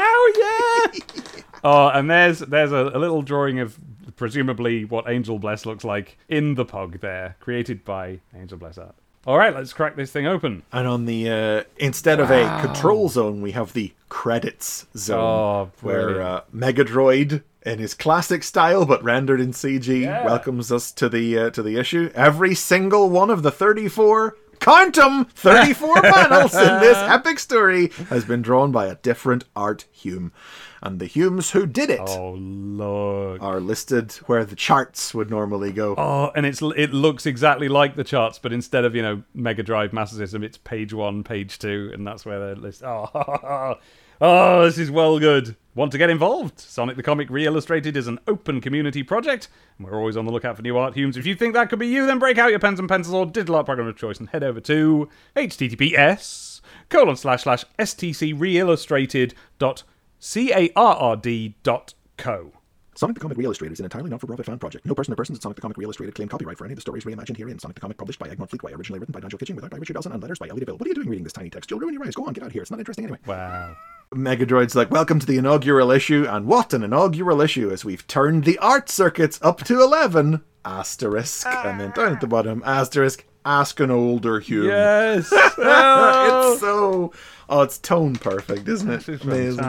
Oh 0.00 0.90
yeah. 0.94 1.00
oh, 1.64 1.88
and 1.88 2.10
there's 2.10 2.40
there's 2.40 2.72
a, 2.72 2.90
a 2.94 2.98
little 2.98 3.22
drawing 3.22 3.58
of 3.60 3.78
presumably 4.16 4.84
what 4.84 5.08
Angel 5.08 5.38
Bless 5.38 5.64
looks 5.66 5.84
like 5.84 6.18
in 6.28 6.54
the 6.54 6.64
pug 6.64 7.00
there, 7.00 7.36
created 7.40 7.84
by 7.84 8.20
Angel 8.36 8.58
Bless 8.58 8.78
Art. 8.78 8.94
All 9.26 9.36
right, 9.38 9.54
let's 9.54 9.72
crack 9.72 9.96
this 9.96 10.10
thing 10.10 10.26
open. 10.26 10.62
And 10.72 10.86
on 10.86 11.04
the, 11.04 11.30
uh, 11.30 11.62
instead 11.76 12.18
of 12.20 12.30
a 12.30 12.60
control 12.62 13.08
zone, 13.08 13.42
we 13.42 13.50
have 13.52 13.72
the 13.74 13.92
credits 14.08 14.86
zone. 14.96 15.18
Oh, 15.20 15.70
where 15.82 16.22
uh, 16.22 16.40
Megadroid, 16.54 17.42
in 17.68 17.78
his 17.78 17.94
classic 17.94 18.42
style 18.42 18.84
but 18.86 19.02
rendered 19.04 19.40
in 19.40 19.52
CG, 19.52 20.02
Yeah. 20.02 20.24
welcomes 20.24 20.72
us 20.72 20.90
to 20.92 21.08
the 21.08 21.38
uh, 21.38 21.50
to 21.50 21.62
the 21.62 21.76
issue. 21.78 22.10
Every 22.14 22.54
single 22.54 23.10
one 23.10 23.30
of 23.30 23.42
the 23.42 23.50
34 23.50 24.36
count 24.60 24.98
'em 24.98 25.24
34 25.26 25.94
panels 26.02 26.52
in 26.54 26.80
this 26.80 26.96
epic 26.96 27.38
story 27.38 27.88
has 28.08 28.24
been 28.24 28.42
drawn 28.42 28.72
by 28.72 28.86
a 28.86 28.96
different 28.96 29.44
art 29.54 29.86
Hume. 29.92 30.32
And 30.80 31.00
the 31.00 31.06
Humes 31.06 31.50
who 31.50 31.66
did 31.66 31.90
it 31.90 32.00
Oh 32.06 32.34
look. 32.34 33.42
are 33.42 33.60
listed 33.60 34.12
where 34.26 34.44
the 34.44 34.54
charts 34.56 35.12
would 35.12 35.28
normally 35.28 35.72
go. 35.72 35.94
Oh, 35.98 36.30
and 36.36 36.46
it's 36.46 36.62
it 36.76 36.92
looks 36.92 37.26
exactly 37.26 37.68
like 37.68 37.96
the 37.96 38.04
charts, 38.04 38.38
but 38.38 38.52
instead 38.52 38.84
of 38.84 38.94
you 38.94 39.02
know 39.02 39.22
Mega 39.34 39.62
Drive 39.64 39.92
Master 39.92 40.16
System, 40.16 40.42
it's 40.44 40.56
page 40.58 40.92
one, 40.94 41.24
page 41.24 41.58
two, 41.58 41.90
and 41.92 42.06
that's 42.06 42.24
where 42.24 42.38
they're 42.38 42.56
listed. 42.56 42.86
Oh, 42.88 43.74
oh, 44.20 44.64
this 44.64 44.78
is 44.78 44.90
well 44.90 45.18
good. 45.18 45.56
Want 45.74 45.92
to 45.92 45.98
get 45.98 46.10
involved? 46.10 46.58
Sonic 46.58 46.96
the 46.96 47.04
Comic 47.04 47.30
Re-Illustrated 47.30 47.96
is 47.96 48.08
an 48.08 48.18
open 48.26 48.60
community 48.60 49.04
project, 49.04 49.48
and 49.76 49.86
we're 49.86 49.96
always 49.96 50.16
on 50.16 50.24
the 50.24 50.32
lookout 50.32 50.56
for 50.56 50.62
new 50.62 50.76
art 50.76 50.94
humes. 50.94 51.16
If 51.16 51.24
you 51.24 51.36
think 51.36 51.54
that 51.54 51.70
could 51.70 51.78
be 51.78 51.86
you, 51.86 52.04
then 52.06 52.18
break 52.18 52.36
out 52.36 52.50
your 52.50 52.58
pens 52.58 52.80
and 52.80 52.88
pencils 52.88 53.14
or 53.14 53.26
digital 53.26 53.54
art 53.54 53.66
program 53.66 53.86
of 53.86 53.96
choice 53.96 54.18
and 54.18 54.28
head 54.30 54.42
over 54.42 54.60
to 54.62 55.08
https 55.36 56.60
colon 56.88 57.14
slash 57.14 57.44
slash 57.44 57.64
stc 57.78 58.38
reillustrated 58.38 59.34
dot 59.60 59.84
c-a-r-r-d 60.18 61.54
dot 61.62 61.94
co. 62.16 62.52
Sonic 62.96 63.14
the 63.14 63.20
Comic 63.20 63.38
Reillustrated 63.38 63.74
is 63.74 63.78
an 63.78 63.84
entirely 63.84 64.10
non-for-profit 64.10 64.46
fan 64.46 64.58
project. 64.58 64.84
No 64.84 64.96
person 64.96 65.12
or 65.12 65.16
persons 65.16 65.38
at 65.38 65.42
Sonic 65.44 65.54
the 65.54 65.62
Comic 65.62 65.76
Reillustrated 65.76 66.16
claim 66.16 66.26
copyright 66.26 66.58
for 66.58 66.64
any 66.64 66.72
of 66.72 66.76
the 66.76 66.80
stories 66.80 67.04
reimagined 67.04 67.36
herein. 67.36 67.60
Sonic 67.60 67.76
the 67.76 67.80
Comic 67.80 67.96
published 67.96 68.18
by 68.18 68.28
Egmont 68.28 68.50
Fleetway, 68.50 68.76
originally 68.76 68.98
written 68.98 69.12
by 69.12 69.20
Nigel 69.20 69.38
Kitching, 69.38 69.54
with 69.54 69.62
art 69.64 69.70
by 69.70 69.78
Richard 69.78 69.94
Elson, 69.94 70.10
and 70.10 70.20
letters 70.20 70.40
by 70.40 70.48
Ellie 70.48 70.58
de 70.58 70.66
Ville. 70.66 70.76
What 70.76 70.86
are 70.86 70.88
you 70.88 70.94
doing 70.96 71.08
reading 71.08 71.22
this 71.22 71.32
tiny 71.32 71.50
text? 71.50 71.70
You'll 71.70 71.78
ruin 71.78 71.94
your 71.94 72.04
eyes. 72.04 72.16
Go 72.16 72.24
on, 72.24 72.32
get 72.32 72.42
out 72.42 72.48
of 72.48 72.52
here. 72.52 72.62
It's 72.62 72.72
not 72.72 72.80
interesting 72.80 73.04
anyway. 73.04 73.20
Wow. 73.24 73.76
Megadroid's 74.14 74.74
like, 74.74 74.90
welcome 74.90 75.18
to 75.18 75.26
the 75.26 75.36
inaugural 75.36 75.90
issue, 75.90 76.26
and 76.28 76.46
what 76.46 76.72
an 76.72 76.82
inaugural 76.82 77.40
issue 77.40 77.70
as 77.70 77.84
we've 77.84 78.06
turned 78.06 78.44
the 78.44 78.58
art 78.58 78.88
circuits 78.88 79.38
up 79.42 79.62
to 79.64 79.80
11. 79.80 80.42
Asterisk. 80.64 81.46
And 81.46 81.80
then 81.80 81.90
down 81.92 82.14
at 82.14 82.20
the 82.20 82.26
bottom, 82.26 82.62
asterisk, 82.64 83.24
ask 83.44 83.80
an 83.80 83.90
older 83.90 84.40
human. 84.40 84.70
Yes. 84.70 85.28
it's 85.32 86.60
so. 86.60 87.12
Oh, 87.48 87.62
it's 87.62 87.78
tone 87.78 88.16
perfect, 88.16 88.68
isn't 88.68 88.90
it? 88.90 88.96
This 89.04 89.08
is 89.08 89.22
Amazing. 89.22 89.64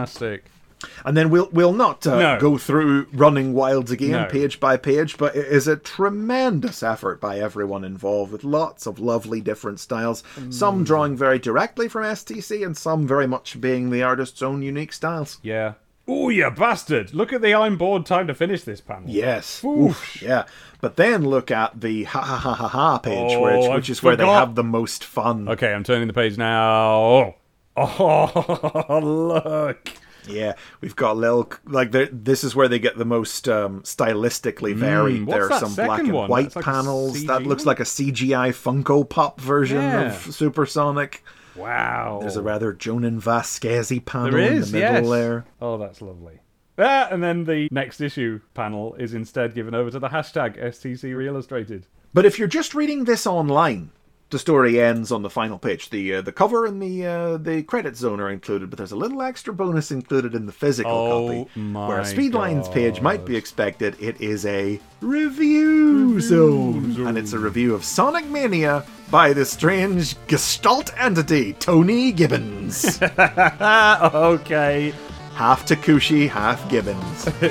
And 1.04 1.18
then 1.18 1.30
we'll 1.30 1.50
we'll 1.52 1.74
not 1.74 2.08
uh, 2.08 2.18
No. 2.20 2.40
go 2.40 2.58
through 2.58 3.08
Running 3.14 3.54
Wilds 3.54 3.92
again, 3.92 4.12
No. 4.12 4.26
page 4.26 4.60
by 4.60 4.78
page, 4.78 5.18
but 5.18 5.36
it 5.36 5.48
is 5.48 5.68
a 5.68 5.76
tremendous 5.76 6.82
effort 6.84 7.20
by 7.20 7.40
everyone 7.40 7.84
involved 7.84 8.32
with 8.32 8.44
lots 8.44 8.86
of 8.86 8.98
lovely 9.00 9.42
different 9.42 9.80
styles. 9.80 10.24
Mm. 10.38 10.54
Some 10.54 10.84
drawing 10.84 11.18
very 11.18 11.38
directly 11.40 11.88
from 11.90 12.04
STC, 12.06 12.66
and 12.66 12.78
some 12.78 13.06
very 13.08 13.28
much 13.28 13.60
being 13.60 13.90
the 13.90 14.04
artist's 14.04 14.42
own 14.42 14.62
unique 14.62 14.94
styles. 14.94 15.38
Yeah. 15.44 15.74
Oh, 16.08 16.30
you 16.30 16.50
bastard! 16.50 17.14
Look 17.14 17.34
at 17.34 17.42
the 17.42 17.54
I'm 17.54 17.78
bored 17.78 18.06
time 18.06 18.26
to 18.28 18.34
finish 18.34 18.64
this 18.64 18.82
panel. 18.82 19.04
Yes. 19.10 19.64
Oof. 19.64 20.22
Yeah. 20.22 20.46
But 20.82 20.96
then 20.96 21.24
look 21.26 21.52
at 21.52 21.82
the 21.82 22.06
ha 22.06 22.22
ha 22.22 22.38
ha 22.38 22.54
ha 22.54 22.68
ha 22.68 22.98
page, 23.00 23.34
Oh, 23.34 23.42
which, 23.42 23.70
which 23.76 23.90
is 23.90 24.02
where 24.02 24.16
they 24.16 24.26
have 24.26 24.56
the 24.56 24.64
most 24.64 25.04
fun. 25.04 25.48
Okay, 25.50 25.72
I'm 25.74 25.84
turning 25.84 26.08
the 26.08 26.14
page 26.14 26.38
now. 26.38 27.36
Oh, 27.82 29.00
look. 29.02 29.92
Yeah, 30.30 30.54
we've 30.82 30.96
got 30.96 31.14
a 31.14 31.20
little 31.20 31.52
like 31.66 31.92
this 31.92 32.44
is 32.44 32.56
where 32.56 32.68
they 32.68 32.80
get 32.80 32.98
the 32.98 33.06
most 33.06 33.48
um, 33.50 33.82
stylistically 33.82 34.76
varied. 34.76 35.22
Mm, 35.24 35.30
there 35.32 35.52
are 35.52 35.60
some 35.60 35.76
black 35.76 36.00
and 36.02 36.14
one? 36.14 36.30
white 36.30 36.56
like 36.56 36.66
panels. 36.66 37.26
That 37.26 37.44
looks 37.44 37.66
like 37.66 37.80
a 37.80 37.84
CGI 37.84 38.50
Funko 38.50 39.08
Pop 39.08 39.40
version 39.42 39.78
Yeah. 39.78 40.02
of 40.08 40.34
Supersonic. 40.36 41.24
Wow. 41.56 42.20
There's 42.22 42.38
a 42.38 42.42
rather 42.42 42.74
Jhonen 42.74 43.18
Vasquez 43.20 43.92
panel 44.06 44.36
in 44.36 44.62
the 44.62 44.68
middle 44.68 44.80
yes. 44.80 45.10
there. 45.10 45.46
Oh, 45.62 45.78
that's 45.78 46.02
lovely. 46.02 46.40
Ah, 46.78 47.10
and 47.12 47.22
then 47.22 47.44
the 47.44 47.68
next 47.72 48.00
issue 48.00 48.40
panel 48.54 48.96
is 48.96 49.14
instead 49.14 49.54
given 49.54 49.76
over 49.76 49.92
to 49.92 50.00
the 50.00 50.08
hashtag 50.08 50.58
STC 50.58 51.14
Reillustrated. 51.16 51.88
But 52.14 52.26
if 52.26 52.40
you're 52.40 52.48
just 52.48 52.74
reading 52.74 53.04
this 53.04 53.28
online, 53.28 53.92
the 54.32 54.38
story 54.40 54.80
ends 54.80 55.12
on 55.12 55.22
the 55.24 55.30
final 55.30 55.58
page. 55.58 55.90
The 55.90 56.16
uh, 56.16 56.22
the 56.22 56.32
cover 56.32 56.66
and 56.66 56.82
the 56.82 57.06
uh, 57.06 57.38
the 57.38 57.64
credit 57.64 57.96
zone 57.96 58.20
are 58.20 58.30
included, 58.30 58.70
but 58.70 58.78
there's 58.78 58.92
a 58.92 58.96
little 58.96 59.22
extra 59.22 59.54
bonus 59.54 59.92
included 59.92 60.36
in 60.36 60.46
the 60.46 60.52
physical 60.52 60.92
Oh 60.92 61.46
copy. 61.46 61.74
where 61.74 62.00
a 62.00 62.04
Speedlines 62.04 62.72
page 62.72 63.02
might 63.02 63.26
be 63.26 63.36
expected, 63.36 63.96
it 64.00 64.22
is 64.22 64.46
a 64.46 64.80
review 65.02 66.20
zone, 66.22 67.08
and 67.08 67.18
it's 67.18 67.34
a 67.34 67.40
review 67.40 67.74
of 67.74 67.84
Sonic 67.84 68.26
Mania 68.28 68.86
by 69.10 69.34
the 69.34 69.46
strange 69.46 70.16
Gestalt 70.28 70.92
entity 70.98 71.54
Tony 71.54 72.12
Gibbons, 72.12 73.02
okay. 73.02 74.94
half 75.34 75.66
Takoushi, 75.66 76.30
half 76.30 76.70
Gibbons. 76.70 77.26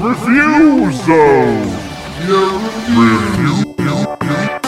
Review 0.00 0.92
Zone! 0.92 1.68
Review. 2.96 4.59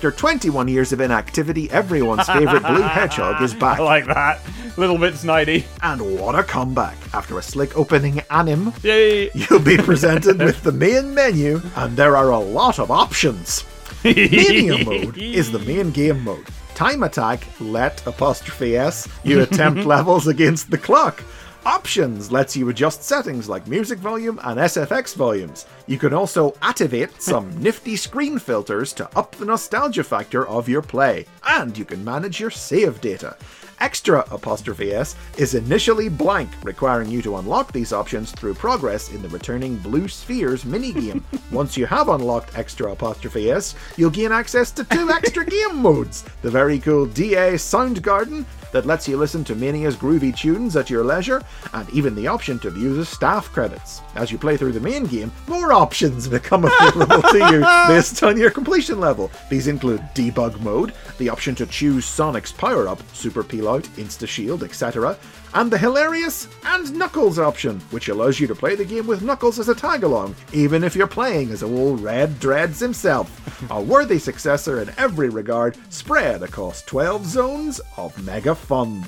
After 0.00 0.10
21 0.12 0.66
years 0.68 0.94
of 0.94 1.02
inactivity, 1.02 1.70
everyone's 1.70 2.26
favorite 2.26 2.62
blue 2.62 2.80
hedgehog 2.80 3.42
is 3.42 3.52
back. 3.52 3.78
I 3.78 3.82
like 3.82 4.06
that. 4.06 4.40
Little 4.78 4.96
bit 4.96 5.12
snidey. 5.12 5.66
And 5.82 6.18
what 6.18 6.34
a 6.34 6.42
comeback! 6.42 6.96
After 7.12 7.38
a 7.38 7.42
slick 7.42 7.76
opening 7.76 8.22
anim, 8.30 8.72
Yay. 8.82 9.30
you'll 9.34 9.60
be 9.60 9.76
presented 9.76 10.38
with 10.42 10.62
the 10.62 10.72
main 10.72 11.12
menu, 11.12 11.60
and 11.76 11.98
there 11.98 12.16
are 12.16 12.30
a 12.30 12.38
lot 12.38 12.78
of 12.78 12.90
options. 12.90 13.62
Mania 14.02 14.82
mode 14.86 15.18
is 15.18 15.52
the 15.52 15.58
main 15.58 15.90
game 15.90 16.24
mode. 16.24 16.46
Time 16.74 17.02
attack, 17.02 17.46
let 17.60 18.00
apostrophe 18.06 18.78
s, 18.78 19.06
you 19.22 19.42
attempt 19.42 19.84
levels 19.84 20.28
against 20.28 20.70
the 20.70 20.78
clock. 20.78 21.22
Options 21.66 22.32
lets 22.32 22.56
you 22.56 22.70
adjust 22.70 23.02
settings 23.02 23.46
like 23.46 23.66
music 23.66 23.98
volume 23.98 24.40
and 24.44 24.58
SFX 24.58 25.14
volumes. 25.14 25.66
You 25.86 25.98
can 25.98 26.14
also 26.14 26.54
activate 26.62 27.10
some 27.20 27.50
nifty 27.62 27.96
screen 27.96 28.38
filters 28.38 28.94
to 28.94 29.08
up 29.14 29.36
the 29.36 29.44
nostalgia 29.44 30.02
factor 30.02 30.48
of 30.48 30.70
your 30.70 30.80
play. 30.80 31.26
And 31.46 31.76
you 31.76 31.84
can 31.84 32.02
manage 32.02 32.40
your 32.40 32.50
save 32.50 33.02
data. 33.02 33.36
Extra 33.80 34.24
apostrophe 34.30 34.92
s 34.92 35.16
is 35.38 35.54
initially 35.54 36.08
blank, 36.08 36.50
requiring 36.64 37.10
you 37.10 37.22
to 37.22 37.36
unlock 37.36 37.72
these 37.72 37.92
options 37.92 38.30
through 38.32 38.54
progress 38.54 39.10
in 39.10 39.22
the 39.22 39.28
returning 39.28 39.76
Blue 39.76 40.06
Spheres 40.06 40.64
minigame. 40.64 41.22
Once 41.52 41.76
you 41.76 41.86
have 41.86 42.08
unlocked 42.08 42.56
extra 42.58 42.92
apostrophe 42.92 43.50
s, 43.50 43.74
you'll 43.96 44.10
gain 44.10 44.32
access 44.32 44.70
to 44.72 44.84
two 44.84 45.10
extra 45.12 45.44
game 45.44 45.76
modes 45.76 46.24
the 46.42 46.50
very 46.50 46.78
cool 46.78 47.06
DA 47.06 47.56
Sound 47.56 48.02
Garden 48.02 48.44
that 48.72 48.86
lets 48.86 49.08
you 49.08 49.16
listen 49.16 49.44
to 49.44 49.54
Mania's 49.54 49.96
groovy 49.96 50.36
tunes 50.36 50.76
at 50.76 50.90
your 50.90 51.04
leisure, 51.04 51.42
and 51.72 51.88
even 51.90 52.14
the 52.14 52.26
option 52.26 52.58
to 52.60 52.70
view 52.70 52.94
the 52.94 53.04
staff 53.04 53.50
credits. 53.52 54.02
As 54.14 54.30
you 54.30 54.38
play 54.38 54.56
through 54.56 54.72
the 54.72 54.80
main 54.80 55.04
game, 55.06 55.32
more 55.46 55.72
options 55.72 56.28
become 56.28 56.64
available 56.64 57.22
to 57.22 57.38
you 57.38 57.60
based 57.88 58.22
on 58.22 58.36
your 58.36 58.50
completion 58.50 59.00
level. 59.00 59.30
These 59.48 59.66
include 59.66 60.00
debug 60.14 60.60
mode, 60.60 60.92
the 61.18 61.28
option 61.28 61.54
to 61.56 61.66
choose 61.66 62.04
Sonic's 62.04 62.52
power 62.52 62.88
up, 62.88 63.00
super 63.12 63.42
peel 63.42 63.68
out, 63.68 63.84
insta 63.96 64.26
shield, 64.26 64.62
etc., 64.62 65.16
and 65.54 65.70
the 65.70 65.78
hilarious 65.78 66.48
and 66.64 66.94
Knuckles 66.94 67.38
option, 67.38 67.80
which 67.90 68.08
allows 68.08 68.38
you 68.38 68.46
to 68.46 68.54
play 68.54 68.74
the 68.74 68.84
game 68.84 69.06
with 69.06 69.22
Knuckles 69.22 69.58
as 69.58 69.68
a 69.68 69.74
tag 69.74 70.04
along, 70.04 70.34
even 70.52 70.84
if 70.84 70.94
you're 70.94 71.06
playing 71.06 71.50
as 71.50 71.62
old 71.62 72.00
Red 72.00 72.38
Dreads 72.40 72.80
himself. 72.80 73.36
A 73.70 73.80
worthy 73.80 74.18
successor 74.18 74.80
in 74.80 74.90
every 74.96 75.28
regard, 75.28 75.76
spread 75.92 76.42
across 76.42 76.82
12 76.82 77.26
zones 77.26 77.80
of 77.96 78.22
mega 78.24 78.54
fun. 78.54 79.02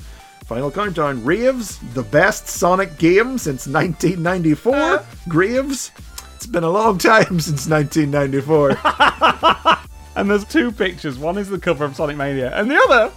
Final 0.45 0.71
countdown 0.71 1.23
Raves, 1.23 1.79
the 1.93 2.03
best 2.03 2.47
Sonic 2.47 2.97
game 2.97 3.37
since 3.37 3.67
1994. 3.67 4.75
Uh. 4.75 5.05
Graves, 5.29 5.91
it's 6.35 6.45
been 6.45 6.63
a 6.63 6.69
long 6.69 6.97
time 6.97 7.39
since 7.39 7.67
1994. 7.67 9.79
And 10.15 10.29
there's 10.29 10.45
two 10.45 10.71
pictures. 10.71 11.17
One 11.17 11.37
is 11.37 11.49
the 11.49 11.57
cover 11.57 11.85
of 11.85 11.95
Sonic 11.95 12.17
Mania, 12.17 12.55
and 12.55 12.69
the 12.69 12.77
other, 12.77 13.11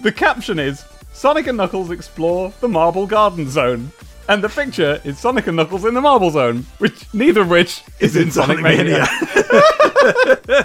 the 0.00 0.12
caption 0.12 0.58
is 0.58 0.84
Sonic 1.16 1.46
and 1.46 1.56
Knuckles 1.56 1.90
explore 1.90 2.52
the 2.60 2.68
Marble 2.68 3.06
Garden 3.06 3.48
Zone. 3.48 3.90
And 4.28 4.44
the 4.44 4.50
picture 4.50 5.00
is 5.02 5.18
Sonic 5.18 5.46
and 5.46 5.56
Knuckles 5.56 5.86
in 5.86 5.94
the 5.94 6.00
Marble 6.02 6.30
Zone, 6.30 6.66
which 6.76 7.12
neither 7.14 7.40
of 7.40 7.48
which 7.48 7.82
is, 8.00 8.16
in 8.16 8.30
Sonic, 8.30 8.60
Mania. 8.60 9.06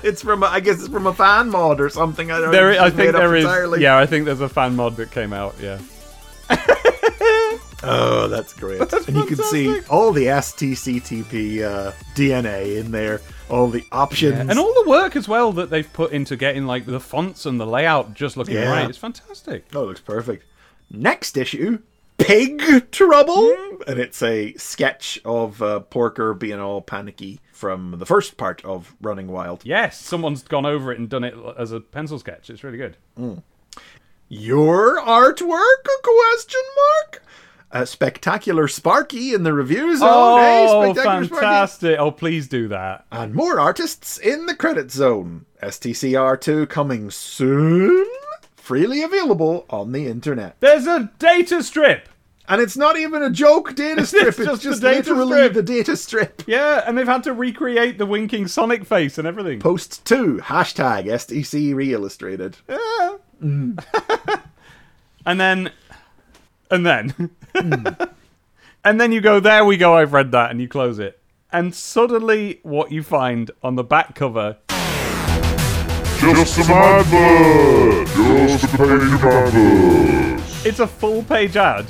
it's 0.03 0.21
from, 0.21 0.43
a, 0.43 0.47
I 0.47 0.59
guess 0.59 0.79
it's 0.79 0.89
from 0.89 1.07
a 1.07 1.13
fan 1.13 1.49
mod 1.49 1.79
or 1.79 1.89
something. 1.89 2.31
I 2.31 2.41
don't 2.41 2.51
There, 2.51 2.71
it's 2.71 2.81
I 2.81 2.89
think 2.89 3.13
there 3.13 3.33
is. 3.33 3.45
entirely. 3.45 3.81
Yeah, 3.81 3.97
I 3.97 4.05
think 4.05 4.25
there's 4.25 4.41
a 4.41 4.49
fan 4.49 4.75
mod 4.75 4.97
that 4.97 5.11
came 5.11 5.31
out. 5.31 5.55
Yeah. 5.61 5.79
Oh, 7.83 8.27
that's 8.27 8.53
great. 8.53 8.79
and 8.79 9.15
you 9.15 9.25
can 9.25 9.37
see 9.37 9.81
all 9.89 10.11
the 10.11 10.25
STCTP 10.25 11.63
uh, 11.63 11.91
DNA 12.13 12.77
in 12.77 12.91
there, 12.91 13.21
all 13.51 13.67
the 13.67 13.83
options. 13.91 14.49
And 14.49 14.57
all 14.57 14.73
the 14.83 14.89
work 14.89 15.15
as 15.15 15.27
well 15.27 15.51
that 15.53 15.69
they've 15.69 15.91
put 15.93 16.11
into 16.11 16.35
getting 16.35 16.65
like 16.65 16.85
the 16.85 16.99
fonts 16.99 17.45
and 17.45 17.59
the 17.59 17.65
layout 17.67 18.13
just 18.13 18.37
looking 18.37 18.55
Yeah. 18.55 18.71
right. 18.71 18.89
It's 18.89 18.97
fantastic. 18.97 19.65
Oh, 19.73 19.83
it 19.83 19.87
looks 19.87 19.99
perfect. 20.01 20.45
Next 20.89 21.37
issue, 21.37 21.79
Pig 22.17 22.91
Trouble, 22.91 23.55
and 23.87 23.99
it's 23.99 24.21
a 24.21 24.53
sketch 24.55 25.19
of 25.25 25.61
uh, 25.61 25.79
Porker 25.81 26.33
being 26.33 26.59
all 26.59 26.81
panicky 26.81 27.39
from 27.51 27.95
the 27.97 28.05
first 28.05 28.37
part 28.37 28.63
of 28.65 28.95
Running 29.01 29.27
Wild. 29.27 29.61
Yes, 29.63 29.99
someone's 29.99 30.43
gone 30.43 30.65
over 30.65 30.91
it 30.91 30.99
and 30.99 31.09
done 31.09 31.23
it 31.23 31.33
as 31.57 31.71
a 31.71 31.79
pencil 31.79 32.19
sketch. 32.19 32.49
It's 32.49 32.63
really 32.63 32.77
good. 32.77 32.97
Your 34.29 34.99
artwork? 35.01 35.85
Question 36.03 36.61
mark. 36.75 37.23
Uh, 37.73 37.85
spectacular 37.85 38.67
Sparky 38.67 39.33
in 39.33 39.43
the 39.43 39.53
reviews. 39.53 39.99
Oh, 40.01 40.37
hey, 40.37 40.65
Oh, 40.69 40.93
Sparky. 40.93 41.27
fantastic! 41.29 41.97
Oh, 41.99 42.11
please 42.11 42.47
do 42.49 42.67
that. 42.67 43.05
And 43.11 43.33
more 43.33 43.59
artists 43.61 44.17
in 44.17 44.45
the 44.45 44.55
credit 44.55 44.91
zone. 44.91 45.45
STCR2 45.63 46.67
coming 46.69 47.09
soon. 47.11 48.05
Freely 48.57 49.01
available 49.03 49.65
on 49.69 49.91
the 49.93 50.07
internet. 50.07 50.57
There's 50.59 50.85
a 50.85 51.11
data 51.19 51.63
strip. 51.63 52.09
And 52.49 52.61
it's 52.61 52.75
not 52.75 52.97
even 52.97 53.23
a 53.23 53.29
joke 53.29 53.75
data 53.75 54.05
strip, 54.05 54.27
it's, 54.27 54.37
just 54.37 54.61
just, 54.63 54.81
the 54.81 54.89
data 54.91 55.09
literally 55.13 55.37
strip. 55.37 55.53
the 55.53 55.63
data 55.63 55.95
strip. 55.95 56.43
Yeah, 56.47 56.83
and 56.85 56.97
they've 56.97 57.07
had 57.07 57.23
to 57.23 57.33
recreate 57.33 57.97
the 57.97 58.05
winking 58.05 58.47
Sonic 58.47 58.83
face 58.85 59.17
and 59.17 59.25
everything. 59.25 59.59
Post 59.61 60.03
2, 60.05 60.39
hashtag 60.43 61.05
STC 61.05 61.73
Reillustrated. 61.73 62.57
Yeah. 62.67 63.15
and 65.25 65.39
then, 65.39 65.71
and 66.69 66.85
then, 66.85 67.29
and 68.83 68.99
then 68.99 69.11
you 69.11 69.21
go, 69.21 69.39
there 69.39 69.65
we 69.65 69.77
go, 69.77 69.95
I've 69.95 70.13
read 70.13 70.31
that, 70.31 70.51
and 70.51 70.59
you 70.61 70.67
close 70.67 70.99
it. 70.99 71.19
and 71.51 71.73
suddenly 71.75 72.59
what 72.63 72.91
you 72.91 73.03
find 73.03 73.51
on 73.61 73.75
the 73.75 73.83
back 73.83 74.15
cover 74.15 74.57
Just 76.19 76.55
some 76.55 76.71
adverts! 76.71 78.13
Just 78.13 78.63
a 78.63 78.77
page 78.77 79.13
of 79.13 79.23
adverts! 79.25 80.65
It's 80.65 80.79
a 80.79 80.87
full 80.87 81.23
page 81.23 81.57
ad 81.57 81.87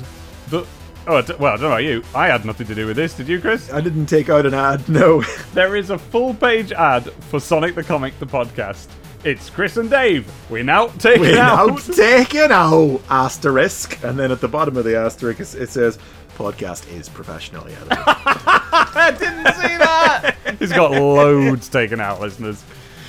that. 0.50 0.66
Oh, 1.06 1.20
well, 1.38 1.54
I 1.54 1.56
don't 1.56 1.60
know 1.62 1.66
about 1.66 1.82
you. 1.82 2.02
I 2.14 2.28
had 2.28 2.44
nothing 2.44 2.66
to 2.68 2.74
do 2.76 2.86
with 2.86 2.94
this. 2.96 3.14
Did 3.14 3.26
you, 3.26 3.40
Chris? 3.40 3.72
I 3.72 3.80
didn't 3.80 4.06
take 4.06 4.28
out 4.30 4.46
an 4.46 4.54
ad, 4.54 4.88
no. 4.88 5.22
There 5.52 5.74
is 5.74 5.90
a 5.90 5.98
full 5.98 6.32
page 6.32 6.70
ad 6.70 7.10
for 7.28 7.40
Sonic 7.40 7.74
the 7.74 7.82
Comic, 7.82 8.16
the 8.20 8.26
podcast. 8.26 8.86
It's 9.24 9.50
Chris 9.50 9.76
and 9.76 9.88
Dave. 9.88 10.30
We're 10.50 10.64
now 10.64 10.88
taking 10.88 11.22
We're 11.22 11.38
out. 11.38 11.68
now 11.68 11.76
taking 11.94 12.50
out 12.50 13.00
asterisk. 13.08 14.02
And 14.02 14.18
then 14.18 14.32
at 14.32 14.40
the 14.40 14.48
bottom 14.48 14.76
of 14.76 14.84
the 14.84 14.96
asterisk, 14.96 15.38
it- 15.40 15.54
it 15.62 15.68
says, 15.70 15.98
podcast 16.36 16.90
is 16.92 17.08
professionally 17.08 17.72
edited. 17.80 17.98
I 18.04 19.10
didn't 19.16 19.54
see 19.54 19.76
that. 19.76 20.36
He's 20.58 20.72
got 20.72 20.90
loads 20.90 21.68
taken 21.68 22.00
out, 22.00 22.20
listeners. 22.20 22.64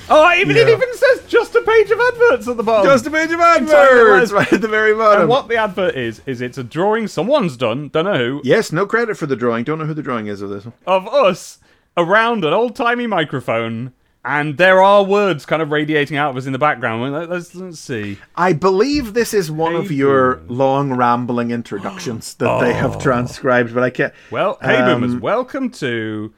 Oh, 0.08 0.32
even 0.34 0.56
it 0.56 0.68
Yeah. 0.68 0.74
even 0.74 0.94
says 0.94 1.22
just 1.26 1.54
a 1.56 1.62
page 1.62 1.90
of 1.90 1.98
adverts 1.98 2.46
at 2.46 2.56
the 2.58 2.62
bottom. 2.62 2.86
Just 2.92 3.06
a 3.06 3.10
page 3.10 3.32
of 3.32 3.40
adverts 3.40 4.30
right 4.30 4.52
at 4.52 4.60
the 4.60 4.68
very 4.68 4.94
bottom. 4.94 5.22
And 5.22 5.30
what 5.30 5.48
the 5.48 5.56
advert 5.56 5.96
is 5.96 6.20
is 6.26 6.40
it's 6.42 6.58
a 6.58 6.62
drawing 6.64 7.08
someone's 7.08 7.56
done, 7.56 7.88
don't 7.88 8.04
know 8.04 8.16
who, 8.18 8.40
Yes, 8.44 8.70
no 8.70 8.86
credit 8.86 9.16
for 9.16 9.26
the 9.26 9.34
drawing. 9.34 9.64
Don't 9.64 9.78
know 9.80 9.86
who 9.86 9.94
the 9.94 10.02
drawing 10.02 10.26
is 10.28 10.42
of 10.42 10.50
this 10.50 10.64
one. 10.66 10.74
of 10.86 11.08
us 11.08 11.58
around 11.96 12.44
an 12.44 12.52
old 12.52 12.76
timey 12.76 13.06
microphone, 13.06 13.92
and 14.24 14.56
there 14.56 14.80
are 14.82 15.02
words 15.04 15.44
kind 15.46 15.60
of 15.60 15.70
radiating 15.70 16.16
out 16.16 16.30
of 16.30 16.36
us 16.36 16.46
in 16.46 16.52
the 16.52 16.58
background. 16.58 17.12
Let- 17.12 17.28
Let's, 17.30 17.54
let's 17.54 17.78
see. 17.80 18.18
I 18.36 18.52
believe 18.52 19.12
this 19.14 19.34
is 19.34 19.50
one 19.50 19.74
of 19.76 19.90
your 19.92 20.40
long 20.48 20.92
rambling 20.94 21.50
introductions 21.50 22.34
that 22.34 22.60
they 22.60 22.72
have 22.72 23.00
transcribed, 23.02 23.74
but 23.74 23.82
I 23.82 23.90
can't. 23.90 24.14
Well, 24.30 24.58
hey 24.62 24.76
Um, 24.76 25.00
boomers, 25.02 25.20
welcome 25.20 25.70
to 25.70 26.32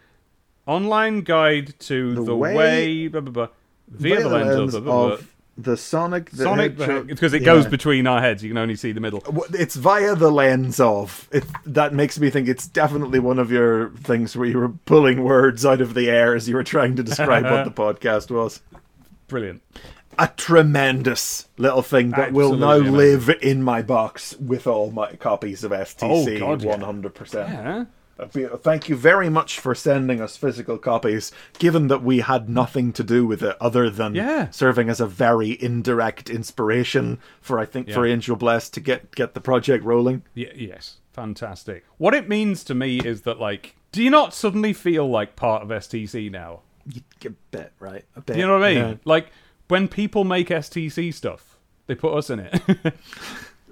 online 0.67 1.21
guide 1.21 1.75
to 1.81 2.15
the, 2.15 2.25
The 2.25 2.37
way, 2.37 2.55
way- 2.57 3.09
blah, 3.09 3.21
blah, 3.21 3.33
blah, 3.33 3.49
via 3.89 4.21
the 4.21 4.29
lens 4.29 4.75
of, 4.75 4.85
blah, 4.85 4.93
blah, 4.93 5.07
blah. 5.09 5.15
of 5.15 5.36
the 5.59 5.77
Sonic 5.77 6.31
the 6.31 6.45
Sonic 6.45 6.79
Hedgehog- 6.79 7.07
because 7.09 7.33
it 7.33 7.43
yeah. 7.43 7.47
goes 7.47 7.67
between 7.67 8.07
our 8.07 8.21
heads. 8.21 8.43
You 8.43 8.51
can 8.51 8.59
only 8.59 8.77
see 8.77 8.93
the 8.93 9.01
middle. 9.01 9.23
It's 9.53 9.75
via 9.75 10.15
the 10.15 10.31
lens 10.31 10.81
of. 10.81 11.29
It, 11.33 11.45
that 11.65 11.95
makes 11.95 12.19
me 12.19 12.31
think 12.31 12.49
it's 12.49 12.67
definitely 12.67 13.19
one 13.19 13.39
of 13.39 13.51
your 13.51 13.91
things 13.91 14.37
where 14.37 14.49
you 14.49 14.59
were 14.59 14.69
pulling 14.69 15.23
words 15.25 15.65
out 15.65 15.81
of 15.81 15.95
the 15.95 16.11
air 16.11 16.35
as 16.35 16.49
you 16.49 16.55
were 16.55 16.65
trying 16.65 16.97
to 16.97 17.03
describe 17.03 17.45
what 17.45 17.65
the 17.65 17.71
podcast 17.83 18.31
was. 18.31 18.61
Brilliant. 19.29 19.63
A 20.19 20.29
tremendous 20.29 21.49
little 21.59 21.83
thing 21.83 22.11
that 22.11 22.33
will 22.33 22.57
now 22.57 22.73
Absolutely 22.73 22.99
live 22.99 23.31
in 23.43 23.63
my 23.63 23.83
box 23.83 24.35
with 24.39 24.67
all 24.67 24.91
my 24.91 25.13
copies 25.17 25.63
of 25.63 25.73
STC. 25.73 26.37
Oh, 26.37 26.39
God, 26.39 26.63
yeah. 26.63 26.71
One 26.71 26.81
hundred 26.81 27.15
percent. 27.15 27.51
Yeah. 27.51 27.85
Thank 28.19 28.89
you 28.89 28.97
very 28.97 29.29
much 29.29 29.59
for 29.61 29.75
sending 29.75 30.21
us 30.23 30.37
physical 30.37 30.79
copies, 30.79 31.33
given 31.59 31.89
that 31.89 32.03
we 32.03 32.21
had 32.21 32.49
nothing 32.49 32.93
to 32.95 33.05
do 33.05 33.27
with 33.27 33.43
it 33.43 33.57
other 33.61 33.91
than 33.91 34.15
Yeah. 34.15 34.49
serving 34.51 34.89
as 34.89 35.01
a 35.01 35.07
very 35.07 35.61
indirect 35.63 36.31
inspiration 36.31 37.19
for 37.41 37.59
I 37.59 37.67
think 37.67 37.91
for 37.91 38.07
Angel 38.07 38.37
Bless 38.37 38.71
to 38.71 38.81
get 38.81 39.15
get 39.15 39.35
the 39.35 39.41
project 39.41 39.85
rolling. 39.85 40.23
Y- 40.37 40.51
yes. 40.55 40.97
Fantastic. 41.13 41.85
What 41.99 42.15
it 42.15 42.29
means 42.29 42.63
to 42.65 42.75
me 42.75 43.01
is 43.01 43.23
that, 43.23 43.39
like, 43.41 43.75
do 43.93 44.03
you 44.03 44.11
not 44.11 44.35
suddenly 44.35 44.73
feel 44.75 45.09
like 45.09 45.35
part 45.37 45.63
of 45.63 45.69
STC 45.71 46.31
now? 46.31 46.61
A 47.25 47.31
bit, 47.51 47.73
right? 47.81 48.05
A 48.15 48.21
bit. 48.21 48.35
Do 48.35 48.41
you 48.41 48.47
know 48.47 48.59
what 48.59 48.65
I 48.69 48.75
mean? 48.75 48.79
yeah. 48.85 48.95
Like, 49.07 49.29
when 49.69 49.89
people 49.89 50.25
make 50.25 50.49
STC 50.51 51.13
stuff, 51.13 51.57
they 51.87 51.95
put 51.95 52.15
us 52.15 52.29
in 52.31 52.41
it. 52.41 52.61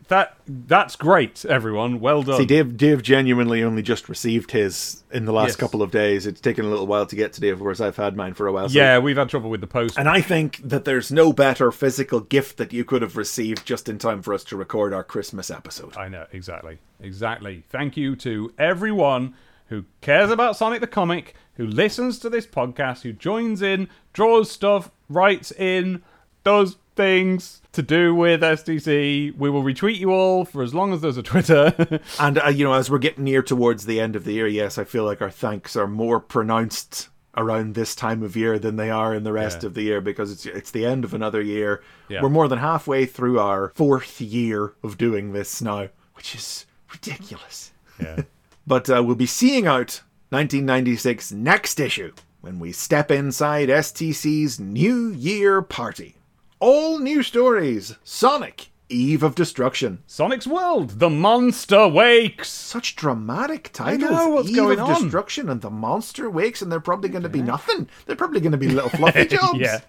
that 0.08 0.36
That's 0.46 0.96
great, 0.96 1.44
everyone. 1.44 2.00
Well 2.00 2.22
done. 2.22 2.38
See, 2.38 2.46
Dave, 2.46 2.76
Dave 2.76 3.02
genuinely 3.02 3.62
only 3.62 3.82
just 3.82 4.08
received 4.08 4.50
his 4.50 5.02
in 5.10 5.24
the 5.24 5.32
last 5.32 5.48
Yes. 5.50 5.56
couple 5.56 5.82
of 5.82 5.90
days. 5.90 6.26
It's 6.26 6.40
taken 6.40 6.64
a 6.64 6.68
little 6.68 6.86
while 6.86 7.06
to 7.06 7.16
get 7.16 7.32
to 7.34 7.40
Dave, 7.40 7.60
whereas 7.60 7.80
I've 7.80 7.96
had 7.96 8.16
mine 8.16 8.34
for 8.34 8.46
a 8.46 8.52
while. 8.52 8.68
so- 8.68 8.78
yeah, 8.78 8.98
we've 8.98 9.16
had 9.16 9.28
trouble 9.28 9.50
with 9.50 9.60
the 9.60 9.66
post. 9.66 9.98
And 9.98 10.08
I 10.08 10.20
think 10.20 10.60
that 10.64 10.84
there's 10.84 11.10
no 11.10 11.32
better 11.32 11.72
physical 11.72 12.20
gift 12.20 12.56
that 12.58 12.72
you 12.72 12.84
could 12.84 13.02
have 13.02 13.16
received 13.16 13.64
just 13.66 13.88
in 13.88 13.98
time 13.98 14.20
for 14.22 14.34
us 14.34 14.44
to 14.44 14.56
record 14.56 14.92
our 14.92 15.04
Christmas 15.04 15.50
episode. 15.50 15.96
I 15.96 16.08
know, 16.08 16.26
exactly. 16.32 16.78
Exactly. 17.00 17.64
Thank 17.70 17.96
you 17.96 18.16
to 18.16 18.52
everyone 18.58 19.34
who 19.68 19.84
cares 20.02 20.30
about 20.30 20.56
Sonic 20.56 20.80
the 20.80 20.86
Comic, 20.86 21.34
who 21.54 21.66
listens 21.66 22.18
to 22.18 22.28
this 22.28 22.46
podcast, 22.46 23.02
who 23.02 23.12
joins 23.12 23.62
in, 23.62 23.88
draws 24.12 24.50
stuff, 24.50 24.90
writes 25.08 25.50
in, 25.52 26.02
does 26.44 26.76
things 26.96 27.62
to 27.74 27.82
do 27.82 28.14
with 28.14 28.40
STC. 28.40 29.36
We 29.36 29.50
will 29.50 29.62
retweet 29.62 29.98
you 29.98 30.10
all 30.10 30.44
for 30.44 30.62
as 30.62 30.74
long 30.74 30.92
as 30.92 31.00
there's 31.00 31.16
a 31.16 31.22
Twitter. 31.22 32.00
And 32.18 32.38
uh, 32.38 32.48
you 32.48 32.64
know, 32.64 32.72
as 32.74 32.90
we're 32.90 32.98
getting 32.98 33.24
near 33.24 33.42
towards 33.42 33.86
the 33.86 34.00
end 34.00 34.16
of 34.16 34.24
the 34.24 34.32
year, 34.32 34.46
yes, 34.46 34.78
I 34.78 34.84
feel 34.84 35.04
like 35.04 35.20
our 35.22 35.30
thanks 35.30 35.76
are 35.76 35.86
more 35.86 36.20
pronounced 36.20 37.08
around 37.36 37.74
this 37.74 37.94
time 37.96 38.22
of 38.22 38.36
year 38.36 38.58
than 38.60 38.76
they 38.76 38.90
are 38.90 39.12
in 39.14 39.24
the 39.24 39.32
rest 39.32 39.62
Yeah. 39.62 39.66
of 39.66 39.74
the 39.74 39.82
year 39.82 40.00
because 40.00 40.30
it's 40.30 40.46
it's 40.46 40.70
the 40.70 40.86
end 40.86 41.04
of 41.04 41.12
another 41.14 41.42
year. 41.42 41.82
Yeah. 42.08 42.22
We're 42.22 42.28
more 42.28 42.46
than 42.48 42.60
halfway 42.60 43.06
through 43.06 43.40
our 43.40 43.72
fourth 43.74 44.20
year 44.20 44.74
of 44.84 44.96
doing 44.96 45.32
this 45.32 45.60
now, 45.60 45.88
which 46.14 46.34
is 46.34 46.66
ridiculous. 46.92 47.72
yeah. 48.00 48.22
But 48.66 48.88
uh, 48.88 49.02
we'll 49.04 49.14
be 49.16 49.26
seeing 49.26 49.66
out 49.66 50.00
1996 50.30 51.32
next 51.32 51.78
issue 51.80 52.12
when 52.40 52.58
we 52.58 52.72
step 52.72 53.10
inside 53.10 53.68
STC's 53.68 54.58
New 54.60 55.08
Year 55.08 55.60
party. 55.60 56.16
All 56.60 56.98
new 56.98 57.22
stories. 57.22 57.96
Sonic, 58.04 58.68
Eve 58.88 59.22
of 59.22 59.34
Destruction. 59.34 60.02
Sonic's 60.06 60.46
World, 60.46 60.98
The 61.00 61.10
Monster 61.10 61.88
Wakes. 61.88 62.48
Such 62.48 62.96
dramatic 62.96 63.70
titles. 63.72 64.10
know, 64.10 64.28
what's 64.28 64.48
Eve 64.50 64.56
going 64.56 64.78
of 64.80 64.88
on? 64.88 65.02
Destruction 65.02 65.48
and 65.50 65.60
the 65.60 65.70
monster 65.70 66.30
wakes, 66.30 66.62
and 66.62 66.70
they're 66.72 66.80
probably 66.80 67.08
going 67.10 67.22
to 67.22 67.28
be 67.28 67.42
nothing. 67.42 67.88
They're 68.06 68.16
probably 68.16 68.40
going 68.40 68.52
to 68.52 68.58
be 68.58 68.68
little 68.68 68.90
fluffy 68.98 69.26
jobs. 69.26 69.58
Yeah. 69.58 69.80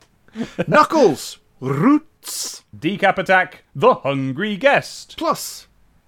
Knuckles, 0.68 1.38
Roots, 1.62 2.64
Decap 2.78 3.18
Attack, 3.18 3.64
The 3.74 3.96
Hungry 3.96 4.58
Guest. 4.58 5.16
plus 5.18 5.68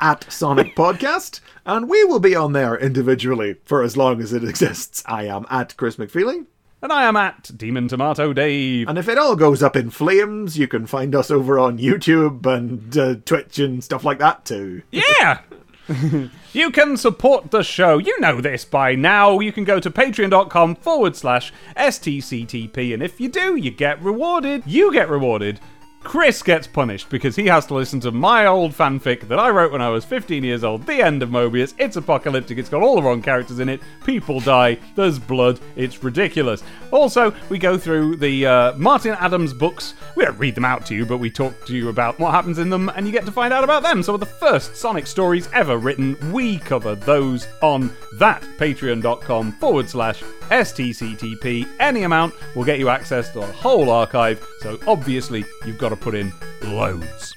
at 0.00 0.32
Sonic 0.32 0.74
Podcast, 0.74 1.38
and 1.64 1.88
we 1.88 2.02
will 2.02 2.18
be 2.18 2.34
on 2.34 2.54
there 2.54 2.76
individually 2.76 3.54
for 3.64 3.84
as 3.84 3.96
long 3.96 4.20
as 4.20 4.32
it 4.32 4.42
exists. 4.42 5.00
I 5.06 5.26
am 5.26 5.46
at 5.48 5.76
Chris 5.76 5.94
McFeely, 5.94 6.46
And 6.82 6.92
I 6.92 7.04
am 7.04 7.16
at 7.16 7.52
Demon 7.56 7.86
Tomato 7.86 8.32
Dave. 8.32 8.88
and 8.88 8.98
if 8.98 9.08
it 9.08 9.16
all 9.16 9.36
goes 9.36 9.62
up 9.62 9.76
in 9.76 9.90
flames, 9.90 10.58
you 10.58 10.66
can 10.66 10.88
find 10.88 11.14
us 11.14 11.30
over 11.30 11.56
on 11.56 11.78
YouTube 11.78 12.44
and 12.44 12.98
uh, 12.98 13.14
Twitch 13.24 13.60
and 13.60 13.84
stuff 13.84 14.02
like 14.02 14.18
that 14.18 14.44
too. 14.44 14.82
Yeah! 14.90 15.38
you 16.52 16.70
can 16.70 16.96
support 16.96 17.50
the 17.50 17.62
show. 17.62 17.98
You 17.98 18.18
know 18.20 18.40
this 18.40 18.64
by 18.64 18.94
now. 18.94 19.40
You 19.40 19.52
can 19.52 19.64
go 19.64 19.80
to 19.80 19.90
patreon.com 19.90 20.76
forward 20.76 21.16
slash 21.16 21.52
STCTP, 21.76 22.94
and 22.94 23.02
if 23.02 23.20
you 23.20 23.28
do, 23.28 23.56
you 23.56 23.70
get 23.70 24.02
rewarded. 24.02 24.62
You 24.66 24.92
get 24.92 25.08
rewarded. 25.08 25.60
Chris 26.04 26.42
gets 26.42 26.66
punished 26.66 27.08
because 27.08 27.36
he 27.36 27.46
has 27.46 27.64
to 27.66 27.74
listen 27.74 28.00
to 28.00 28.10
my 28.10 28.46
old 28.46 28.72
fanfic 28.72 29.28
that 29.28 29.38
I 29.38 29.50
wrote 29.50 29.72
when 29.72 29.80
I 29.80 29.88
was 29.88 30.04
15 30.04 30.42
years 30.42 30.64
old, 30.64 30.86
The 30.86 31.00
End 31.00 31.22
of 31.22 31.30
Mobius. 31.30 31.74
It's 31.78 31.96
apocalyptic, 31.96 32.58
it's 32.58 32.68
got 32.68 32.82
all 32.82 32.96
the 32.96 33.02
wrong 33.02 33.22
characters 33.22 33.60
in 33.60 33.68
it, 33.68 33.80
people 34.04 34.40
die, 34.40 34.78
there's 34.96 35.18
blood, 35.18 35.60
it's 35.76 36.02
ridiculous. 36.02 36.62
Also, 36.90 37.32
we 37.48 37.58
go 37.58 37.78
through 37.78 38.16
the 38.16 38.46
uh, 38.46 38.72
Martin 38.76 39.16
Adams 39.20 39.54
books. 39.54 39.94
We 40.16 40.24
don't 40.24 40.38
read 40.38 40.54
them 40.54 40.64
out 40.64 40.84
to 40.86 40.94
you, 40.94 41.06
but 41.06 41.18
we 41.18 41.30
talk 41.30 41.64
to 41.66 41.76
you 41.76 41.88
about 41.88 42.18
what 42.18 42.32
happens 42.32 42.58
in 42.58 42.68
them, 42.68 42.90
and 42.90 43.06
you 43.06 43.12
get 43.12 43.24
to 43.26 43.32
find 43.32 43.52
out 43.52 43.64
about 43.64 43.82
them. 43.82 44.02
Some 44.02 44.14
of 44.14 44.20
the 44.20 44.26
first 44.26 44.76
Sonic 44.76 45.06
stories 45.06 45.48
ever 45.54 45.78
written, 45.78 46.32
we 46.32 46.58
cover 46.58 46.94
those 46.94 47.46
on 47.62 47.90
that 48.18 48.42
patreon.com 48.58 49.52
forward 49.52 49.88
slash 49.88 50.22
STCTP. 50.52 51.66
Any 51.80 52.02
amount 52.02 52.34
will 52.54 52.64
get 52.64 52.78
you 52.78 52.90
access 52.90 53.30
to 53.30 53.40
the 53.40 53.46
whole 53.46 53.90
archive, 53.90 54.46
so 54.60 54.78
obviously 54.86 55.44
you've 55.64 55.78
got 55.78 55.88
to 55.88 55.96
put 55.96 56.14
in 56.14 56.32
loads. 56.62 57.34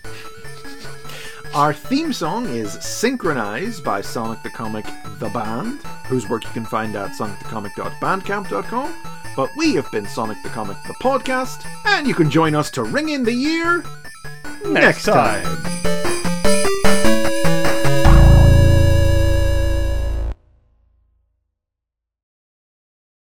Our 1.54 1.74
theme 1.74 2.12
song 2.12 2.48
is 2.48 2.74
Synchronized 2.74 3.82
by 3.84 4.02
Sonic 4.02 4.44
the 4.44 4.50
Comic 4.50 4.86
The 5.20 5.30
Band, 5.30 5.80
whose 6.08 6.28
work 6.28 6.44
you 6.44 6.50
can 6.50 6.66
find 6.66 6.94
at 6.98 7.12
sonicthecomic.bandcamp.com. 7.12 8.96
But 9.38 9.50
we 9.56 9.74
have 9.76 9.90
been 9.92 10.06
Sonic 10.06 10.44
the 10.44 10.50
Comic 10.50 10.78
the 10.86 10.94
podcast, 10.96 11.66
and 11.86 12.06
you 12.06 12.14
can 12.14 12.30
join 12.30 12.56
us 12.56 12.70
to 12.72 12.84
ring 12.84 13.10
in 13.10 13.24
the 13.24 13.34
year 13.34 13.86
next, 14.66 15.04
time. 15.04 16.05